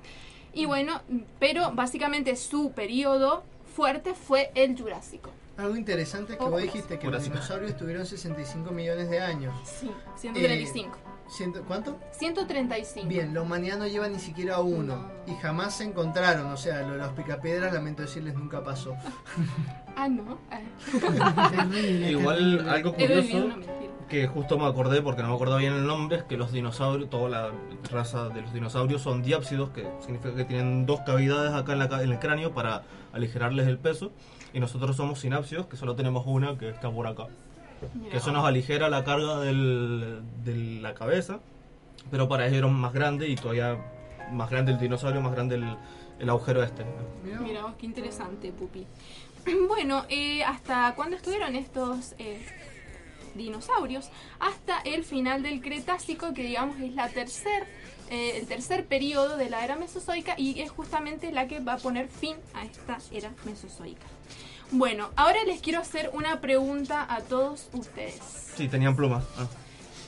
Y 0.54 0.64
bueno, 0.64 1.02
pero 1.38 1.72
básicamente 1.72 2.34
su 2.34 2.72
periodo 2.72 3.44
fuerte 3.76 4.14
fue 4.14 4.50
el 4.54 4.80
Jurásico. 4.80 5.28
Algo 5.58 5.76
interesante 5.76 6.32
es 6.32 6.38
que 6.38 6.44
vos 6.46 6.62
dijiste 6.62 6.98
que 6.98 7.08
los 7.08 7.24
dinosaurios 7.24 7.76
tuvieron 7.76 8.06
65 8.06 8.70
millones 8.70 9.10
de 9.10 9.20
años. 9.20 9.54
Sí, 9.64 9.90
135. 10.16 10.96
Eh, 10.96 11.13
ciento- 11.28 11.62
¿Cuánto? 11.66 11.98
135. 12.12 13.08
Bien, 13.08 13.32
la 13.34 13.42
humanidad 13.42 13.78
no 13.78 13.86
lleva 13.86 14.08
ni 14.08 14.18
siquiera 14.18 14.60
uno. 14.60 15.08
Y 15.26 15.34
jamás 15.36 15.76
se 15.76 15.84
encontraron. 15.84 16.46
O 16.52 16.56
sea, 16.56 16.82
lo 16.82 16.92
de 16.92 16.98
los 16.98 17.12
picapiedras, 17.12 17.72
lamento 17.72 18.02
decirles, 18.02 18.34
nunca 18.34 18.62
pasó. 18.62 18.94
Ah, 19.96 20.08
no. 20.08 20.38
Ah. 20.50 20.58
Igual 22.10 22.68
algo 22.68 22.94
curioso 22.94 23.48
que 24.08 24.26
justo 24.26 24.58
me 24.58 24.66
acordé 24.66 25.00
porque 25.02 25.22
no 25.22 25.28
me 25.28 25.34
acordaba 25.34 25.58
bien 25.60 25.72
el 25.72 25.86
nombre 25.86 26.16
es 26.18 26.22
que 26.24 26.36
los 26.36 26.50
dinosaurios, 26.52 27.08
toda 27.08 27.28
la 27.28 27.50
raza 27.92 28.28
de 28.28 28.42
los 28.42 28.52
dinosaurios 28.52 29.02
son 29.02 29.22
diápsidos, 29.22 29.70
que 29.70 29.86
significa 30.00 30.34
que 30.34 30.44
tienen 30.44 30.84
dos 30.84 31.00
cavidades 31.06 31.52
acá 31.54 31.72
en, 31.74 31.78
la, 31.78 31.84
en 32.02 32.10
el 32.10 32.18
cráneo 32.18 32.52
para 32.52 32.82
aligerarles 33.12 33.66
el 33.68 33.78
peso. 33.78 34.10
Y 34.52 34.58
nosotros 34.60 34.96
somos 34.96 35.20
sinápsidos, 35.20 35.66
que 35.66 35.76
solo 35.76 35.94
tenemos 35.94 36.24
una 36.26 36.58
que 36.58 36.68
está 36.70 36.90
por 36.90 37.06
acá. 37.06 37.28
Que 38.10 38.16
eso 38.18 38.32
nos 38.32 38.44
aligera 38.44 38.88
la 38.88 39.04
carga 39.04 39.40
del- 39.40 40.20
de 40.44 40.54
la 40.80 40.94
cabeza, 40.94 41.40
pero 42.10 42.28
para 42.28 42.46
ellos 42.46 42.58
era 42.58 42.66
más 42.68 42.92
grande 42.92 43.28
y 43.28 43.34
todavía 43.36 43.78
más 44.32 44.50
grande 44.50 44.72
el 44.72 44.78
dinosaurio, 44.78 45.20
más 45.20 45.32
grande 45.32 45.56
el, 45.56 45.76
el 46.18 46.28
agujero 46.30 46.62
este. 46.62 46.84
Mira 47.42 47.62
vos, 47.62 47.74
qué 47.78 47.86
interesante, 47.86 48.52
Pupi. 48.52 48.86
Bueno, 49.68 50.04
eh, 50.08 50.42
¿hasta 50.44 50.94
cuándo 50.94 51.16
estuvieron 51.16 51.54
estos 51.54 52.14
eh, 52.18 52.38
dinosaurios? 53.34 54.10
Hasta 54.40 54.80
el 54.80 55.04
final 55.04 55.42
del 55.42 55.60
Cretácico, 55.60 56.32
que 56.32 56.42
digamos 56.44 56.78
es 56.80 56.94
la 56.94 57.08
tercer, 57.08 57.66
eh, 58.10 58.38
el 58.38 58.46
tercer 58.46 58.86
periodo 58.86 59.36
de 59.36 59.50
la 59.50 59.64
era 59.64 59.76
mesozoica 59.76 60.34
y 60.38 60.60
es 60.60 60.70
justamente 60.70 61.32
la 61.32 61.46
que 61.48 61.60
va 61.60 61.74
a 61.74 61.78
poner 61.78 62.08
fin 62.08 62.36
a 62.54 62.64
esta 62.64 62.98
era 63.12 63.30
mesozoica. 63.44 64.06
Bueno, 64.70 65.10
ahora 65.16 65.44
les 65.44 65.60
quiero 65.60 65.80
hacer 65.80 66.10
una 66.14 66.40
pregunta 66.40 67.06
a 67.08 67.20
todos 67.20 67.68
ustedes. 67.72 68.20
Sí, 68.56 68.68
tenían 68.68 68.96
plumas. 68.96 69.24
Ah. 69.38 69.46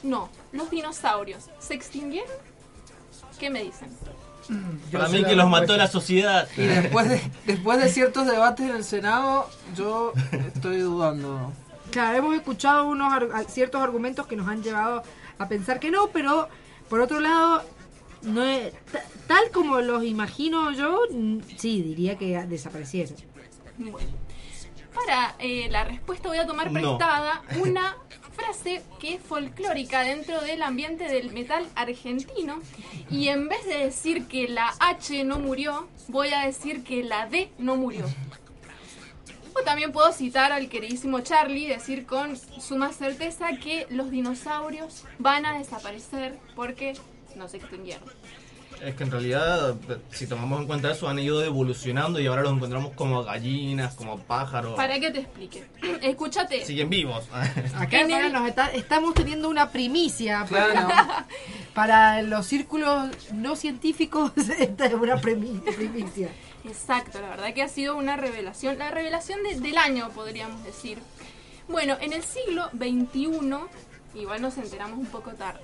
No, 0.03 0.29
los 0.53 0.71
dinosaurios, 0.71 1.45
¿se 1.59 1.75
extinguieron? 1.75 2.31
¿Qué 3.39 3.51
me 3.51 3.63
dicen? 3.63 3.89
Para 4.93 5.09
mí 5.09 5.25
que 5.25 5.35
los 5.35 5.49
mató 5.49 5.77
la 5.77 5.89
sociedad. 5.89 6.49
Y 6.57 6.63
después 6.63 7.09
de, 7.09 7.21
después 7.47 7.79
de 7.83 7.89
ciertos 7.89 8.27
debates 8.27 8.69
en 8.71 8.77
el 8.77 8.85
Senado, 8.85 9.49
yo 9.77 10.13
estoy 10.55 10.79
dudando. 10.79 11.53
Claro, 11.91 12.19
hemos 12.19 12.35
escuchado 12.37 12.87
unos 12.87 13.13
ciertos 13.49 13.81
argumentos 13.83 14.27
que 14.27 14.37
nos 14.37 14.49
han 14.49 14.63
llevado 14.63 15.03
a 15.39 15.49
pensar 15.49 15.81
que 15.81 15.91
no, 15.91 16.09
pero 16.09 16.49
por 16.89 17.01
otro 17.01 17.21
lado, 17.21 17.63
no 18.23 18.43
es- 18.45 18.73
ta- 18.93 19.05
tal 19.27 19.51
como 19.53 19.81
los 19.81 20.05
imagino 20.05 20.71
yo, 20.73 21.01
mm, 21.11 21.39
sí, 21.57 21.83
diría 21.83 22.17
que 22.17 22.39
desaparecieron. 22.47 23.15
Bueno, 23.79 24.09
para 25.05 25.35
eh, 25.39 25.69
la 25.71 25.85
respuesta 25.85 26.29
voy 26.29 26.39
a 26.39 26.47
tomar 26.47 26.71
No. 26.73 26.97
prestada 26.97 27.43
una 27.61 27.97
frase 28.35 28.83
que 28.99 29.15
es 29.15 29.23
folclórica 29.23 30.03
dentro 30.03 30.41
del 30.43 30.63
ambiente 30.63 31.05
del 31.05 31.33
metal 31.33 31.67
argentino 31.75 32.61
y 33.11 33.29
en 33.29 33.49
vez 33.49 33.65
de 33.67 33.79
decir 33.79 34.27
que 34.27 34.49
la 34.49 34.75
H 34.79 35.25
no 35.25 35.39
murió, 35.39 35.89
voy 36.09 36.33
a 36.33 36.41
decir 36.47 36.83
que 36.85 37.03
la 37.03 37.27
D 37.27 37.51
no 37.59 37.77
murió. 37.77 38.05
O 39.59 39.63
también 39.65 39.91
puedo 39.91 40.13
citar 40.13 40.53
al 40.53 40.69
queridísimo 40.69 41.21
Charlie 41.21 41.65
y 41.65 41.69
decir 41.69 42.05
con 42.05 42.37
suma 42.37 42.93
certeza 42.93 43.57
que 43.57 43.87
los 43.89 44.11
dinosaurios 44.11 45.05
van 45.19 45.47
a 45.47 45.59
desaparecer 45.59 46.39
porque 46.55 46.95
no 47.37 47.49
se 47.49 47.57
extinguieron. 47.57 48.05
Es 48.83 48.95
que 48.95 49.05
en 49.05 49.11
realidad, 49.11 49.75
si 50.11 50.27
tomamos 50.27 50.61
en 50.61 50.67
cuenta 50.67 50.93
eso, 50.93 51.09
han 51.09 51.19
ido 51.19 51.43
evolucionando 51.43 52.21
y 52.21 52.27
ahora 52.27 52.43
los 52.43 52.53
encontramos 52.53 52.93
como 52.95 53.25
gallinas, 53.25 53.95
como 53.95 54.19
pájaros. 54.19 54.75
Para 54.75 55.01
que 55.01 55.11
te 55.11 55.21
explique. 55.21 55.65
Escúchate. 56.03 56.65
Siguen 56.65 56.91
vivos. 56.91 57.25
Acá 57.77 58.01
En 58.01 58.11
el- 58.11 58.33
nos 58.33 58.47
está- 58.49 58.71
estamos 58.73 59.15
teniendo 59.15 59.49
una 59.49 59.71
primicia 59.71 60.47
para, 60.51 61.27
para 61.75 62.23
los 62.23 62.47
círculos 62.47 63.09
no 63.33 63.57
científicos. 63.57 64.33
Esta 64.59 64.87
es 64.87 64.95
una 64.95 65.17
primicia. 65.21 66.29
Exacto, 66.65 67.21
la 67.21 67.29
verdad 67.31 67.55
que 67.55 67.63
ha 67.63 67.69
sido 67.69 67.97
una 67.97 68.17
revelación, 68.17 68.77
la 68.79 68.91
revelación 68.91 69.41
de- 69.43 69.61
del 69.61 69.79
año 69.79 70.11
podríamos 70.11 70.63
decir. 70.65 70.99
Bueno, 71.69 71.97
en 72.01 72.13
el 72.13 72.23
siglo 72.23 72.69
XXI, 72.73 73.31
igual 74.21 74.43
nos 74.43 74.57
enteramos 74.59 74.99
un 74.99 75.07
poco 75.07 75.31
tarde, 75.33 75.61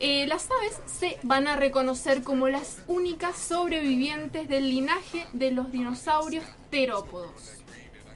eh, 0.00 0.26
las 0.26 0.48
aves 0.50 0.80
se 0.86 1.18
van 1.22 1.48
a 1.48 1.56
reconocer 1.56 2.22
como 2.22 2.48
las 2.48 2.78
únicas 2.86 3.36
sobrevivientes 3.36 4.48
del 4.48 4.68
linaje 4.68 5.26
de 5.32 5.50
los 5.52 5.72
dinosaurios 5.72 6.44
terópodos. 6.70 7.54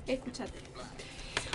Escúchate. 0.07 0.59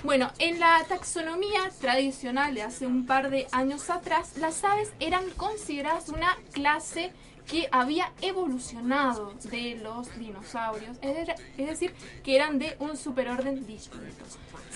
Bueno, 0.03 0.31
en 0.37 0.59
la 0.59 0.83
taxonomía 0.87 1.71
tradicional 1.81 2.53
de 2.53 2.61
hace 2.61 2.85
un 2.85 3.05
par 3.05 3.29
de 3.31 3.47
años 3.51 3.89
atrás, 3.89 4.37
las 4.37 4.63
aves 4.63 4.91
eran 4.99 5.29
consideradas 5.31 6.09
una 6.09 6.37
clase 6.51 7.11
que 7.47 7.67
había 7.71 8.11
evolucionado 8.21 9.33
de 9.51 9.75
los 9.75 10.15
dinosaurios, 10.17 10.97
es 11.01 11.13
de- 11.27 11.35
es 11.57 11.67
decir, 11.67 11.93
que 12.23 12.35
eran 12.35 12.57
de 12.59 12.75
un 12.79 12.97
superorden 12.97 13.65
distinto. 13.67 14.25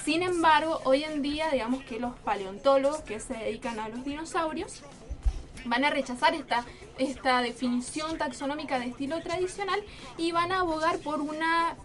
Sin 0.04 0.22
embargo, 0.24 0.80
hoy 0.84 1.04
en 1.04 1.22
día, 1.22 1.50
digamos 1.52 1.84
que 1.84 2.00
los 2.00 2.16
paleontólogos 2.20 3.02
que 3.02 3.20
se 3.20 3.34
dedican 3.34 3.80
a 3.80 3.90
los 3.90 4.04
dinosaurios 4.06 4.82
van 5.66 5.86
a 5.86 5.90
rechazar 5.90 6.34
esta, 6.34 6.66
esta 6.98 7.42
definición 7.42 8.18
taxonómica 8.18 8.80
de 8.80 8.88
estilo 8.88 9.22
tradicional 9.22 9.82
y 10.18 10.32
van 10.32 10.52
a 10.52 10.60
abogar 10.60 11.00
por 11.00 11.22
una 11.22 11.76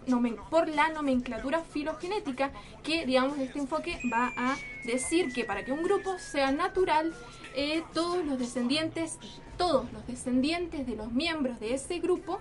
por 0.49 0.67
la 0.67 0.89
nomenclatura 0.89 1.61
filogenética 1.61 2.51
que 2.83 3.05
digamos 3.05 3.37
este 3.39 3.59
enfoque 3.59 3.99
va 4.11 4.33
a 4.37 4.55
decir 4.83 5.33
que 5.33 5.43
para 5.43 5.65
que 5.65 5.71
un 5.71 5.83
grupo 5.83 6.17
sea 6.19 6.51
natural 6.51 7.13
eh, 7.55 7.83
todos 7.93 8.25
los 8.25 8.39
descendientes 8.39 9.17
todos 9.57 9.91
los 9.93 10.05
descendientes 10.07 10.85
de 10.85 10.95
los 10.95 11.11
miembros 11.11 11.59
de 11.59 11.73
ese 11.73 11.99
grupo 11.99 12.39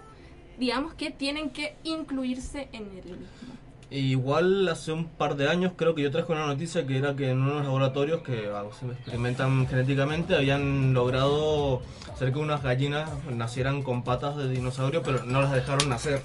digamos 0.58 0.94
que 0.94 1.10
tienen 1.10 1.50
que 1.50 1.76
incluirse 1.84 2.68
en 2.72 2.90
el 2.90 3.04
mismo 3.18 3.63
E 3.90 3.98
igual 3.98 4.68
hace 4.68 4.92
un 4.92 5.06
par 5.06 5.36
de 5.36 5.48
años 5.48 5.72
creo 5.76 5.94
que 5.94 6.02
yo 6.02 6.10
traje 6.10 6.32
una 6.32 6.46
noticia 6.46 6.86
que 6.86 6.98
era 6.98 7.14
que 7.14 7.30
en 7.30 7.42
unos 7.42 7.64
laboratorios 7.64 8.22
que 8.22 8.50
ah, 8.52 8.64
se 8.78 8.86
experimentan 8.86 9.66
genéticamente 9.68 10.34
habían 10.34 10.94
logrado 10.94 11.82
hacer 12.12 12.32
que 12.32 12.38
unas 12.38 12.62
gallinas 12.62 13.10
nacieran 13.30 13.82
con 13.82 14.02
patas 14.02 14.36
de 14.36 14.48
dinosaurio, 14.48 15.02
pero 15.02 15.24
no 15.24 15.42
las 15.42 15.52
dejaron 15.52 15.88
nacer 15.88 16.22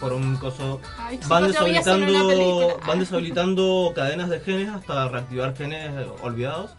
por 0.00 0.12
un 0.12 0.36
coso. 0.36 0.80
Ay, 0.98 1.18
Van 1.28 1.46
deshabilitando, 1.46 2.78
van 2.86 2.98
deshabilitando 2.98 3.92
cadenas 3.94 4.28
de 4.28 4.40
genes 4.40 4.68
hasta 4.68 5.08
reactivar 5.08 5.56
genes 5.56 5.90
olvidados 6.22 6.72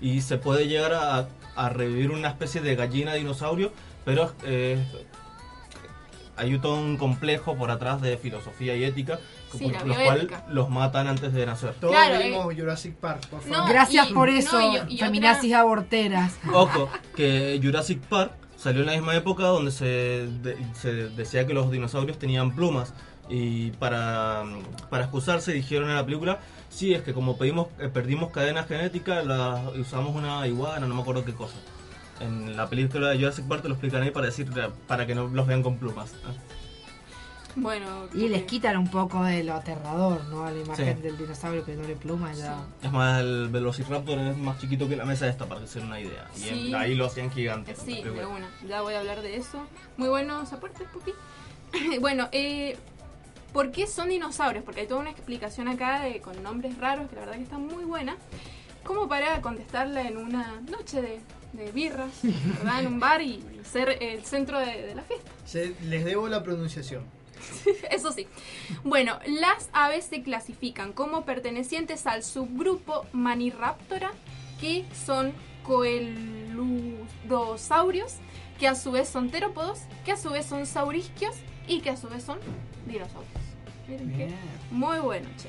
y 0.00 0.20
se 0.22 0.38
puede 0.38 0.66
llegar 0.66 0.92
a, 0.94 1.28
a 1.56 1.68
revivir 1.68 2.10
una 2.10 2.28
especie 2.28 2.60
de 2.60 2.74
gallina 2.76 3.14
dinosaurio, 3.14 3.72
pero 4.04 4.32
eh, 4.44 4.82
hay 6.40 6.58
todo 6.58 6.76
un 6.76 6.96
complejo 6.96 7.56
por 7.56 7.70
atrás 7.70 8.00
de 8.00 8.16
filosofía 8.16 8.74
y 8.76 8.84
ética, 8.84 9.18
Sí, 9.52 9.64
por 9.64 9.72
los 9.86 9.96
cuales 9.96 10.26
bioética. 10.26 10.44
los 10.48 10.68
matan 10.70 11.06
antes 11.08 11.32
de 11.32 11.46
nacer. 11.46 11.74
Todos 11.80 11.92
Claro, 11.94 12.18
vimos 12.22 12.54
Jurassic 12.54 12.94
Park, 12.96 13.26
por 13.28 13.40
favor. 13.42 13.58
No, 13.58 13.66
Gracias 13.68 14.10
y- 14.10 14.14
por 14.14 14.28
no, 14.30 14.36
eso, 14.38 14.60
y- 14.60 14.64
y 14.64 14.94
otra- 14.96 15.06
feminazis 15.06 15.52
aborteras. 15.54 16.38
Ojo, 16.52 16.88
que 17.16 17.60
Jurassic 17.62 18.00
Park 18.00 18.32
salió 18.56 18.80
en 18.80 18.86
la 18.86 18.92
misma 18.92 19.14
época 19.16 19.44
donde 19.44 19.70
se, 19.70 19.84
de- 19.86 20.56
se 20.74 20.92
decía 21.10 21.46
que 21.46 21.54
los 21.54 21.70
dinosaurios 21.70 22.18
tenían 22.18 22.54
plumas. 22.54 22.92
Y 23.32 23.70
para, 23.72 24.42
para 24.90 25.04
excusarse 25.04 25.52
dijeron 25.52 25.88
en 25.88 25.94
la 25.94 26.04
película, 26.04 26.40
sí, 26.68 26.94
es 26.94 27.02
que 27.02 27.14
como 27.14 27.36
pedimos, 27.38 27.68
eh, 27.78 27.88
perdimos 27.88 28.30
cadena 28.32 28.64
genética, 28.64 29.22
la, 29.22 29.70
usamos 29.78 30.16
una 30.16 30.44
iguana, 30.48 30.86
no 30.86 30.94
me 30.96 31.00
acuerdo 31.02 31.24
qué 31.24 31.32
cosa. 31.32 31.54
En 32.20 32.56
la 32.56 32.68
película 32.68 33.08
de 33.08 33.18
Jurassic 33.18 33.46
Park 33.46 33.62
te 33.62 33.68
lo 33.68 33.74
explican 33.74 34.02
ahí 34.02 34.10
para 34.10 34.26
decir 34.26 34.50
para 34.86 35.06
que 35.06 35.14
no 35.14 35.28
los 35.28 35.46
vean 35.46 35.62
con 35.62 35.78
plumas. 35.78 36.12
bueno 37.56 38.06
Y 38.14 38.28
les 38.28 38.44
quitan 38.44 38.76
un 38.76 38.88
poco 38.90 39.24
de 39.24 39.42
lo 39.42 39.54
aterrador, 39.54 40.24
¿no? 40.26 40.44
A 40.44 40.50
la 40.52 40.60
imagen 40.60 40.96
Sí. 40.96 41.02
del 41.02 41.16
dinosaurio 41.18 41.64
que 41.64 41.74
doble 41.74 41.96
pluma 41.96 42.32
ya. 42.32 42.58
Es 42.82 42.92
más, 42.92 43.20
el 43.20 43.48
Velociraptor 43.48 44.18
es 44.18 44.36
más 44.36 44.58
chiquito 44.60 44.88
que 44.88 44.96
la 44.96 45.04
mesa 45.04 45.26
esta, 45.28 45.46
para 45.46 45.62
que 45.62 45.66
se 45.66 45.78
den 45.80 45.88
una 45.88 45.98
idea. 46.00 46.28
Y 46.36 46.48
en- 46.48 46.54
Sí. 46.66 46.74
ahí 46.74 46.94
lo 46.94 47.06
hacían 47.06 47.30
gigante. 47.30 47.74
Sí, 47.74 48.02
de 48.02 48.10
una. 48.26 48.48
Ya 48.68 48.82
voy 48.82 48.94
a 48.94 49.00
hablar 49.00 49.22
de 49.22 49.36
eso. 49.36 49.66
Muy 49.96 50.08
buenos 50.08 50.52
aportes, 50.52 50.86
Pupi. 50.92 51.12
bueno, 52.00 52.28
eh, 52.32 52.76
¿por 53.52 53.70
qué 53.72 53.86
son 53.86 54.10
dinosaurios? 54.10 54.62
Porque 54.64 54.82
hay 54.82 54.86
toda 54.86 55.00
una 55.00 55.10
explicación 55.10 55.68
acá 55.68 56.00
de, 56.02 56.20
con 56.20 56.40
nombres 56.42 56.76
raros 56.78 57.08
que 57.08 57.14
la 57.16 57.22
verdad 57.22 57.36
que 57.36 57.42
está 57.44 57.58
muy 57.58 57.84
buena. 57.84 58.16
Como 58.84 59.08
para 59.08 59.40
contestarla 59.40 60.02
en 60.02 60.16
una 60.16 60.60
noche 60.70 61.02
de 61.02 61.20
de 61.52 61.70
birras, 61.72 62.10
¿verdad? 62.22 62.80
En 62.80 62.86
un 62.86 63.00
bar 63.00 63.20
y 63.22 63.42
ser 63.64 64.02
el 64.02 64.24
centro 64.24 64.58
de, 64.58 64.86
de 64.86 64.94
la 64.94 65.02
fiesta. 65.02 65.30
Se- 65.44 65.74
les 65.82 66.04
debo 66.04 66.28
la 66.28 66.42
pronunciación. 66.42 67.04
Eso 67.90 68.12
sí. 68.12 68.26
Bueno, 68.84 69.18
las 69.26 69.68
aves 69.72 70.04
se 70.04 70.22
clasifican 70.22 70.92
como 70.92 71.24
pertenecientes 71.24 72.06
al 72.06 72.22
subgrupo 72.22 73.06
Maniraptora, 73.12 74.12
que 74.60 74.84
son 75.06 75.32
coelurosaurios, 75.62 78.14
que 78.58 78.68
a 78.68 78.74
su 78.74 78.90
vez 78.92 79.08
son 79.08 79.30
terópodos, 79.30 79.80
que 80.04 80.12
a 80.12 80.16
su 80.16 80.30
vez 80.30 80.46
son 80.46 80.66
saurisquios 80.66 81.34
y 81.66 81.80
que 81.80 81.90
a 81.90 81.96
su 81.96 82.08
vez 82.08 82.22
son 82.24 82.38
dinosaurios. 82.86 83.32
Miren 83.88 84.12
qué 84.16 84.28
muy 84.70 84.98
bueno, 84.98 85.28
che. 85.36 85.48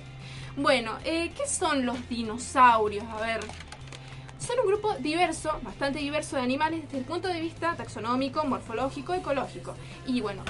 Bueno, 0.56 0.97
eh, 1.06 1.32
¿qué 1.36 1.47
son 1.47 1.86
los 1.86 2.10
dinosaurios? 2.10 3.04
A 3.06 3.22
ver, 3.22 3.39
son 4.52 4.66
un 4.66 4.72
grupo 4.72 4.93
diverso, 4.99 5.60
bastante 5.64 5.99
diverso 5.99 6.36
de 6.36 6.41
animales 6.41 6.82
desde 6.84 6.97
el 6.99 7.06
punto 7.06 7.28
de 7.28 7.39
vista 7.41 7.76
taxonómico, 7.76 8.43
morfológico, 8.43 9.14
ecológico. 9.14 9.76
Y 10.06 10.22
bueno, 10.22 10.43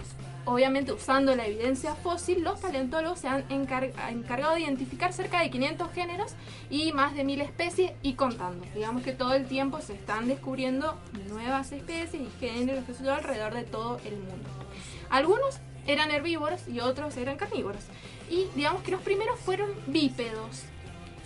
obviamente 0.46 0.92
usando 0.92 1.36
la 1.36 1.46
evidencia 1.46 1.94
fósil, 1.96 2.44
los 2.44 2.60
paleontólogos 2.60 3.20
se 3.20 3.28
han 3.28 3.48
encar- 3.50 3.92
encargado 4.10 4.56
de 4.56 4.62
identificar 4.62 5.14
cerca 5.14 5.42
de 5.42 5.50
500 5.52 5.92
géneros 5.92 6.34
y 6.70 6.92
más 6.94 7.14
de 7.16 7.24
1000 7.24 7.42
especies 7.42 7.92
y 8.02 8.14
contando. 8.14 8.66
Digamos 8.74 9.04
que 9.04 9.12
todo 9.12 9.34
el 9.34 9.46
tiempo 9.46 9.82
se 9.82 9.94
están 9.94 10.28
descubriendo 10.28 10.98
nuevas 11.30 11.72
especies 11.72 12.22
y 12.22 12.30
géneros 12.40 12.86
que 12.86 13.10
alrededor 13.10 13.54
de 13.54 13.64
todo 13.64 14.00
el 14.06 14.18
mundo. 14.18 14.50
Algunos 15.10 15.60
eran 15.86 16.12
herbívoros 16.12 16.68
y 16.68 16.80
otros 16.80 17.18
eran 17.18 17.38
carnívoros. 17.38 17.84
Y 18.30 18.48
digamos 18.56 18.82
que 18.84 18.92
los 18.92 19.02
primeros 19.02 19.40
fueron 19.40 19.70
bípedos. 19.88 20.64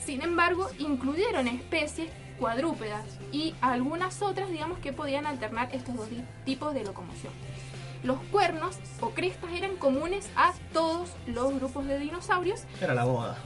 Sin 0.03 0.21
embargo, 0.21 0.67
incluyeron 0.79 1.47
especies 1.47 2.09
cuadrúpedas 2.39 3.05
y 3.31 3.55
algunas 3.61 4.21
otras, 4.21 4.49
digamos, 4.49 4.79
que 4.79 4.93
podían 4.93 5.25
alternar 5.25 5.69
estos 5.73 5.95
dos 5.95 6.07
tipos 6.45 6.73
de 6.73 6.83
locomoción. 6.83 7.33
Los 8.03 8.19
cuernos 8.31 8.77
o 9.01 9.09
crestas 9.09 9.49
eran 9.53 9.77
comunes 9.77 10.29
a 10.35 10.53
todos 10.73 11.09
los 11.25 11.55
grupos 11.55 11.87
de 11.87 11.97
dinosaurios. 11.97 12.63
Era 12.79 12.93
la 12.93 13.05
boda. 13.05 13.37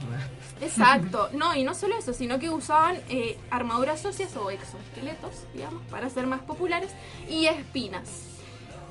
Exacto. 0.60 1.30
No, 1.32 1.54
y 1.54 1.64
no 1.64 1.74
solo 1.74 1.96
eso, 1.96 2.12
sino 2.12 2.38
que 2.38 2.50
usaban 2.50 2.98
eh, 3.08 3.38
armaduras 3.50 4.04
óseas 4.04 4.36
o 4.36 4.50
exoesqueletos, 4.50 5.46
digamos, 5.54 5.82
para 5.90 6.10
ser 6.10 6.26
más 6.26 6.40
populares, 6.40 6.90
y 7.28 7.46
espinas. 7.46 8.30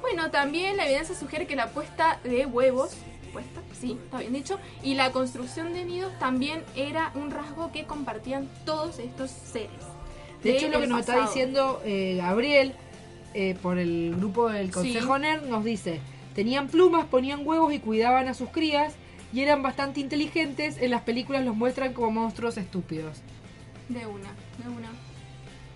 Bueno, 0.01 0.31
también 0.31 0.77
la 0.77 0.85
evidencia 0.85 1.13
sugiere 1.13 1.45
que 1.45 1.55
la 1.55 1.69
puesta 1.69 2.19
de 2.23 2.45
huevos, 2.45 2.95
sí, 3.79 3.97
está 4.03 4.19
bien 4.19 4.33
dicho, 4.33 4.59
y 4.83 4.95
la 4.95 5.11
construcción 5.11 5.73
de 5.73 5.85
nidos 5.85 6.11
también 6.19 6.63
era 6.75 7.11
un 7.15 7.31
rasgo 7.31 7.71
que 7.71 7.85
compartían 7.85 8.49
todos 8.65 8.99
estos 8.99 9.31
seres. 9.31 9.69
De 10.43 10.55
hecho, 10.57 10.69
lo 10.69 10.79
que 10.79 10.87
nos 10.87 11.01
está 11.01 11.21
diciendo 11.21 11.81
eh, 11.83 12.15
Gabriel 12.17 12.73
eh, 13.33 13.55
por 13.61 13.77
el 13.77 14.15
grupo 14.15 14.49
del 14.49 14.71
Consejo 14.71 15.15
Sí. 15.15 15.21
NERD 15.21 15.47
nos 15.47 15.63
dice: 15.63 15.99
tenían 16.33 16.67
plumas, 16.67 17.05
ponían 17.05 17.45
huevos 17.45 17.73
y 17.73 17.79
cuidaban 17.79 18.27
a 18.27 18.33
sus 18.33 18.49
crías 18.49 18.93
y 19.33 19.41
eran 19.41 19.61
bastante 19.61 19.99
inteligentes. 19.99 20.77
En 20.79 20.91
las 20.91 21.01
películas 21.01 21.43
los 21.45 21.55
muestran 21.55 21.93
como 21.93 22.11
monstruos 22.11 22.57
estúpidos. 22.57 23.17
De 23.89 24.05
una, 24.05 24.29
de 24.63 24.69
una. 24.69 24.89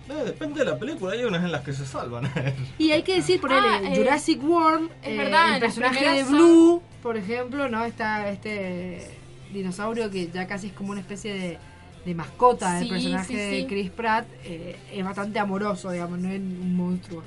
Eh, 0.08 0.22
depende 0.26 0.60
de 0.64 0.70
la 0.70 0.78
película, 0.78 1.12
hay 1.14 1.24
unas 1.24 1.42
en 1.44 1.50
las 1.52 1.62
que 1.62 1.72
se 1.72 1.86
salvan. 1.86 2.30
Y 2.78 2.90
hay 2.90 3.02
que 3.02 3.14
decir, 3.16 3.40
por 3.40 3.52
Ah, 3.52 3.58
ejemplo, 3.78 3.90
eh, 3.92 3.96
Jurassic 3.96 4.42
World, 4.44 4.90
es 5.02 5.08
eh, 5.12 5.16
verdad, 5.16 5.54
el 5.54 5.60
personaje 5.60 6.08
de 6.08 6.24
son- 6.24 6.32
Blue, 6.32 6.82
por 7.02 7.16
ejemplo, 7.16 7.68
¿no? 7.68 7.84
Está 7.84 8.28
este 8.30 9.08
dinosaurio 9.52 10.10
que 10.10 10.28
ya 10.30 10.46
casi 10.46 10.66
es 10.68 10.72
como 10.74 10.90
una 10.90 11.00
especie 11.00 11.32
de, 11.32 11.58
de 12.04 12.14
mascota 12.14 12.74
del 12.74 12.84
Sí, 12.84 12.90
personaje 12.90 13.26
sí, 13.28 13.34
de. 13.62 13.66
Chris 13.66 13.90
Pratt. 13.90 14.26
eh, 14.44 14.76
es 14.92 15.04
bastante 15.04 15.38
amoroso, 15.38 15.90
digamos, 15.90 16.18
no 16.18 16.28
es 16.28 16.38
un 16.40 16.76
monstruo. 16.76 17.22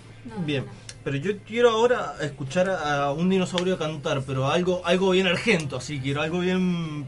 Bien, 0.45 0.65
pero 1.03 1.15
yo 1.17 1.37
quiero 1.47 1.69
ahora 1.71 2.15
escuchar 2.21 2.69
a 2.69 3.11
un 3.13 3.29
dinosaurio 3.29 3.77
cantar, 3.79 4.21
pero 4.27 4.47
algo 4.51 4.81
algo 4.85 5.11
bien 5.11 5.25
argento, 5.25 5.77
así 5.77 5.99
quiero 5.99 6.21
algo 6.21 6.39
bien... 6.41 7.05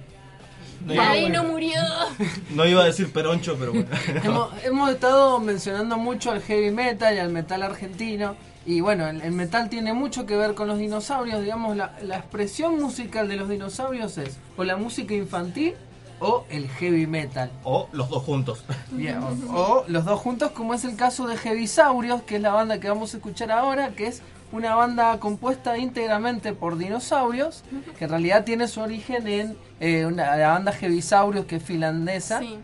No 0.86 1.30
no 1.30 1.44
murió. 1.44 1.80
no 2.56 2.66
iba 2.66 2.84
a 2.84 2.86
decir 2.86 3.12
peroncho, 3.12 3.58
pero 3.60 3.72
bueno. 3.74 3.88
hemos, 4.24 4.64
hemos 4.64 4.90
estado 4.92 5.40
mencionando 5.40 5.98
mucho 5.98 6.32
al 6.32 6.42
heavy 6.42 6.72
metal 6.72 7.16
y 7.16 7.20
al 7.20 7.30
metal 7.30 7.64
argentino. 7.64 8.36
Y 8.66 8.82
bueno, 8.82 9.08
el, 9.08 9.22
el 9.22 9.32
metal 9.32 9.70
tiene 9.70 9.94
mucho 9.94 10.26
que 10.26 10.36
ver 10.36 10.54
con 10.54 10.68
los 10.68 10.78
dinosaurios. 10.78 11.42
Digamos, 11.42 11.76
la, 11.76 11.98
la 12.04 12.18
expresión 12.18 12.80
musical 12.80 13.28
de 13.28 13.36
los 13.36 13.50
dinosaurios 13.50 14.18
es 14.18 14.38
o 14.58 14.64
la 14.64 14.78
música 14.78 15.14
infantil 15.14 15.76
o 16.20 16.46
el 16.50 16.68
heavy 16.70 17.08
metal. 17.08 17.50
O 17.64 17.90
los 17.92 18.10
dos 18.10 18.24
juntos. 18.24 18.64
Bien, 18.92 19.20
o, 19.24 19.56
o 19.56 19.86
los 19.88 20.06
dos 20.06 20.20
juntos, 20.20 20.52
como 20.52 20.74
es 20.74 20.84
el 20.84 20.96
caso 20.96 21.28
de 21.28 21.38
Heavisaurios, 21.38 22.24
que 22.24 22.36
es 22.36 22.42
la 22.42 22.52
banda 22.52 22.80
que 22.80 22.90
vamos 22.90 23.14
a 23.14 23.18
escuchar 23.18 23.52
ahora, 23.52 23.90
que 23.92 24.08
es 24.08 24.22
una 24.52 24.76
banda 24.76 25.20
compuesta 25.20 25.78
íntegramente 25.78 26.54
por 26.54 26.78
dinosaurios, 26.78 27.64
que 27.98 28.06
en 28.06 28.10
realidad 28.10 28.44
tiene 28.46 28.68
su 28.68 28.82
origen 28.82 29.28
en 29.28 29.58
eh, 29.80 30.06
una, 30.06 30.36
la 30.36 30.50
banda 30.50 30.72
Heavisaurios, 30.72 31.46
que 31.46 31.58
es 31.58 31.64
finlandesa. 31.64 32.40
Sí. 32.40 32.58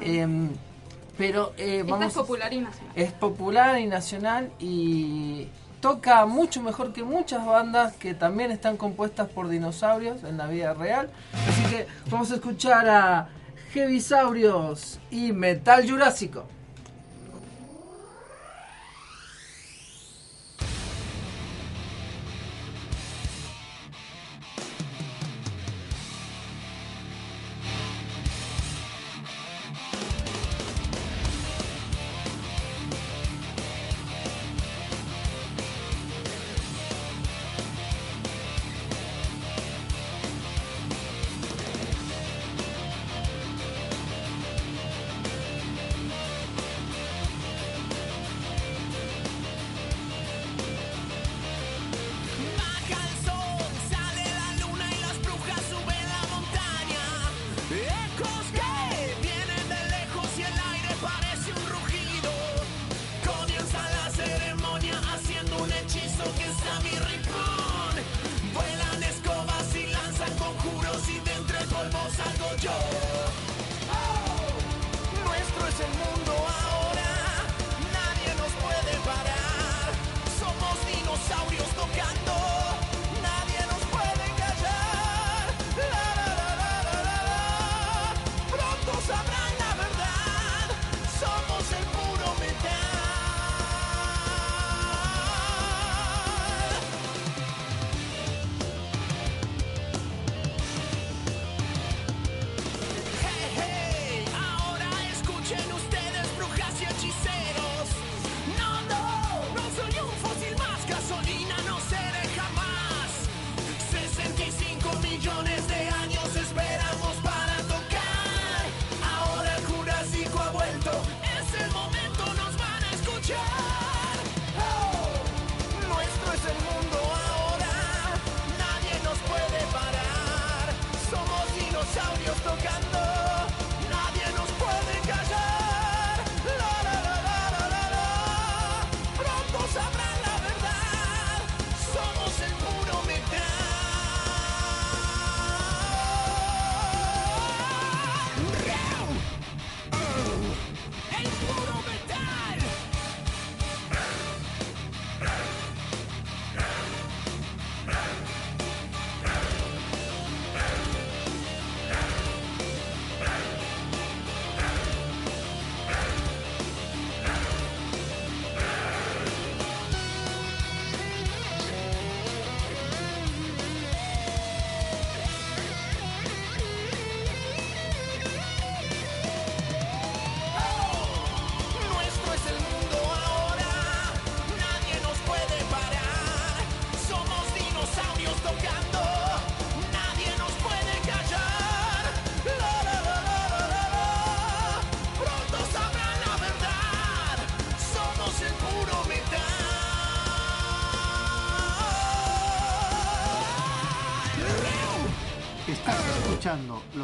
Em, 0.00 0.50
pero 1.18 1.52
eh, 1.58 1.80
Esta 1.80 1.90
vamos 1.92 2.06
es 2.06 2.14
popular 2.14 2.52
y 2.52 2.60
nacional. 2.60 2.92
es 2.96 3.12
popular 3.12 3.80
y 3.80 3.86
nacional 3.86 4.50
y 4.58 5.48
toca 5.80 6.24
mucho 6.26 6.62
mejor 6.62 6.92
que 6.92 7.02
muchas 7.02 7.44
bandas 7.44 7.94
que 7.94 8.14
también 8.14 8.50
están 8.50 8.76
compuestas 8.76 9.28
por 9.28 9.48
dinosaurios 9.48 10.24
en 10.24 10.38
la 10.38 10.46
vida 10.46 10.74
real. 10.74 11.10
Así 11.48 11.62
que 11.64 11.86
vamos 12.10 12.30
a 12.30 12.36
escuchar 12.36 12.88
a 12.88 13.28
Heavisaurios 13.74 15.00
y 15.10 15.32
Metal 15.32 15.88
Jurásico.「 15.88 16.61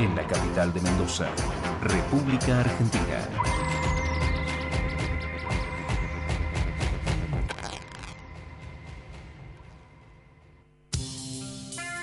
en 0.00 0.14
la 0.14 0.24
capital 0.26 0.72
de 0.72 0.80
Mendoza, 0.80 1.26
República 1.82 2.60
Argentina. 2.60 3.28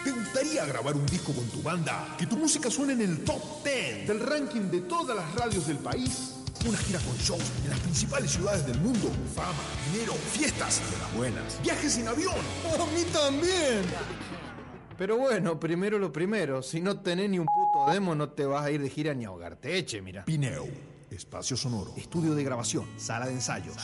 ¿Te 0.04 0.12
gustaría 0.12 0.66
grabar 0.66 0.96
un 0.96 1.06
disco 1.06 1.32
con 1.34 1.46
tu 1.48 1.62
banda? 1.62 2.16
Que 2.18 2.26
tu 2.26 2.36
música 2.36 2.70
suene 2.70 2.94
en 2.94 3.02
el 3.02 3.24
top 3.24 3.42
10 3.64 4.08
del 4.08 4.20
ranking 4.20 4.70
de 4.70 4.82
todas 4.82 5.16
las 5.16 5.34
radios 5.36 5.68
del 5.68 5.78
país. 5.78 6.34
Una 6.68 6.78
gira 6.80 7.00
con 7.00 7.16
shows 7.18 7.52
en 7.64 7.70
las 7.70 7.80
principales 7.80 8.32
ciudades 8.32 8.66
del 8.66 8.80
mundo. 8.82 9.10
Fama, 9.34 9.54
dinero, 9.94 10.14
fiestas 10.14 10.82
de 10.92 10.98
las 10.98 11.14
buenas. 11.16 11.62
Viajes 11.62 11.98
en 11.98 12.08
avión. 12.10 12.34
A 12.66 12.86
mí 12.94 13.04
también. 13.14 13.86
Pero 14.98 15.18
bueno, 15.18 15.60
primero 15.60 16.00
lo 16.00 16.12
primero. 16.12 16.64
Si 16.64 16.80
no 16.80 17.00
tenés 17.00 17.30
ni 17.30 17.38
un 17.40 17.46
puto 17.46 17.65
demo, 17.94 18.16
no 18.16 18.30
te 18.30 18.46
vas 18.46 18.66
a 18.66 18.72
ir 18.72 18.82
de 18.82 18.90
gira 18.90 19.14
ni 19.14 19.26
a 19.26 19.30
ahogarte. 19.30 19.78
Eche, 19.78 20.02
mira. 20.02 20.26
Pineo. 20.26 20.68
Espacio 21.10 21.56
sonoro. 21.56 21.94
Estudio 21.96 22.36
de 22.36 22.44
grabación. 22.44 22.88
Sala 22.98 23.28
de 23.28 23.34
ensayos. 23.34 23.76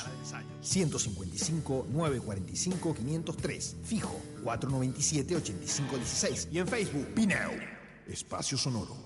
155 0.62 1.88
945 1.90 2.94
503. 2.96 3.76
Fijo. 3.84 4.20
497 4.44 5.36
8516. 5.36 6.50
Y 6.52 6.60
en 6.60 6.68
Facebook. 6.68 7.08
Pineo. 7.14 7.52
Espacio 8.08 8.58
sonoro. 8.58 8.98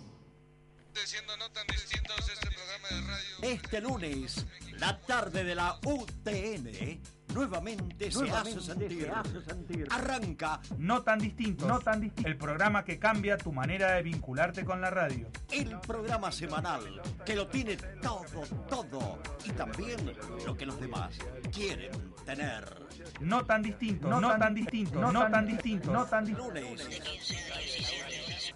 Este 3.42 3.82
lunes, 3.82 4.46
la 4.80 5.00
tarde 5.02 5.44
de 5.44 5.56
la 5.56 5.78
UTN 5.84 7.02
nuevamente, 7.36 8.12
se, 8.12 8.18
Nuevamente 8.20 8.60
hace 8.60 8.74
sentir. 8.74 9.04
se 9.04 9.10
hace 9.10 9.42
sentir. 9.42 9.88
Arranca 9.92 10.60
No 10.78 11.04
tan 11.04 11.20
distintos. 11.20 11.68
No 11.68 11.80
tan 11.80 12.02
distintos. 12.02 12.32
El 12.32 12.38
programa 12.38 12.84
que 12.84 12.98
cambia 12.98 13.38
tu 13.38 13.52
manera 13.52 13.92
de 13.92 14.02
vincularte 14.02 14.66
con 14.66 14.82
la 14.82 14.90
radio. 14.90 15.30
el 15.52 15.80
programa 15.82 16.32
semanal 16.32 17.02
que 17.26 17.36
lo 17.36 17.48
tiene 17.48 17.76
todo, 18.02 18.42
todo 18.70 19.20
y 19.44 19.52
también 19.52 20.16
lo 20.46 20.56
que 20.56 20.66
los 20.66 20.80
demás 20.80 21.18
quieren 21.52 21.92
tener. 22.26 22.86
No 23.20 23.44
tan 23.46 23.62
distintos. 23.62 24.10
No, 24.10 24.22
tan, 24.38 24.56
distintos. 24.56 25.14
No, 25.14 25.30
tan 25.30 25.46
distintos. 25.46 25.92
No 25.92 26.06
tan 26.06 26.24
distintos. 26.26 26.54
Lunes 26.56 26.88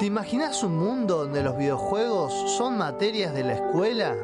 ¿Te 0.00 0.06
imaginas 0.06 0.64
un 0.64 0.76
mundo 0.76 1.18
donde 1.18 1.44
los 1.44 1.56
videojuegos 1.56 2.56
son 2.56 2.76
materias 2.76 3.32
de 3.34 3.44
la 3.44 3.54
escuela? 3.54 4.16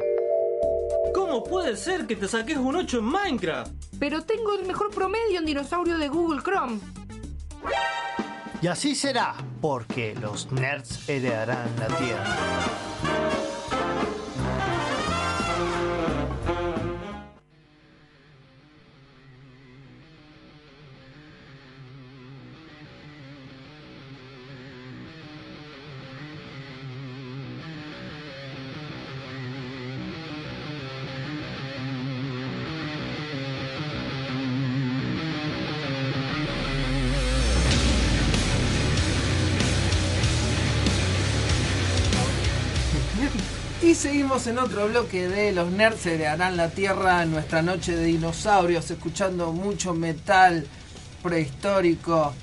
¿Cómo 1.13 1.41
puede 1.45 1.77
ser 1.77 2.05
que 2.05 2.17
te 2.17 2.27
saques 2.27 2.57
un 2.57 2.75
8 2.75 2.97
en 2.97 3.05
Minecraft? 3.05 3.71
Pero 3.97 4.23
tengo 4.23 4.53
el 4.59 4.65
mejor 4.65 4.91
promedio 4.91 5.39
en 5.39 5.45
dinosaurio 5.45 5.97
de 5.97 6.09
Google 6.09 6.41
Chrome. 6.43 6.81
Y 8.65 8.67
así 8.67 8.95
será, 8.95 9.35
porque 9.61 10.15
los 10.15 10.51
nerds 10.51 11.07
heredarán 11.07 11.69
la 11.77 11.85
Tierra. 11.85 12.84
En 44.47 44.59
otro 44.59 44.87
bloque 44.87 45.27
de 45.27 45.51
Los 45.51 45.71
Nerds 45.71 46.01
se 46.01 46.27
harán 46.27 46.57
la 46.57 46.69
Tierra 46.69 47.23
en 47.23 47.31
nuestra 47.31 47.61
noche 47.61 47.95
de 47.95 48.05
dinosaurios, 48.05 48.89
escuchando 48.91 49.51
mucho 49.51 49.93
metal 49.93 50.65
prehistórico. 51.23 52.33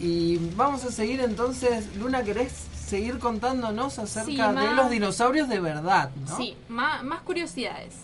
Y 0.00 0.38
vamos 0.56 0.84
a 0.84 0.90
seguir 0.90 1.20
entonces, 1.20 1.94
Luna, 1.96 2.22
¿querés 2.22 2.52
seguir 2.86 3.18
contándonos 3.18 3.98
acerca 3.98 4.24
Sí, 4.26 4.36
de 4.36 4.74
los 4.74 4.90
dinosaurios 4.90 5.48
de 5.48 5.60
verdad? 5.60 6.10
¿no? 6.28 6.36
Sí, 6.36 6.56
más, 6.68 7.02
más 7.04 7.20
curiosidades. 7.20 7.94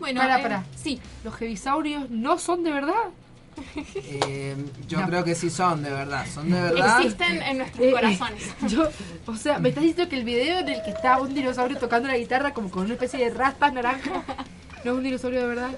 Bueno, 0.00 0.20
Para, 0.20 0.40
eh, 0.40 0.42
para. 0.42 0.64
Sí. 0.76 1.00
¿Los 1.24 1.40
hebisaurios 1.40 2.10
no 2.10 2.38
son 2.38 2.64
de 2.64 2.72
verdad? 2.72 3.10
Eh, 3.94 4.56
yo 4.88 5.00
No. 5.00 5.06
creo 5.06 5.24
que 5.24 5.34
sí 5.34 5.50
son 5.50 5.82
de 5.82 5.90
verdad, 5.90 6.26
son 6.32 6.50
de 6.50 6.60
verdad. 6.60 7.00
Existen 7.02 7.42
en 7.42 7.58
nuestros 7.58 7.80
Eh, 7.84 7.88
eh, 7.88 7.92
corazones. 7.92 8.42
yo, 8.68 8.88
o 9.26 9.36
sea, 9.36 9.58
me 9.58 9.68
estás 9.70 9.84
diciendo 9.84 10.08
que 10.10 10.16
el 10.18 10.24
video 10.24 10.58
en 10.60 10.68
el 10.68 10.82
que 10.82 10.90
está 10.90 11.20
un 11.20 11.34
dinosaurio 11.34 11.78
tocando 11.78 12.08
la 12.08 12.16
guitarra 12.16 12.52
como 12.54 12.70
con 12.70 12.84
una 12.84 12.94
especie 12.94 13.18
de 13.18 13.30
raspas 13.30 13.72
naranja 13.72 14.10
no 14.84 14.92
es 14.92 14.96
un 14.98 15.02
dinosaurio 15.04 15.40
de 15.40 15.46
verdad. 15.46 15.70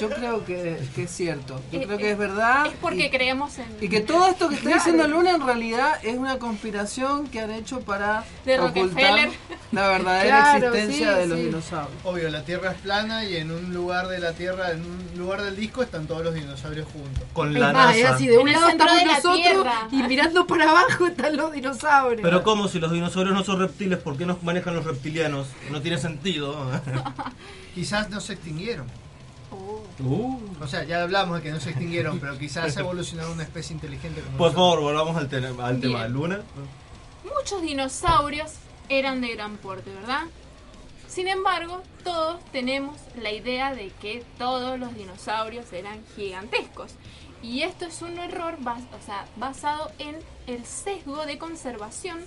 Yo 0.00 0.08
creo 0.10 0.44
que, 0.44 0.78
que 0.94 1.02
es 1.04 1.10
cierto. 1.10 1.60
Yo 1.72 1.80
Eh, 1.80 1.84
creo 1.86 1.98
que 1.98 2.08
eh, 2.08 2.12
es 2.12 2.18
verdad. 2.18 2.66
Es 2.66 2.72
porque 2.80 3.06
y- 3.06 3.10
creemos 3.10 3.58
en. 3.58 3.66
Y 3.80 3.88
que 3.88 4.00
todo 4.00 4.28
esto 4.28 4.48
que 4.48 4.54
está 4.56 4.70
diciendo 4.74 5.06
Luna 5.08 5.32
en 5.32 5.44
realidad 5.44 5.98
es 6.02 6.16
una 6.16 6.38
conspiración 6.38 7.28
que 7.28 7.40
han 7.40 7.50
hecho 7.50 7.80
para 7.80 8.24
De 8.44 8.58
ocultar 8.60 9.28
la 9.72 9.88
verdadera 9.88 10.40
Claro, 10.58 10.74
existencia 10.74 11.14
sí, 11.14 11.20
de 11.20 11.26
los 11.26 11.38
sí. 11.38 11.44
dinosaurios. 11.46 11.96
Obvio, 12.04 12.30
la 12.30 12.44
Tierra 12.44 12.72
es 12.72 12.78
plana 12.80 13.24
y 13.24 13.36
en 13.36 13.50
un 13.50 13.72
lugar 13.74 14.08
de 14.08 14.18
la 14.18 14.32
Tierra, 14.32 14.70
en 14.72 14.80
un 14.82 15.18
lugar 15.18 15.42
del 15.42 15.56
disco, 15.56 15.82
están 15.82 16.06
todos 16.06 16.24
los 16.24 16.34
dinosaurios 16.34 16.86
juntos. 16.92 17.22
Con 17.32 17.52
la 17.52 17.72
más, 17.72 17.96
es 17.96 18.02
NASA. 18.04 18.14
así, 18.14 18.26
de 18.26 18.38
un 18.38 18.48
En 18.48 18.54
lado 18.54 18.68
estamos 18.68 18.96
de 18.96 19.06
la 19.06 19.12
nosotros 19.14 19.36
Tierra. 19.36 19.88
y 19.92 20.02
mirando 20.04 20.46
para 20.46 20.70
abajo 20.70 21.06
están 21.06 21.36
los 21.36 21.52
dinosaurios. 21.52 22.22
Pero 22.22 22.42
como 22.42 22.68
si 22.68 22.78
los 22.80 22.90
dinosaurios 22.92 23.34
no 23.34 23.44
son 23.44 23.58
reptiles, 23.60 23.98
¿por 23.98 24.16
qué 24.16 24.26
nos 24.26 24.42
manejan 24.42 24.74
los 24.74 24.84
reptilianos? 24.84 25.46
No 25.70 25.80
tiene 25.82 25.98
sentido. 25.98 26.56
Quizás 27.74 28.10
no 28.10 28.20
se 28.20 28.32
extinguieron. 28.34 28.86
O 30.04 30.66
sea, 30.66 30.84
ya 30.84 31.02
hablamos 31.02 31.36
de 31.38 31.42
que 31.42 31.50
no 31.52 31.60
se 31.60 31.70
extinguieron, 31.70 32.18
pero 32.20 32.38
quizás 32.38 32.72
se 32.74 32.80
evolucionaron 32.80 33.32
una 33.32 33.42
especie 33.42 33.74
inteligente 33.74 34.20
como 34.22 34.36
Por 34.38 34.52
favor, 34.52 34.80
volvamos 34.80 35.16
al, 35.16 35.28
te- 35.28 35.36
al 35.44 35.80
tema 35.80 36.02
de 36.04 36.08
Luna. 36.10 36.40
Muchos 37.24 37.62
dinosaurios 37.62 38.52
eran 38.88 39.20
de 39.20 39.34
gran 39.34 39.56
porte, 39.58 39.92
¿verdad? 39.94 40.22
Sin 41.08 41.28
embargo, 41.28 41.82
todos 42.04 42.40
tenemos 42.52 42.96
la 43.20 43.32
idea 43.32 43.74
de 43.74 43.90
que 44.00 44.24
todos 44.38 44.78
los 44.78 44.94
dinosaurios 44.94 45.72
eran 45.72 46.00
gigantescos. 46.16 46.92
Y 47.42 47.62
esto 47.62 47.86
es 47.86 48.02
un 48.02 48.18
error 48.18 48.58
bas- 48.60 48.84
o 49.00 49.04
sea, 49.04 49.26
basado 49.36 49.90
en 49.98 50.16
el 50.46 50.64
sesgo 50.64 51.24
de 51.26 51.38
conservación, 51.38 52.18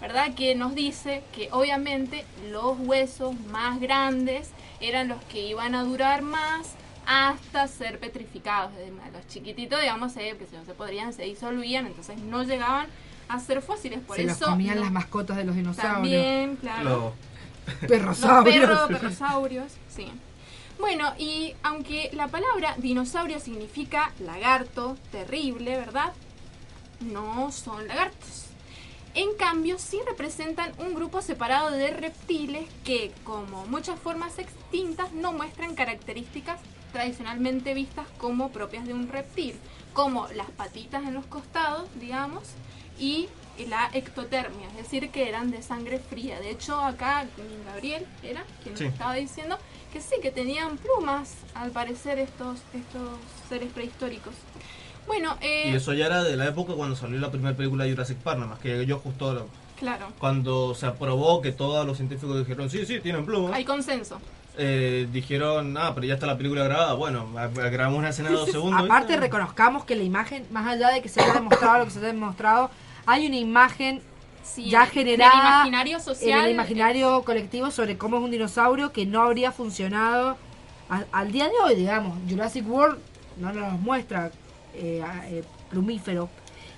¿verdad? 0.00 0.34
Que 0.34 0.54
nos 0.54 0.74
dice 0.74 1.24
que 1.34 1.48
obviamente 1.52 2.24
los 2.50 2.78
huesos 2.78 3.34
más 3.50 3.80
grandes 3.80 4.50
eran 4.80 5.08
los 5.08 5.22
que 5.24 5.46
iban 5.46 5.74
a 5.74 5.84
durar 5.84 6.22
más 6.22 6.68
hasta 7.06 7.66
ser 7.68 7.98
petrificados. 7.98 8.72
Los 9.12 9.26
chiquititos, 9.28 9.80
digamos, 9.80 10.12
se, 10.12 10.36
que 10.36 10.46
se, 10.46 10.64
se 10.64 10.74
podrían, 10.74 11.12
se 11.12 11.22
disolvían, 11.24 11.86
entonces 11.86 12.18
no 12.18 12.42
llegaban 12.42 12.86
a 13.28 13.38
ser 13.40 13.62
fósiles. 13.62 14.00
Por 14.00 14.16
Se 14.16 14.24
los 14.24 14.36
eso 14.36 14.46
comían 14.46 14.76
no- 14.76 14.82
las 14.82 14.92
mascotas 14.92 15.36
de 15.36 15.44
los 15.44 15.56
dinosaurios. 15.56 15.94
También, 15.94 16.56
claro. 16.56 17.14
Perrosaurios. 17.88 18.56
Los 18.56 18.68
perros, 18.68 18.88
perrosaurios, 18.88 19.72
sí. 19.88 20.10
Bueno, 20.78 21.12
y 21.18 21.54
aunque 21.62 22.10
la 22.12 22.28
palabra 22.28 22.74
dinosaurio 22.78 23.38
significa 23.38 24.10
lagarto, 24.20 24.96
terrible, 25.12 25.76
¿verdad? 25.76 26.12
No 27.00 27.52
son 27.52 27.86
lagartos. 27.86 28.46
En 29.14 29.34
cambio, 29.36 29.78
sí 29.78 30.00
representan 30.08 30.72
un 30.78 30.94
grupo 30.94 31.20
separado 31.20 31.70
de 31.70 31.90
reptiles 31.90 32.64
que, 32.84 33.12
como 33.24 33.66
muchas 33.66 34.00
formas 34.00 34.38
extintas, 34.38 35.12
no 35.12 35.32
muestran 35.32 35.74
características 35.74 36.58
tradicionalmente 36.92 37.74
vistas 37.74 38.06
como 38.18 38.50
propias 38.50 38.86
de 38.86 38.94
un 38.94 39.08
reptil, 39.08 39.54
como 39.92 40.28
las 40.28 40.50
patitas 40.50 41.02
en 41.04 41.14
los 41.14 41.26
costados, 41.26 41.88
digamos, 42.00 42.42
y 42.98 43.28
la 43.68 43.90
ectotermia, 43.92 44.66
es 44.68 44.76
decir, 44.76 45.10
que 45.10 45.28
eran 45.28 45.50
de 45.50 45.62
sangre 45.62 45.98
fría. 45.98 46.40
De 46.40 46.50
hecho, 46.50 46.78
acá 46.80 47.26
Gabriel 47.66 48.06
era 48.22 48.44
quien 48.62 48.76
Sí. 48.76 48.84
nos 48.84 48.92
estaba 48.94 49.14
diciendo 49.14 49.58
que 49.92 50.00
sí, 50.00 50.16
que 50.22 50.30
tenían 50.30 50.78
plumas, 50.78 51.34
al 51.54 51.70
parecer, 51.70 52.18
estos, 52.18 52.60
estos 52.72 53.18
seres 53.48 53.70
prehistóricos. 53.72 54.34
Bueno, 55.06 55.36
eh, 55.42 55.70
Y 55.70 55.74
eso 55.74 55.92
ya 55.92 56.06
era 56.06 56.22
de 56.22 56.36
la 56.36 56.46
época 56.46 56.72
cuando 56.74 56.96
salió 56.96 57.18
la 57.18 57.30
primera 57.30 57.54
película 57.56 57.84
de 57.84 57.90
Jurassic 57.90 58.16
Park, 58.18 58.38
nada 58.38 58.50
más 58.52 58.60
que 58.60 58.86
yo 58.86 58.98
justo 59.00 59.34
lo- 59.34 59.48
claro, 59.78 60.08
cuando 60.18 60.74
se 60.74 60.86
aprobó 60.86 61.42
que 61.42 61.52
todos 61.52 61.84
los 61.86 61.96
científicos 61.98 62.38
dijeron, 62.38 62.70
sí, 62.70 62.86
sí, 62.86 63.00
tienen 63.00 63.26
plumas, 63.26 63.52
hay 63.52 63.64
consenso. 63.64 64.18
Eh, 64.58 65.08
dijeron, 65.12 65.76
ah, 65.78 65.92
pero 65.94 66.06
ya 66.06 66.14
está 66.14 66.26
la 66.26 66.36
película 66.36 66.64
grabada, 66.64 66.94
bueno, 66.94 67.26
grabamos 67.54 67.98
una 67.98 68.10
escena 68.10 68.28
de 68.30 68.36
dos 68.36 68.50
segundos. 68.50 68.84
Aparte, 68.84 69.12
¿viste? 69.12 69.20
reconozcamos 69.20 69.84
que 69.84 69.96
la 69.96 70.02
imagen, 70.02 70.46
más 70.50 70.66
allá 70.66 70.90
de 70.90 71.00
que 71.02 71.08
se 71.08 71.22
haya 71.22 71.32
demostrado 71.34 71.78
lo 71.78 71.84
que 71.86 71.90
se 71.90 71.98
haya 72.00 72.08
demostrado, 72.08 72.70
hay 73.06 73.26
una 73.26 73.36
imagen 73.36 74.02
Sí, 74.44 74.68
ya 74.68 74.80
en 74.82 74.84
el 74.88 74.90
generada 74.92 75.34
imaginario 75.60 76.00
social, 76.00 76.40
en 76.40 76.44
el 76.46 76.50
imaginario 76.52 77.22
colectivo 77.22 77.70
sobre 77.70 77.96
cómo 77.96 78.18
es 78.18 78.22
un 78.24 78.30
dinosaurio 78.32 78.92
que 78.92 79.06
no 79.06 79.22
habría 79.22 79.52
funcionado 79.52 80.36
a- 80.90 81.04
al 81.12 81.30
día 81.32 81.46
de 81.46 81.52
hoy, 81.64 81.74
digamos. 81.76 82.18
Jurassic 82.28 82.68
World 82.68 82.98
no 83.38 83.52
nos 83.52 83.78
muestra 83.80 84.30
eh, 84.74 85.02
eh, 85.26 85.44
plumífero 85.70 86.28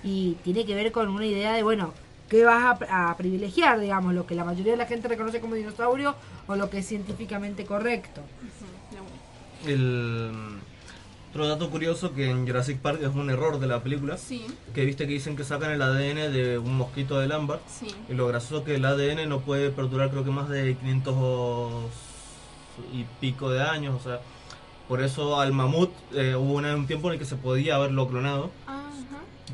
y 0.04 0.34
tiene 0.44 0.64
que 0.66 0.74
ver 0.74 0.92
con 0.92 1.08
una 1.08 1.24
idea 1.26 1.52
de, 1.54 1.62
bueno, 1.62 1.94
¿qué 2.34 2.44
vas 2.44 2.80
a, 2.90 3.10
a 3.10 3.16
privilegiar, 3.16 3.78
digamos? 3.78 4.12
Lo 4.12 4.26
que 4.26 4.34
la 4.34 4.44
mayoría 4.44 4.72
de 4.72 4.78
la 4.78 4.86
gente 4.86 5.06
reconoce 5.06 5.40
como 5.40 5.54
dinosaurio 5.54 6.16
o 6.48 6.56
lo 6.56 6.68
que 6.68 6.78
es 6.78 6.86
científicamente 6.86 7.64
correcto. 7.64 8.22
El 9.64 10.32
otro 11.30 11.46
dato 11.48 11.70
curioso 11.70 12.12
que 12.12 12.28
en 12.28 12.44
Jurassic 12.46 12.78
Park 12.80 13.00
es 13.02 13.14
un 13.14 13.30
error 13.30 13.58
de 13.60 13.66
la 13.68 13.82
película. 13.84 14.18
Sí. 14.18 14.46
Que 14.74 14.84
viste 14.84 15.06
que 15.06 15.12
dicen 15.12 15.36
que 15.36 15.44
sacan 15.44 15.70
el 15.70 15.80
ADN 15.82 16.32
de 16.32 16.58
un 16.58 16.76
mosquito 16.76 17.18
del 17.20 17.30
ámbar. 17.30 17.60
Sí. 17.68 17.86
Y 18.08 18.14
lo 18.14 18.26
gracioso 18.26 18.58
es 18.58 18.64
que 18.64 18.74
el 18.74 18.84
ADN 18.84 19.28
no 19.28 19.40
puede 19.40 19.70
perdurar 19.70 20.10
creo 20.10 20.24
que 20.24 20.30
más 20.30 20.48
de 20.48 20.74
500 20.76 21.84
y 22.92 23.04
pico 23.20 23.48
de 23.50 23.62
años. 23.62 23.94
O 24.00 24.02
sea, 24.02 24.20
por 24.88 25.00
eso 25.02 25.40
al 25.40 25.52
mamut 25.52 25.90
eh, 26.14 26.34
hubo 26.36 26.54
una- 26.54 26.74
un 26.74 26.86
tiempo 26.88 27.06
en 27.08 27.14
el 27.14 27.18
que 27.20 27.24
se 27.26 27.36
podía 27.36 27.76
haberlo 27.76 28.08
clonado. 28.08 28.50
Ajá. 28.66 28.83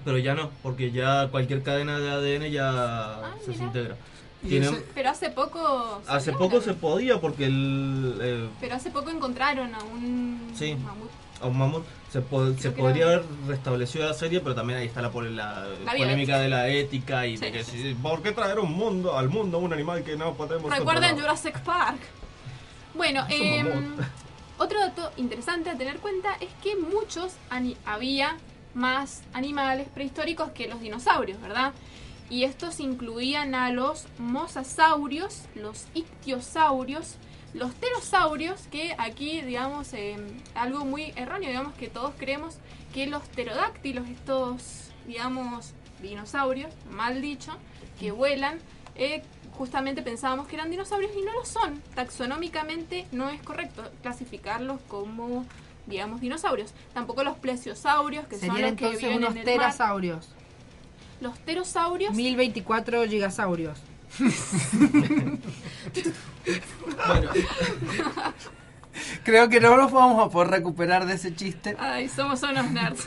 Pero 0.04 0.18
ya 0.18 0.34
no, 0.34 0.50
porque 0.62 0.90
ya 0.92 1.28
cualquier 1.30 1.62
cadena 1.62 1.98
de 1.98 2.10
ADN 2.10 2.50
ya 2.50 2.70
Ah, 2.70 3.34
se 3.44 3.52
desintegra. 3.52 3.96
Ese- 4.42 4.84
Pero 4.94 5.10
hace 5.10 5.28
poco... 5.30 6.00
Hace 6.08 6.32
poco 6.32 6.60
se 6.62 6.72
podía 6.72 7.20
porque 7.20 7.44
el... 7.44 8.18
eh, 8.22 8.48
Pero 8.60 8.74
hace 8.76 8.90
poco 8.90 9.10
encontraron 9.10 9.74
a 9.74 9.82
un 9.84 10.50
Sí. 10.56 10.74
mamut. 10.76 11.10
a 11.42 11.46
un 11.46 11.58
mamut 11.58 11.84
se, 12.10 12.20
po- 12.22 12.52
se 12.54 12.70
podría 12.70 13.04
haber 13.04 13.22
restablecido 13.46 14.06
la 14.08 14.14
serie, 14.14 14.40
pero 14.40 14.54
también 14.54 14.78
ahí 14.78 14.86
está 14.86 15.00
la, 15.02 15.10
la 15.10 15.66
La 15.84 15.92
polémica 15.92 16.38
de 16.38 16.48
la 16.48 16.68
ética 16.68 17.26
y 17.26 17.36
de 17.36 17.46
Sí, 17.48 17.52
que 17.52 17.64
sí, 17.64 17.82
si- 17.82 17.94
¿por 17.94 18.22
qué 18.22 18.32
traer 18.32 18.58
un 18.60 18.72
mundo 18.72 19.16
al 19.18 19.28
mundo 19.28 19.58
un 19.58 19.72
animal 19.74 20.02
que 20.04 20.16
no 20.16 20.32
podemos 20.34 20.70
Recuerden 20.70 21.10
controlar? 21.10 21.36
Jurassic 21.36 21.58
Park. 21.60 22.00
Bueno, 22.94 23.26
mamut. 23.64 24.00
otro 24.58 24.80
dato 24.80 25.12
interesante 25.18 25.68
a 25.70 25.76
tener 25.76 25.98
cuenta 25.98 26.34
es 26.40 26.48
que 26.62 26.76
muchos 26.76 27.34
había 27.84 28.36
más 28.74 29.22
animales 29.32 29.88
prehistóricos 29.88 30.50
que 30.52 30.68
los 30.68 30.80
dinosaurios, 30.80 31.40
¿verdad? 31.40 31.72
Y 32.28 32.44
estos 32.44 32.80
incluían 32.80 33.54
a 33.54 33.70
los 33.72 34.06
mosasaurios, 34.18 35.42
los 35.54 35.86
ictiosaurios, 35.94 37.16
los 37.54 37.72
pterosaurios, 37.74 38.68
que 38.68 38.94
aquí, 38.98 39.40
digamos, 39.42 39.92
em, 39.94 40.20
algo 40.54 40.84
muy 40.84 41.12
erróneo, 41.16 41.48
digamos 41.48 41.74
que 41.74 41.88
todos 41.88 42.14
creemos 42.16 42.58
que 42.94 43.06
los 43.06 43.22
pterodáctilos, 43.24 44.08
estos, 44.08 44.90
digamos, 45.06 45.72
dinosaurios, 46.00 46.72
mal 46.90 47.20
dicho, 47.20 47.52
que 47.98 48.12
vuelan, 48.12 48.58
eh, 48.94 49.22
justamente 49.56 50.02
pensábamos 50.02 50.46
que 50.46 50.56
eran 50.56 50.70
dinosaurios 50.70 51.12
y 51.16 51.22
no 51.22 51.32
lo 51.32 51.44
son. 51.44 51.82
Taxonómicamente 51.94 53.06
no 53.12 53.28
es 53.28 53.42
correcto 53.42 53.82
clasificarlos 54.02 54.80
como, 54.88 55.44
digamos, 55.90 56.20
dinosaurios. 56.22 56.72
Tampoco 56.94 57.22
los 57.24 57.36
plesiosaurios, 57.36 58.26
que 58.26 58.36
Serían 58.36 58.54
son 58.56 58.62
los 58.62 58.72
que 58.72 58.84
entonces 58.86 59.00
viven 59.02 59.16
unos 59.18 59.30
en 59.32 59.38
el 59.38 59.44
mar. 59.44 59.54
pterosaurios. 59.56 60.28
Los 61.20 61.36
pterosaurios 61.38 62.14
1024 62.14 63.04
gigasaurios. 63.06 63.78
Creo 69.24 69.48
que 69.48 69.60
no 69.60 69.76
nos 69.76 69.92
vamos 69.92 70.26
a 70.26 70.30
poder 70.30 70.48
recuperar 70.50 71.06
de 71.06 71.14
ese 71.14 71.34
chiste. 71.34 71.76
Ay, 71.78 72.08
somos 72.08 72.42
unos 72.42 72.70
nerds. 72.70 73.06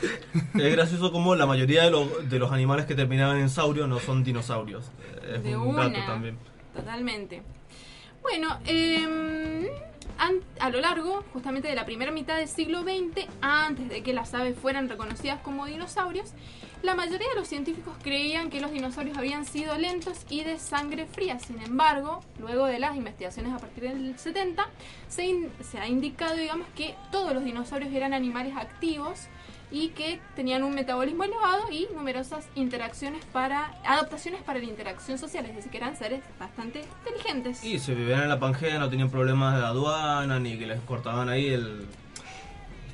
Es 0.54 0.72
gracioso 0.72 1.12
como 1.12 1.34
la 1.34 1.46
mayoría 1.46 1.84
de, 1.84 1.90
los- 1.90 2.28
de 2.28 2.38
los 2.38 2.52
animales 2.52 2.86
que 2.86 2.94
terminaban 2.94 3.38
en 3.38 3.50
saurio 3.50 3.86
no 3.86 3.98
son 4.00 4.24
dinosaurios. 4.24 4.90
Es 5.34 5.42
De 5.42 5.56
un 5.56 5.76
dato 5.76 5.88
una. 5.90 6.06
también. 6.06 6.38
Totalmente. 6.74 7.42
Bueno, 8.22 8.58
eh, 8.66 9.70
a 10.60 10.70
lo 10.70 10.80
largo 10.80 11.24
justamente 11.32 11.68
de 11.68 11.74
la 11.74 11.84
primera 11.84 12.12
mitad 12.12 12.36
del 12.36 12.48
siglo 12.48 12.82
XX, 12.82 13.26
antes 13.40 13.88
de 13.88 14.02
que 14.02 14.12
las 14.12 14.34
aves 14.34 14.58
fueran 14.58 14.88
reconocidas 14.88 15.40
como 15.40 15.66
dinosaurios, 15.66 16.32
la 16.84 16.94
mayoría 16.94 17.28
de 17.30 17.36
los 17.36 17.48
científicos 17.48 17.94
creían 18.02 18.50
que 18.50 18.60
los 18.60 18.70
dinosaurios 18.70 19.16
habían 19.16 19.46
sido 19.46 19.78
lentos 19.78 20.26
y 20.28 20.44
de 20.44 20.58
sangre 20.58 21.06
fría. 21.06 21.38
Sin 21.38 21.58
embargo, 21.62 22.20
luego 22.38 22.66
de 22.66 22.78
las 22.78 22.94
investigaciones 22.94 23.54
a 23.54 23.58
partir 23.58 23.84
del 23.84 24.18
70, 24.18 24.68
se, 25.08 25.78
ha 25.78 25.88
indicado, 25.88 26.36
digamos, 26.36 26.68
que 26.76 26.94
todos 27.10 27.32
los 27.32 27.42
dinosaurios 27.42 27.90
eran 27.92 28.12
animales 28.12 28.54
activos 28.54 29.28
y 29.70 29.88
que 29.88 30.20
tenían 30.36 30.62
un 30.62 30.74
metabolismo 30.74 31.24
elevado 31.24 31.70
y 31.70 31.88
numerosas 31.94 32.46
interacciones 32.54 33.24
para 33.32 33.72
adaptaciones 33.84 34.42
para 34.42 34.58
la 34.60 34.66
interacción 34.66 35.18
social, 35.18 35.44
es 35.46 35.56
decir, 35.56 35.70
que 35.70 35.78
eran 35.78 35.96
seres 35.96 36.20
bastante 36.38 36.84
inteligentes. 37.06 37.64
Y 37.64 37.78
se 37.78 37.94
vivían 37.94 38.22
en 38.22 38.28
la 38.28 38.38
Pangea, 38.38 38.78
no 38.78 38.88
tenían 38.88 39.10
problemas 39.10 39.56
de 39.58 39.64
aduana, 39.64 40.38
ni 40.38 40.58
que 40.58 40.66
les 40.66 40.80
cortaban 40.82 41.28
ahí 41.28 41.48
el 41.48 41.86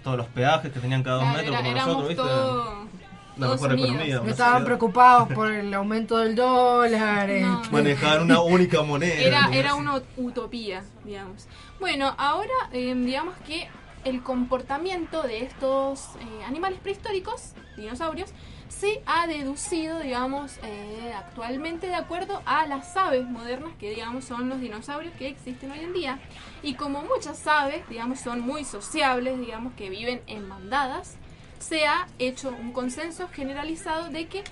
todos 0.02 0.16
los 0.16 0.26
peajes 0.28 0.72
que 0.72 0.80
tenían 0.80 1.02
cada 1.02 1.16
dos 1.16 1.24
Claro, 1.24 1.38
metros 1.38 1.54
era- 1.54 1.62
como 1.62 1.76
éramos 1.76 1.94
nosotros, 1.96 2.08
¿viste? 2.08 2.22
todo- 2.22 2.90
la 3.36 3.48
mejor 3.48 3.72
economía. 3.72 4.20
No 4.20 4.30
estaban 4.30 4.64
preocupados 4.64 5.28
por 5.32 5.50
el 5.50 5.72
aumento 5.72 6.18
del 6.18 6.34
dólar. 6.34 7.30
el- 7.30 7.46
Manejaban 7.70 8.22
una 8.22 8.40
única 8.40 8.82
moneda. 8.82 9.14
Era, 9.14 9.42
¿no? 9.46 9.52
era 9.52 9.74
una 9.74 10.02
utopía, 10.16 10.82
digamos. 11.04 11.46
Bueno, 11.78 12.14
ahora 12.18 12.52
eh, 12.72 12.94
digamos 12.94 13.34
que 13.46 13.68
el 14.04 14.22
comportamiento 14.22 15.22
de 15.22 15.42
estos 15.42 16.16
eh, 16.16 16.44
animales 16.46 16.80
prehistóricos, 16.80 17.52
dinosaurios, 17.76 18.30
se 18.68 19.02
ha 19.06 19.26
deducido, 19.26 19.98
digamos, 19.98 20.58
eh, 20.62 21.12
actualmente 21.16 21.88
de 21.88 21.94
acuerdo 21.94 22.40
a 22.46 22.66
las 22.66 22.96
aves 22.96 23.26
modernas 23.26 23.72
que, 23.78 23.90
digamos, 23.90 24.24
son 24.24 24.48
los 24.48 24.60
dinosaurios 24.60 25.14
que 25.14 25.28
existen 25.28 25.70
hoy 25.70 25.80
en 25.80 25.92
día. 25.92 26.18
Y 26.62 26.74
como 26.74 27.02
muchas 27.02 27.46
aves, 27.46 27.86
digamos, 27.88 28.20
son 28.20 28.40
muy 28.40 28.64
sociables, 28.64 29.38
digamos, 29.38 29.74
que 29.74 29.90
viven 29.90 30.22
en 30.26 30.48
bandadas, 30.48 31.16
se 31.58 31.86
ha 31.86 32.06
hecho 32.18 32.48
un 32.48 32.72
consenso 32.72 33.28
generalizado 33.28 34.08
de 34.08 34.26
que 34.28 34.44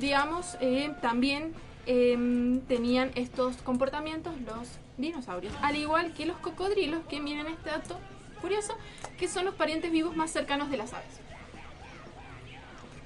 digamos, 0.00 0.56
eh, 0.60 0.92
también 1.00 1.52
em, 1.86 2.60
tenían 2.62 3.10
estos 3.14 3.56
comportamientos 3.58 4.34
los 4.40 4.68
dinosaurios. 4.96 5.52
Al 5.62 5.76
igual 5.76 6.12
que 6.14 6.26
los 6.26 6.38
cocodrilos, 6.38 7.04
que 7.06 7.20
miren 7.20 7.46
este 7.46 7.70
dato 7.70 7.98
curioso, 8.40 8.76
que 9.18 9.28
son 9.28 9.44
los 9.44 9.54
parientes 9.54 9.90
vivos 9.92 10.16
más 10.16 10.30
cercanos 10.30 10.70
de 10.70 10.76
las 10.78 10.92
aves. 10.92 11.20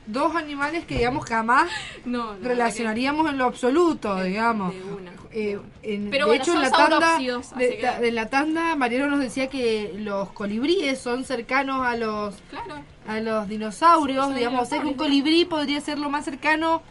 Dos 0.06 0.36
animales 0.36 0.84
que, 0.84 0.98
digamos, 0.98 1.24
jamás 1.24 1.70
No, 2.04 2.34
la 2.34 2.48
relacionaríamos 2.48 3.30
en 3.30 3.38
lo 3.38 3.46
absoluto, 3.46 4.22
digamos. 4.22 4.74
de 4.74 4.82
una, 4.82 5.12
Eh, 5.36 5.58
en- 5.82 6.10
Pero 6.10 6.26
de 6.26 6.30
bueno, 6.30 6.42
hecho, 6.42 6.52
en 6.52 6.60
son 6.60 6.62
la 6.62 6.70
tanda, 6.70 7.18
de, 7.56 7.78
que- 7.78 8.08
en 8.08 8.14
la 8.14 8.28
tanda, 8.28 8.76
Mariano 8.76 9.08
nos 9.08 9.18
decía 9.20 9.48
que 9.48 9.94
los 9.98 10.30
colibríes 10.32 11.00
son 11.00 11.24
cercanos 11.24 11.84
a 11.86 11.96
los 11.96 12.34
Claro. 12.50 12.82
a 13.08 13.18
los 13.20 13.48
dinosaurios, 13.48 14.32
digamos, 14.34 14.62
o 14.62 14.66
sea 14.66 14.80
que 14.80 14.86
un 14.86 14.94
colibrí 14.94 15.44
podría 15.46 15.80
ser 15.80 15.98
lo 15.98 16.08
más 16.10 16.24
cercano 16.26 16.82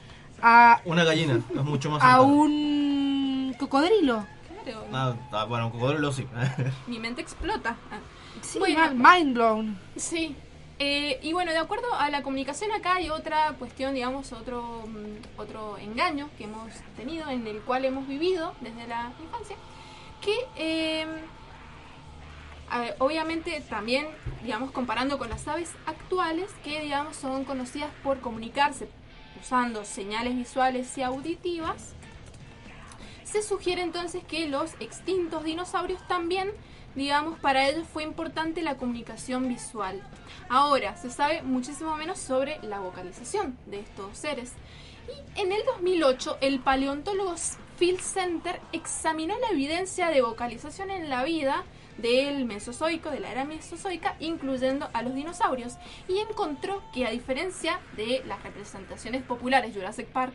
a, 0.42 0.82
Una 0.84 1.04
gallina, 1.06 1.40
es 1.56 1.64
mucho 1.64 1.90
más 1.92 2.02
a 2.04 2.06
cercano. 2.08 2.24
un 2.34 3.56
cocodrilo. 3.60 4.26
Claro. 4.66 4.86
Ah, 4.92 5.14
ah, 5.32 5.46
bueno, 5.46 5.68
un 5.68 5.72
cocodrilo 5.72 6.12
sí. 6.12 6.26
Mi 6.88 6.98
mente 7.00 7.22
explota. 7.22 7.76
Ah. 7.92 7.98
Sí, 8.42 8.60
Bueno. 8.60 8.92
mind 8.96 9.34
blown. 9.34 9.80
Sí. 9.96 10.36
Eh, 10.80 11.20
y 11.22 11.34
bueno, 11.34 11.52
de 11.52 11.60
acuerdo 11.60 11.94
a 11.94 12.10
la 12.10 12.24
comunicación 12.24 12.72
acá 12.72 12.96
hay 12.96 13.10
otra 13.10 13.54
cuestión, 13.60 13.94
digamos, 13.94 14.34
otro, 14.34 14.84
mm, 14.88 15.40
otro 15.40 15.78
engaño 15.78 16.30
que 16.38 16.46
hemos 16.46 16.74
tenido, 16.98 17.30
en 17.30 17.46
el 17.48 17.62
cual 17.62 17.86
hemos 17.86 18.08
vivido 18.08 18.54
desde 18.60 18.88
la 18.88 19.14
infancia, 19.24 19.56
que 20.22 20.36
eh, 20.56 21.06
ver, 22.82 22.96
obviamente 23.00 23.62
también, 23.70 24.08
digamos, 24.42 24.72
comparando 24.72 25.18
con 25.18 25.30
las 25.30 25.48
aves 25.48 25.72
actuales, 25.86 26.50
que 26.64 26.82
digamos 26.82 27.16
son 27.16 27.46
conocidas 27.46 27.92
por 28.04 28.20
comunicarse 28.20 28.90
usando 29.40 29.84
señales 29.84 30.36
visuales 30.36 30.98
y 30.98 31.02
auditivas, 31.02 31.94
se 33.24 33.42
sugiere 33.44 33.82
entonces 33.82 34.24
que 34.24 34.48
los 34.48 34.74
extintos 34.80 35.44
dinosaurios 35.44 36.06
también, 36.08 36.52
digamos, 36.96 37.40
para 37.40 37.68
ellos 37.68 37.88
fue 37.88 38.04
importante 38.04 38.62
la 38.62 38.78
comunicación 38.78 39.48
visual. 39.48 40.02
Ahora, 40.50 40.96
se 40.98 41.10
sabe 41.10 41.42
muchísimo 41.42 41.96
menos 41.98 42.20
sobre 42.20 42.60
la 42.64 42.80
vocalización 42.80 43.58
de 43.66 43.80
estos 43.80 44.18
seres. 44.18 44.54
Y 45.08 45.42
en 45.42 45.52
el 45.52 45.64
2008, 45.66 46.38
el 46.42 46.60
paleontólogo 46.60 47.36
Phil 47.78 48.00
Center 48.00 48.60
examinó 48.72 49.38
la 49.40 49.50
evidencia 49.50 50.10
de 50.10 50.22
vocalización 50.22 50.92
en 50.92 51.10
la 51.10 51.24
vida 51.24 51.64
del 51.98 52.46
Mesozoico, 52.46 53.10
de 53.10 53.20
la 53.20 53.32
era 53.32 53.46
Mesozoica, 53.46 54.16
incluyendo 54.20 54.90
a 54.94 55.02
los 55.02 55.14
dinosaurios, 55.14 55.76
y 56.08 56.20
encontró 56.20 56.82
que 56.94 57.06
a 57.06 57.12
diferencia 57.12 57.80
de 57.96 58.24
las 58.26 58.42
representaciones 58.44 59.24
populares 59.24 59.76
Jurassic 59.76 60.08
Park, 60.08 60.34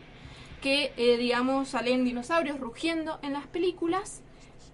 que 0.61 0.93
eh, 0.97 1.17
digamos 1.17 1.69
salen 1.69 2.05
dinosaurios 2.05 2.59
rugiendo 2.59 3.19
en 3.21 3.33
las 3.33 3.47
películas, 3.47 4.21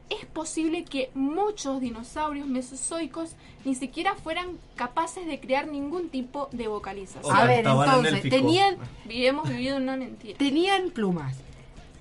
es 0.10 0.26
posible 0.26 0.84
que 0.86 1.10
muchos 1.16 1.82
dinosaurios 1.82 2.48
mesozoicos 2.48 3.32
ni 3.64 3.74
siquiera 3.76 4.14
fueran 4.16 4.58
capaces 4.76 5.26
de 5.26 5.40
crear 5.40 5.68
ningún 5.68 6.10
tipo 6.10 6.48
de 6.52 6.68
vocalización. 6.68 7.36
A 7.36 7.46
ver, 7.46 7.66
entonces, 7.66 8.22
tenían, 8.30 8.78
Hemos 9.10 9.50
vivido 9.50 9.78
una 9.78 9.98
mentira. 9.98 10.38
tenían 10.38 10.92
plumas. 10.92 11.36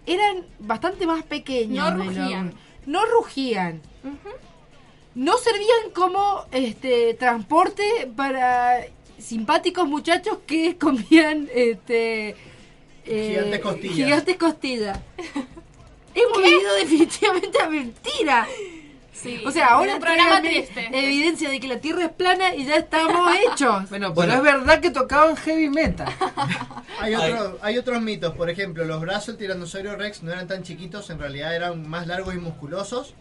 Eran 0.06 0.44
bastante 0.58 1.06
más 1.06 1.22
pequeños. 1.22 1.90
No 1.92 1.96
lo- 1.96 2.04
rugían. 2.04 2.52
no 2.86 3.06
rugían. 3.06 3.80
No 5.14 5.38
servían 5.38 5.90
como 5.94 6.44
este 6.52 7.14
transporte 7.14 8.10
para 8.14 8.80
simpáticos 9.16 9.88
muchachos 9.88 10.38
que 10.46 10.76
comían 10.76 11.48
este 11.54 12.30
eh, 13.06 13.28
Gigantes 13.30 13.60
costillas. 13.60 13.94
gigantes 13.96 14.36
costillas. 14.36 14.98
Hemos 16.14 16.38
vivido 16.42 16.74
definitivamente 16.76 17.58
a 17.60 17.68
mentira. 17.68 18.46
Sí, 19.12 19.40
o 19.46 19.50
sea, 19.50 19.68
ahora 19.68 19.94
un 19.94 20.00
programa 20.00 20.42
triste. 20.42 20.88
evidencia 20.92 21.48
de 21.48 21.58
que 21.60 21.68
la 21.68 21.78
Tierra 21.80 22.04
es 22.06 22.12
plana 22.12 22.54
y 22.54 22.66
ya 22.66 22.76
estamos 22.76 23.30
hechos. 23.52 23.88
Bueno, 23.88 24.12
pero 24.12 24.14
Bueno. 24.14 24.34
es 24.34 24.42
verdad 24.42 24.80
que 24.80 24.90
tocaban 24.90 25.36
heavy 25.36 25.70
metal. 25.70 26.12
Hay, 27.00 27.14
otro- 27.14 27.58
hay 27.62 27.78
otros 27.78 28.00
mitos, 28.02 28.34
por 28.34 28.48
ejemplo, 28.50 28.84
los 28.84 29.00
brazos 29.00 29.26
del 29.28 29.36
tiranosaurio 29.38 29.96
rex 29.96 30.22
no 30.22 30.32
eran 30.32 30.46
tan 30.46 30.62
chiquitos, 30.62 31.10
en 31.10 31.18
realidad 31.18 31.54
eran 31.54 31.88
más 31.88 32.06
largos 32.06 32.34
y 32.34 32.38
musculosos. 32.38 33.14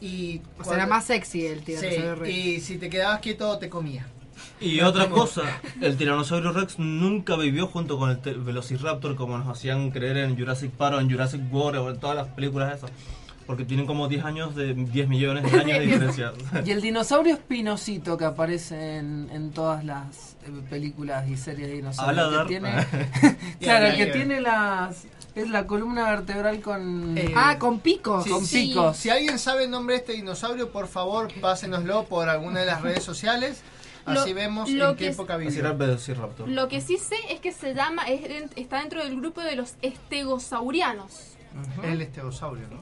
Y 0.00 0.40
O 0.58 0.64
sea, 0.64 0.74
era 0.74 0.86
más 0.86 1.04
sexy 1.06 1.46
el 1.46 1.62
tiranosaurio 1.64 2.14
Sí, 2.14 2.20
rex. 2.20 2.34
y 2.36 2.60
si 2.60 2.78
te 2.78 2.88
quedabas 2.90 3.20
quieto 3.20 3.58
te 3.58 3.68
comía. 3.68 4.06
Y 4.64 4.80
otra 4.80 5.10
cosa, 5.10 5.42
el 5.80 5.96
tiranosaurio 5.96 6.52
Rex 6.52 6.78
nunca 6.78 7.36
vivió 7.36 7.66
junto 7.66 7.98
con 7.98 8.10
el 8.10 8.40
Velociraptor 8.40 9.14
como 9.14 9.36
nos 9.36 9.46
hacían 9.48 9.90
creer 9.90 10.16
en 10.16 10.38
Jurassic 10.38 10.70
Park 10.70 10.96
o 10.96 11.00
en 11.00 11.10
Jurassic 11.10 11.40
World 11.52 11.78
o 11.80 11.90
en 11.90 12.00
todas 12.00 12.16
las 12.16 12.28
películas 12.28 12.78
esas. 12.78 12.90
Porque 13.46 13.66
tienen 13.66 13.84
como 13.84 14.08
10 14.08 14.24
años 14.24 14.54
de 14.54 14.72
10 14.72 15.06
millones 15.06 15.52
de 15.52 15.60
años 15.60 15.78
de 15.78 15.80
diferencia. 15.86 16.32
Y 16.64 16.70
el 16.70 16.80
dinosaurio 16.80 17.34
espinosito 17.34 18.16
que 18.16 18.24
aparece 18.24 18.96
en, 18.96 19.28
en 19.30 19.50
todas 19.50 19.84
las 19.84 20.36
eh, 20.46 20.62
películas 20.70 21.28
y 21.28 21.36
series 21.36 21.68
de 21.68 21.74
dinosaurios. 21.74 22.42
Que 22.42 22.48
tiene, 22.48 22.86
claro, 23.60 23.94
que 23.96 24.06
tiene 24.06 24.40
las. 24.40 25.04
Es 25.34 25.50
la 25.50 25.66
columna 25.66 26.08
vertebral 26.08 26.60
con. 26.62 27.18
Eh, 27.18 27.34
ah, 27.36 27.58
con 27.58 27.80
picos. 27.80 28.24
Sí, 28.24 28.30
Con 28.30 28.46
sí. 28.46 28.68
picos. 28.68 28.96
Si 28.96 29.10
alguien 29.10 29.38
sabe 29.38 29.64
el 29.64 29.70
nombre 29.70 29.96
de 29.96 30.00
este 30.00 30.12
dinosaurio, 30.14 30.70
por 30.70 30.88
favor, 30.88 31.28
pásenoslo 31.42 32.04
por 32.04 32.30
alguna 32.30 32.60
de 32.60 32.66
las 32.66 32.80
redes 32.80 33.02
sociales. 33.02 33.62
Así 34.06 34.30
Lo- 34.30 34.34
vemos 34.34 34.70
lo 34.70 34.90
en 34.90 34.96
qué 34.96 35.04
que- 35.06 35.10
época 35.12 35.36
vivió. 35.38 35.58
era 35.60 35.70
el 35.70 35.76
Velociraptor. 35.76 36.48
Lo 36.48 36.68
que 36.68 36.80
sí 36.80 36.98
sé 36.98 37.16
es 37.30 37.40
que 37.40 37.52
se 37.52 37.74
llama, 37.74 38.04
es 38.04 38.50
está 38.56 38.80
dentro 38.80 39.02
del 39.02 39.16
grupo 39.16 39.40
de 39.40 39.56
los 39.56 39.74
estegosaurianos. 39.82 41.36
Es 41.82 41.90
el 41.90 42.02
estegosaurio, 42.02 42.66
¿no? 42.68 42.80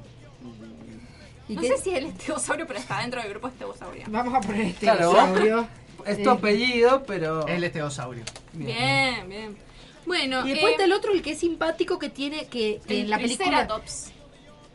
¿Y 1.48 1.54
No 1.54 1.60
qué- 1.60 1.68
sé 1.68 1.76
si 1.78 1.90
es 1.90 1.96
el 1.98 2.06
estegosaurio, 2.06 2.66
pero 2.66 2.78
está 2.78 3.00
dentro 3.00 3.20
del 3.20 3.30
grupo 3.30 3.48
estegosauriano. 3.48 4.10
Vamos 4.12 4.34
a 4.34 4.40
poner 4.40 4.62
este 4.62 4.80
Claro. 4.86 5.12
Es 6.06 6.20
tu 6.20 6.30
Eh, 6.30 6.32
apellido, 6.32 7.04
pero. 7.06 7.46
El 7.46 7.62
estegosaurio. 7.62 8.24
Bien, 8.54 9.28
bien. 9.28 9.56
Bueno, 10.04 10.44
Y 10.44 10.50
después 10.50 10.70
eh, 10.70 10.72
está 10.72 10.84
el 10.84 10.92
otro, 10.92 11.12
el 11.12 11.22
que 11.22 11.32
es 11.32 11.38
simpático, 11.38 11.98
que 12.00 12.08
tiene 12.08 12.46
que, 12.46 12.80
que 12.86 12.94
el 12.94 13.00
en 13.02 13.10
la 13.10 13.18
película. 13.18 13.46
Triceratops, 13.46 14.11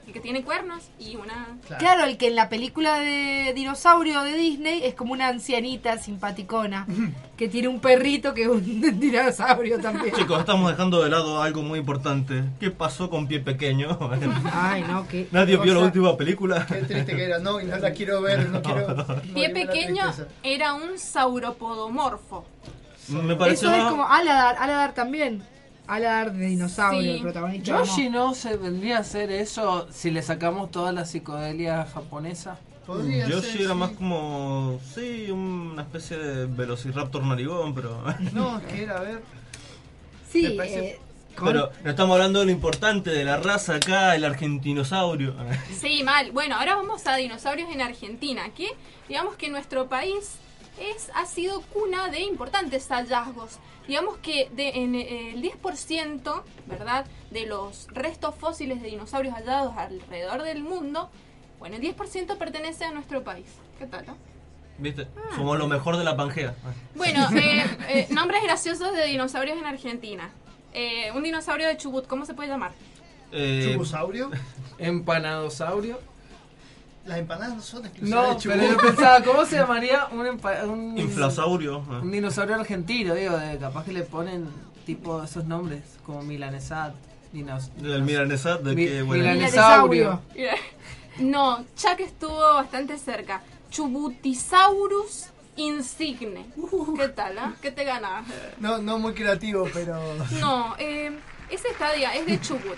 el 0.08 0.14
que 0.14 0.20
tiene 0.22 0.42
cuernos 0.44 0.86
y 0.98 1.18
una... 1.18 1.58
Claro, 1.80 2.06
el 2.06 2.18
que 2.18 2.28
en 2.28 2.36
la 2.36 2.48
película 2.48 3.00
de 3.00 3.52
dinosaurio 3.54 4.24
de 4.24 4.34
Disney 4.36 4.82
es 4.86 4.94
como 4.94 5.12
una 5.12 5.28
ancianita 5.28 5.98
simpaticona 5.98 6.88
que 7.36 7.50
tiene 7.50 7.68
un 7.68 7.82
perrito 7.82 8.34
que 8.34 8.44
es 8.44 8.48
un 8.48 8.64
dinosaurio 9.00 9.80
también. 9.80 10.16
Chicos, 10.16 10.40
estamos 10.40 10.72
dejando 10.72 11.04
de 11.04 11.10
lado 11.10 11.42
algo 11.42 11.62
muy 11.62 11.80
importante. 11.80 12.46
¿Qué 12.58 12.72
pasó 12.72 13.10
con 13.10 13.28
Pie 13.28 13.42
Pequeño? 13.42 14.00
Ay, 14.54 14.84
no, 14.88 15.06
que. 15.08 15.28
¿Nadie 15.32 15.58
vio 15.58 15.74
la 15.74 15.82
última 15.82 16.16
película? 16.16 16.66
Qué 16.66 16.76
triste 16.84 17.16
que 17.16 17.24
era, 17.26 17.40
no, 17.40 17.60
y 17.60 17.66
no 17.66 17.78
la 17.78 17.92
quiero 17.92 18.22
ver, 18.22 18.50
no 18.50 18.62
quiero. 18.62 19.06
Pie 19.34 19.50
pequeño 19.50 20.04
era 20.42 20.74
un 20.74 20.98
sauropodomorfo. 20.98 22.46
Me 23.10 23.36
pareció 23.36 23.70
Eso 23.70 23.78
es 23.78 23.90
como 23.90 24.08
Aladar, 24.08 24.56
Aladar 24.58 24.94
también. 24.94 25.44
Aladar 25.88 26.34
de 26.34 26.48
dinosaurio, 26.48 27.02
Sí. 27.02 27.10
el 27.10 27.22
protagonista. 27.22 27.66
Yoshi 27.78 28.10
no 28.10 28.34
se 28.34 28.58
vendría 28.58 28.98
a 28.98 29.00
hacer 29.02 29.32
eso 29.32 29.88
si 29.92 30.12
le 30.12 30.22
sacamos 30.22 30.70
toda 30.70 30.92
la 30.92 31.06
psicodelia 31.06 31.86
japonesa. 31.86 32.58
Podría 32.86 33.28
Yoshi 33.28 33.52
ser, 33.52 33.62
era 33.62 33.74
sí. 33.74 33.80
más 33.80 33.92
como. 33.92 34.80
Sí, 34.94 35.30
una 35.32 35.82
especie 35.84 36.18
de 36.18 36.46
Velociraptor 36.46 37.24
narigón, 37.24 37.74
pero. 37.74 38.04
No, 38.34 38.58
es 38.60 38.66
que 38.66 38.84
era, 38.84 38.98
a 38.98 39.02
ver. 39.02 39.22
Sí, 40.32 40.54
parece- 40.58 40.80
eh, 40.92 41.00
Pero 41.44 41.70
no 41.84 41.90
estamos 41.90 42.16
hablando 42.16 42.40
de 42.40 42.46
lo 42.46 42.52
importante, 42.52 43.12
de 43.12 43.24
la 43.24 43.38
raza 43.38 43.76
acá, 43.76 44.16
el 44.16 44.26
argentinosaurio. 44.26 45.36
Sí, 45.80 46.04
mal. 46.04 46.32
Bueno, 46.32 46.56
ahora 46.56 46.76
vamos 46.76 47.06
a 47.08 47.16
dinosaurios 47.16 47.70
en 47.72 47.82
Argentina, 47.82 48.50
que 48.56 48.68
digamos 49.08 49.36
que 49.36 49.50
nuestro 49.50 49.88
país 49.88 50.32
es, 50.80 51.12
ha 51.14 51.26
sido 51.26 51.62
cuna 51.62 52.10
de 52.10 52.22
importantes 52.22 52.88
hallazgos. 52.90 53.60
Digamos 53.88 54.18
que 54.18 54.50
de, 54.54 54.70
en 54.70 54.96
eh, 54.96 55.34
el 55.34 55.42
10%, 55.42 56.44
¿verdad?, 56.66 57.06
de 57.32 57.46
los 57.46 57.88
restos 57.92 58.36
fósiles 58.36 58.82
de 58.82 58.90
dinosaurios 58.90 59.34
hallados 59.36 59.76
alrededor 59.78 60.44
del 60.44 60.64
mundo, 60.64 61.10
bueno, 61.60 61.78
el 61.78 61.82
10% 61.82 62.38
pertenece 62.38 62.86
a 62.86 62.92
nuestro 62.92 63.24
país. 63.24 63.48
¿Qué 63.80 63.88
tal, 63.88 64.06
no? 64.06 64.18
¿Viste? 64.78 65.08
Somos 65.36 65.58
lo 65.58 65.68
mejor 65.68 65.98
de 65.98 66.04
la 66.04 66.16
Pangea. 66.16 66.56
Bueno, 66.96 67.28
eh, 67.36 67.66
eh, 67.90 68.08
nombres 68.12 68.44
graciosos 68.44 68.94
de 68.94 69.06
dinosaurios 69.06 69.58
en 69.58 69.66
Argentina. 69.66 70.30
Eh, 70.74 71.12
un 71.16 71.24
dinosaurio 71.24 71.68
de 71.68 71.78
Chubut, 71.78 72.06
¿cómo 72.06 72.26
se 72.26 72.34
puede 72.34 72.50
llamar? 72.50 72.72
Eh, 73.32 73.72
¿Chubusaurio? 73.72 74.30
Empanadosaurio. 74.78 76.00
Las 77.08 77.20
empanadas 77.20 77.56
no 77.56 77.62
son 77.62 77.86
exclusivas 77.86 78.24
No, 78.28 78.34
de 78.34 78.40
Chubut. 78.42 78.58
pero 78.60 78.72
yo 78.74 78.78
pensaba, 78.78 79.24
¿cómo 79.24 79.46
se 79.46 79.56
llamaría 79.60 80.08
un, 80.12 80.26
empa- 80.26 80.64
un, 80.68 80.98
Inflasaurio. 80.98 81.80
un 82.02 82.12
dinosaurio 82.12 82.56
argentino? 82.56 83.14
Digo, 83.16 83.38
de- 83.38 83.58
capaz 83.58 83.86
que 83.86 83.94
le 83.94 84.04
ponen 84.04 84.48
tipo 84.86 85.24
esos 85.24 85.46
nombres, 85.46 85.84
como 86.06 86.22
Milanesat. 86.22 86.94
Dinos, 87.32 87.72
El 87.84 88.04
Milanesat, 88.04 88.62
de 88.62 88.74
Mi- 88.76 88.86
que, 88.88 89.02
bueno, 89.02 89.24
Milanesaurio. 89.24 90.22
No, 91.20 91.66
Chuck 91.76 92.00
estuvo 92.00 92.40
bastante 92.56 92.98
cerca. 92.98 93.42
Chubutisaurus 93.72 95.28
insigne. 95.56 96.46
¿Qué 96.98 97.08
tal, 97.10 97.38
ah? 97.38 97.54
¿Qué 97.62 97.72
te 97.72 97.84
ganas? 97.84 98.26
No, 98.60 98.78
no 98.80 99.00
muy 99.00 99.14
creativo, 99.14 99.68
pero. 99.74 100.00
No, 100.40 100.76
eh, 100.78 101.12
ese 101.50 101.68
está, 101.70 101.92
diga, 101.94 102.14
es 102.16 102.26
de 102.26 102.40
Chubut. 102.40 102.78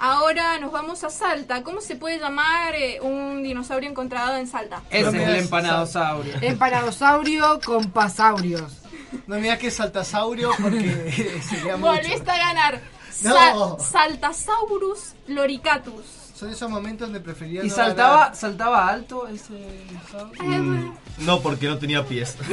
Ahora 0.00 0.58
nos 0.58 0.72
vamos 0.72 1.02
a 1.04 1.10
Salta. 1.10 1.62
¿Cómo 1.62 1.80
se 1.80 1.96
puede 1.96 2.18
llamar 2.18 2.74
eh, 2.74 3.00
un 3.00 3.42
dinosaurio 3.42 3.88
encontrado 3.88 4.36
en 4.36 4.46
Salta? 4.46 4.82
Ese 4.90 5.08
es 5.08 5.14
el 5.28 5.36
empanadosaurio. 5.36 6.34
Empanadosaurio 6.40 7.60
con 7.64 7.90
pasaurios. 7.90 8.80
No 9.26 9.38
me 9.38 9.56
que 9.58 9.68
es 9.68 9.74
saltasaurio 9.74 10.50
porque 10.60 11.40
sería 11.48 11.76
mucho. 11.76 11.92
Volviste 11.92 12.30
a 12.30 12.38
ganar. 12.38 12.80
No. 13.22 13.78
Sa- 13.78 13.92
Saltasaurus 13.92 15.14
loricatus. 15.28 16.04
Son 16.34 16.50
esos 16.50 16.68
momentos 16.68 17.06
donde 17.06 17.20
prefería 17.20 17.64
¿Y 17.64 17.68
no 17.68 17.74
saltaba, 17.74 18.16
ganar. 18.18 18.36
saltaba 18.36 18.88
alto 18.88 19.28
ese 19.28 19.54
dinosaurio? 19.88 20.42
Mm, 20.42 20.96
no, 21.18 21.40
porque 21.40 21.68
no 21.68 21.78
tenía 21.78 22.04
pies. 22.04 22.36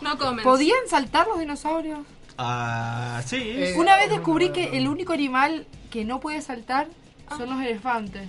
No 0.00 0.18
comen. 0.18 0.44
¿Podían 0.44 0.86
saltar 0.86 1.26
los 1.28 1.38
dinosaurios? 1.38 2.00
Ah, 2.38 3.22
sí. 3.24 3.36
Eh, 3.40 3.74
Una 3.76 3.96
vez 3.96 4.10
descubrí 4.10 4.50
que 4.50 4.76
el 4.76 4.88
único 4.88 5.12
animal 5.12 5.66
que 5.90 6.04
no 6.04 6.20
puede 6.20 6.40
saltar 6.42 6.88
son 7.36 7.50
los 7.50 7.60
elefantes. 7.60 8.28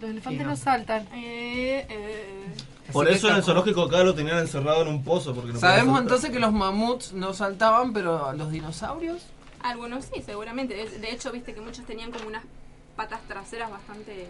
Los 0.00 0.10
elefantes 0.10 0.46
no. 0.46 0.56
saltan. 0.56 1.06
Eh, 1.14 1.86
eh. 1.88 2.54
Por 2.92 3.08
eso 3.08 3.28
en 3.28 3.36
el 3.36 3.42
zoológico 3.42 3.82
acá 3.82 4.02
lo 4.02 4.14
tenían 4.14 4.38
encerrado 4.38 4.82
en 4.82 4.88
un 4.88 5.02
pozo. 5.02 5.34
Porque 5.34 5.52
no 5.52 5.58
Sabemos 5.60 6.00
entonces 6.00 6.30
que 6.30 6.38
los 6.38 6.52
mamuts 6.52 7.12
no 7.12 7.34
saltaban, 7.34 7.92
pero 7.92 8.32
los 8.32 8.50
dinosaurios. 8.50 9.22
Algunos 9.60 10.04
sí, 10.04 10.22
seguramente. 10.24 10.74
De, 10.74 11.10
hecho, 11.10 11.32
viste 11.32 11.52
que 11.54 11.60
muchos 11.60 11.84
tenían 11.84 12.10
como 12.12 12.28
unas 12.28 12.44
patas 12.96 13.20
traseras 13.26 13.70
bastante... 13.70 14.26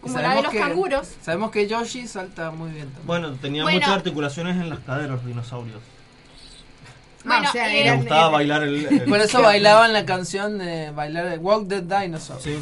Como 0.00 0.16
la 0.20 0.36
de 0.36 0.42
los 0.42 0.52
que- 0.52 0.58
canguros. 0.58 1.08
Sabemos 1.22 1.50
que 1.50 1.66
Yoshi 1.66 2.06
salta 2.06 2.52
muy 2.52 2.70
bien 2.70 2.84
también. 2.86 3.06
Bueno, 3.06 3.32
tenía 3.32 3.64
Bueno. 3.64 3.78
muchas 3.78 3.94
articulaciones 3.94 4.56
en 4.56 4.70
las 4.70 4.78
caderas 4.80 5.10
los 5.10 5.26
dinosaurios. 5.26 5.80
Bueno, 7.24 7.46
Ah, 7.46 7.48
o 7.48 7.52
sea, 7.52 7.74
eh, 7.74 7.84
Le 7.84 7.96
gustaba 7.96 8.28
bailar 8.28 8.62
el. 8.62 8.86
el- 8.86 9.02
Por 9.04 9.18
eso 9.20 9.42
bailaban 9.42 9.92
la 9.92 10.06
canción 10.06 10.56
de 10.58 10.90
bailar 10.92 11.28
de 11.28 11.38
Walk 11.38 11.68
the 11.68 11.80
Dinosaur. 11.82 12.40
Sí. 12.40 12.58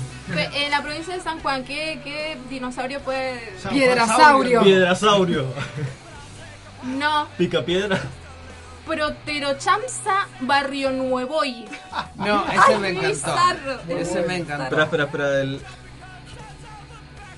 En 0.54 0.70
la 0.70 0.82
provincia 0.82 1.14
de 1.14 1.20
San 1.20 1.40
Juan, 1.40 1.62
¿qué, 1.64 2.00
qué 2.02 2.36
dinosaurio 2.48 3.00
puede...? 3.00 3.38
Piedrasaurio. 3.70 4.62
Piedrasaurio. 4.62 5.46
No, 6.84 7.28
Pica 7.36 7.62
piedra. 7.64 8.00
Proterochamsa 8.86 10.28
barrionuevoy. 10.40 11.64
No, 12.16 12.44
ese 12.46 12.60
Ay, 12.68 12.78
me 12.78 12.88
encantó. 12.90 13.08
bizarro. 13.08 13.80
Ese 13.88 14.22
me 14.22 14.36
encantó. 14.36 14.64
Espera, 14.64 14.84
espera, 14.84 15.04
espera. 15.04 15.40
El, 15.42 15.60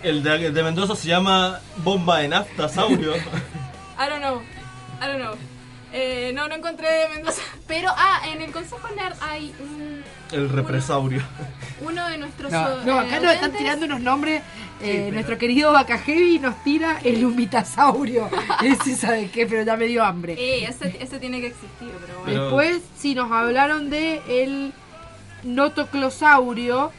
el 0.03 0.23
de, 0.23 0.47
el 0.47 0.55
de 0.55 0.63
Mendoza 0.63 0.95
se 0.95 1.09
llama 1.09 1.59
Bomba 1.79 2.19
de 2.19 2.29
Naftasaurio. 2.29 3.17
I 3.17 4.09
don't 4.09 4.21
know. 4.21 4.43
I 5.01 5.07
don't 5.07 5.19
know. 5.21 5.35
Eh, 6.01 6.33
no, 6.33 6.47
no 6.47 6.55
encontré 6.55 6.89
de 6.89 7.09
Mendoza. 7.09 7.43
Pero, 7.67 7.91
ah, 7.97 8.21
en 8.33 8.41
el 8.41 8.53
Consejo 8.53 8.89
Nerd 8.97 9.17
hay 9.21 9.53
un- 9.61 10.03
el 10.31 10.49
represaurio. 10.49 11.23
uno 11.81 12.07
de 12.09 12.19
nuestros. 12.19 12.53
No, 12.53 12.59
eh, 12.69 12.77
no, 12.85 12.99
acá 13.01 13.19
nos 13.21 13.33
están 13.35 13.51
oyentes- 13.51 13.59
tirando 13.59 13.87
unos 13.87 14.01
nombres. 14.01 14.43
Eh, 14.81 15.11
Nuestro 15.13 15.39
querido 15.39 15.73
Bacajevi 15.73 16.39
nos 16.39 16.63
tira 16.63 17.01
el 17.03 17.25
humitasaurio. 17.25 18.31
Ese 18.63 18.95
sabe 18.95 19.29
qué, 19.29 19.45
pero 19.45 19.65
ya 19.65 19.77
me 19.77 19.87
dio 19.87 20.05
hambre. 20.05 20.35
Eh, 20.39 20.67
ese, 20.69 20.97
ese 21.01 21.19
tiene 21.19 21.41
que 21.41 21.49
existir, 21.49 21.91
pero 22.01 22.21
bueno. 22.21 22.43
Después, 22.45 22.83
sí, 22.97 23.17
nos 23.17 23.33
hablaron 23.33 23.91
de 23.91 24.21
el 24.29 24.73
notoclosaurio, 25.43 26.93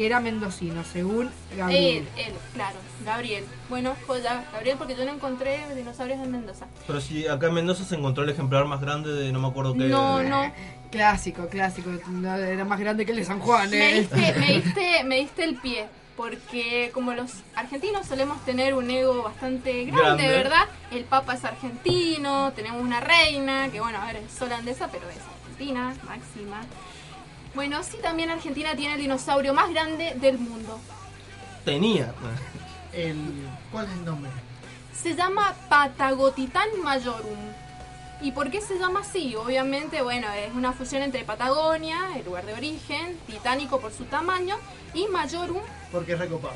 que 0.00 0.06
era 0.06 0.18
mendocino, 0.18 0.82
según 0.82 1.28
Gabriel. 1.54 2.08
Él, 2.16 2.24
él, 2.28 2.32
claro, 2.54 2.76
Gabriel. 3.04 3.44
Bueno, 3.68 3.94
joya, 4.06 4.46
Gabriel, 4.50 4.76
porque 4.78 4.96
yo 4.96 5.04
no 5.04 5.12
encontré 5.12 5.60
dinosaurios 5.76 6.18
en 6.20 6.30
Mendoza. 6.32 6.64
Pero 6.86 7.02
si 7.02 7.26
acá 7.28 7.48
en 7.48 7.52
Mendoza 7.52 7.84
se 7.84 7.96
encontró 7.96 8.24
el 8.24 8.30
ejemplar 8.30 8.64
más 8.64 8.80
grande 8.80 9.12
de 9.12 9.30
no 9.30 9.40
me 9.40 9.48
acuerdo 9.48 9.74
qué. 9.74 9.80
No, 9.80 10.22
no. 10.22 10.50
Clásico, 10.90 11.48
clásico. 11.48 11.90
No, 12.08 12.34
Era 12.34 12.64
más 12.64 12.80
grande 12.80 13.04
que 13.04 13.10
el 13.12 13.18
de 13.18 13.24
San 13.26 13.40
Juan, 13.40 13.68
Me 13.68 13.90
¿eh? 13.90 14.00
diste, 14.00 14.34
me, 14.40 14.46
diste, 14.62 15.04
me 15.04 15.16
diste 15.16 15.44
el 15.44 15.56
pie, 15.56 15.86
porque 16.16 16.90
como 16.94 17.12
los 17.12 17.32
argentinos 17.54 18.06
solemos 18.06 18.42
tener 18.46 18.72
un 18.72 18.90
ego 18.90 19.22
bastante 19.24 19.84
grande, 19.84 20.00
Grande. 20.02 20.28
¿verdad? 20.28 20.64
El 20.92 21.04
papa 21.04 21.34
es 21.34 21.44
argentino, 21.44 22.54
tenemos 22.56 22.80
una 22.80 23.00
reina, 23.00 23.68
que 23.70 23.80
bueno, 23.80 23.98
a 24.00 24.06
ver, 24.06 24.16
es 24.16 24.40
holandesa, 24.40 24.88
pero 24.90 25.10
es 25.10 25.18
argentina, 25.44 25.92
máxima. 26.06 26.62
Bueno, 27.54 27.82
sí, 27.82 27.96
también 28.00 28.30
Argentina 28.30 28.76
tiene 28.76 28.94
el 28.94 29.00
dinosaurio 29.00 29.52
más 29.54 29.70
grande 29.70 30.14
del 30.16 30.38
mundo. 30.38 30.78
Tenía. 31.64 32.14
El, 32.92 33.48
¿Cuál 33.72 33.86
es 33.86 33.92
el 33.92 34.04
nombre? 34.04 34.30
Se 34.94 35.14
llama 35.14 35.54
Patagotitan 35.68 36.68
majorum. 36.82 37.38
¿Y 38.22 38.32
por 38.32 38.50
qué 38.50 38.60
se 38.60 38.78
llama 38.78 39.00
así? 39.00 39.34
Obviamente, 39.34 40.02
bueno, 40.02 40.26
es 40.32 40.52
una 40.54 40.72
fusión 40.72 41.02
entre 41.02 41.24
Patagonia, 41.24 42.16
el 42.16 42.24
lugar 42.24 42.44
de 42.44 42.52
origen, 42.52 43.18
titánico 43.26 43.80
por 43.80 43.92
su 43.92 44.04
tamaño, 44.04 44.56
y 44.92 45.06
majorum, 45.08 45.62
Porque 45.90 46.12
es 46.12 46.18
recopado. 46.18 46.54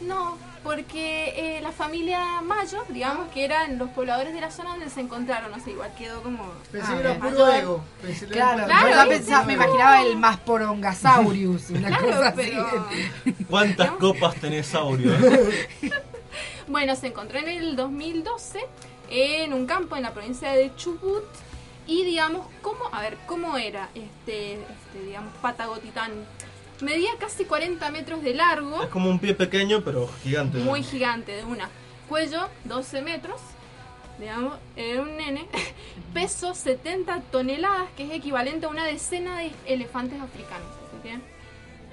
No, 0.00 0.36
porque 0.62 1.56
eh, 1.56 1.60
la 1.62 1.72
familia 1.72 2.40
Mayo, 2.42 2.84
digamos 2.88 3.30
que 3.32 3.44
eran 3.44 3.78
los 3.78 3.88
pobladores 3.90 4.34
de 4.34 4.40
la 4.40 4.50
zona 4.50 4.70
donde 4.70 4.90
se 4.90 5.00
encontraron, 5.00 5.50
no 5.50 5.60
sé, 5.60 5.70
igual 5.70 5.92
quedó 5.96 6.22
como... 6.22 6.52
Pensé 6.72 6.86
Ah, 6.90 6.94
que 6.94 7.00
era 7.00 7.14
puro 7.18 7.52
ego. 7.52 7.84
Pensé 8.02 8.24
era 8.26 8.66
Claro, 8.66 9.44
me 9.46 9.52
imaginaba 9.54 10.02
el 10.02 10.16
Masporongasaurus, 10.18 11.70
una 11.70 11.88
Claro, 11.88 12.06
cosa 12.06 12.28
así. 12.28 12.36
pero- 12.36 13.36
¿Cuántas 13.48 13.90
copas 13.92 14.34
tenés, 14.36 14.66
Saurio? 14.66 15.12
Bueno, 16.68 16.96
se 16.96 17.06
encontró 17.06 17.38
en 17.38 17.48
el 17.48 17.76
2012 17.76 18.58
en 19.08 19.52
un 19.52 19.66
campo 19.66 19.94
en 19.96 20.02
la 20.02 20.12
provincia 20.12 20.50
de 20.50 20.74
Chubut 20.74 21.22
y 21.86 22.02
digamos, 22.04 22.44
¿cómo, 22.60 22.80
a 22.90 23.02
ver, 23.02 23.16
cómo 23.26 23.56
era 23.56 23.88
este, 23.94 24.54
este 24.54 25.04
digamos, 25.06 25.32
Patagotitán? 25.40 26.10
Medía 26.80 27.10
casi 27.18 27.44
40 27.44 27.90
metros 27.90 28.22
de 28.22 28.34
largo, 28.34 28.82
es 28.82 28.88
como 28.90 29.08
un 29.10 29.18
pie 29.18 29.34
pequeño, 29.34 29.82
pero 29.82 30.08
gigante. 30.22 30.58
muy 30.58 30.82
gigante 30.82 31.32
de 31.32 31.44
una. 31.44 31.68
Cuello, 32.08 32.48
12 32.64 33.02
metros, 33.02 33.40
digamos, 34.18 34.54
era 34.76 35.02
un 35.02 35.16
nene. 35.16 35.46
Peso, 36.14 36.54
70 36.54 37.20
toneladas, 37.32 37.88
que 37.96 38.04
es 38.04 38.10
equivalente 38.12 38.66
a 38.66 38.68
una 38.68 38.84
decena 38.84 39.38
de 39.38 39.52
elefantes 39.66 40.20
africanos. 40.20 40.66
¿se 40.90 40.96
entiende? 40.96 41.24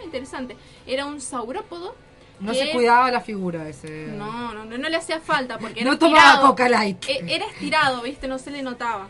Interesante. 0.03 0.57
Era 0.85 1.05
un 1.05 1.22
saurópodo. 1.22 1.95
No 2.39 2.51
que- 2.51 2.57
se 2.57 2.72
cuidaba 2.72 3.10
la 3.11 3.22
figura 3.22 3.69
ese. 3.69 4.07
no, 4.10 4.53
no, 4.53 4.65
no, 4.65 4.77
no 4.77 4.89
le 4.89 4.97
hacía 4.97 5.19
falta 5.22 5.57
porque 5.60 5.81
era 5.81 5.91
No 5.91 5.97
tomaba 5.97 6.19
estirado. 6.23 6.47
Coca 6.49 6.68
Light. 6.68 7.05
E- 7.07 7.23
Era 7.35 7.45
estirado, 7.45 8.01
¿viste? 8.01 8.27
No 8.27 8.38
se 8.38 8.51
le 8.51 8.61
notaba. 8.61 9.07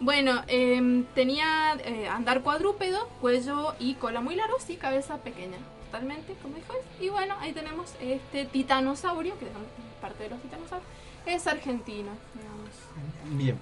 Bueno, 0.00 0.42
em, 0.48 1.04
tenía 1.14 1.74
eh, 1.84 2.08
andar 2.08 2.42
cuadrúpedo, 2.42 3.08
cuello 3.20 3.74
y 3.78 3.94
cola 3.94 4.20
muy 4.20 4.34
largos 4.34 4.68
y 4.68 4.76
cabeza 4.76 5.16
pequeña. 5.18 5.56
Totalmente, 5.86 6.34
como 6.42 6.56
dijo 6.56 6.72
él. 6.74 7.04
Y 7.06 7.08
bueno, 7.08 7.34
ahí 7.40 7.52
tenemos 7.52 7.94
este 8.00 8.44
titanosaurio, 8.44 9.38
que 9.38 9.46
es 9.46 9.50
parte 10.00 10.24
de 10.24 10.30
los 10.30 10.42
titanosaurios. 10.42 10.90
Es 11.24 11.46
argentino, 11.46 12.10
digamos. 12.34 13.38
Bien. 13.42 13.58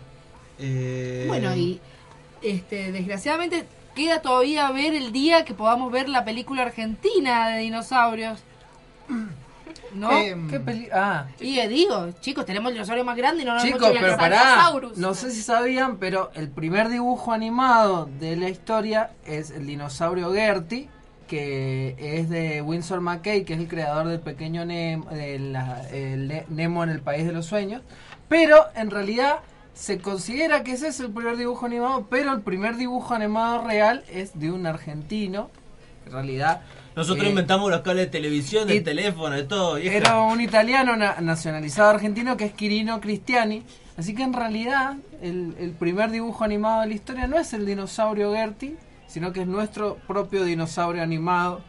Eh, 0.59 1.25
Bueno, 1.29 1.55
y 1.55 1.81
este, 2.43 2.93
desgraciadamente 2.93 3.67
queda 3.95 4.21
todavía 4.21 4.71
ver 4.73 4.95
el 4.95 5.13
día 5.13 5.45
que 5.45 5.55
podamos 5.55 5.93
ver 5.93 6.09
la 6.09 6.25
película 6.25 6.63
argentina 6.63 7.49
de 7.51 7.61
dinosaurios. 7.61 8.41
¿No? 9.95 10.11
Em, 10.11 10.49
¿Qué 10.51 10.59
peli 10.61 10.89
ah, 10.93 11.27
y 11.41 11.59
eh, 11.61 11.69
digo, 11.69 12.11
chicos, 12.21 12.45
tenemos 12.45 12.69
el 12.71 12.75
dinosaurio 12.75 13.05
más 13.05 13.17
grande 13.17 13.43
y 13.43 13.47
no 13.47 13.55
nos 13.55 13.63
chicos, 13.63 13.81
hemos 13.83 13.93
pero 14.01 14.13
el 14.13 14.17
pará. 14.19 14.71
No 14.97 15.15
sé 15.15 15.31
si 15.31 15.41
sabían, 15.43 15.99
pero 15.99 16.31
el 16.35 16.49
primer 16.51 16.89
dibujo 16.89 17.33
animado 17.33 18.09
de 18.19 18.37
la 18.37 18.49
historia 18.49 19.11
es 19.25 19.51
el 19.51 19.67
dinosaurio 19.67 20.33
Gertie, 20.33 20.89
que 21.29 21.97
es 21.99 22.29
de 22.29 22.61
Winsor 22.63 23.01
McKay, 23.01 23.45
que 23.45 23.55
es 23.55 23.61
el 23.61 23.69
creador 23.69 24.09
del 24.09 24.21
pequeño 24.21 24.65
Nemo, 24.65 25.07
de 25.11 25.39
la- 25.39 25.89
el 25.91 26.29
Ne- 26.29 26.45
Nemo 26.49 26.83
en 26.85 26.91
el 26.91 27.01
País 27.01 27.25
de 27.27 27.33
los 27.33 27.47
Sueños. 27.47 27.83
Pero 28.29 28.67
en 28.75 28.91
realidad 28.91 29.39
se 29.75 29.99
considera 29.99 30.63
que 30.63 30.73
ese 30.73 30.89
es 30.89 31.01
el 31.01 31.11
primer 31.11 31.37
dibujo 31.37 31.67
animado, 31.67 32.07
pero 32.11 32.33
el 32.33 32.43
primer 32.43 32.77
dibujo 32.77 33.15
animado 33.15 33.65
real 33.67 34.05
es 34.11 34.39
de 34.39 34.51
un 34.53 34.67
argentino. 34.67 35.51
En 36.07 36.13
realidad. 36.13 36.61
Nosotros 36.97 37.27
eh, 37.27 37.31
inventamos 37.31 37.71
los 37.71 37.81
cables 37.81 38.07
de 38.07 38.11
televisión, 38.11 38.69
y- 38.69 38.75
de 38.75 38.81
teléfono, 38.81 39.35
de 39.35 39.43
todo. 39.45 39.75
vieja. 39.77 39.97
Era 39.97 40.21
un 40.21 40.41
italiano 40.41 40.97
na- 40.97 41.17
nacionalizado 41.21 41.91
argentino 41.91 42.37
que 42.37 42.45
es 42.47 42.53
Quirino 42.53 43.01
Cristiani. 43.01 43.63
Así 43.97 44.15
que 44.15 44.23
en 44.23 44.33
realidad 44.33 44.97
el, 45.23 45.55
el 45.59 45.71
primer 45.73 46.11
dibujo 46.11 46.43
animado 46.45 46.81
de 46.83 46.89
la 46.89 46.95
historia 46.95 47.27
no 47.27 47.39
es 47.39 47.53
el 47.53 47.65
dinosaurio 47.67 48.33
Gertie, 48.33 48.77
sino 49.07 49.33
que 49.33 49.43
es 49.43 49.47
nuestro 49.47 49.97
propio 50.09 50.45
dinosaurio 50.45 51.03
animado. 51.03 51.61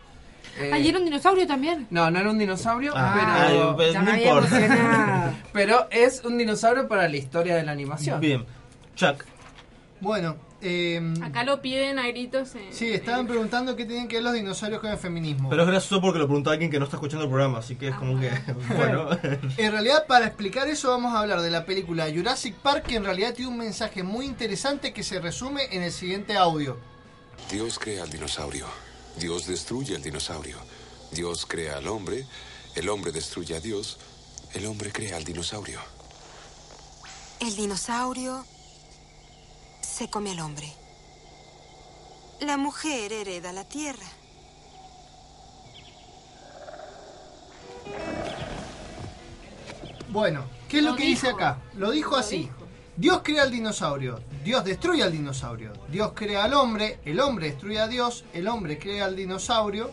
Eh, 0.60 0.72
Ah, 0.74 0.80
¿y 0.80 0.88
era 0.90 1.00
un 1.00 1.06
dinosaurio 1.06 1.46
también? 1.46 1.86
No, 1.90 2.10
no 2.10 2.20
era 2.20 2.30
un 2.30 2.38
dinosaurio, 2.40 2.94
Ah, 2.96 3.46
pero, 3.48 3.76
pues, 3.76 3.94
no 4.02 4.16
importa. 4.16 5.34
pero 5.54 5.88
es 5.92 6.24
un 6.24 6.38
dinosaurio 6.38 6.88
para 6.88 7.08
la 7.10 7.18
historia 7.18 7.56
de 7.56 7.64
la 7.64 7.72
animación. 7.74 8.20
Bien. 8.22 8.46
Chuck. 8.96 9.24
Bueno, 10.02 10.36
em, 10.66 11.22
Acá 11.24 11.44
lo 11.44 11.62
piden 11.62 12.00
a 12.00 12.08
gritos. 12.08 12.56
en- 12.56 12.74
sí, 12.74 12.90
estaban 12.92 13.28
preguntando 13.28 13.76
qué 13.76 13.86
tienen 13.86 14.08
que 14.08 14.16
ver 14.16 14.24
los 14.24 14.34
dinosaurios 14.34 14.82
con 14.82 14.92
el 14.92 14.98
feminismo. 14.98 15.50
Pero 15.50 15.62
es 15.64 15.68
gracioso 15.68 16.02
porque 16.02 16.20
lo 16.20 16.26
preguntó 16.26 16.50
alguien 16.50 16.72
que 16.72 16.80
no 16.80 16.86
está 16.86 16.98
escuchando 16.98 17.24
el 17.26 17.30
programa, 17.30 17.60
así 17.60 17.76
que 17.76 17.90
es 17.90 17.96
como 17.96 18.20
que. 18.20 18.32
Bueno. 18.76 19.10
En 19.58 19.72
realidad, 19.72 20.06
para 20.08 20.26
explicar 20.26 20.68
eso, 20.68 20.90
vamos 20.90 21.14
a 21.14 21.20
hablar 21.20 21.42
de 21.42 21.52
la 21.52 21.66
película 21.66 22.08
Jurassic 22.14 22.56
Park, 22.56 22.86
que 22.88 22.96
en 22.96 23.04
realidad 23.04 23.34
tiene 23.34 23.52
un 23.52 23.58
mensaje 23.58 24.04
muy 24.04 24.26
interesante 24.26 24.94
que 24.94 25.04
se 25.04 25.20
resume 25.20 25.62
en 25.72 25.84
el 25.84 25.92
siguiente 25.92 26.36
audio. 26.36 26.78
Dios 27.52 27.80
crea 27.80 28.04
al 28.04 28.10
dinosaurio 28.10 28.66
Dios 29.18 29.48
destruye 29.48 29.96
al 29.96 30.02
dinosaurio. 30.02 30.58
Dios 31.12 31.46
crea 31.46 31.78
al 31.78 31.88
hombre, 31.88 32.26
el 32.76 32.90
hombre 32.90 33.12
destruye 33.12 33.56
a 33.56 33.60
Dios, 33.60 33.98
el 34.54 34.66
hombre 34.66 34.92
crea 34.92 35.16
al 35.16 35.24
dinosaurio. 35.24 35.80
El 37.40 37.56
dinosaurio 37.56 38.46
se 39.96 40.10
come 40.10 40.32
al 40.32 40.42
hombre. 40.42 40.68
La 42.42 42.58
mujer 42.58 43.14
hereda 43.14 43.54
la 43.54 43.64
tierra. 43.64 44.06
Bueno, 50.10 50.44
¿qué 50.68 50.80
es 50.80 50.84
lo, 50.84 50.98
que 50.98 51.06
dice 51.06 51.30
acá? 51.30 51.60
Lo 51.76 51.92
dijo 51.92 52.18
así. 52.18 52.50
Dios 52.98 53.22
crea 53.24 53.44
al 53.44 53.52
dinosaurio, 53.52 54.20
Dios 54.44 54.66
destruye 54.66 55.04
al 55.04 55.12
dinosaurio, 55.12 55.72
Dios 55.90 56.12
crea 56.14 56.46
al 56.46 56.54
hombre, 56.54 57.00
el 57.04 57.20
hombre 57.20 57.52
destruye 57.52 57.80
a 57.80 57.88
Dios, 57.88 58.24
el 58.34 58.48
hombre 58.48 58.78
crea 58.78 59.06
al 59.06 59.16
dinosaurio, 59.18 59.92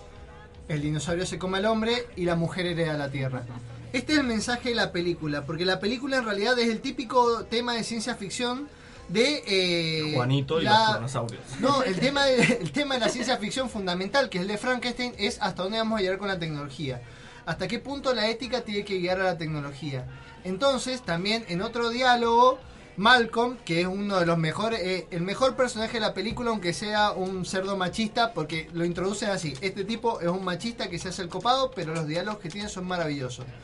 el 0.68 0.82
dinosaurio 0.82 1.26
se 1.26 1.38
come 1.38 1.58
al 1.58 1.66
hombre 1.66 2.08
y 2.16 2.24
la 2.24 2.36
mujer 2.36 2.66
hereda 2.66 2.94
la 2.94 3.10
tierra. 3.10 3.44
Este 3.92 4.14
es 4.14 4.18
el 4.20 4.26
mensaje 4.26 4.70
de 4.70 4.74
la 4.76 4.92
película, 4.92 5.44
porque 5.46 5.64
la 5.64 5.80
película 5.80 6.18
en 6.18 6.24
realidad 6.24 6.58
es 6.58 6.68
el 6.68 6.80
típico 6.80 7.44
tema 7.44 7.74
de 7.74 7.84
ciencia 7.84 8.14
ficción 8.14 8.68
de... 9.08 9.42
eh, 9.46 10.12
Juanito 10.14 10.60
y 10.60 10.64
la- 10.64 10.84
los 10.86 10.94
dinosaurios. 10.96 11.42
No, 11.60 11.82
el 11.82 11.98
tema, 12.00 12.24
de, 12.26 12.42
el 12.60 12.72
tema 12.72 12.94
de 12.94 13.00
la 13.00 13.08
ciencia 13.08 13.36
ficción 13.38 13.68
fundamental, 13.70 14.28
que 14.28 14.38
es 14.38 14.42
el 14.42 14.48
de 14.48 14.58
Frankenstein, 14.58 15.14
es 15.18 15.38
hasta 15.40 15.62
dónde 15.62 15.78
vamos 15.78 15.98
a 15.98 16.02
llegar 16.02 16.18
con 16.18 16.28
la 16.28 16.38
tecnología. 16.38 17.02
Hasta 17.44 17.66
qué 17.68 17.78
punto 17.78 18.14
la 18.14 18.28
ética 18.28 18.60
tiene 18.62 18.84
que 18.84 18.98
guiar 18.98 19.20
a 19.20 19.24
la 19.24 19.38
tecnología. 19.38 20.06
Entonces, 20.44 21.02
también 21.02 21.44
en 21.48 21.60
otro 21.62 21.88
diálogo, 21.90 22.58
Malcolm, 22.96 23.56
que 23.64 23.80
es 23.80 23.86
uno 23.86 24.20
de 24.20 24.26
los 24.26 24.36
mejores, 24.38 24.80
eh, 24.80 25.06
el 25.10 25.22
mejor 25.22 25.56
personaje 25.56 25.94
de 25.94 26.00
la 26.00 26.14
película, 26.14 26.50
aunque 26.50 26.72
sea 26.72 27.12
un 27.12 27.44
cerdo 27.44 27.76
machista, 27.76 28.34
porque 28.34 28.68
lo 28.74 28.84
introducen 28.84 29.30
así. 29.30 29.54
Este 29.60 29.84
tipo 29.84 30.20
es 30.20 30.28
un 30.28 30.44
machista 30.44 30.88
que 30.88 30.98
se 30.98 31.08
hace 31.08 31.22
el 31.22 31.28
copado, 31.28 31.70
pero 31.74 31.94
los 31.94 32.06
diálogos 32.06 32.40
que 32.40 32.50
tiene 32.50 32.68
son 32.68 32.86
maravillosos. 32.86 33.46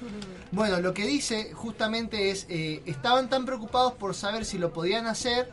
Bueno, 0.50 0.80
lo 0.80 0.94
que 0.94 1.04
dice 1.04 1.52
justamente 1.52 2.30
es, 2.30 2.46
eh, 2.48 2.82
estaban 2.86 3.28
tan 3.28 3.44
preocupados 3.44 3.92
por 3.92 4.14
saber 4.14 4.46
si 4.46 4.56
lo 4.56 4.72
podían 4.72 5.06
hacer 5.06 5.52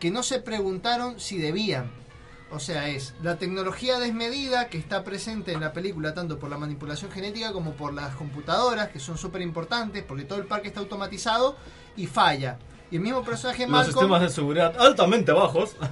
que 0.00 0.10
no 0.10 0.24
se 0.24 0.40
preguntaron 0.40 1.20
si 1.20 1.38
debían. 1.38 1.88
O 2.50 2.60
sea, 2.60 2.88
es 2.88 3.14
la 3.22 3.36
tecnología 3.36 3.98
desmedida 3.98 4.68
que 4.68 4.78
está 4.78 5.04
presente 5.04 5.52
en 5.52 5.60
la 5.60 5.72
película 5.72 6.14
tanto 6.14 6.38
por 6.38 6.48
la 6.48 6.56
manipulación 6.56 7.10
genética 7.10 7.52
como 7.52 7.74
por 7.74 7.92
las 7.92 8.14
computadoras, 8.16 8.88
que 8.88 8.98
son 8.98 9.18
súper 9.18 9.42
importantes, 9.42 10.02
porque 10.02 10.24
todo 10.24 10.38
el 10.38 10.46
parque 10.46 10.68
está 10.68 10.80
automatizado 10.80 11.56
y 11.96 12.06
falla. 12.06 12.58
Y 12.90 12.96
el 12.96 13.02
mismo 13.02 13.22
personaje 13.22 13.62
Los 13.62 13.70
Malcolm... 13.70 13.94
sistemas 13.94 14.20
de 14.22 14.28
seguridad 14.30 14.74
altamente 14.78 15.32
bajos. 15.32 15.76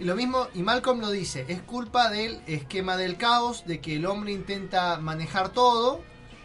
Y 0.00 0.04
lo 0.04 0.16
mismo, 0.16 0.48
y 0.52 0.62
Malcolm 0.62 1.00
lo 1.00 1.12
dice, 1.12 1.44
es 1.46 1.62
culpa 1.62 2.10
del 2.10 2.40
esquema 2.48 2.96
del 2.96 3.16
caos, 3.16 3.64
de 3.66 3.80
que 3.80 3.94
el 3.94 4.06
hombre 4.06 4.32
intenta 4.32 4.98
manejar 4.98 5.50
todo 5.50 6.00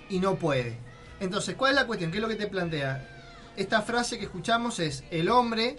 y 0.09 0.19
no 0.19 0.35
puede. 0.35 0.77
Entonces, 1.19 1.55
¿cuál 1.55 1.71
es 1.71 1.75
la 1.75 1.87
cuestión? 1.87 2.11
¿Qué 2.11 2.17
es 2.17 2.21
lo 2.21 2.27
que 2.27 2.35
te 2.35 2.45
plantea? 2.45 3.09
Esta 3.55 3.81
frase 3.81 4.19
que 4.19 4.25
escuchamos 4.25 4.79
es, 4.79 5.03
el 5.09 5.29
hombre 5.29 5.77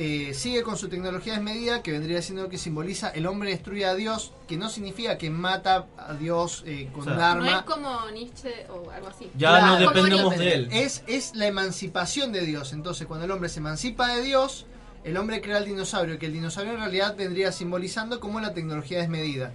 eh, 0.00 0.32
sigue 0.32 0.62
con 0.62 0.76
su 0.78 0.88
tecnología 0.88 1.32
desmedida, 1.32 1.82
que 1.82 1.90
vendría 1.90 2.22
siendo 2.22 2.44
lo 2.44 2.48
que 2.48 2.56
simboliza, 2.56 3.10
el 3.10 3.26
hombre 3.26 3.50
destruye 3.50 3.84
a 3.84 3.96
Dios, 3.96 4.32
que 4.46 4.56
no 4.56 4.68
significa 4.68 5.18
que 5.18 5.28
mata 5.28 5.86
a 5.96 6.14
Dios 6.14 6.62
eh, 6.66 6.88
con 6.92 7.00
O 7.00 7.04
sea, 7.04 7.12
un 7.14 7.18
No 7.18 7.24
arma. 7.24 7.56
es 7.58 7.62
como 7.64 8.10
Nietzsche 8.12 8.66
o 8.70 8.88
algo 8.92 9.08
así. 9.08 9.28
Ya 9.36 9.60
no 9.66 9.76
dependemos 9.76 10.38
de 10.38 10.54
él. 10.54 10.68
Es, 10.70 11.02
es 11.08 11.34
la 11.34 11.46
emancipación 11.48 12.30
de 12.30 12.42
Dios. 12.42 12.72
Entonces, 12.72 13.08
cuando 13.08 13.24
el 13.24 13.32
hombre 13.32 13.48
se 13.48 13.58
emancipa 13.58 14.14
de 14.14 14.22
Dios, 14.22 14.66
el 15.02 15.16
hombre 15.16 15.40
crea 15.40 15.58
el 15.58 15.64
dinosaurio, 15.64 16.16
que 16.16 16.26
el 16.26 16.32
dinosaurio 16.32 16.74
en 16.74 16.78
realidad 16.78 17.16
vendría 17.16 17.50
simbolizando 17.50 18.20
como 18.20 18.38
la 18.38 18.54
tecnología 18.54 18.98
desmedida. 19.00 19.52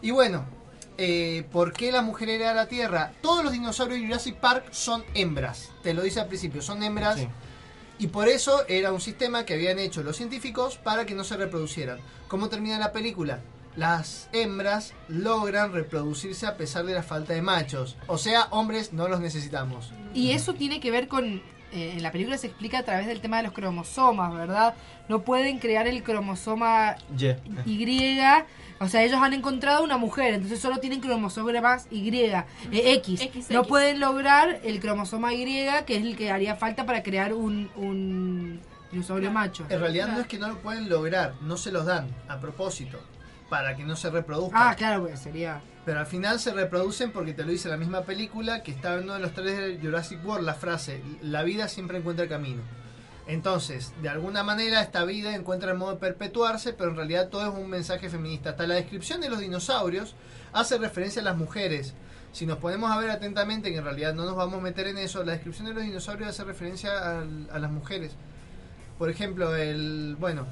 Y 0.00 0.12
bueno, 0.12 0.44
eh, 0.96 1.44
¿por 1.50 1.72
qué 1.72 1.90
la 1.90 2.02
mujer 2.02 2.28
hereda 2.28 2.54
la 2.54 2.68
Tierra? 2.68 3.14
Todos 3.20 3.42
los 3.42 3.52
dinosaurios 3.52 3.98
de 4.00 4.06
Jurassic 4.06 4.36
Park 4.36 4.66
son 4.70 5.04
hembras. 5.14 5.70
Te 5.82 5.92
lo 5.92 6.02
dice 6.02 6.20
al 6.20 6.28
principio, 6.28 6.62
son 6.62 6.84
hembras. 6.84 7.18
Sí. 7.18 7.28
Y 7.98 8.08
por 8.08 8.28
eso 8.28 8.66
era 8.68 8.92
un 8.92 9.00
sistema 9.00 9.44
que 9.44 9.54
habían 9.54 9.78
hecho 9.78 10.02
los 10.02 10.16
científicos 10.16 10.76
para 10.76 11.06
que 11.06 11.14
no 11.14 11.24
se 11.24 11.36
reproducieran. 11.36 11.98
¿Cómo 12.28 12.48
termina 12.48 12.78
la 12.78 12.92
película? 12.92 13.40
Las 13.74 14.28
hembras 14.32 14.94
logran 15.08 15.72
reproducirse 15.72 16.46
a 16.46 16.56
pesar 16.56 16.84
de 16.86 16.94
la 16.94 17.02
falta 17.02 17.34
de 17.34 17.42
machos. 17.42 17.96
O 18.06 18.16
sea, 18.18 18.48
hombres 18.50 18.92
no 18.92 19.08
los 19.08 19.20
necesitamos. 19.20 19.92
Y 20.14 20.32
eso 20.32 20.54
tiene 20.54 20.80
que 20.80 20.90
ver 20.90 21.08
con. 21.08 21.42
eh, 21.72 21.92
en 21.96 22.02
la 22.02 22.10
película 22.12 22.38
se 22.38 22.46
explica 22.46 22.78
a 22.78 22.82
través 22.84 23.06
del 23.06 23.20
tema 23.20 23.38
de 23.38 23.42
los 23.44 23.52
cromosomas, 23.52 24.34
¿verdad? 24.34 24.74
No 25.08 25.22
pueden 25.22 25.58
crear 25.58 25.86
el 25.86 26.02
cromosoma. 26.02 26.96
Y. 27.66 28.44
O 28.78 28.88
sea, 28.88 29.02
ellos 29.02 29.20
han 29.22 29.32
encontrado 29.32 29.82
una 29.82 29.96
mujer, 29.96 30.34
entonces 30.34 30.60
solo 30.60 30.78
tienen 30.78 31.00
cromosomas 31.00 31.86
Y, 31.90 32.14
eh, 32.14 32.44
X. 32.72 33.20
XX. 33.20 33.50
No 33.50 33.64
pueden 33.64 34.00
lograr 34.00 34.60
el 34.64 34.80
cromosoma 34.80 35.32
Y, 35.32 35.44
que 35.86 35.96
es 35.96 36.02
el 36.02 36.16
que 36.16 36.30
haría 36.30 36.56
falta 36.56 36.84
para 36.84 37.02
crear 37.02 37.32
un, 37.32 37.70
un 37.76 38.60
dinosaurio 38.92 39.30
macho. 39.30 39.64
En 39.68 39.80
realidad 39.80 40.08
no 40.08 40.20
es 40.20 40.26
que 40.26 40.38
no 40.38 40.48
lo 40.48 40.58
pueden 40.58 40.88
lograr, 40.88 41.34
no 41.40 41.56
se 41.56 41.72
los 41.72 41.86
dan 41.86 42.08
a 42.28 42.38
propósito, 42.38 43.00
para 43.48 43.76
que 43.76 43.84
no 43.84 43.96
se 43.96 44.10
reproduzcan. 44.10 44.60
Ah, 44.62 44.74
claro, 44.76 45.02
pues 45.04 45.20
sería. 45.20 45.60
Pero 45.86 46.00
al 46.00 46.06
final 46.06 46.40
se 46.40 46.52
reproducen 46.52 47.12
porque 47.12 47.32
te 47.32 47.44
lo 47.44 47.52
dice 47.52 47.68
la 47.68 47.76
misma 47.76 48.02
película 48.02 48.62
que 48.62 48.72
está 48.72 48.94
en 48.94 49.04
uno 49.04 49.14
de 49.14 49.20
los 49.20 49.32
tres 49.32 49.56
de 49.56 49.78
Jurassic 49.80 50.24
World, 50.26 50.44
la 50.44 50.54
frase, 50.54 51.00
la 51.22 51.44
vida 51.44 51.68
siempre 51.68 51.98
encuentra 51.98 52.24
el 52.24 52.28
camino. 52.28 52.62
Entonces, 53.26 53.92
de 54.02 54.08
alguna 54.08 54.44
manera 54.44 54.80
esta 54.80 55.04
vida 55.04 55.34
encuentra 55.34 55.72
el 55.72 55.78
modo 55.78 55.92
de 55.92 55.98
perpetuarse, 55.98 56.72
pero 56.72 56.90
en 56.90 56.96
realidad 56.96 57.28
todo 57.28 57.42
es 57.42 57.54
un 57.54 57.68
mensaje 57.68 58.08
feminista. 58.08 58.50
Hasta 58.50 58.66
la 58.66 58.76
descripción 58.76 59.20
de 59.20 59.28
los 59.28 59.40
dinosaurios 59.40 60.14
hace 60.52 60.78
referencia 60.78 61.22
a 61.22 61.24
las 61.24 61.36
mujeres. 61.36 61.94
Si 62.32 62.46
nos 62.46 62.58
ponemos 62.58 62.90
a 62.90 62.98
ver 62.98 63.10
atentamente, 63.10 63.70
que 63.70 63.78
en 63.78 63.84
realidad 63.84 64.14
no 64.14 64.24
nos 64.26 64.36
vamos 64.36 64.60
a 64.60 64.62
meter 64.62 64.86
en 64.86 64.98
eso, 64.98 65.24
la 65.24 65.32
descripción 65.32 65.66
de 65.66 65.74
los 65.74 65.82
dinosaurios 65.82 66.28
hace 66.28 66.44
referencia 66.44 67.20
a 67.20 67.58
las 67.58 67.70
mujeres. 67.70 68.12
Por 68.98 69.10
ejemplo, 69.10 69.56
el, 69.56 70.16
bueno, 70.20 70.46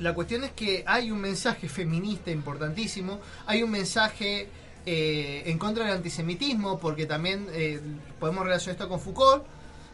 la 0.00 0.14
cuestión 0.14 0.44
es 0.44 0.52
que 0.52 0.84
hay 0.86 1.10
un 1.10 1.20
mensaje 1.20 1.68
feminista 1.68 2.30
importantísimo, 2.30 3.20
hay 3.46 3.62
un 3.62 3.70
mensaje 3.70 4.48
eh, 4.86 5.42
en 5.46 5.58
contra 5.58 5.84
del 5.84 5.94
antisemitismo, 5.94 6.78
porque 6.78 7.06
también 7.06 7.46
eh, 7.52 7.80
podemos 8.18 8.44
relacionar 8.44 8.76
esto 8.76 8.88
con 8.88 9.00
Foucault, 9.00 9.44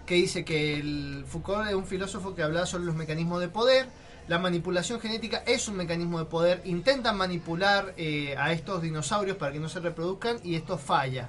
que 0.06 0.14
dice 0.14 0.44
que 0.44 0.74
el, 0.74 1.24
Foucault 1.26 1.68
es 1.68 1.74
un 1.74 1.86
filósofo 1.86 2.34
que 2.34 2.42
hablaba 2.42 2.64
sobre 2.64 2.84
los 2.84 2.94
mecanismos 2.94 3.40
de 3.40 3.48
poder, 3.48 3.88
la 4.28 4.38
manipulación 4.38 5.00
genética 5.00 5.44
es 5.46 5.68
un 5.68 5.76
mecanismo 5.76 6.18
de 6.18 6.24
poder, 6.24 6.62
intentan 6.64 7.16
manipular 7.16 7.94
eh, 7.96 8.34
a 8.38 8.52
estos 8.52 8.82
dinosaurios 8.82 9.36
para 9.36 9.52
que 9.52 9.60
no 9.60 9.68
se 9.68 9.80
reproduzcan 9.80 10.38
y 10.42 10.56
esto 10.56 10.78
falla. 10.78 11.28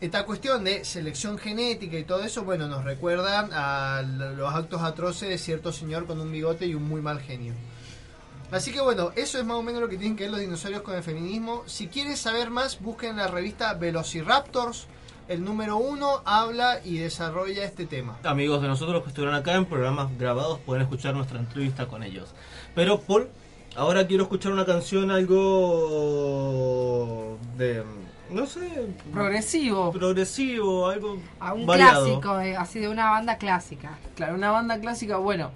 Esta 0.00 0.24
cuestión 0.24 0.64
de 0.64 0.84
selección 0.84 1.38
genética 1.38 1.98
y 1.98 2.04
todo 2.04 2.22
eso, 2.22 2.44
bueno, 2.44 2.68
nos 2.68 2.84
recuerdan 2.84 3.50
a 3.52 4.02
los 4.02 4.54
actos 4.54 4.82
atroces 4.82 5.28
de 5.28 5.38
cierto 5.38 5.72
señor 5.72 6.06
con 6.06 6.20
un 6.20 6.30
bigote 6.30 6.66
y 6.66 6.74
un 6.74 6.86
muy 6.86 7.00
mal 7.00 7.20
genio. 7.20 7.54
Así 8.50 8.70
que 8.72 8.80
bueno, 8.80 9.10
eso 9.16 9.38
es 9.38 9.44
más 9.44 9.56
o 9.56 9.62
menos 9.62 9.80
lo 9.80 9.88
que 9.88 9.96
tienen 9.96 10.16
que 10.16 10.24
ver 10.24 10.30
los 10.30 10.40
dinosaurios 10.40 10.82
con 10.82 10.94
el 10.94 11.02
feminismo. 11.02 11.64
Si 11.66 11.88
quieren 11.88 12.16
saber 12.16 12.50
más, 12.50 12.80
busquen 12.80 13.16
la 13.16 13.26
revista 13.26 13.74
Velociraptors. 13.74 14.86
El 15.28 15.44
número 15.44 15.78
uno 15.78 16.20
habla 16.26 16.80
y 16.84 16.98
desarrolla 16.98 17.64
este 17.64 17.86
tema. 17.86 18.18
Amigos 18.24 18.60
de 18.60 18.68
nosotros 18.68 19.02
que 19.02 19.08
estuvieron 19.08 19.34
acá 19.34 19.54
en 19.54 19.64
programas 19.64 20.10
grabados 20.18 20.58
pueden 20.60 20.82
escuchar 20.82 21.14
nuestra 21.14 21.38
entrevista 21.38 21.86
con 21.86 22.02
ellos. 22.02 22.34
Pero 22.74 23.00
Paul, 23.00 23.28
ahora 23.74 24.06
quiero 24.06 24.24
escuchar 24.24 24.52
una 24.52 24.66
canción 24.66 25.10
algo 25.10 25.38
de 27.56 27.82
no 28.30 28.46
sé, 28.46 28.88
Progresivo. 29.12 29.92
progresivo, 29.92 30.88
algo 30.88 31.18
A 31.40 31.52
un 31.54 31.64
variado. 31.66 32.04
clásico, 32.20 32.40
eh, 32.40 32.56
así 32.56 32.80
de 32.80 32.88
una 32.88 33.10
banda 33.10 33.38
clásica. 33.38 33.98
Claro, 34.16 34.34
una 34.34 34.50
banda 34.50 34.78
clásica. 34.80 35.16
Bueno, 35.18 35.50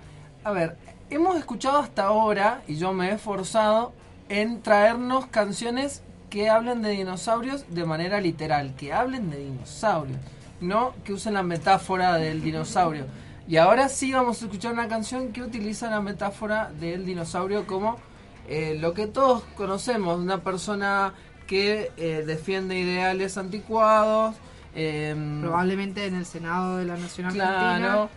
a 0.44 0.52
ver, 0.52 0.76
hemos 1.10 1.36
escuchado 1.36 1.78
hasta 1.78 2.04
ahora, 2.04 2.62
y 2.68 2.76
yo 2.76 2.92
me 2.92 3.08
he 3.10 3.14
esforzado 3.14 3.92
en 4.28 4.62
traernos 4.62 5.26
canciones 5.26 6.02
que 6.30 6.48
hablen 6.50 6.82
de 6.82 6.90
dinosaurios 6.90 7.64
de 7.68 7.84
manera 7.84 8.20
literal, 8.20 8.74
que 8.76 8.92
hablen 8.92 9.30
de 9.30 9.38
dinosaurios, 9.38 10.18
no 10.60 10.94
que 11.04 11.12
usen 11.12 11.34
la 11.34 11.42
metáfora 11.42 12.14
del 12.16 12.42
dinosaurio. 12.42 13.06
Y 13.46 13.56
ahora 13.56 13.88
sí 13.88 14.12
vamos 14.12 14.42
a 14.42 14.44
escuchar 14.44 14.72
una 14.74 14.88
canción 14.88 15.32
que 15.32 15.42
utiliza 15.42 15.88
la 15.88 16.00
metáfora 16.02 16.70
del 16.78 17.06
dinosaurio 17.06 17.66
como 17.66 17.96
eh, 18.48 18.76
lo 18.78 18.92
que 18.94 19.06
todos 19.06 19.42
conocemos, 19.56 20.18
una 20.18 20.42
persona 20.42 21.14
que 21.46 21.90
eh, 21.96 22.24
defiende 22.26 22.78
ideales 22.78 23.38
anticuados. 23.38 24.36
em, 24.74 25.40
Probablemente 25.40 26.04
en 26.06 26.14
el 26.14 26.26
Senado 26.26 26.76
de 26.76 26.84
la 26.84 26.96
Nación 26.96 27.30
Claro. 27.32 27.56
Argentina. 27.56 28.08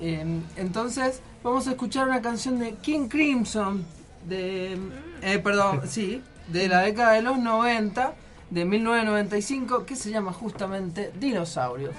Eh, 0.00 0.40
entonces, 0.56 1.20
vamos 1.42 1.66
a 1.66 1.70
escuchar 1.70 2.06
una 2.08 2.20
canción 2.22 2.58
de 2.60 2.74
King 2.74 3.08
Crimson, 3.08 3.84
de. 4.28 4.78
eh, 5.22 5.38
perdón, 5.40 5.82
sí, 5.88 6.22
de 6.52 6.68
la 6.68 6.82
década 6.82 7.12
de 7.12 7.22
los 7.22 7.38
90, 7.38 8.14
de 8.50 8.64
1995, 8.64 9.86
que 9.86 9.96
se 9.96 10.10
llama 10.10 10.32
justamente 10.32 11.12
Dinosaurio. 11.18 11.90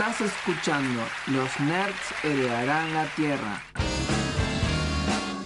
Estás 0.00 0.22
escuchando 0.22 1.02
Los 1.26 1.60
Nerds 1.60 2.24
heredarán 2.24 2.94
la 2.94 3.04
Tierra. 3.16 3.60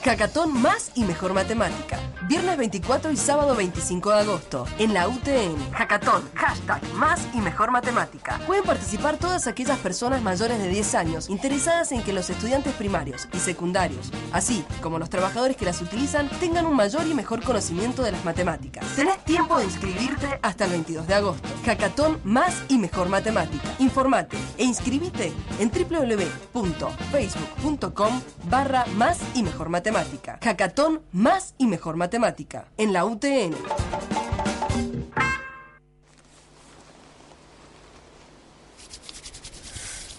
Hackathon 0.05 0.52
más 0.60 0.90
y 0.94 1.05
mejor 1.05 1.32
matemática. 1.32 1.98
Viernes 2.28 2.59
24 2.59 3.10
y 3.10 3.16
sábado 3.16 3.56
25 3.56 4.10
de 4.10 4.20
agosto 4.20 4.66
en 4.78 4.93
la 4.93 5.09
UTN. 5.09 5.56
Hackathon, 5.72 6.28
hashtag 6.35 6.82
más 6.93 7.26
y 7.32 7.39
mejor 7.39 7.70
matemática. 7.70 8.39
Pueden 8.47 8.64
participar 8.64 9.16
todas 9.16 9.47
aquellas 9.47 9.78
personas 9.78 10.20
mayores 10.20 10.59
de 10.59 10.68
10 10.68 10.94
años 10.94 11.31
interesadas 11.31 11.90
en 11.93 12.02
que 12.02 12.12
los 12.12 12.28
estudiantes 12.28 12.74
primarios 12.74 13.26
y 13.32 13.39
secundarios, 13.39 14.10
así 14.32 14.62
como 14.82 14.98
los 14.98 15.09
trabajadores 15.09 15.56
que 15.56 15.64
las 15.64 15.81
utilizan, 15.81 16.28
tengan 16.39 16.66
un 16.66 16.76
mayor 16.76 17.06
y 17.06 17.14
mejor 17.14 17.43
conocimiento 17.43 18.02
de 18.02 18.12
las 18.12 18.26
matemáticas. 18.26 18.85
Tenés 18.97 19.24
tiempo 19.24 19.59
de 19.59 19.64
inscribirte 19.64 20.39
hasta 20.43 20.66
el 20.66 20.72
22 20.72 21.06
de 21.06 21.14
agosto. 21.14 21.48
Hackathon 21.64 22.20
más 22.24 22.62
y 22.68 22.76
mejor 22.76 23.09
matemática. 23.09 23.70
Informate 23.78 24.36
e 24.59 24.64
inscribite 24.64 25.32
en 25.59 25.70
www.facebook.com 25.70 28.20
barra 28.51 28.85
más 28.97 29.18
y 29.35 29.43
mejor. 29.43 29.55
Hackathon 29.94 31.02
más 31.12 31.54
y 31.56 31.68
mejor 31.68 31.94
matemática. 31.96 32.66
En 32.76 32.92
la 32.92 33.04
UTN. 33.04 33.54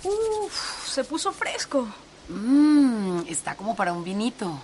Uf, 0.03 0.87
se 0.87 1.03
puso 1.03 1.33
fresco. 1.33 1.87
Mmm, 2.29 3.23
está 3.27 3.55
como 3.55 3.75
para 3.75 3.91
un 3.91 4.05
vinito. 4.05 4.59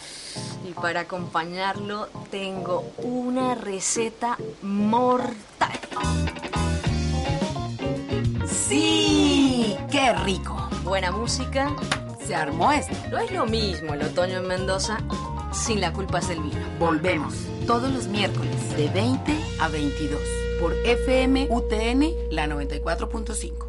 Y 0.65 0.71
para 0.71 1.01
acompañarlo 1.01 2.07
tengo 2.29 2.93
una 2.99 3.55
receta 3.55 4.37
mortal. 4.61 5.79
¡Sí! 8.47 9.75
¡Qué 9.91 10.13
rico! 10.13 10.69
Buena 10.83 11.11
música. 11.11 11.75
Se 12.25 12.35
armó 12.35 12.71
esto. 12.71 12.93
No 13.09 13.17
es 13.17 13.31
lo 13.31 13.45
mismo 13.45 13.93
el 13.93 14.03
otoño 14.03 14.37
en 14.37 14.47
Mendoza 14.47 14.99
sin 15.51 15.81
la 15.81 15.91
culpa 15.91 16.19
del 16.21 16.41
vino. 16.41 16.61
Volvemos 16.79 17.33
todos 17.67 17.91
los 17.91 18.07
miércoles 18.07 18.75
de 18.77 18.89
20 18.89 19.33
a 19.59 19.67
22 19.67 20.19
por 20.59 20.73
FM 20.85 21.47
UTN 21.49 22.05
la 22.31 22.47
94.5. 22.47 23.67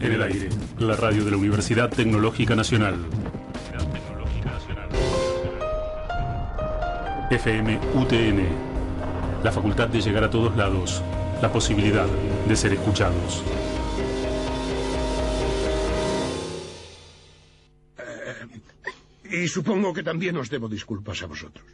En 0.00 0.12
el 0.12 0.22
aire, 0.22 0.48
la 0.78 0.96
radio 0.96 1.24
de 1.24 1.30
la 1.30 1.36
Universidad 1.36 1.88
Tecnológica 1.88 2.56
Nacional. 2.56 2.96
FM 7.30 7.78
UTN, 7.94 8.42
la 9.42 9.52
facultad 9.52 9.88
de 9.88 10.00
llegar 10.02 10.24
a 10.24 10.30
todos 10.30 10.54
lados, 10.56 11.02
la 11.40 11.50
posibilidad 11.50 12.06
de 12.46 12.56
ser 12.56 12.72
escuchados. 12.74 13.42
Y 19.32 19.48
supongo 19.48 19.94
que 19.94 20.02
también 20.02 20.36
os 20.36 20.50
debo 20.50 20.68
disculpas 20.68 21.22
a 21.22 21.26
vosotros. 21.26 21.64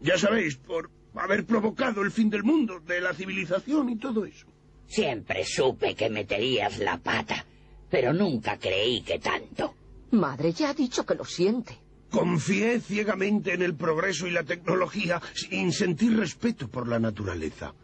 Ya 0.00 0.16
sabéis, 0.16 0.56
por 0.56 0.90
haber 1.14 1.44
provocado 1.44 2.00
el 2.00 2.10
fin 2.10 2.30
del 2.30 2.42
mundo, 2.42 2.80
de 2.80 3.02
la 3.02 3.12
civilización 3.12 3.90
y 3.90 3.96
todo 3.96 4.24
eso. 4.24 4.46
Siempre 4.88 5.44
supe 5.44 5.94
que 5.94 6.08
meterías 6.08 6.78
la 6.78 6.96
pata, 6.96 7.44
pero 7.90 8.14
nunca 8.14 8.58
creí 8.58 9.02
que 9.02 9.18
tanto. 9.18 9.74
Madre 10.12 10.52
ya 10.52 10.70
ha 10.70 10.74
dicho 10.74 11.04
que 11.04 11.14
lo 11.14 11.26
siente. 11.26 11.78
Confié 12.10 12.80
ciegamente 12.80 13.52
en 13.52 13.60
el 13.60 13.74
progreso 13.74 14.26
y 14.26 14.30
la 14.30 14.44
tecnología 14.44 15.20
sin 15.34 15.70
sentir 15.72 16.16
respeto 16.16 16.68
por 16.68 16.88
la 16.88 16.98
naturaleza. 16.98 17.74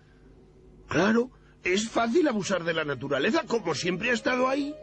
Claro, 0.88 1.30
es 1.62 1.86
fácil 1.90 2.28
abusar 2.28 2.64
de 2.64 2.72
la 2.72 2.84
naturaleza 2.84 3.44
como 3.46 3.74
siempre 3.74 4.10
ha 4.10 4.14
estado 4.14 4.48
ahí. 4.48 4.74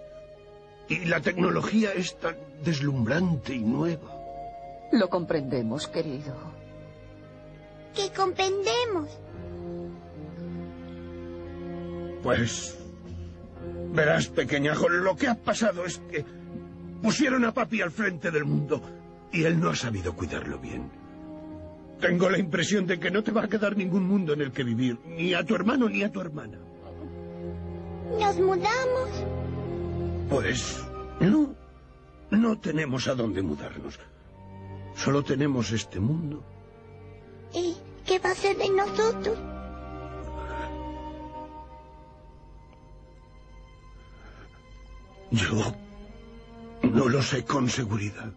Y 0.88 1.06
la 1.06 1.22
tecnología 1.22 1.94
es 1.94 2.20
tan 2.20 2.36
deslumbrante 2.64 3.56
y 3.56 3.64
nueva. 3.64 4.15
Lo 4.96 5.10
comprendemos, 5.10 5.90
querido. 5.90 6.34
Que 7.94 8.12
comprendemos. 8.16 9.10
Pues... 12.24 12.80
Verás, 13.94 14.28
pequeñajo, 14.28 14.88
lo 14.90 15.16
que 15.16 15.28
ha 15.28 15.36
pasado 15.36 15.86
es 15.86 16.00
que 16.12 16.24
pusieron 17.02 17.44
a 17.44 17.54
papi 17.54 17.82
al 17.82 17.92
frente 17.92 18.32
del 18.32 18.46
mundo 18.46 18.82
y 19.34 19.44
él 19.44 19.60
no 19.60 19.70
ha 19.70 19.76
sabido 19.76 20.16
cuidarlo 20.16 20.60
bien. 20.60 20.90
Tengo 22.00 22.30
la 22.30 22.38
impresión 22.38 22.86
de 22.86 23.00
que 23.00 23.12
no 23.12 23.24
te 23.24 23.32
va 23.32 23.44
a 23.44 23.48
quedar 23.48 23.76
ningún 23.76 24.08
mundo 24.08 24.34
en 24.34 24.42
el 24.42 24.52
que 24.52 24.64
vivir, 24.64 24.98
ni 25.06 25.34
a 25.34 25.44
tu 25.44 25.56
hermano 25.56 25.90
ni 25.90 26.04
a 26.04 26.12
tu 26.12 26.22
hermana. 26.22 26.58
¿Nos 28.20 28.38
mudamos? 28.38 29.10
Pues 30.30 30.84
no, 31.20 31.54
no 32.32 32.60
tenemos 32.60 33.08
a 33.08 33.16
dónde 33.16 33.42
mudarnos. 33.42 34.00
Solo 34.96 35.24
tenemos 35.24 35.72
este 35.72 36.00
mundo. 36.00 36.44
¿Y 37.54 37.76
qué 38.06 38.20
va 38.20 38.32
a 38.32 38.36
ser 38.36 38.58
de 38.58 38.70
nosotros? 38.70 39.38
Yo 45.32 45.76
no 46.84 47.10
lo 47.10 47.22
sé 47.22 47.44
con 47.44 47.70
seguridad. 47.70 48.32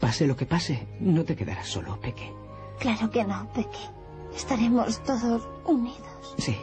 Pase 0.00 0.26
lo 0.26 0.36
que 0.36 0.46
pase, 0.46 0.86
no 1.00 1.24
te 1.24 1.36
quedarás 1.36 1.68
solo, 1.68 2.00
Peque. 2.00 2.32
Claro 2.78 3.10
que 3.10 3.24
no, 3.24 3.50
Peque. 3.52 3.78
Estaremos 4.34 5.02
todos 5.04 5.42
unidos. 5.66 6.34
Sí. 6.38 6.56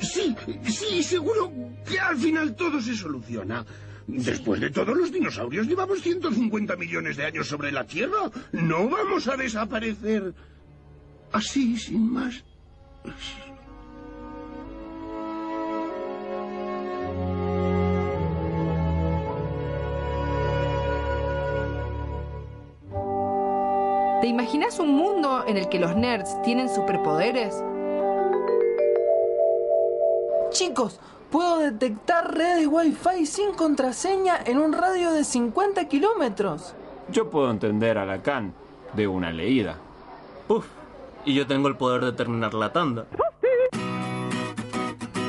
Sí, 0.00 0.34
sí, 0.64 1.02
seguro 1.04 1.52
que 1.86 2.00
al 2.00 2.16
final 2.16 2.56
todo 2.56 2.80
se 2.80 2.94
soluciona. 2.96 3.64
Después 4.06 4.60
de 4.60 4.70
todo, 4.70 4.94
los 4.94 5.12
dinosaurios 5.12 5.66
llevamos 5.66 6.00
150 6.02 6.76
millones 6.76 7.16
de 7.16 7.24
años 7.26 7.46
sobre 7.46 7.72
la 7.72 7.84
Tierra. 7.84 8.30
No 8.52 8.88
vamos 8.88 9.28
a 9.28 9.36
desaparecer 9.36 10.34
así, 11.32 11.76
sin 11.78 12.12
más. 12.12 12.44
¿Te 24.22 24.28
imaginas 24.28 24.78
un 24.78 24.94
mundo 24.94 25.44
en 25.48 25.56
el 25.56 25.68
que 25.68 25.80
los 25.80 25.96
nerds 25.96 26.40
tienen 26.42 26.68
superpoderes? 26.68 27.54
Chicos, 30.50 31.00
puedo 31.32 31.58
detectar 31.58 32.36
redes 32.36 32.68
Wi-Fi 32.70 33.24
sin 33.26 33.54
contraseña 33.54 34.38
en 34.44 34.58
un 34.58 34.72
radio 34.74 35.12
de 35.12 35.24
50 35.24 35.88
kilómetros. 35.88 36.74
Yo 37.10 37.30
puedo 37.30 37.50
entender 37.50 37.96
a 37.98 38.04
Lacan 38.04 38.52
de 38.92 39.08
una 39.08 39.32
leída. 39.32 39.76
Uf, 40.46 40.66
y 41.24 41.34
yo 41.34 41.46
tengo 41.46 41.68
el 41.68 41.76
poder 41.76 42.04
de 42.04 42.12
terminar 42.12 42.52
la 42.52 42.70
tanda. 42.72 43.06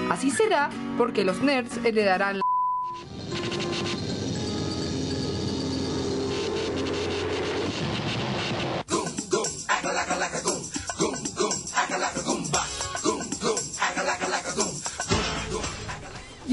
Así 0.09 0.29
será 0.29 0.69
porque 0.97 1.23
los 1.23 1.41
nerds 1.41 1.77
heredarán 1.83 2.42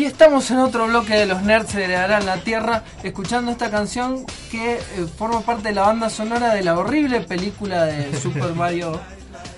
Y 0.01 0.07
estamos 0.07 0.51
en 0.51 0.57
otro 0.61 0.87
bloque 0.87 1.13
de 1.13 1.27
los 1.27 1.43
nerds 1.43 1.75
heredarán 1.75 2.25
la 2.25 2.39
tierra, 2.39 2.85
escuchando 3.03 3.53
esta 3.53 3.71
canción 3.71 4.25
que 4.51 4.77
eh, 4.77 4.81
forma 5.19 5.43
parte 5.43 5.69
de 5.69 5.75
la 5.75 5.83
banda 5.83 6.09
sonora 6.09 6.55
de 6.55 6.63
la 6.63 6.79
horrible 6.79 7.21
película 7.21 7.85
de 7.85 8.19
Super 8.19 8.55
Mario. 8.55 8.99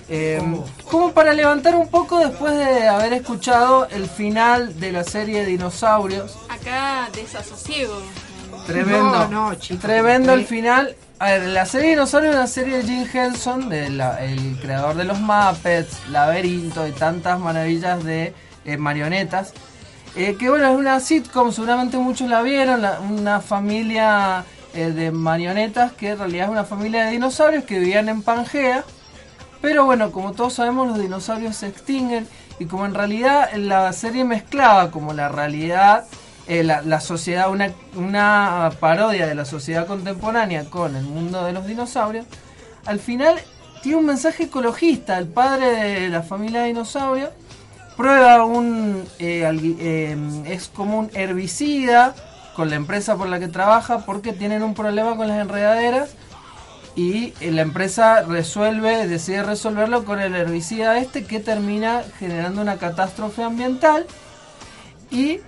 Eh, 0.09 0.41
como 0.91 1.13
para 1.13 1.31
levantar 1.33 1.75
un 1.75 1.87
poco 1.87 2.19
después 2.19 2.53
de 2.57 2.87
haber 2.89 3.13
escuchado 3.13 3.87
el 3.89 4.07
final 4.09 4.77
de 4.79 4.91
la 4.91 5.03
serie 5.05 5.45
Dinosaurios. 5.45 6.37
Acá 6.49 7.07
desasosiego. 7.15 8.01
Tremendo. 8.67 9.29
No, 9.29 9.49
no. 9.51 9.57
Tremendo 9.81 10.33
el 10.33 10.41
Sí. 10.41 10.45
final. 10.47 10.95
A 11.19 11.31
ver, 11.31 11.43
la 11.47 11.65
serie 11.65 11.91
Dinosaurio 11.91 12.31
es 12.31 12.35
una 12.35 12.47
serie 12.47 12.77
de 12.79 12.83
Jim 12.83 13.07
Henson, 13.13 13.69
de 13.69 13.89
la- 13.89 14.21
el 14.23 14.59
creador 14.61 14.95
de 14.95 15.05
los 15.05 15.19
Muppets, 15.21 15.97
Laberinto 16.09 16.85
y 16.85 16.91
tantas 16.91 17.39
maravillas 17.39 18.03
de 18.03 18.33
eh, 18.65 18.77
marionetas. 18.77 19.53
Eh, 20.15 20.35
que 20.37 20.49
bueno, 20.49 20.67
es 20.71 20.77
una 20.77 20.99
sitcom, 20.99 21.51
seguramente 21.51 21.97
muchos 21.97 22.29
la 22.29 22.43
vieron, 22.43 22.85
una 23.09 23.41
familia 23.41 24.45
eh, 24.75 24.91
de 24.91 25.11
marionetas 25.11 25.91
que 25.93 26.11
en 26.11 26.19
realidad 26.19 26.45
es 26.45 26.51
una 26.51 26.63
familia 26.65 27.05
de 27.05 27.11
dinosaurios 27.11 27.63
que 27.63 27.79
vivían 27.79 28.09
en 28.09 28.21
Pangea. 28.21 28.83
Pero 29.61 29.85
bueno, 29.85 30.11
como 30.11 30.33
todos 30.33 30.53
sabemos, 30.53 30.87
los 30.87 30.99
dinosaurios 30.99 31.55
se 31.55 31.67
extinguen 31.67 32.27
y 32.59 32.65
como 32.65 32.85
en 32.85 32.93
realidad 32.93 33.53
la 33.55 33.91
serie 33.93 34.23
mezclaba 34.23 34.91
como 34.91 35.13
la 35.13 35.29
realidad, 35.29 36.05
eh, 36.47 36.63
la, 36.63 36.83
la 36.83 36.99
sociedad, 36.99 37.49
una, 37.49 37.71
una 37.95 38.71
parodia 38.79 39.25
de 39.25 39.33
la 39.33 39.45
sociedad 39.45 39.87
contemporánea 39.87 40.65
con 40.65 40.95
el 40.95 41.05
mundo 41.05 41.43
de 41.43 41.53
los 41.53 41.65
dinosaurios, 41.65 42.27
al 42.85 42.99
final 42.99 43.39
tiene 43.81 43.97
un 43.97 44.05
mensaje 44.05 44.43
ecologista. 44.43 45.17
El 45.17 45.27
padre 45.27 45.71
de 45.71 46.09
la 46.09 46.21
familia 46.21 46.61
de 46.61 46.67
dinosaurios 46.67 47.29
prueba 47.95 48.43
un 48.45 49.05
eh, 49.19 49.49
eh, 49.79 50.17
es 50.47 50.67
como 50.67 50.99
un 50.99 51.11
herbicida 51.13 52.15
con 52.55 52.69
la 52.69 52.75
empresa 52.75 53.15
por 53.15 53.27
la 53.29 53.39
que 53.39 53.47
trabaja 53.47 54.05
porque 54.05 54.33
tienen 54.33 54.63
un 54.63 54.73
problema 54.73 55.15
con 55.15 55.27
las 55.27 55.39
enredaderas 55.39 56.15
y 56.95 57.33
eh, 57.39 57.51
la 57.51 57.61
empresa 57.61 58.21
resuelve, 58.21 59.07
decide 59.07 59.43
resolverlo 59.43 60.05
con 60.05 60.19
el 60.19 60.35
herbicida 60.35 60.97
este 60.99 61.25
que 61.25 61.39
termina 61.39 62.03
generando 62.19 62.61
una 62.61 62.77
catástrofe 62.77 63.43
ambiental 63.43 64.05
y 65.09 65.39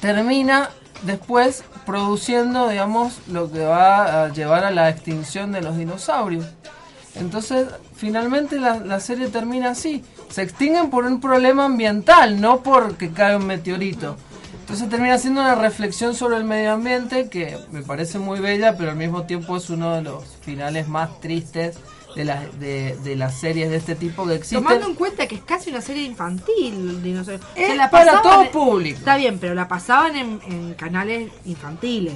termina 0.00 0.70
después 1.02 1.64
produciendo, 1.86 2.68
digamos, 2.68 3.18
lo 3.26 3.50
que 3.50 3.64
va 3.64 4.24
a 4.24 4.28
llevar 4.32 4.64
a 4.64 4.70
la 4.70 4.88
extinción 4.88 5.50
de 5.50 5.62
los 5.62 5.76
dinosaurios. 5.76 6.46
Entonces, 7.16 7.66
finalmente 7.96 8.60
la, 8.60 8.78
la 8.78 9.00
serie 9.00 9.28
termina 9.28 9.70
así. 9.70 10.04
Se 10.30 10.42
extinguen 10.42 10.90
por 10.90 11.04
un 11.04 11.20
problema 11.20 11.64
ambiental, 11.66 12.40
no 12.40 12.62
porque 12.62 13.10
cae 13.10 13.36
un 13.36 13.46
meteorito. 13.46 14.16
Entonces 14.60 14.88
termina 14.88 15.18
siendo 15.18 15.40
una 15.40 15.56
reflexión 15.56 16.14
sobre 16.14 16.36
el 16.36 16.44
medio 16.44 16.72
ambiente 16.72 17.28
que 17.28 17.58
me 17.72 17.82
parece 17.82 18.20
muy 18.20 18.38
bella, 18.38 18.76
pero 18.76 18.90
al 18.92 18.96
mismo 18.96 19.24
tiempo 19.24 19.56
es 19.56 19.68
uno 19.70 19.96
de 19.96 20.02
los 20.02 20.24
finales 20.42 20.86
más 20.86 21.20
tristes 21.20 21.76
de 22.14 22.24
las 22.24 22.58
de, 22.60 22.96
de 23.02 23.16
las 23.16 23.34
series 23.40 23.70
de 23.70 23.76
este 23.76 23.96
tipo 23.96 24.24
que 24.26 24.34
existen. 24.36 24.62
Tomando 24.62 24.86
en 24.86 24.94
cuenta 24.94 25.26
que 25.26 25.34
es 25.36 25.42
casi 25.42 25.70
una 25.70 25.80
serie 25.80 26.04
infantil, 26.04 27.02
dinosaurio. 27.02 27.44
Es 27.56 27.68
para 27.76 27.90
pasaban 27.90 28.22
todo 28.22 28.42
en- 28.44 28.50
público. 28.52 28.98
Está 28.98 29.16
bien, 29.16 29.38
pero 29.40 29.54
la 29.54 29.66
pasaban 29.66 30.14
en, 30.16 30.40
en 30.46 30.74
canales 30.74 31.32
infantiles. 31.46 32.14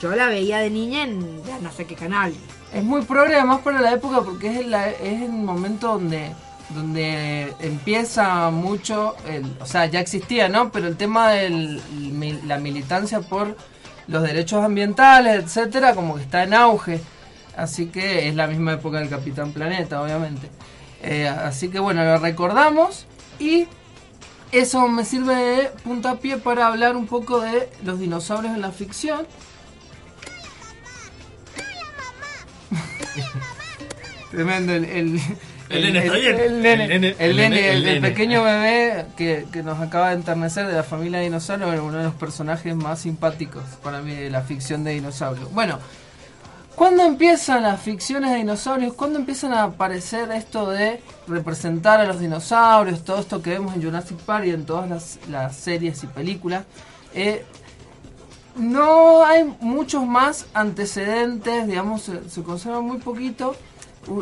Yo 0.00 0.14
la 0.16 0.26
veía 0.28 0.58
de 0.58 0.70
niña 0.70 1.02
en 1.04 1.36
no 1.62 1.70
sé 1.76 1.84
qué 1.84 1.94
canal. 1.94 2.32
Es 2.72 2.82
muy 2.82 3.02
progre 3.02 3.34
además 3.34 3.60
para 3.60 3.80
la 3.82 3.92
época 3.92 4.22
porque 4.22 4.48
es 4.48 4.56
el, 4.60 4.72
es 4.72 5.22
el 5.22 5.32
momento 5.32 5.88
donde 5.88 6.32
donde 6.74 7.52
empieza 7.60 8.50
mucho, 8.50 9.16
el, 9.26 9.56
o 9.60 9.66
sea, 9.66 9.86
ya 9.86 10.00
existía, 10.00 10.48
¿no? 10.48 10.70
Pero 10.70 10.86
el 10.86 10.96
tema 10.96 11.30
de 11.30 11.80
la 12.46 12.58
militancia 12.58 13.20
por 13.20 13.56
los 14.06 14.22
derechos 14.22 14.64
ambientales, 14.64 15.44
etcétera, 15.44 15.94
como 15.94 16.16
que 16.16 16.22
está 16.22 16.42
en 16.44 16.54
auge. 16.54 17.00
Así 17.56 17.86
que 17.86 18.28
es 18.28 18.34
la 18.34 18.46
misma 18.46 18.74
época 18.74 18.98
del 18.98 19.08
Capitán 19.08 19.52
Planeta, 19.52 20.02
obviamente. 20.02 20.48
Eh, 21.02 21.28
así 21.28 21.68
que 21.68 21.78
bueno, 21.78 22.04
lo 22.04 22.18
recordamos 22.18 23.06
y 23.38 23.66
eso 24.52 24.86
me 24.88 25.04
sirve 25.04 25.34
de 25.34 25.70
puntapié 25.82 26.36
para 26.36 26.66
hablar 26.66 26.96
un 26.96 27.06
poco 27.06 27.40
de 27.40 27.68
los 27.84 28.00
dinosaurios 28.00 28.54
en 28.54 28.60
la 28.60 28.70
ficción. 28.70 29.26
Tremendo 34.30 34.72
el, 34.72 34.84
el, 34.84 35.20
El 35.70 35.82
nene 35.84 35.98
está 36.06 36.16
bien. 36.18 36.36
el 36.38 36.62
nene, 36.62 36.84
El 36.84 36.90
nene, 37.00 37.16
el 37.18 37.36
nene, 37.36 37.48
nene, 37.48 37.58
el- 37.70 37.76
el 37.76 37.86
el 37.88 37.94
nene. 37.94 38.08
pequeño 38.08 38.42
bebé 38.42 39.06
que, 39.16 39.46
que 39.52 39.62
nos 39.62 39.80
acaba 39.80 40.08
de 40.10 40.16
enternecer 40.16 40.66
de 40.66 40.74
la 40.74 40.82
familia 40.82 41.20
dinosaurio, 41.20 41.72
era 41.72 41.82
uno 41.82 41.98
de 41.98 42.04
los 42.04 42.14
personajes 42.14 42.74
más 42.74 43.00
simpáticos 43.00 43.62
para 43.82 44.00
mí 44.02 44.14
de 44.14 44.30
la 44.30 44.42
ficción 44.42 44.82
de 44.84 44.92
dinosaurios. 44.92 45.52
Bueno, 45.52 45.78
¿cuándo 46.74 47.04
empiezan 47.04 47.62
las 47.62 47.80
ficciones 47.80 48.30
de 48.32 48.38
dinosaurios? 48.38 48.94
¿Cuándo 48.94 49.18
empiezan 49.20 49.52
a 49.52 49.62
aparecer 49.64 50.30
esto 50.32 50.70
de 50.70 51.00
representar 51.28 52.00
a 52.00 52.04
los 52.04 52.18
dinosaurios? 52.20 53.04
Todo 53.04 53.20
esto 53.20 53.40
que 53.40 53.50
vemos 53.50 53.74
en 53.76 53.82
Jurassic 53.82 54.18
Park 54.18 54.46
y 54.46 54.50
en 54.50 54.66
todas 54.66 54.88
las, 54.90 55.18
las 55.30 55.56
series 55.56 56.02
y 56.02 56.06
películas. 56.08 56.64
Eh, 57.14 57.44
no 58.56 59.24
hay 59.24 59.44
muchos 59.60 60.04
más 60.04 60.46
antecedentes, 60.54 61.66
digamos, 61.66 62.02
se, 62.02 62.28
se 62.28 62.42
conserva 62.42 62.80
muy 62.80 62.98
poquito 62.98 63.54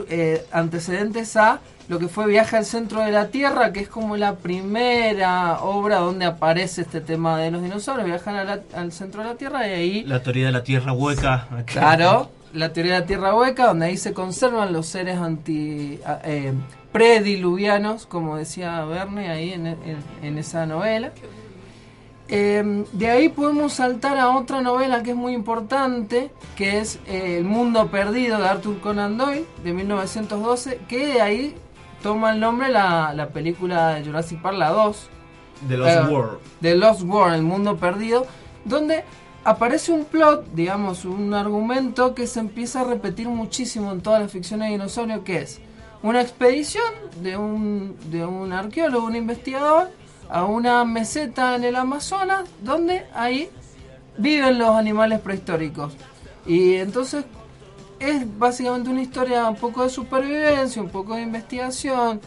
eh, 0.09 0.45
antecedentes 0.53 1.37
a 1.37 1.61
lo 1.89 1.99
que 1.99 2.09
fue 2.09 2.27
Viaje 2.27 2.57
al 2.57 2.65
Centro 2.67 3.01
de 3.01 3.11
la 3.13 3.29
Tierra, 3.29 3.73
que 3.73 3.81
es 3.81 3.89
como 3.89 4.17
la 4.17 4.35
primera 4.37 5.61
obra 5.61 5.97
donde 6.01 6.27
aparece 6.27 6.83
este 6.83 7.01
tema 7.01 7.39
de 7.39 7.51
los 7.51 7.63
dinosaurios, 7.63 8.07
viajan 8.07 8.37
a 8.37 8.45
la- 8.45 8.61
al 8.75 8.93
centro 8.93 9.23
de 9.23 9.29
la 9.31 9.35
Tierra 9.37 9.67
y 9.67 9.71
ahí 9.73 10.03
La 10.05 10.23
teoría 10.23 10.47
de 10.47 10.53
la 10.53 10.63
tierra 10.63 10.93
hueca. 10.93 11.49
Claro, 11.65 12.31
la 12.53 12.73
teoría 12.73 12.95
de 12.95 13.01
la 13.01 13.07
Tierra 13.07 13.35
hueca, 13.35 13.67
donde 13.69 13.87
ahí 13.87 13.97
se 13.97 14.13
conservan 14.13 14.73
los 14.73 14.87
seres 14.87 15.17
anti 15.19 15.99
eh, 16.25 16.53
prediluvianos, 16.93 18.05
como 18.07 18.37
decía 18.37 18.85
Verne 18.85 19.31
ahí 19.31 19.53
en, 19.53 19.67
en- 19.67 19.79
en 20.23 20.39
esa 20.39 20.67
novela. 20.67 21.13
Eh, 22.31 22.85
de 22.93 23.09
ahí 23.09 23.29
podemos 23.31 23.73
saltar 23.75 24.19
a 24.19 24.37
otra 24.37 24.61
novela 24.61 25.03
que 25.03 25.11
es 25.11 25.17
muy 25.17 25.33
importante, 25.33 26.31
que 26.57 26.79
es 26.79 26.99
eh, 27.07 27.39
El 27.39 27.45
Mundo 27.45 27.89
Perdido 27.91 28.39
de 28.39 28.47
Arthur 28.47 28.81
Conan 28.81 29.17
Doyle, 29.17 29.47
de 29.65 29.73
1912, 29.73 30.81
que 30.89 31.07
de 31.07 31.21
ahí 31.23 31.55
toma 32.03 32.33
el 32.33 32.41
nombre 32.41 32.69
la, 32.69 33.13
la 33.15 33.29
película 33.31 33.95
de 33.95 34.05
Jurassic 34.05 34.43
Park, 34.43 34.57
la 34.59 34.71
2. 34.71 35.09
The 35.69 35.77
Lost 35.77 35.91
Eh, 35.97 36.13
World. 36.13 36.39
The 36.61 36.75
Lost 36.77 37.03
World, 37.03 37.35
El 37.35 37.43
Mundo 37.43 37.77
Perdido, 37.79 38.27
donde 38.65 39.05
aparece 39.45 39.91
un 39.93 40.05
plot, 40.05 40.53
digamos, 40.53 41.07
un 41.07 41.33
argumento 41.33 42.15
que 42.15 42.27
se 42.27 42.41
empieza 42.41 42.83
a 42.83 42.85
repetir 42.85 43.29
muchísimo 43.29 43.91
en 43.91 44.03
todas 44.03 44.21
las 44.21 44.31
ficciones 44.31 44.69
de 44.69 44.73
dinosaurio, 44.73 45.25
que 45.25 45.39
es 45.39 45.61
una 46.03 46.21
expedición 46.21 46.85
de 47.23 47.37
un, 47.39 47.97
de 48.11 48.25
un 48.27 48.53
arqueólogo, 48.53 49.07
un 49.07 49.17
investigador, 49.17 49.89
a 50.29 50.45
una 50.45 50.85
meseta 50.85 51.57
en 51.57 51.65
el 51.65 51.77
Amazonas, 51.77 52.49
donde 52.63 53.07
ahí 53.15 53.49
viven 54.17 54.59
los 54.59 54.71
animales 54.71 55.21
prehistóricos. 55.21 55.97
Y 56.47 56.75
entonces 56.75 57.25
es 57.99 58.39
básicamente 58.39 58.91
una 58.91 59.03
historia 59.03 59.49
un 59.49 59.57
poco 59.57 59.83
de 59.83 59.91
supervivencia, 59.91 60.83
un 60.83 60.91
poco 60.91 61.15
de 61.15 61.23
investigación. 61.23 62.21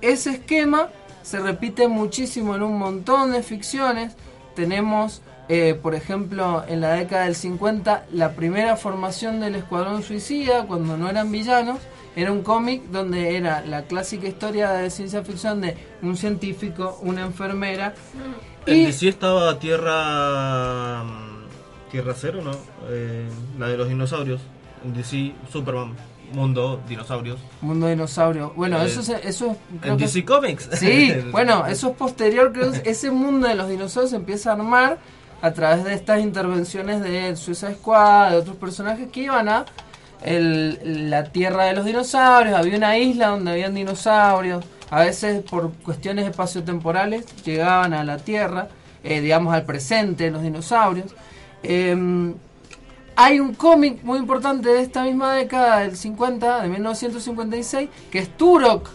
Ese 0.00 0.30
esquema 0.30 0.88
se 1.22 1.40
repite 1.40 1.88
muchísimo 1.88 2.54
en 2.54 2.62
un 2.62 2.78
montón 2.78 3.32
de 3.32 3.42
ficciones. 3.42 4.14
Tenemos, 4.54 5.22
eh, 5.48 5.78
por 5.80 5.94
ejemplo, 5.94 6.64
en 6.68 6.80
la 6.80 6.92
década 6.92 7.24
del 7.24 7.34
50, 7.34 8.06
la 8.12 8.32
primera 8.32 8.76
formación 8.76 9.40
del 9.40 9.56
Escuadrón 9.56 10.02
Suicida, 10.02 10.66
cuando 10.66 10.96
no 10.96 11.08
eran 11.08 11.30
villanos. 11.30 11.78
Era 12.16 12.32
un 12.32 12.42
cómic 12.42 12.84
donde 12.90 13.36
era 13.36 13.60
la 13.64 13.82
clásica 13.82 14.26
historia 14.26 14.70
de 14.72 14.90
ciencia 14.90 15.22
ficción 15.22 15.60
de 15.60 15.76
un 16.02 16.16
científico, 16.16 16.98
una 17.02 17.20
enfermera. 17.22 17.94
En 18.64 18.76
Y 18.78 18.84
DC 18.86 19.08
estaba 19.08 19.58
Tierra. 19.58 21.04
mm, 21.04 21.90
Tierra 21.90 22.14
Cero, 22.16 22.40
¿no? 22.42 22.52
Eh, 22.88 23.28
la 23.58 23.68
de 23.68 23.76
los 23.76 23.88
dinosaurios. 23.88 24.40
En 24.84 24.94
DC, 24.94 25.34
Superman, 25.52 25.94
Mundo, 26.32 26.80
Dinosaurios. 26.88 27.38
Mundo 27.60 27.86
Dinosaurio. 27.86 28.52
Bueno, 28.56 28.82
Eh, 28.82 28.86
eso, 28.86 29.00
es- 29.00 29.08
eso 29.24 29.46
es... 29.52 29.56
creo 29.80 29.92
en 29.92 29.98
que 29.98 30.04
DC 30.06 30.18
es- 30.20 30.24
Comics. 30.24 30.68
Sí, 30.72 31.12
bueno, 31.32 31.66
eso 31.66 31.90
es 31.90 31.96
posterior. 31.96 32.52
Creo 32.52 32.72
que 32.72 32.90
ese 32.90 33.10
mundo 33.10 33.46
de 33.46 33.54
los 33.54 33.68
dinosaurios 33.68 34.10
se 34.10 34.16
empieza 34.16 34.50
a 34.50 34.54
armar 34.54 34.98
a 35.42 35.52
través 35.52 35.84
de 35.84 35.94
estas 35.94 36.20
intervenciones 36.20 37.00
de 37.02 37.36
Suicide 37.36 37.74
Squad, 37.74 38.30
de 38.32 38.36
otros 38.38 38.56
personajes 38.56 39.08
que 39.12 39.20
iban 39.24 39.48
a 39.48 39.64
el- 40.22 41.10
la 41.10 41.24
tierra 41.24 41.64
de 41.64 41.74
los 41.74 41.84
dinosaurios. 41.84 42.56
Había 42.56 42.76
una 42.76 42.98
isla 42.98 43.28
donde 43.28 43.52
habían 43.52 43.74
dinosaurios. 43.74 44.64
A 44.90 45.00
veces 45.00 45.42
por 45.42 45.72
cuestiones 45.72 46.28
espaciotemporales 46.28 47.26
llegaban 47.44 47.92
a 47.92 48.04
la 48.04 48.18
tierra, 48.18 48.68
eh, 49.02 49.20
digamos 49.20 49.52
al 49.54 49.64
presente, 49.64 50.30
los 50.30 50.42
dinosaurios. 50.42 51.14
Em, 51.62 52.34
hay 53.16 53.40
un 53.40 53.54
cómic 53.54 54.02
muy 54.02 54.18
importante 54.18 54.68
de 54.68 54.82
esta 54.82 55.02
misma 55.02 55.32
década, 55.34 55.80
del 55.80 55.96
50, 55.96 56.60
de 56.62 56.68
1956, 56.68 57.88
que 58.10 58.18
es 58.20 58.36
Turok. 58.36 58.90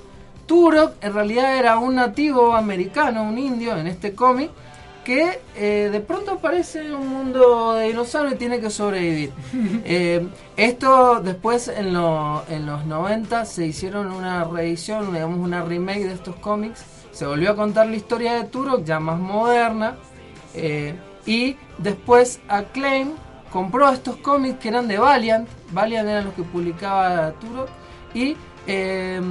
Turok 0.46 0.94
en 1.02 1.14
realidad 1.14 1.58
era 1.58 1.78
un 1.78 1.96
nativo 1.96 2.56
americano, 2.56 3.24
un 3.24 3.38
indio 3.38 3.76
en 3.78 3.88
este 3.88 4.14
cómic, 4.14 4.52
que 5.04 5.40
eh, 5.56 5.90
de 5.92 6.00
pronto 6.00 6.32
aparece 6.34 6.94
un 6.94 7.08
mundo 7.08 7.74
de 7.74 7.88
dinosaurios 7.88 8.36
y 8.36 8.38
tiene 8.38 8.60
que 8.60 8.70
sobrevivir. 8.70 9.32
Eh, 9.84 10.28
esto 10.58 11.22
después 11.22 11.68
en, 11.68 11.94
lo- 11.94 12.44
en 12.50 12.66
los 12.66 12.86
90 12.86 13.46
se 13.46 13.66
hicieron 13.66 14.12
una 14.12 14.44
reedición, 14.44 15.12
digamos 15.14 15.40
una 15.40 15.64
remake 15.64 16.06
de 16.06 16.14
estos 16.14 16.36
cómics. 16.36 16.84
Se 17.12 17.26
volvió 17.26 17.52
a 17.52 17.56
contar 17.56 17.88
la 17.88 17.96
historia 17.96 18.34
de 18.36 18.44
Turok, 18.46 18.84
ya 18.84 19.00
más 19.00 19.20
moderna. 19.20 19.96
eh, 20.54 20.96
y 21.26 21.56
después 21.78 22.40
Acclaim 22.48 23.12
compró 23.52 23.90
estos 23.92 24.16
cómics 24.18 24.60
que 24.60 24.70
eran 24.70 24.88
de 24.88 24.98
Valiant. 24.98 25.48
Valiant 25.72 26.08
eran 26.08 26.26
los 26.26 26.34
que 26.36 26.44
publicaba 26.44 27.32
Turok. 27.34 27.70
Y 28.14 28.36
eh, 28.72 29.22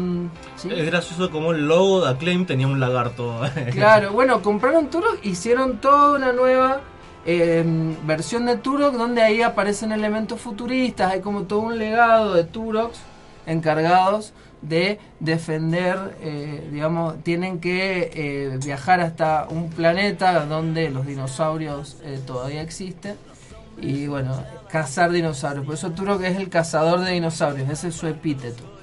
¿sí? 0.56 0.68
Es 0.70 0.86
gracioso 0.86 1.30
como 1.30 1.52
el 1.52 1.66
logo 1.66 2.04
de 2.04 2.10
Acclaim 2.10 2.46
tenía 2.46 2.66
un 2.66 2.80
lagarto. 2.80 3.40
Claro, 3.72 4.12
bueno, 4.12 4.42
compraron 4.42 4.90
Turok, 4.90 5.24
hicieron 5.24 5.78
toda 5.78 6.16
una 6.16 6.32
nueva 6.32 6.80
eh, 7.24 7.64
versión 8.04 8.46
de 8.46 8.56
Turok 8.56 8.94
donde 8.94 9.22
ahí 9.22 9.42
aparecen 9.42 9.92
elementos 9.92 10.40
futuristas, 10.40 11.12
hay 11.12 11.20
como 11.20 11.42
todo 11.42 11.60
un 11.60 11.78
legado 11.78 12.34
de 12.34 12.44
Turoks 12.44 13.00
encargados 13.46 14.32
de 14.62 14.98
defender, 15.20 16.16
eh, 16.20 16.68
digamos, 16.70 17.22
tienen 17.22 17.60
que 17.60 18.10
eh, 18.14 18.58
viajar 18.62 19.00
hasta 19.00 19.46
un 19.48 19.70
planeta 19.70 20.44
donde 20.46 20.90
los 20.90 21.06
dinosaurios 21.06 21.96
eh, 22.04 22.20
todavía 22.26 22.62
existen 22.62 23.16
y 23.80 24.06
bueno, 24.06 24.44
cazar 24.70 25.10
dinosaurios. 25.10 25.64
Por 25.64 25.74
eso 25.74 25.90
Turok 25.92 26.22
es 26.22 26.36
el 26.36 26.50
cazador 26.50 27.00
de 27.00 27.12
dinosaurios, 27.12 27.70
ese 27.70 27.88
es 27.88 27.94
su 27.94 28.06
epíteto. 28.06 28.79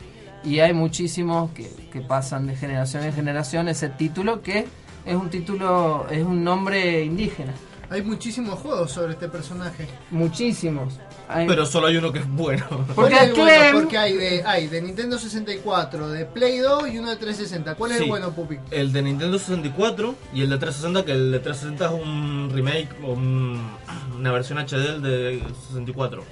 Y 0.48 0.60
hay 0.60 0.74
muchísimos 0.74 1.52
que, 1.52 1.70
que 1.92 2.02
pasan 2.02 2.48
de 2.48 2.56
generación 2.56 3.04
en 3.04 3.14
generación 3.14 3.68
ese 3.68 3.90
título 3.90 4.42
que 4.42 4.66
es 5.06 5.16
un 5.16 5.30
título, 5.30 6.06
es 6.10 6.24
un 6.24 6.44
nombre 6.44 7.04
indígena. 7.04 7.54
Hay 7.90 8.02
muchísimos 8.02 8.60
juegos 8.60 8.92
sobre 8.92 9.14
este 9.14 9.30
personaje. 9.30 9.88
Muchísimos. 10.12 10.96
Hay- 11.30 11.48
Pero 11.48 11.66
solo 11.66 11.88
hay 11.88 11.96
uno 11.96 12.12
que 12.12 12.20
es 12.20 12.28
bueno. 12.30 12.66
¿Cuál 12.96 13.14
es 13.14 13.22
el 13.22 13.34
bueno? 13.34 13.46
Clem- 13.50 13.72
Porque 13.74 13.98
hay 13.98 14.14
de, 14.18 14.44
hay 14.46 14.68
de 14.68 14.82
Nintendo 14.82 15.18
64, 15.18 16.10
de 16.10 16.26
Play 16.26 16.58
2 16.60 16.90
y 16.90 16.98
uno 17.00 17.10
de 17.10 17.16
360. 17.16 17.76
¿Cuál 17.76 17.92
es 17.94 18.02
el 18.02 18.08
bueno, 18.10 18.32
Pupi? 18.32 18.58
El 18.72 18.92
de 18.92 19.02
Nintendo 19.02 19.40
64 19.40 20.16
y 20.34 20.42
el 20.42 20.50
de 20.50 20.58
360, 20.58 21.06
que 21.06 21.12
el 21.14 21.32
de 21.32 21.40
360 21.40 21.86
es 21.98 22.04
un 22.04 22.50
remake 22.54 22.90
o 23.06 23.14
un- 23.14 23.62
una 24.18 24.32
versión 24.34 24.58
HD 24.60 25.00
del 25.00 25.02
de 25.02 25.44
64. 25.70 26.24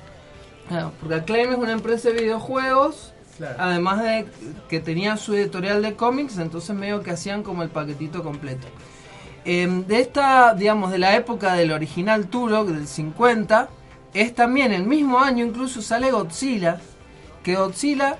Claro, 0.68 0.92
porque 1.00 1.16
Acclaim 1.16 1.52
es 1.52 1.58
una 1.58 1.72
empresa 1.72 2.10
de 2.10 2.16
videojuegos, 2.22 3.14
Además 3.58 4.02
de 4.02 4.26
que 4.70 4.80
tenía 4.80 5.18
su 5.18 5.34
editorial 5.34 5.82
de 5.82 5.96
cómics, 5.96 6.38
entonces 6.38 6.76
medio 6.76 7.04
que 7.04 7.12
hacían 7.12 7.44
como 7.44 7.64
el 7.64 7.70
paquetito 7.70 8.24
completo. 8.24 8.68
Em, 9.44 9.86
de 9.86 10.00
esta, 10.00 10.54
digamos, 10.54 10.92
de 10.92 10.98
la 10.98 11.16
época 11.16 11.54
del 11.54 11.72
original 11.72 12.28
Turok, 12.28 12.68
del 12.68 12.88
50, 12.88 13.70
es 14.14 14.34
también 14.34 14.72
el 14.72 14.84
mismo 14.84 15.20
año 15.20 15.46
incluso 15.46 15.82
sale 15.82 16.12
Godzilla, 16.12 16.80
que 17.44 17.56
Godzilla, 17.56 18.18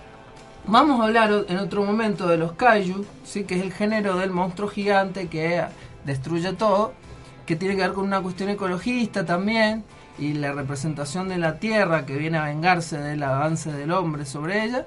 vamos 0.68 1.00
a 1.00 1.06
hablar 1.06 1.46
en 1.48 1.58
otro 1.58 1.84
momento 1.84 2.28
de 2.28 2.38
los 2.38 2.54
kaiju, 2.54 3.06
¿sí? 3.24 3.46
que 3.46 3.56
es 3.56 3.64
el 3.64 3.74
género 3.74 4.18
del 4.18 4.32
monstruo 4.32 4.68
gigante 4.68 5.28
que 5.28 5.64
destruye 6.04 6.54
todo, 6.54 6.94
que 7.46 7.56
tiene 7.56 7.76
que 7.76 7.82
ver 7.82 7.94
con 7.94 8.06
una 8.06 8.22
cuestión 8.22 8.50
ecologista 8.50 9.26
también, 9.26 9.84
y 10.18 10.34
la 10.34 10.54
representación 10.54 11.28
de 11.28 11.38
la 11.38 11.60
Tierra 11.60 12.06
que 12.06 12.18
viene 12.18 12.38
a 12.38 12.46
vengarse 12.46 12.98
del 12.98 13.24
avance 13.24 13.72
del 13.72 13.92
hombre 13.92 14.26
sobre 14.26 14.64
ella. 14.64 14.86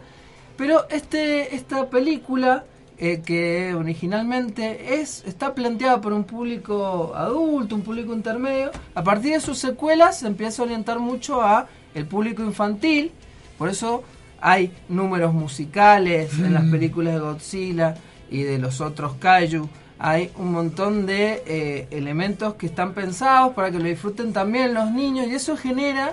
Pero 0.58 0.88
este, 0.90 1.54
esta 1.54 1.88
película, 1.88 2.64
eh, 2.98 3.22
que 3.24 3.74
originalmente 3.74 5.00
es, 5.00 5.22
está 5.24 5.54
planteada 5.54 6.00
por 6.00 6.12
un 6.12 6.24
público 6.24 7.12
adulto, 7.14 7.76
un 7.76 7.82
público 7.82 8.12
intermedio, 8.12 8.72
a 8.92 9.04
partir 9.04 9.34
de 9.34 9.40
sus 9.40 9.56
secuelas 9.56 10.18
se 10.18 10.26
empieza 10.26 10.60
a 10.60 10.64
orientar 10.64 10.98
mucho 10.98 11.40
a 11.42 11.68
el 11.94 12.06
público 12.06 12.42
infantil, 12.42 13.12
por 13.56 13.68
eso 13.68 14.02
hay 14.40 14.72
números 14.88 15.32
musicales 15.32 16.36
en 16.40 16.54
las 16.54 16.64
películas 16.64 17.14
de 17.14 17.20
Godzilla 17.20 17.94
y 18.28 18.42
de 18.42 18.58
los 18.58 18.80
otros 18.80 19.14
kaiju. 19.14 19.68
Hay 20.00 20.32
un 20.36 20.52
montón 20.52 21.06
de 21.06 21.42
eh, 21.46 21.88
elementos 21.92 22.54
que 22.54 22.66
están 22.66 22.94
pensados 22.94 23.54
para 23.54 23.70
que 23.70 23.78
lo 23.78 23.84
disfruten 23.84 24.32
también 24.32 24.74
los 24.74 24.90
niños 24.90 25.28
y 25.28 25.34
eso 25.34 25.56
genera, 25.56 26.12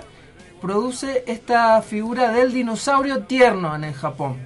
produce 0.60 1.24
esta 1.26 1.80
figura 1.82 2.30
del 2.32 2.52
dinosaurio 2.52 3.20
tierno 3.24 3.74
en 3.74 3.84
el 3.84 3.94
Japón. 3.94 4.36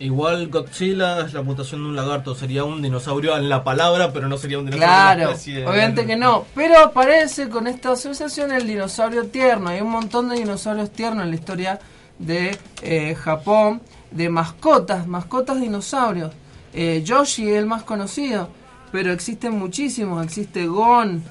Igual 0.00 0.46
Godzilla 0.48 1.20
es 1.26 1.32
la 1.32 1.42
mutación 1.42 1.82
de 1.82 1.88
un 1.88 1.96
lagarto, 1.96 2.32
sería 2.34 2.62
un 2.62 2.80
dinosaurio 2.80 3.36
en 3.36 3.48
la 3.48 3.64
palabra, 3.64 4.12
pero 4.12 4.28
no 4.28 4.38
sería 4.38 4.58
un 4.60 4.66
dinosaurio 4.66 4.94
Claro, 4.94 5.20
en 5.22 5.26
la 5.26 5.32
especie. 5.32 5.66
obviamente 5.66 6.06
que 6.06 6.16
no, 6.16 6.44
pero 6.54 6.78
aparece 6.78 7.48
con 7.48 7.66
esta 7.66 7.92
asociación 7.92 8.52
el 8.52 8.64
dinosaurio 8.66 9.26
tierno. 9.26 9.70
Hay 9.70 9.80
un 9.80 9.90
montón 9.90 10.28
de 10.28 10.36
dinosaurios 10.36 10.90
tiernos 10.92 11.24
en 11.24 11.30
la 11.30 11.36
historia 11.36 11.80
de 12.18 12.56
eh, 12.82 13.14
Japón, 13.16 13.80
de 14.12 14.28
mascotas, 14.28 15.06
mascotas 15.08 15.60
dinosaurios. 15.60 16.32
Eh, 16.72 17.02
Yoshi 17.04 17.48
es 17.50 17.56
el 17.56 17.66
más 17.66 17.82
conocido, 17.82 18.50
pero 18.92 19.10
existen 19.12 19.58
muchísimos. 19.58 20.24
Existe 20.24 20.66
Gon, 20.68 21.24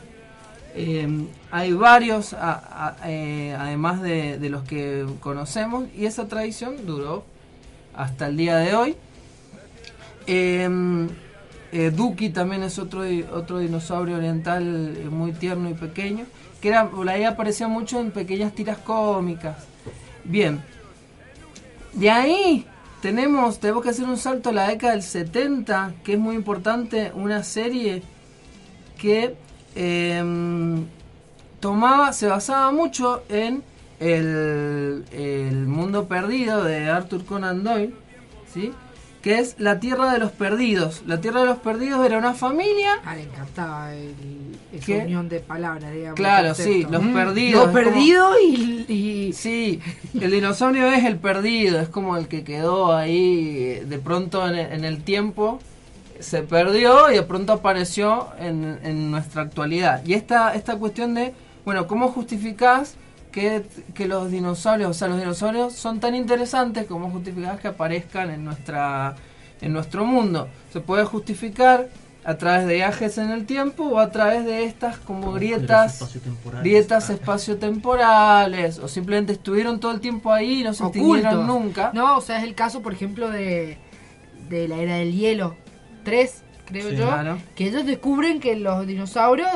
eh, 0.75 1.07
hay 1.51 1.73
varios, 1.73 2.35
eh, 3.05 3.55
además 3.57 4.01
de, 4.01 4.49
los 4.49 4.63
que 4.63 5.05
conocemos, 5.19 5.85
y 5.95 6.05
esa 6.05 6.27
tradición 6.27 6.85
duró 6.85 7.25
hasta 7.95 8.27
el 8.27 8.37
día 8.37 8.57
de 8.57 8.75
hoy. 8.75 8.95
Eh, 10.27 11.07
eh, 11.71 11.91
Duki 11.91 12.29
también 12.29 12.63
es 12.63 12.79
otro, 12.79 13.03
otro 13.33 13.59
dinosaurio 13.59 14.15
oriental 14.17 14.95
eh, 14.97 15.09
muy 15.09 15.33
tierno 15.33 15.69
y 15.69 15.73
pequeño, 15.73 16.25
que 16.61 16.69
era, 16.69 16.89
por 16.89 17.07
ahí 17.09 17.23
aparecía 17.25 17.67
mucho 17.67 17.99
en 17.99 18.11
pequeñas 18.11 18.53
tiras 18.53 18.77
cómicas. 18.77 19.65
Bien, 20.23 20.61
de 21.93 22.09
ahí 22.09 22.65
tenemos, 23.01 23.59
tenemos 23.59 23.83
que 23.83 23.89
hacer 23.89 24.05
un 24.05 24.17
salto 24.17 24.49
a 24.49 24.53
la 24.53 24.67
década 24.69 24.93
del 24.93 25.03
70, 25.03 25.93
que 26.03 26.13
es 26.13 26.19
muy 26.19 26.35
importante, 26.35 27.11
una 27.13 27.43
serie 27.43 28.01
que 28.97 29.35
em, 29.75 30.85
tomaba, 31.59 32.13
se 32.13 32.27
basaba 32.27 32.71
mucho 32.71 33.23
en 33.29 33.63
el, 33.99 35.05
el 35.11 35.65
mundo 35.67 36.05
perdido 36.07 36.63
de 36.63 36.89
Arthur 36.89 37.25
Conan 37.25 37.63
Doyle, 37.63 37.93
¿sí? 38.53 38.71
que 39.21 39.39
es 39.39 39.55
La 39.59 39.79
Tierra 39.79 40.13
de 40.13 40.19
los 40.19 40.31
Perdidos. 40.31 41.01
La 41.05 41.19
Tierra 41.19 41.41
de 41.41 41.47
los 41.47 41.57
Perdidos 41.57 42.05
era 42.05 42.17
una 42.17 42.33
familia... 42.33 42.91
Ah, 43.03 43.15
le 43.15 43.23
encantaba 43.23 43.93
el, 43.93 44.13
esa 44.71 44.85
¿Qué? 44.85 44.99
unión 44.99 45.27
de 45.27 45.39
palabras, 45.39 45.91
digamos. 45.91 46.15
Claro, 46.15 46.53
sí, 46.55 46.85
los 46.89 47.03
Mm, 47.03 47.13
perdidos. 47.13 47.65
Los 47.65 47.73
perdidos 47.73 48.35
y, 48.47 48.85
y- 48.87 49.33
Sí, 49.33 49.81
el 50.21 50.31
dinosaurio 50.31 50.87
es 50.93 51.03
el 51.03 51.17
perdido, 51.17 51.79
es 51.81 51.89
como 51.89 52.15
el 52.15 52.27
que 52.27 52.43
quedó 52.43 52.95
ahí 52.95 53.81
de 53.85 53.97
pronto 53.99 54.47
en, 54.47 54.55
el- 54.55 54.71
en 54.71 54.85
el 54.85 55.03
tiempo, 55.03 55.59
se 56.19 56.43
perdió 56.43 57.11
y 57.11 57.15
de 57.15 57.23
pronto 57.23 57.53
apareció 57.53 58.27
en, 58.39 58.79
en 58.83 59.11
nuestra 59.11 59.41
actualidad. 59.41 60.05
Y 60.05 60.13
esta, 60.13 60.53
esta 60.55 60.77
cuestión 60.77 61.15
de, 61.15 61.33
bueno, 61.67 61.85
¿cómo 61.85 62.07
justificás 62.07 62.95
que, 63.29 63.61
que 63.93 64.07
los 64.07 64.31
dinosaurios, 64.31 64.89
o 64.89 64.93
sea, 64.93 65.09
los 65.09 65.19
dinosaurios 65.19 65.73
son 65.73 65.99
tan 65.99 66.15
interesantes, 66.15 66.85
cómo 66.85 67.09
justificás 67.09 67.59
que 67.59 67.67
aparezcan 67.67 68.31
en, 68.31 68.45
nuestra, 68.45 69.17
en 69.59 69.73
nuestro 69.73 70.05
mundo? 70.05 70.47
Se 70.71 70.79
puede 70.79 71.03
justificar 71.03 71.89
a 72.23 72.37
través 72.37 72.67
de 72.67 72.75
viajes 72.75 73.17
en 73.17 73.31
el 73.31 73.45
tiempo 73.45 73.83
o 73.83 73.99
a 73.99 74.11
través 74.11 74.45
de 74.45 74.63
estas 74.63 74.97
como 74.99 75.33
grietas 75.33 75.95
espaciotemporales. 75.95 76.63
grietas 76.63 77.09
espaciotemporales 77.09 78.79
o 78.79 78.87
simplemente 78.87 79.33
estuvieron 79.33 79.81
todo 79.81 79.91
el 79.91 79.99
tiempo 79.99 80.31
ahí 80.31 80.61
y 80.61 80.63
no 80.63 80.73
se 80.73 80.85
extinguieron 80.85 81.45
nunca. 81.45 81.91
No, 81.93 82.15
o 82.17 82.21
sea, 82.21 82.37
es 82.37 82.45
el 82.45 82.55
caso, 82.55 82.81
por 82.81 82.93
ejemplo, 82.93 83.29
de, 83.29 83.77
de 84.47 84.69
la 84.69 84.77
era 84.77 84.95
del 84.95 85.11
hielo 85.11 85.57
3, 86.05 86.43
creo 86.63 86.91
Sí, 86.91 86.95
yo, 86.95 87.07
claro. 87.07 87.39
que 87.57 87.67
ellos 87.67 87.85
descubren 87.85 88.39
que 88.39 88.55
los 88.55 88.87
dinosaurios, 88.87 89.49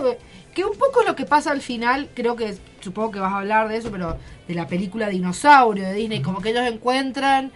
que 0.53 0.65
un 0.65 0.77
poco 0.77 1.01
es 1.01 1.07
lo 1.07 1.15
que 1.15 1.25
pasa 1.25 1.51
al 1.51 1.61
final, 1.61 2.09
creo 2.13 2.35
que 2.35 2.55
supongo 2.81 3.11
que 3.11 3.19
vas 3.19 3.31
a 3.33 3.37
hablar 3.39 3.69
de 3.69 3.77
eso, 3.77 3.89
pero 3.91 4.17
de 4.47 4.53
la 4.55 4.67
película 4.67 5.07
Dinosaurio 5.09 5.85
de 5.85 5.93
Disney, 5.93 6.21
como 6.21 6.41
que 6.41 6.49
ellos 6.49 6.67
encuentran 6.67 7.51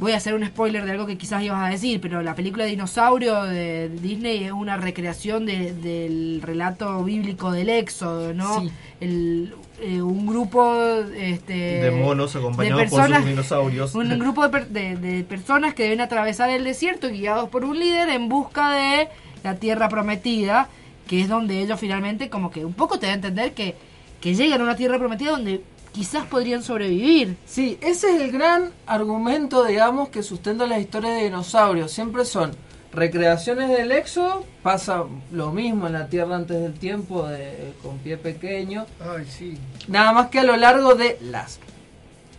Voy 0.00 0.10
a 0.10 0.16
hacer 0.16 0.34
un 0.34 0.44
spoiler 0.44 0.84
de 0.84 0.90
algo 0.90 1.06
que 1.06 1.16
quizás 1.16 1.40
ibas 1.44 1.64
a 1.64 1.70
decir, 1.70 2.00
pero 2.00 2.20
la 2.20 2.34
película 2.34 2.64
Dinosaurio 2.64 3.44
de 3.44 3.88
Disney 3.88 4.42
es 4.42 4.50
una 4.50 4.76
recreación 4.76 5.46
de- 5.46 5.72
del 5.72 6.40
relato 6.42 7.02
bíblico 7.04 7.52
del 7.52 7.68
Éxodo, 7.68 8.34
¿no? 8.34 8.60
Sí. 8.60 8.72
El, 9.00 9.54
eh, 9.80 10.02
un 10.02 10.26
grupo 10.26 10.74
este, 11.16 11.54
De 11.54 11.90
monos 11.92 12.34
acompañados 12.34 12.80
de 12.82 12.88
por 12.88 12.90
sus 12.90 12.98
personas- 13.08 13.24
dinosaurios. 13.28 13.94
Un 13.94 14.08
grupo 14.18 14.42
de, 14.42 14.48
per- 14.48 14.68
de- 14.68 14.96
de 14.96 15.22
personas 15.22 15.74
que 15.74 15.84
deben 15.84 16.00
atravesar 16.00 16.50
el 16.50 16.64
desierto 16.64 17.08
guiados 17.08 17.48
por 17.48 17.64
un 17.64 17.78
líder 17.78 18.08
en 18.08 18.28
busca 18.28 18.72
de 18.72 19.08
la 19.44 19.54
tierra 19.54 19.88
prometida, 19.88 20.68
que 21.06 21.20
es 21.20 21.28
donde 21.28 21.60
ellos 21.60 21.78
finalmente 21.78 22.30
como 22.30 22.50
que 22.50 22.64
un 22.64 22.74
poco 22.74 22.98
te 22.98 23.06
da 23.06 23.12
a 23.12 23.16
entender 23.16 23.54
que, 23.54 23.74
que 24.20 24.34
llegan 24.34 24.60
a 24.60 24.64
una 24.64 24.76
tierra 24.76 24.98
prometida 24.98 25.32
donde 25.32 25.62
quizás 25.92 26.26
podrían 26.26 26.62
sobrevivir. 26.62 27.36
Sí, 27.46 27.78
ese 27.80 28.14
es 28.14 28.22
el 28.22 28.32
gran 28.32 28.72
argumento, 28.86 29.64
digamos, 29.64 30.08
que 30.08 30.22
sustenta 30.22 30.66
las 30.66 30.80
historias 30.80 31.14
de 31.16 31.24
dinosaurios. 31.24 31.92
Siempre 31.92 32.24
son 32.24 32.52
recreaciones 32.92 33.68
del 33.70 33.92
éxodo, 33.92 34.44
pasa 34.62 35.04
lo 35.32 35.52
mismo 35.52 35.86
en 35.86 35.94
la 35.94 36.08
Tierra 36.08 36.36
antes 36.36 36.60
del 36.60 36.74
tiempo, 36.74 37.26
de, 37.26 37.72
con 37.82 37.98
pie 37.98 38.16
pequeño. 38.16 38.86
Ay, 39.00 39.26
sí. 39.26 39.58
Nada 39.88 40.12
más 40.12 40.28
que 40.28 40.40
a 40.40 40.44
lo 40.44 40.56
largo 40.56 40.94
de 40.94 41.18
las 41.20 41.58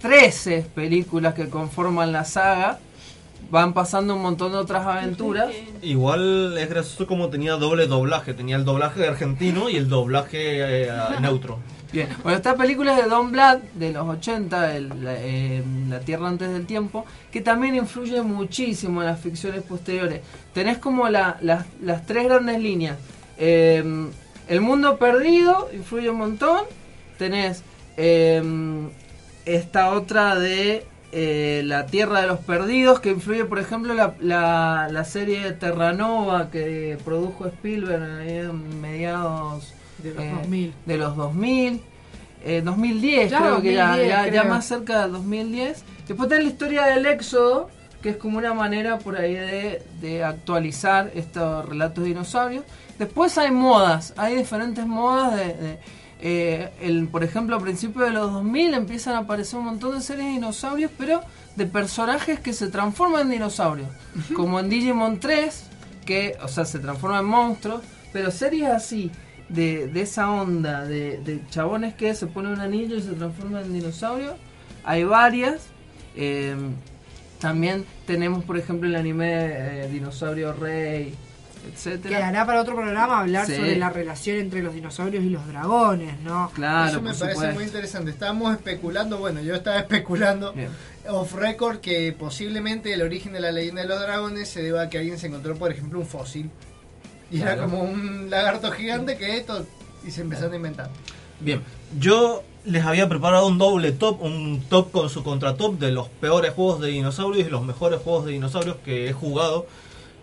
13 0.01 0.65
películas 0.75 1.33
que 1.33 1.49
conforman 1.49 2.11
la 2.11 2.25
saga, 2.25 2.79
van 3.51 3.73
pasando 3.73 4.15
un 4.15 4.21
montón 4.21 4.51
de 4.51 4.57
otras 4.57 4.85
aventuras. 4.85 5.49
Igual 5.81 6.57
es 6.57 6.69
gracioso 6.69 7.07
como 7.07 7.29
tenía 7.29 7.53
doble 7.53 7.87
doblaje. 7.87 8.33
Tenía 8.33 8.55
el 8.55 8.65
doblaje 8.65 9.07
argentino 9.07 9.69
y 9.69 9.75
el 9.77 9.87
doblaje 9.89 10.85
eh, 10.87 10.91
neutro. 11.21 11.59
Bien, 11.93 12.09
bueno, 12.23 12.35
esta 12.35 12.55
película 12.57 12.97
es 12.97 13.03
de 13.03 13.09
Don 13.09 13.31
Blatt, 13.31 13.61
de 13.73 13.93
los 13.93 14.05
80, 14.05 14.75
el- 14.75 14.89
la, 15.03 15.13
eh, 15.17 15.63
La 15.87 15.99
Tierra 16.01 16.27
antes 16.27 16.49
del 16.51 16.65
tiempo, 16.65 17.05
que 17.31 17.39
también 17.39 17.75
influye 17.75 18.21
muchísimo 18.21 19.01
en 19.01 19.07
las 19.07 19.19
ficciones 19.21 19.61
posteriores. 19.63 20.19
Tenés 20.53 20.77
como 20.79 21.07
la- 21.07 21.37
las, 21.41 21.65
las 21.81 22.05
tres 22.05 22.25
grandes 22.25 22.59
líneas. 22.59 22.97
Eh, 23.37 23.81
el 24.49 24.61
mundo 24.61 24.97
perdido 24.97 25.69
influye 25.73 26.09
un 26.09 26.17
montón. 26.17 26.61
Tenés 27.17 27.63
eh, 27.95 28.43
esta 29.45 29.91
otra 29.91 30.35
de 30.35 30.85
eh, 31.17 31.61
La 31.65 31.85
Tierra 31.85 32.21
de 32.21 32.27
los 32.27 32.39
Perdidos, 32.39 32.99
que 32.99 33.11
influye, 33.11 33.45
por 33.45 33.59
ejemplo, 33.59 33.93
la, 33.93 34.15
la, 34.19 34.89
la 34.91 35.05
serie 35.05 35.53
Terranova 35.53 36.51
que 36.51 36.97
produjo 37.05 37.47
Spielberg 37.47 38.27
en 38.27 38.81
mediados 38.81 39.73
De 39.99 40.13
los 40.13 40.23
eh, 40.23 40.31
2000. 40.41 40.73
de 40.85 40.97
los 40.97 41.15
2000. 41.15 41.81
eh, 42.43 42.61
2010, 42.63 43.31
Ya, 43.31 43.39
creo 43.39 43.61
que 43.61 43.73
ya, 43.73 43.87
2010, 43.91 44.09
ya, 44.09 44.29
ya 44.29 44.41
creo. 44.41 44.45
más 44.45 44.65
cerca 44.65 45.01
del 45.03 45.13
2010. 45.13 45.83
Después 46.07 46.29
tenés 46.29 46.43
la 46.45 46.49
historia 46.51 46.85
del 46.87 47.05
éxodo, 47.05 47.69
que 48.01 48.09
es 48.09 48.17
como 48.17 48.37
una 48.37 48.53
manera 48.53 48.99
por 48.99 49.15
ahí 49.17 49.33
de, 49.33 49.83
de 50.01 50.23
actualizar 50.23 51.11
estos 51.15 51.65
relatos 51.67 52.03
de 52.03 52.09
dinosaurios. 52.09 52.63
Después 52.99 53.37
hay 53.37 53.51
modas, 53.51 54.13
hay 54.17 54.35
diferentes 54.35 54.85
modas 54.85 55.35
de... 55.35 55.45
de, 55.53 55.79
eh, 56.21 56.71
el, 56.81 57.07
por 57.07 57.23
ejemplo, 57.23 57.55
a 57.55 57.59
principios 57.59 58.05
de 58.05 58.11
los 58.11 58.31
2000 58.31 58.73
empiezan 58.73 59.15
a 59.15 59.19
aparecer 59.19 59.59
un 59.59 59.65
montón 59.65 59.95
de 59.95 60.01
series 60.01 60.25
de 60.25 60.31
dinosaurios, 60.31 60.91
pero 60.97 61.21
de 61.55 61.65
personajes 61.65 62.39
que 62.39 62.53
se 62.53 62.67
transforman 62.67 63.23
en 63.23 63.31
dinosaurios. 63.31 63.89
Como 64.35 64.59
en 64.59 64.69
Digimon 64.69 65.19
3, 65.19 65.63
que, 66.05 66.37
o 66.41 66.47
sea, 66.47 66.65
se 66.65 66.79
transforma 66.79 67.19
en 67.19 67.25
monstruos, 67.25 67.81
pero 68.13 68.31
series 68.31 68.69
así, 68.69 69.11
de, 69.49 69.87
de 69.87 70.01
esa 70.01 70.31
onda, 70.31 70.85
de, 70.85 71.19
de 71.19 71.41
chabones 71.49 71.93
que 71.93 72.15
se 72.15 72.27
ponen 72.27 72.53
un 72.53 72.59
anillo 72.61 72.95
y 72.95 73.01
se 73.01 73.11
transforman 73.11 73.65
en 73.65 73.73
dinosaurio, 73.73 74.35
hay 74.83 75.03
varias. 75.03 75.67
Eh, 76.15 76.55
también 77.39 77.85
tenemos, 78.07 78.43
por 78.43 78.57
ejemplo, 78.57 78.87
el 78.87 78.95
anime 78.95 79.83
eh, 79.83 79.89
Dinosaurio 79.91 80.53
Rey, 80.53 81.13
etcétera. 81.73 82.17
Quedará 82.17 82.45
para 82.45 82.61
otro 82.61 82.75
programa 82.75 83.19
hablar 83.21 83.45
Sí. 83.45 83.55
sobre 83.55 83.75
la 83.77 83.89
relación 83.89 84.37
entre 84.37 84.61
los 84.63 84.73
dinosaurios 84.73 85.23
y 85.23 85.29
los 85.29 85.45
dragones, 85.47 86.19
¿no? 86.21 86.49
Claro, 86.53 86.89
Eso 86.89 87.01
me 87.01 87.09
por 87.11 87.19
parece 87.19 87.35
supuesto. 87.35 87.55
muy 87.55 87.63
interesante. 87.65 88.11
Estábamos 88.11 88.53
especulando, 88.55 89.17
bueno, 89.17 89.41
yo 89.41 89.55
estaba 89.55 89.79
especulando 89.79 90.53
off 91.09 91.33
record 91.33 91.77
que 91.79 92.15
posiblemente 92.17 92.91
el 92.93 93.01
origen 93.01 93.33
de 93.33 93.39
la 93.39 93.51
leyenda 93.51 93.81
de 93.81 93.87
los 93.87 93.99
dragones 93.99 94.49
se 94.49 94.61
deba 94.63 94.83
a 94.83 94.89
que 94.89 94.97
alguien 94.99 95.17
se 95.19 95.27
encontró, 95.27 95.55
por 95.55 95.71
ejemplo, 95.71 95.99
un 95.99 96.05
fósil. 96.07 96.49
Y 97.31 97.41
era 97.41 97.57
como 97.57 97.81
un 97.81 98.29
lagarto 98.29 98.71
gigante 98.71 99.17
que 99.17 99.37
esto 99.37 99.65
y 100.05 100.11
se 100.11 100.21
empezaron 100.21 100.53
a 100.53 100.55
inventar. 100.57 100.89
Bien, 101.39 101.61
yo 101.99 102.43
les 102.65 102.83
había 102.85 103.09
preparado 103.09 103.47
un 103.47 103.57
doble 103.57 103.91
top, 103.91 104.21
un 104.21 104.63
top 104.69 104.91
con 104.91 105.09
su 105.09 105.23
contratop 105.23 105.77
de 105.79 105.91
los 105.91 106.07
peores 106.07 106.53
juegos 106.53 106.81
de 106.81 106.87
dinosaurios 106.89 107.47
y 107.47 107.49
los 107.51 107.63
mejores 107.63 107.99
juegos 108.01 108.25
de 108.25 108.31
dinosaurios 108.31 108.77
que 108.85 109.09
he 109.09 109.13
jugado, 109.13 109.67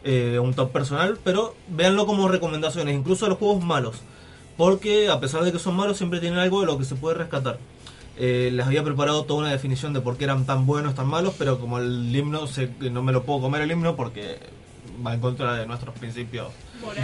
eh, 0.04 0.38
un 0.38 0.54
top 0.54 0.72
personal, 0.72 1.18
pero 1.22 1.54
véanlo 1.68 2.06
como 2.06 2.28
recomendaciones, 2.28 2.94
incluso 2.96 3.28
los 3.28 3.38
juegos 3.38 3.62
malos, 3.64 3.96
porque 4.56 5.08
a 5.08 5.20
pesar 5.20 5.44
de 5.44 5.52
que 5.52 5.58
son 5.58 5.76
malos 5.76 5.96
siempre 5.96 6.20
tienen 6.20 6.38
algo 6.38 6.60
de 6.60 6.66
lo 6.66 6.78
que 6.78 6.84
se 6.84 6.94
puede 6.96 7.16
rescatar. 7.16 7.58
Eh, 8.18 8.50
les 8.52 8.66
había 8.66 8.84
preparado 8.84 9.24
toda 9.24 9.40
una 9.40 9.50
definición 9.52 9.92
de 9.94 10.00
por 10.00 10.16
qué 10.18 10.24
eran 10.24 10.44
tan 10.44 10.66
buenos, 10.66 10.94
tan 10.94 11.06
malos, 11.06 11.34
pero 11.38 11.58
como 11.58 11.78
el 11.78 12.14
himno, 12.14 12.46
se- 12.46 12.70
no 12.90 13.02
me 13.02 13.12
lo 13.12 13.22
puedo 13.24 13.40
comer 13.40 13.62
el 13.62 13.70
himno 13.70 13.96
porque 13.96 14.38
va 15.04 15.14
en 15.14 15.20
contra 15.20 15.54
de 15.54 15.66
nuestros 15.66 15.94
principios 15.98 16.48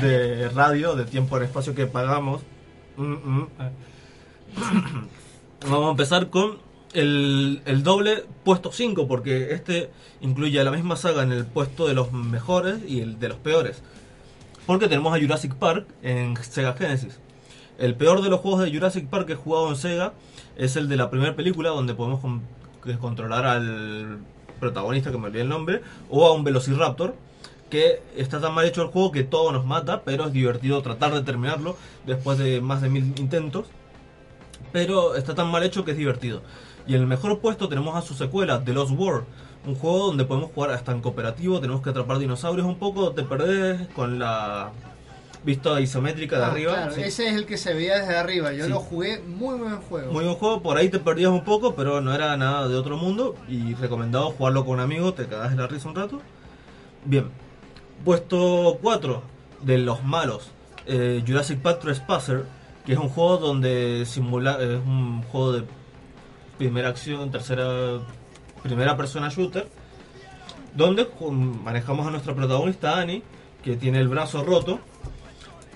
de 0.03 0.49
radio, 0.51 0.95
de 0.97 1.05
tiempo 1.07 1.41
y 1.41 1.45
espacio 1.45 1.75
que 1.75 1.87
pagamos. 1.87 2.43
Mm, 2.97 3.13
mm. 3.13 3.49
Vamos 5.71 5.89
a 5.89 5.91
empezar 5.91 6.29
con 6.31 6.59
el, 6.95 7.83
doble 7.83 8.25
puesto 8.45 8.73
5, 8.73 9.09
porque 9.09 9.53
este 9.53 9.91
incluye 10.21 10.61
a 10.61 10.65
la 10.65 10.71
misma 10.71 10.97
saga 10.97 11.23
en 11.23 11.33
el 11.33 11.45
puesto 11.45 11.87
de 11.87 11.95
los 11.95 12.13
mejores 12.13 12.79
y 12.87 13.01
el 13.01 13.19
de 13.19 13.29
los 13.29 13.39
peores. 13.39 13.83
Porque 14.67 14.89
tenemos 14.89 15.15
a 15.15 15.21
Jurassic 15.21 15.55
Park 15.55 15.87
en 16.03 16.37
Sega 16.43 16.75
Genesis. 16.75 17.19
El 17.79 17.95
peor 17.95 18.23
de 18.23 18.29
los 18.29 18.41
juegos 18.41 18.63
de 18.63 18.73
Jurassic 18.73 19.09
Park 19.09 19.27
que 19.27 19.33
he 19.35 19.37
jugado 19.37 19.69
en 19.69 19.77
Sega 19.77 20.13
es 20.57 20.77
el 20.77 20.89
de 20.89 20.97
la 20.97 21.11
primera 21.11 21.37
película, 21.37 21.71
donde 21.71 21.95
podemos 21.95 22.21
controlar 23.01 23.47
al 23.47 24.19
protagonista, 24.59 25.11
que 25.11 25.19
me 25.19 25.27
olvidé 25.27 25.43
el 25.43 25.49
nombre, 25.49 25.83
o 26.11 26.27
a 26.27 26.33
un 26.33 26.43
Velociraptor, 26.43 27.15
que 27.71 28.03
está 28.17 28.41
tan 28.41 28.55
mal 28.55 28.67
hecho 28.67 28.83
el 28.83 28.89
juego 28.89 29.13
que 29.13 29.25
todo 29.25 29.53
nos 29.53 29.65
mata, 29.65 30.03
pero 30.03 30.27
es 30.27 30.33
divertido 30.33 30.83
tratar 30.83 31.15
de 31.15 31.23
terminarlo 31.23 31.77
después 32.07 32.39
de 32.39 32.61
más 32.61 32.83
de 32.83 32.89
mil 32.89 33.15
intentos. 33.19 33.67
Pero 34.73 35.15
está 35.15 35.35
tan 35.35 35.51
mal 35.51 35.63
hecho 35.63 35.85
que 35.85 35.93
es 35.93 35.97
divertido. 35.97 36.43
Y 36.89 36.95
en 36.95 37.03
el 37.03 37.07
mejor 37.07 37.39
puesto 37.39 37.69
tenemos 37.69 37.95
a 37.95 38.03
su 38.03 38.15
secuela, 38.15 38.65
The 38.65 38.73
Lost 38.73 38.93
World. 38.99 39.25
Un 39.67 39.75
juego 39.75 40.07
donde 40.07 40.25
podemos 40.25 40.51
jugar 40.53 40.71
hasta 40.71 40.91
en 40.93 41.01
cooperativo, 41.03 41.61
tenemos 41.61 41.83
que 41.83 41.91
atrapar 41.91 42.19
dinosaurios 42.19 42.67
un 42.67 42.79
poco, 42.79 43.13
te 43.13 43.23
perdés 43.25 43.87
con 43.89 44.19
la 44.19 44.71
vista 45.45 45.81
isométrica 45.81 46.39
de 46.39 46.45
Ah, 46.45 46.51
arriba. 46.51 46.73
claro, 46.75 46.93
sí. 46.95 47.03
ese 47.03 47.29
es 47.29 47.35
el 47.35 47.45
que 47.47 47.57
se 47.59 47.75
veía 47.75 47.99
desde 48.01 48.17
arriba. 48.17 48.53
Yo 48.53 48.65
Sí. 48.65 48.71
lo 48.71 48.81
jugué 48.81 49.21
muy 49.21 49.59
buen 49.59 49.77
juego. 49.83 50.13
Muy 50.13 50.25
buen 50.25 50.37
juego, 50.37 50.63
por 50.63 50.77
ahí 50.79 50.89
te 50.89 50.99
perdías 50.99 51.31
un 51.31 51.45
poco, 51.45 51.75
pero 51.75 52.01
no 52.01 52.15
era 52.15 52.37
nada 52.37 52.67
de 52.69 52.75
otro 52.77 52.97
mundo. 52.97 53.35
Y 53.49 53.75
recomendado 53.75 54.31
jugarlo 54.31 54.65
con 54.65 54.75
un 54.75 54.81
amigo, 54.81 55.13
te 55.13 55.27
cagás 55.27 55.51
de 55.51 55.57
la 55.57 55.67
risa 55.67 55.89
un 55.89 55.95
rato. 55.95 56.21
Bien, 57.05 57.27
puesto 58.05 58.79
4 58.83 59.23
de 59.63 59.79
los 59.79 60.03
malos, 60.05 60.51
eh, 60.87 61.23
Jurassic 61.27 61.61
Park 61.61 61.81
Trespasser, 61.81 62.45
que 62.87 62.93
es 62.95 62.99
un 62.99 63.09
juego 63.09 63.37
donde 63.39 64.05
simula 64.07 64.53
es 64.61 64.79
un 64.81 65.23
juego 65.31 65.53
de 65.53 65.65
primera 66.59 66.89
acción, 66.89 67.31
tercera, 67.31 68.01
primera 68.63 68.97
persona 68.97 69.29
shooter, 69.29 69.69
donde 70.75 71.09
manejamos 71.31 72.07
a 72.07 72.11
nuestra 72.11 72.35
protagonista 72.35 72.99
Annie, 72.99 73.23
que 73.63 73.77
tiene 73.77 73.99
el 73.99 74.09
brazo 74.09 74.45
roto 74.45 74.81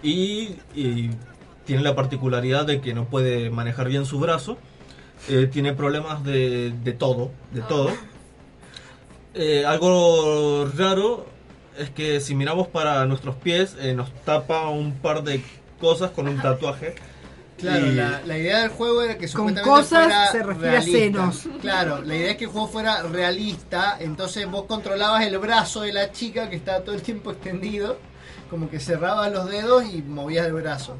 y, 0.02 0.56
y 0.74 1.10
tiene 1.64 1.82
la 1.82 1.94
particularidad 1.94 2.66
de 2.66 2.80
que 2.80 2.94
no 2.94 3.06
puede 3.06 3.50
manejar 3.50 3.88
bien 3.88 4.04
su 4.04 4.18
brazo, 4.18 4.58
eh, 5.28 5.48
tiene 5.50 5.72
problemas 5.72 6.24
de, 6.24 6.72
de 6.82 6.92
todo, 6.92 7.30
de 7.52 7.62
todo. 7.62 7.90
Eh, 9.34 9.64
algo 9.64 10.68
raro 10.76 11.26
es 11.78 11.90
que 11.90 12.20
si 12.20 12.34
miramos 12.34 12.68
para 12.68 13.06
nuestros 13.06 13.36
pies 13.36 13.76
eh, 13.80 13.94
nos 13.94 14.12
tapa 14.24 14.68
un 14.68 14.92
par 14.94 15.22
de 15.22 15.42
cosas 15.80 16.10
con 16.10 16.28
un 16.28 16.40
tatuaje. 16.40 16.94
Claro, 17.62 17.86
Y- 17.86 17.92
la, 17.94 18.20
la 18.26 18.36
idea 18.38 18.60
del 18.60 18.70
juego 18.70 19.02
era 19.02 19.14
que 19.14 19.28
Con 19.28 19.54
supuestamente 19.54 19.70
cosas 19.70 20.02
fuera 20.04 20.26
se 20.32 20.42
refiere 20.42 20.68
a 20.68 20.80
realista. 20.80 20.98
senos. 21.32 21.48
Claro, 21.62 22.02
la 22.02 22.14
idea 22.16 22.30
es 22.32 22.36
que 22.36 22.44
el 22.44 22.50
juego 22.50 22.68
fuera 22.68 23.02
realista, 23.04 23.96
entonces 24.00 24.50
vos 24.50 24.64
controlabas 24.66 25.24
el 25.24 25.38
brazo 25.38 25.82
de 25.82 25.92
la 25.92 26.12
chica 26.12 26.50
que 26.50 26.56
estaba 26.56 26.80
todo 26.80 26.94
el 26.94 27.02
tiempo 27.02 27.30
extendido, 27.30 27.96
como 28.50 28.68
que 28.68 28.78
cerrabas 28.80 29.32
los 29.32 29.48
dedos 29.48 29.84
y 29.90 30.02
movías 30.02 30.46
el 30.46 30.52
brazo. 30.54 30.96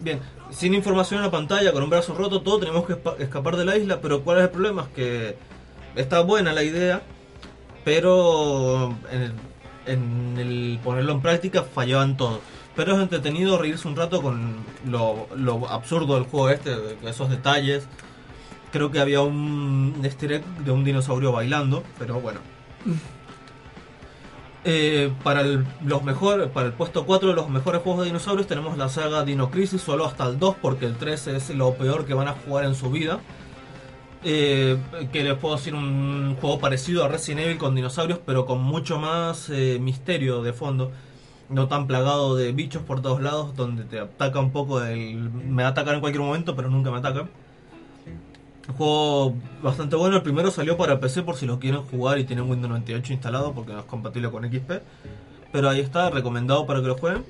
Bien, 0.00 0.20
sin 0.50 0.72
información 0.74 1.18
en 1.18 1.26
la 1.26 1.30
pantalla, 1.32 1.72
con 1.72 1.82
un 1.82 1.90
brazo 1.90 2.14
roto, 2.14 2.40
todo 2.42 2.60
tenemos 2.60 2.86
que 2.86 2.96
escapar 3.18 3.56
de 3.56 3.64
la 3.64 3.76
isla, 3.76 4.00
pero 4.00 4.22
¿cuál 4.22 4.38
es 4.38 4.44
el 4.44 4.50
problema? 4.50 4.82
Es 4.82 4.88
que 4.94 5.36
está 5.96 6.20
buena 6.20 6.52
la 6.52 6.62
idea, 6.62 7.02
pero 7.84 8.94
en 9.10 9.22
el, 9.22 9.32
en 9.86 10.36
el 10.38 10.78
ponerlo 10.84 11.12
en 11.12 11.20
práctica 11.22 11.62
fallaban 11.64 12.16
todo. 12.16 12.40
Pero 12.78 12.94
es 12.94 13.02
entretenido 13.02 13.58
reírse 13.58 13.88
un 13.88 13.96
rato 13.96 14.22
con 14.22 14.54
lo, 14.88 15.26
lo 15.34 15.68
absurdo 15.68 16.14
del 16.14 16.22
juego 16.22 16.48
este, 16.50 16.76
esos 17.02 17.28
detalles. 17.28 17.88
Creo 18.70 18.92
que 18.92 19.00
había 19.00 19.20
un 19.20 20.00
easter 20.04 20.34
egg 20.34 20.44
de 20.58 20.70
un 20.70 20.84
dinosaurio 20.84 21.32
bailando, 21.32 21.82
pero 21.98 22.20
bueno. 22.20 22.40
Eh, 24.64 25.12
para 25.22 25.42
el, 25.42 25.64
los 25.84 26.02
mejor, 26.02 26.50
para 26.50 26.66
el 26.66 26.72
puesto 26.72 27.06
4 27.06 27.28
de 27.28 27.34
los 27.34 27.48
mejores 27.48 27.80
juegos 27.80 28.00
de 28.00 28.06
dinosaurios 28.06 28.48
tenemos 28.48 28.76
la 28.76 28.88
saga 28.88 29.24
Dino 29.24 29.50
Crisis 29.50 29.80
solo 29.80 30.04
hasta 30.04 30.26
el 30.26 30.38
2 30.38 30.56
porque 30.60 30.84
el 30.84 30.96
3 30.96 31.28
es 31.28 31.50
lo 31.50 31.74
peor 31.74 32.04
que 32.04 32.12
van 32.12 32.26
a 32.26 32.32
jugar 32.32 32.64
en 32.64 32.74
su 32.74 32.90
vida. 32.90 33.20
Eh, 34.24 34.76
que 35.12 35.22
les 35.22 35.34
puedo 35.38 35.56
decir 35.56 35.74
un 35.74 36.36
juego 36.40 36.58
parecido 36.58 37.04
a 37.04 37.08
Resident 37.08 37.46
Evil 37.46 37.56
con 37.56 37.76
dinosaurios 37.76 38.18
pero 38.26 38.46
con 38.46 38.60
mucho 38.60 38.98
más 38.98 39.48
eh, 39.48 39.78
misterio 39.80 40.42
de 40.42 40.52
fondo. 40.52 40.90
No 41.50 41.66
tan 41.66 41.86
plagado 41.86 42.36
de 42.36 42.52
bichos 42.52 42.82
por 42.82 43.00
todos 43.00 43.22
lados 43.22 43.56
donde 43.56 43.84
te 43.84 44.00
ataca 44.00 44.38
un 44.38 44.52
poco 44.52 44.82
el... 44.82 45.30
Me 45.30 45.62
va 45.62 45.70
a 45.70 45.72
atacar 45.72 45.94
en 45.94 46.00
cualquier 46.00 46.22
momento 46.22 46.54
pero 46.54 46.68
nunca 46.68 46.90
me 46.90 46.98
ataca. 46.98 47.28
Un 48.68 48.74
juego 48.74 49.34
bastante 49.62 49.96
bueno. 49.96 50.16
El 50.16 50.22
primero 50.22 50.50
salió 50.50 50.76
para 50.76 51.00
PC 51.00 51.22
por 51.22 51.36
si 51.36 51.46
lo 51.46 51.58
quieren 51.58 51.82
jugar 51.82 52.18
y 52.18 52.24
tienen 52.24 52.50
Windows 52.50 52.68
98 52.70 53.14
instalado 53.14 53.52
porque 53.52 53.72
no 53.72 53.80
es 53.80 53.86
compatible 53.86 54.30
con 54.30 54.44
XP. 54.44 54.72
Pero 55.50 55.70
ahí 55.70 55.80
está, 55.80 56.10
recomendado 56.10 56.66
para 56.66 56.82
que 56.82 56.88
lo 56.88 56.98
jueguen. 56.98 57.24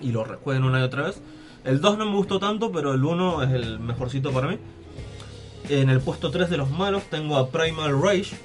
Y 0.00 0.10
lo 0.10 0.24
rejueguen 0.24 0.64
una 0.64 0.80
y 0.80 0.82
otra 0.82 1.02
vez. 1.04 1.22
El 1.64 1.80
2 1.80 1.98
no 1.98 2.06
me 2.06 2.16
gustó 2.16 2.38
tanto, 2.40 2.72
pero 2.72 2.94
el 2.94 3.04
1 3.04 3.42
es 3.44 3.50
el 3.50 3.78
mejorcito 3.78 4.32
para 4.32 4.48
mí. 4.48 4.58
En 5.68 5.90
el 5.90 6.00
puesto 6.00 6.30
3 6.30 6.50
de 6.50 6.56
los 6.56 6.70
malos 6.70 7.04
tengo 7.10 7.36
a 7.36 7.50
Primal 7.50 8.00
Rage, 8.00 8.36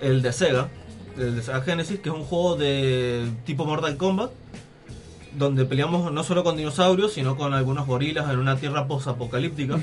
el 0.00 0.22
de 0.22 0.32
Sega, 0.32 0.68
el 1.18 1.36
de 1.36 1.42
Sega 1.42 1.60
Genesis, 1.62 2.00
que 2.00 2.08
es 2.08 2.14
un 2.14 2.24
juego 2.24 2.56
de 2.56 3.26
tipo 3.44 3.64
Mortal 3.64 3.96
Kombat, 3.96 4.30
donde 5.36 5.64
peleamos 5.64 6.10
no 6.12 6.24
solo 6.24 6.44
con 6.44 6.56
dinosaurios, 6.56 7.12
sino 7.12 7.36
con 7.36 7.52
algunos 7.54 7.86
gorilas 7.86 8.30
en 8.30 8.38
una 8.38 8.56
tierra 8.56 8.86
post-apocalíptica. 8.86 9.78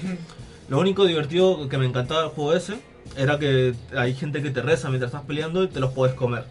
Lo 0.70 0.80
único 0.80 1.06
divertido 1.06 1.68
que 1.70 1.78
me 1.78 1.86
encantaba 1.86 2.22
del 2.22 2.30
juego 2.32 2.54
ese 2.54 2.76
era 3.18 3.38
que 3.38 3.76
hay 3.96 4.14
gente 4.16 4.42
que 4.42 4.50
te 4.50 4.62
reza 4.62 4.90
mientras 4.90 5.12
estás 5.12 5.26
peleando 5.28 5.64
y 5.64 5.68
te 5.68 5.80
los 5.80 5.92
puedes 5.94 6.16
comer. 6.16 6.46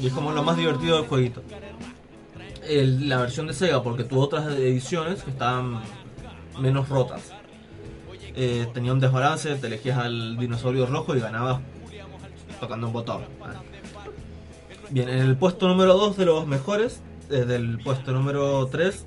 Y 0.00 0.06
es 0.08 0.12
como 0.12 0.30
lo 0.32 0.42
más 0.42 0.56
divertido 0.56 0.96
del 0.98 1.06
jueguito. 1.06 1.42
El- 2.68 3.08
la 3.08 3.16
versión 3.18 3.46
de 3.46 3.54
Sega, 3.54 3.82
porque 3.82 4.04
tuvo 4.04 4.20
otras 4.22 4.46
ediciones 4.52 5.22
que 5.22 5.30
estaban 5.30 5.80
menos 6.60 6.88
rotas. 6.88 7.32
Eh, 8.36 8.68
tenía 8.74 8.92
un 8.92 9.00
desbalance, 9.00 9.54
te 9.56 9.66
elegías 9.66 9.98
al 9.98 10.36
dinosaurio 10.36 10.86
rojo 10.86 11.16
y 11.16 11.20
ganabas 11.20 11.60
tocando 12.60 12.86
un 12.86 12.92
botón. 12.92 13.22
Bien, 14.90 15.08
en 15.08 15.18
el 15.18 15.36
puesto 15.36 15.68
número 15.68 15.94
2 15.94 16.16
de 16.16 16.24
los 16.24 16.46
mejores, 16.46 17.00
desde 17.28 17.56
el 17.56 17.78
puesto 17.78 18.12
número 18.12 18.66
3, 18.66 19.04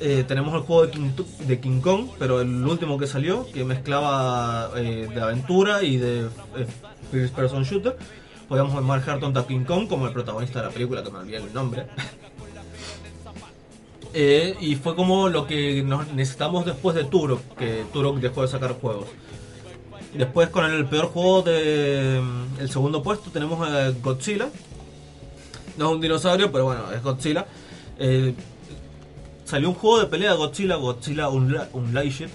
eh, 0.00 0.24
tenemos 0.26 0.52
el 0.54 0.60
juego 0.62 0.86
de 0.86 1.60
King, 1.60 1.80
Kong, 1.80 2.08
pero 2.18 2.40
el 2.40 2.66
último 2.66 2.98
que 2.98 3.06
salió, 3.06 3.46
que 3.52 3.64
mezclaba 3.64 4.70
eh, 4.76 5.08
de 5.12 5.20
aventura 5.20 5.82
y 5.82 5.96
de 5.96 6.22
eh, 6.22 6.66
first 7.12 7.34
person 7.34 7.62
shooter. 7.62 7.96
Podíamos 8.48 8.82
manejar 8.82 9.20
tanto 9.20 9.38
a 9.38 9.46
King 9.46 9.64
Kong 9.64 9.86
como 9.88 10.08
el 10.08 10.12
protagonista 10.12 10.60
de 10.60 10.66
la 10.66 10.72
película, 10.72 11.04
que 11.04 11.10
me 11.10 11.18
olvidé 11.18 11.36
el 11.36 11.54
nombre. 11.54 11.86
Eh, 14.14 14.56
y 14.60 14.74
fue 14.74 14.94
como 14.94 15.28
lo 15.28 15.46
que 15.46 15.82
nos 15.82 16.12
necesitamos 16.12 16.66
después 16.66 16.94
de 16.94 17.04
Turok, 17.04 17.40
que 17.56 17.84
Turok 17.92 18.18
dejó 18.18 18.42
de 18.42 18.48
sacar 18.48 18.74
juegos. 18.74 19.06
Después 20.14 20.50
con 20.50 20.64
el 20.70 20.84
peor 20.86 21.06
juego 21.06 21.42
de 21.42 22.20
mm, 22.22 22.60
el 22.60 22.70
segundo 22.70 23.02
puesto 23.02 23.30
tenemos 23.30 23.66
a 23.66 23.90
Godzilla. 23.90 24.48
No 25.78 25.88
es 25.88 25.94
un 25.94 26.00
dinosaurio, 26.00 26.52
pero 26.52 26.66
bueno, 26.66 26.92
es 26.92 27.02
Godzilla. 27.02 27.46
Eh, 27.98 28.34
salió 29.44 29.70
un 29.70 29.74
juego 29.74 30.00
de 30.00 30.06
pelea 30.06 30.32
de 30.32 30.36
Godzilla, 30.36 30.76
Godzilla 30.76 31.28
Unleashed, 31.30 32.28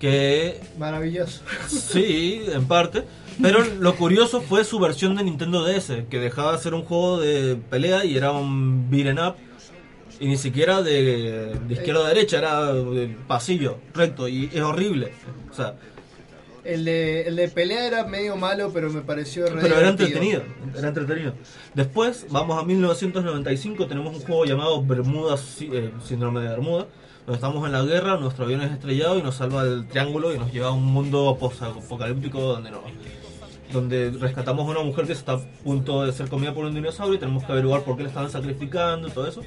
que 0.00 0.60
Maravilloso. 0.76 1.42
sí, 1.68 2.42
en 2.52 2.66
parte. 2.66 3.04
Pero 3.40 3.64
lo 3.64 3.96
curioso 3.96 4.40
fue 4.40 4.64
su 4.64 4.78
versión 4.78 5.16
de 5.16 5.24
Nintendo 5.24 5.64
DS, 5.64 6.04
que 6.08 6.18
dejaba 6.20 6.52
de 6.52 6.58
ser 6.58 6.74
un 6.74 6.82
juego 6.82 7.20
de 7.20 7.56
pelea 7.56 8.04
y 8.04 8.16
era 8.16 8.32
un 8.32 8.90
beat'em 8.90 9.18
up. 9.18 9.34
Y 10.20 10.26
ni 10.28 10.36
siquiera 10.36 10.80
de, 10.82 11.58
de 11.66 11.74
izquierda 11.74 12.06
a 12.06 12.08
derecha, 12.08 12.38
era 12.38 12.72
de 12.72 13.16
pasillo, 13.26 13.78
recto, 13.92 14.28
y 14.28 14.48
es 14.52 14.62
horrible. 14.62 15.12
O 15.50 15.54
sea, 15.54 15.74
El 16.64 16.84
de, 16.86 17.22
el 17.28 17.36
de 17.36 17.48
pelea 17.48 17.86
era 17.86 18.04
medio 18.04 18.36
malo, 18.36 18.70
pero 18.72 18.88
me 18.90 19.02
pareció 19.02 19.46
re 19.46 19.60
pero 19.60 19.76
era 19.78 19.92
divertido. 19.92 20.06
entretenido, 20.22 20.42
era 20.78 20.88
entretenido. 20.88 21.34
Después, 21.74 22.26
vamos 22.30 22.58
a 22.58 22.64
1995, 22.64 23.86
tenemos 23.86 24.14
un 24.16 24.22
juego 24.22 24.44
llamado 24.46 24.82
Bermuda, 24.82 25.36
Sí- 25.36 25.68
eh, 25.72 25.90
Síndrome 26.02 26.40
de 26.40 26.48
Bermuda, 26.48 26.86
donde 27.26 27.34
estamos 27.34 27.66
en 27.66 27.72
la 27.72 27.82
guerra, 27.82 28.16
nuestro 28.18 28.44
avión 28.46 28.62
es 28.62 28.72
estrellado 28.72 29.18
y 29.18 29.22
nos 29.22 29.34
salva 29.36 29.64
del 29.64 29.86
triángulo 29.88 30.34
y 30.34 30.38
nos 30.38 30.52
lleva 30.52 30.68
a 30.68 30.72
un 30.72 30.84
mundo 30.86 31.36
post-apocalíptico 31.38 32.40
donde 32.40 32.70
no 32.70 32.80
donde 33.72 34.10
rescatamos 34.20 34.68
a 34.68 34.70
una 34.70 34.82
mujer 34.82 35.06
que 35.06 35.12
está 35.14 35.32
a 35.32 35.38
punto 35.64 36.04
de 36.04 36.12
ser 36.12 36.28
comida 36.28 36.54
por 36.54 36.64
un 36.64 36.74
dinosaurio 36.74 37.14
y 37.14 37.18
tenemos 37.18 37.42
que 37.44 37.50
averiguar 37.52 37.82
por 37.82 37.96
qué 37.96 38.02
le 38.04 38.08
estaban 38.08 38.30
sacrificando 38.30 39.08
y 39.08 39.10
todo 39.10 39.26
eso. 39.26 39.42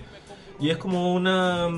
Y 0.60 0.70
es 0.70 0.78
como 0.78 1.14
una 1.14 1.70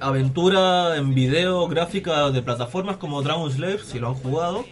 aventura 0.00 0.96
en 0.96 1.14
video 1.14 1.66
gráfica 1.68 2.30
de 2.30 2.42
plataformas 2.42 2.96
como 2.96 3.22
Dragon 3.22 3.50
Slayer, 3.50 3.80
si 3.84 3.98
lo 3.98 4.08
han 4.08 4.14
jugado, 4.14 4.64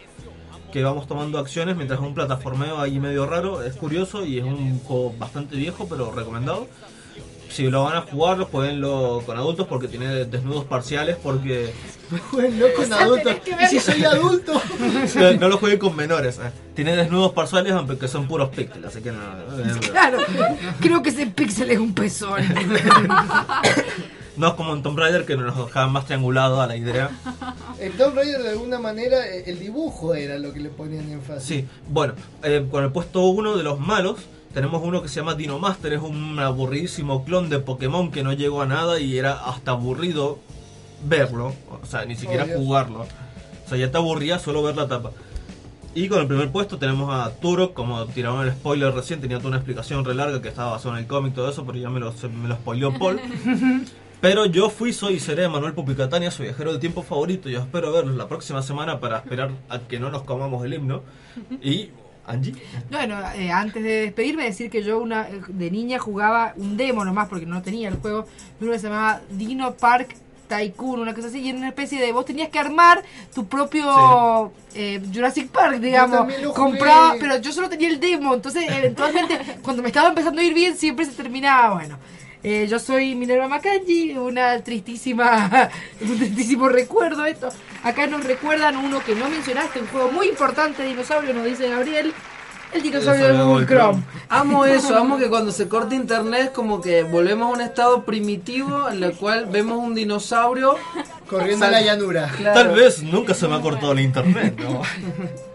que 0.73 0.83
vamos 0.83 1.07
tomando 1.07 1.39
acciones 1.39 1.77
mientras 1.77 2.01
es 2.01 2.07
un 2.07 2.15
plataformeo 2.15 2.81
ahí 2.81 2.99
medio 2.99 3.27
raro, 3.27 3.63
es 3.63 3.75
curioso 3.77 4.25
y 4.27 4.39
es 4.39 4.45
un 4.45 4.81
juego 4.81 5.15
bastante 5.19 5.57
viejo 5.57 5.87
pero 5.89 6.11
recomendado. 6.13 6.67
Si 7.51 7.71
lo 7.71 7.85
van 7.85 7.97
a 7.97 8.01
jugar, 8.01 8.39
lo 8.39 8.47
jueguenlo 8.47 9.23
con 9.25 9.37
adultos 9.37 9.69
porque 9.69 9.87
tiene 9.87 10.09
desnudos 10.25 10.65
parciales 10.65 11.17
porque... 11.23 11.73
Jueguenlo 12.33 12.67
con 12.75 12.93
adultos. 12.93 13.37
¿Y 13.63 13.67
si 13.67 13.79
soy 13.79 14.05
adulto? 14.05 14.61
no, 15.15 15.33
no 15.35 15.49
lo 15.49 15.59
jueguen 15.59 15.79
con 15.79 15.95
menores. 15.95 16.39
eh. 16.39 16.51
Tiene 16.75 16.97
desnudos 16.97 17.31
parciales 17.33 17.73
aunque 17.73 18.09
son 18.09 18.27
puros 18.27 18.49
píxeles, 18.49 18.87
así 18.87 19.01
que 19.01 19.13
no... 19.13 19.19
no- 19.21 19.81
Claro, 19.93 20.19
creo 20.81 21.01
que 21.01 21.11
ese 21.11 21.29
pixel 21.29 21.71
es 21.71 21.79
un 21.79 21.95
pezón. 21.95 22.43
No 24.37 24.49
es 24.49 24.55
como 24.55 24.75
en 24.75 24.83
Tomb 24.83 24.99
Raider 24.99 25.25
que 25.25 25.37
nos 25.37 25.57
dejaban 25.67 25.93
más 25.93 26.07
triangulado 26.07 26.61
a 26.61 26.67
la 26.67 26.77
idea. 26.77 27.11
En 27.79 27.93
Tomb 27.93 28.17
Raider, 28.17 28.43
de 28.43 28.51
alguna 28.51 28.79
manera, 28.79 29.27
eh, 29.29 29.45
el 29.47 29.59
dibujo 29.61 30.15
era 30.15 30.39
lo 30.39 30.53
que 30.53 30.61
le 30.61 30.71
ponían 30.71 31.09
énfasis. 31.11 31.45
Sí, 31.47 31.69
bueno, 31.89 32.15
eh, 32.43 32.67
con 32.71 32.83
el 32.85 32.91
puesto 32.91 33.23
uno 33.27 33.57
de 33.57 33.63
los 33.63 33.79
malos 33.79 34.19
tenemos 34.53 34.83
uno 34.85 35.03
que 35.03 35.09
se 35.09 35.17
llama 35.17 35.35
Dino 35.35 35.59
Master, 35.59 35.93
es 35.95 36.01
un 36.01 36.39
aburridísimo 36.39 37.25
clon 37.25 37.49
de 37.51 37.59
Pokémon 37.59 38.13
que 38.13 38.23
no 38.23 38.33
llegó 38.33 38.63
a 38.63 38.67
nada 38.67 39.01
y 39.01 39.19
era 39.19 39.33
hasta 39.33 39.73
aburrido 39.73 40.39
verlo, 41.07 41.53
o 41.83 41.87
sea, 41.87 42.05
ni 42.05 42.15
siquiera 42.15 42.47
Oh, 42.55 42.59
jugarlo. 42.59 43.01
O 43.67 43.69
sea, 43.69 43.79
ya 43.79 43.91
te 43.91 43.97
aburría 43.97 44.39
solo 44.39 44.63
ver 44.63 44.77
la 44.77 44.87
tapa. 44.87 45.11
Y 45.97 46.09
con 46.09 46.21
el 46.21 46.27
primer 46.27 46.51
puesto 46.51 46.79
tenemos 46.79 47.13
a 47.13 47.31
Turok, 47.37 47.73
como 47.73 48.05
tiraron 48.07 48.47
el 48.47 48.53
spoiler 48.53 48.93
recién, 48.93 49.21
tenía 49.21 49.39
toda 49.39 49.49
una 49.49 49.57
explicación 49.59 50.05
re 50.05 50.15
larga 50.15 50.41
que 50.43 50.49
estaba 50.49 50.73
basada 50.73 50.97
en 50.97 51.03
el 51.03 51.09
cómic 51.09 51.33
y 51.33 51.37
todo 51.37 51.51
eso, 51.51 51.65
pero 51.65 51.79
ya 51.79 51.91
me 51.91 52.01
lo, 52.01 52.13
me 52.43 52.49
lo 52.49 52.55
spoileó 52.55 52.97
Paul. 52.99 53.21
Pero 54.25 54.47
yo 54.47 54.71
fui, 54.71 54.95
soy 54.95 55.17
y 55.17 55.21
seré 55.21 55.47
Manuel 55.51 55.75
Pupicatania, 55.75 56.31
su 56.31 56.45
viajero 56.45 56.73
de 56.73 56.79
tiempo 56.79 57.03
favorito. 57.03 57.51
Yo 57.51 57.61
espero 57.61 57.93
verlos 57.93 58.17
la 58.17 58.27
próxima 58.27 58.63
semana 58.63 58.99
para 58.99 59.19
esperar 59.19 59.51
a 59.69 59.81
que 59.81 60.01
no 60.01 60.09
nos 60.09 60.23
comamos 60.23 60.65
el 60.65 60.73
himno. 60.73 61.03
Y 61.63 61.91
Angie. 62.27 62.55
Bueno, 62.91 63.19
eh, 63.35 63.51
antes 63.51 63.83
de 63.83 64.01
despedirme, 64.01 64.45
decir 64.45 64.71
que 64.71 64.83
yo 64.83 64.99
una 64.99 65.29
de 65.47 65.71
niña 65.71 65.99
jugaba 65.99 66.55
un 66.57 66.79
demo 66.79 67.05
nomás 67.05 67.29
porque 67.29 67.45
no 67.45 67.61
tenía 67.61 67.91
el 67.91 67.97
juego 67.97 68.27
uno 68.63 68.73
que 68.73 68.79
se 68.79 68.89
llamaba 68.89 69.21
Dino 69.29 69.75
Park 69.75 70.17
Tycoon, 70.49 71.01
una 71.01 71.13
cosa 71.13 71.27
así, 71.27 71.41
y 71.41 71.51
era 71.51 71.59
una 71.59 71.69
especie 71.69 72.01
de. 72.01 72.11
Vos 72.13 72.25
tenías 72.25 72.49
que 72.49 72.59
armar 72.59 73.03
tu 73.35 73.47
propio 73.47 74.55
eh, 74.75 75.03
Jurassic 75.13 75.51
Park, 75.51 75.81
digamos. 75.81 76.33
Compraba, 76.55 77.17
pero 77.21 77.37
yo 77.43 77.53
solo 77.53 77.69
tenía 77.69 77.91
el 77.91 78.01
demo, 78.01 78.33
entonces 78.33 78.65
eventualmente 78.71 79.39
cuando 79.63 79.83
me 79.83 79.89
estaba 79.89 80.09
empezando 80.09 80.41
a 80.41 80.45
ir 80.45 80.55
bien 80.55 80.75
siempre 80.79 81.05
se 81.05 81.13
terminaba, 81.13 81.75
bueno. 81.75 81.99
Eh, 82.47 82.67
yo 82.69 82.79
soy 82.79 83.15
Minerva 83.15 83.49
Macanji, 83.49 84.19
una 84.19 84.63
tristísima, 84.63 85.71
un 86.03 86.19
tristísimo 86.19 86.69
recuerdo 86.69 87.25
esto. 87.25 87.49
Acá 87.83 88.07
nos 88.07 88.23
recuerdan 88.23 88.77
uno 88.77 89.03
que 89.03 89.15
no 89.15 89.31
mencionaste, 89.31 89.81
un 89.81 89.87
juego 89.87 90.13
muy 90.13 90.29
importante 90.29 90.83
de 90.83 90.91
dinosaurio, 90.91 91.33
nos 91.33 91.47
dice 91.47 91.71
Gabriel, 91.71 92.13
el 92.75 92.83
dinosaurio 92.83 93.29
de 93.29 93.43
Google 93.43 93.67
Chrome. 93.67 94.03
Amo 94.29 94.67
eso, 94.67 94.95
amo 94.95 95.17
que 95.17 95.31
cuando 95.31 95.53
se 95.53 95.69
corta 95.69 95.95
internet 95.95 96.53
como 96.53 96.83
que 96.83 97.03
volvemos 97.03 97.49
a 97.49 97.53
un 97.55 97.61
estado 97.63 98.05
primitivo 98.05 98.91
en 98.91 99.03
el 99.03 99.15
cual 99.15 99.47
vemos 99.47 99.79
un 99.79 99.95
dinosaurio 99.95 100.77
Corriendo 101.27 101.65
en 101.65 101.73
la 101.73 101.81
llanura. 101.81 102.31
Claro. 102.37 102.61
Tal 102.61 102.77
vez 102.77 103.03
nunca 103.03 103.33
se 103.33 103.49
me 103.49 103.55
ha 103.55 103.61
cortado 103.63 103.93
el 103.93 104.01
internet, 104.01 104.55
¿no? 104.59 104.83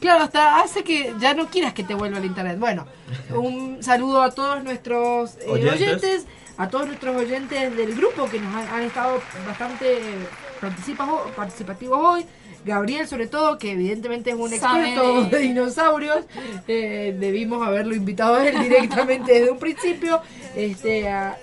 Claro, 0.00 0.24
hasta 0.24 0.60
hace 0.60 0.84
que 0.84 1.14
ya 1.18 1.34
no 1.34 1.46
quieras 1.48 1.72
que 1.74 1.82
te 1.82 1.94
vuelva 1.94 2.18
el 2.18 2.24
internet. 2.24 2.58
Bueno, 2.58 2.86
un 3.34 3.82
saludo 3.82 4.22
a 4.22 4.30
todos 4.30 4.62
nuestros 4.62 5.36
eh, 5.38 5.46
Oyentes. 5.48 5.80
oyentes. 5.82 6.26
a 6.56 6.68
todos 6.68 6.86
nuestros 6.86 7.16
oyentes 7.16 7.76
del 7.76 7.94
grupo 7.94 8.28
que 8.28 8.38
nos 8.40 8.54
han, 8.54 8.66
han 8.68 8.82
estado 8.82 9.20
bastante 9.46 9.98
participa- 10.60 11.24
participativos 11.36 11.98
hoy. 12.02 12.26
Gabriel, 12.64 13.06
sobre 13.06 13.28
todo, 13.28 13.56
que 13.58 13.70
evidentemente 13.72 14.30
es 14.30 14.36
un 14.36 14.52
experto 14.52 15.24
de- 15.24 15.38
dinosaurios. 15.38 16.24
Eh, 16.66 17.16
debimos 17.18 17.66
haberlo 17.66 17.94
invitado 17.94 18.34
a 18.36 18.46
él 18.48 18.58
directamente 18.62 19.32
desde 19.32 19.50
un 19.50 19.58
principio. 19.58 20.20
Este, 20.56 21.08
a 21.08 21.38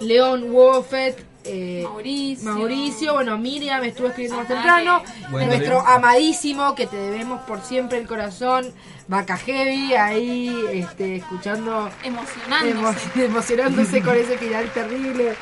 León 0.00 0.50
Woffet. 0.50 1.16
Eh, 1.46 1.82
Mauricio. 1.84 2.50
Mauricio, 2.50 3.12
bueno, 3.14 3.36
Miriam 3.38 3.84
estuvo 3.84 4.06
escribiendo 4.08 4.38
más 4.38 4.48
temprano. 4.48 5.02
Bueno, 5.30 5.48
nuestro 5.48 5.82
bien. 5.82 5.92
amadísimo, 5.94 6.74
que 6.74 6.86
te 6.86 6.96
debemos 6.96 7.42
por 7.42 7.60
siempre 7.62 7.98
el 7.98 8.06
corazón, 8.06 8.72
Vaca 9.08 9.36
Heavy, 9.36 9.92
ahí 9.94 10.64
este, 10.72 11.16
escuchando, 11.16 11.90
Emocionándose. 12.02 12.74
emo- 13.14 13.24
emocionándose 13.26 14.00
con 14.02 14.16
ese 14.16 14.38
final 14.38 14.70
terrible 14.72 15.34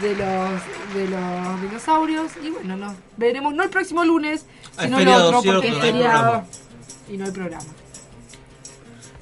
de 0.00 0.14
los, 0.14 0.94
de 0.94 1.08
los 1.08 1.60
dinosaurios. 1.62 2.30
Y 2.42 2.50
bueno, 2.50 2.76
nos 2.76 2.94
veremos 3.16 3.52
no 3.52 3.64
el 3.64 3.70
próximo 3.70 4.04
lunes, 4.04 4.46
Ah, 4.76 4.84
sino 4.84 5.00
el 5.00 5.08
otro, 5.08 5.42
cierto, 5.42 5.60
porque 5.60 5.76
es 5.76 5.82
feriado 5.82 6.44
y 7.08 7.16
no 7.16 7.24
hay 7.24 7.30
programa. 7.32 7.64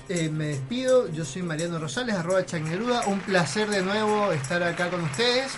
Eh, 0.08 0.28
me 0.28 0.46
despido, 0.48 1.08
yo 1.10 1.24
soy 1.24 1.42
Mariano 1.42 1.78
Rosales, 1.78 2.14
arroba 2.14 2.44
Chagneruda. 2.46 3.06
Un 3.06 3.18
placer 3.20 3.68
de 3.68 3.82
nuevo 3.82 4.30
estar 4.32 4.62
acá 4.62 4.88
con 4.90 5.00
ustedes. 5.02 5.52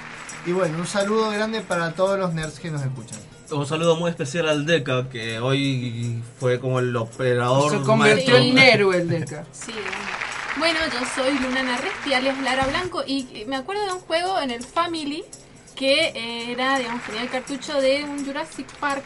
Y 0.47 0.53
bueno, 0.53 0.79
un 0.79 0.87
saludo 0.87 1.31
grande 1.31 1.61
para 1.61 1.93
todos 1.93 2.19
los 2.19 2.33
nerds 2.33 2.59
que 2.61 2.71
nos 2.71 2.83
escuchan. 2.83 3.19
Un 3.51 3.67
saludo 3.67 3.97
muy 3.97 4.11
especial 4.11 4.49
al 4.49 4.67
Deca, 4.67 5.09
que 5.09 5.39
hoy 5.41 6.23
fue 6.39 6.61
como 6.61 6.79
el 6.81 6.95
operador. 6.97 7.71
Se 7.71 7.81
convirtió 7.81 8.35
maestro. 8.35 8.37
en 8.37 8.59
héroe 8.59 8.97
el 8.99 9.09
Deca. 9.09 9.45
Sí, 9.53 9.73
bueno. 9.73 9.89
Bueno, 10.59 10.79
yo 10.93 11.07
soy 11.15 11.39
Luna 11.39 11.63
Narresti, 11.63 12.13
alias 12.15 12.37
Lara 12.43 12.67
Blanco, 12.67 13.05
y 13.07 13.45
me 13.47 13.55
acuerdo 13.57 13.87
de 13.87 13.93
un 13.93 14.01
juego 14.01 14.41
en 14.41 14.51
el 14.51 14.65
Family 14.65 15.25
que 15.77 16.51
era, 16.51 16.79
digamos, 16.79 17.05
tenía 17.05 17.23
el 17.23 17.29
cartucho 17.31 17.81
de 17.81 18.03
un 18.05 18.27
Jurassic 18.27 18.67
Park 18.81 19.05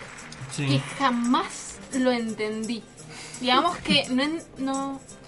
Sí. 0.57 0.67
que 0.67 0.81
jamás 0.99 1.75
lo 1.95 2.11
entendí. 2.11 2.83
Digamos 3.41 3.77
que 3.79 4.07
no... 4.09 4.23
en- 4.23 4.43
no 4.59 5.01
Eh. 5.01 5.22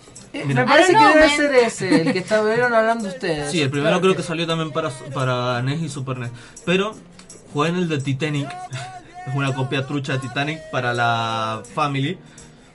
Me 0.47 0.65
parece 0.65 0.93
que 0.93 1.05
debe 1.07 1.29
ser 1.29 1.55
ese, 1.55 2.01
el 2.03 2.13
que 2.13 2.19
estuvieron 2.21 2.75
hablando 2.75 3.09
ustedes. 3.15 3.51
Sí, 3.51 3.61
el 3.61 3.71
primero 3.71 4.01
creo 4.01 4.17
que 4.17 4.23
salió 4.23 4.47
también 4.47 4.73
para, 4.73 4.91
para 5.13 5.63
NES 5.63 5.83
y 5.83 5.89
Super 5.89 6.19
NES. 6.19 6.31
Pero 6.65 6.95
jueguen 7.53 7.77
el 7.77 7.89
de 7.89 7.99
Titanic. 7.99 8.49
Es 9.27 9.35
una 9.35 9.55
copia 9.55 9.87
trucha 9.87 10.13
de 10.13 10.19
Titanic 10.19 10.61
para 10.71 10.93
la 10.93 11.63
Family. 11.75 12.19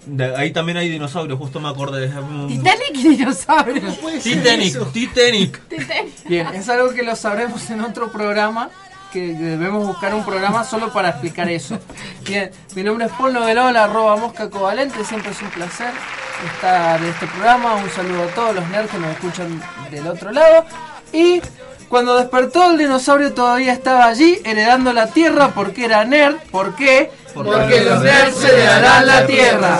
De- 0.07 0.35
ahí 0.35 0.51
también 0.51 0.79
hay 0.79 0.89
dinosaurios, 0.89 1.37
justo 1.37 1.59
me 1.59 1.69
acordé. 1.69 2.07
Titanic 2.47 2.89
y 2.95 3.07
dinosaurios. 3.17 3.99
Titanic, 4.23 4.91
Titanic. 4.91 5.61
Bien, 6.27 6.47
es 6.47 6.67
algo 6.69 6.89
que 6.91 7.03
lo 7.03 7.15
sabremos 7.15 7.69
en 7.69 7.81
otro 7.81 8.11
programa, 8.11 8.71
que 9.11 9.33
debemos 9.33 9.85
buscar 9.87 10.13
un 10.13 10.23
programa 10.23 10.63
solo 10.63 10.91
para 10.91 11.09
explicar 11.09 11.49
eso. 11.49 11.79
Bien, 12.25 12.51
mi 12.75 12.83
nombre 12.83 13.05
es 13.05 13.11
Paul 13.13 13.33
Novelola, 13.33 13.85
arroba 13.85 14.15
mosca 14.17 14.49
covalente, 14.49 15.03
siempre 15.03 15.31
es 15.31 15.41
un 15.41 15.49
placer 15.49 15.91
estar 16.45 17.01
en 17.01 17.09
este 17.09 17.27
programa. 17.27 17.75
Un 17.75 17.89
saludo 17.89 18.23
a 18.23 18.27
todos 18.27 18.55
los 18.55 18.67
nerds 18.69 18.91
que 18.91 18.97
nos 18.97 19.11
escuchan 19.11 19.61
del 19.91 20.07
otro 20.07 20.31
lado. 20.31 20.65
Y 21.11 21.41
Cuando 21.89 22.17
despertó 22.17 22.69
el 22.69 22.77
dinosaurio 22.77 23.33
todavía 23.33 23.73
estaba 23.73 24.05
allí 24.05 24.39
heredando 24.45 24.93
la 24.93 25.07
tierra 25.07 25.53
porque 25.55 25.85
era 25.85 26.05
nerd. 26.05 26.35
¿Por 26.51 26.75
qué? 26.75 27.11
Porque, 27.33 27.81
los 27.81 28.03
nerds 28.03 28.37
se 28.37 28.47
heredarán 28.47 29.07
la 29.07 29.25
tierra. 29.25 29.79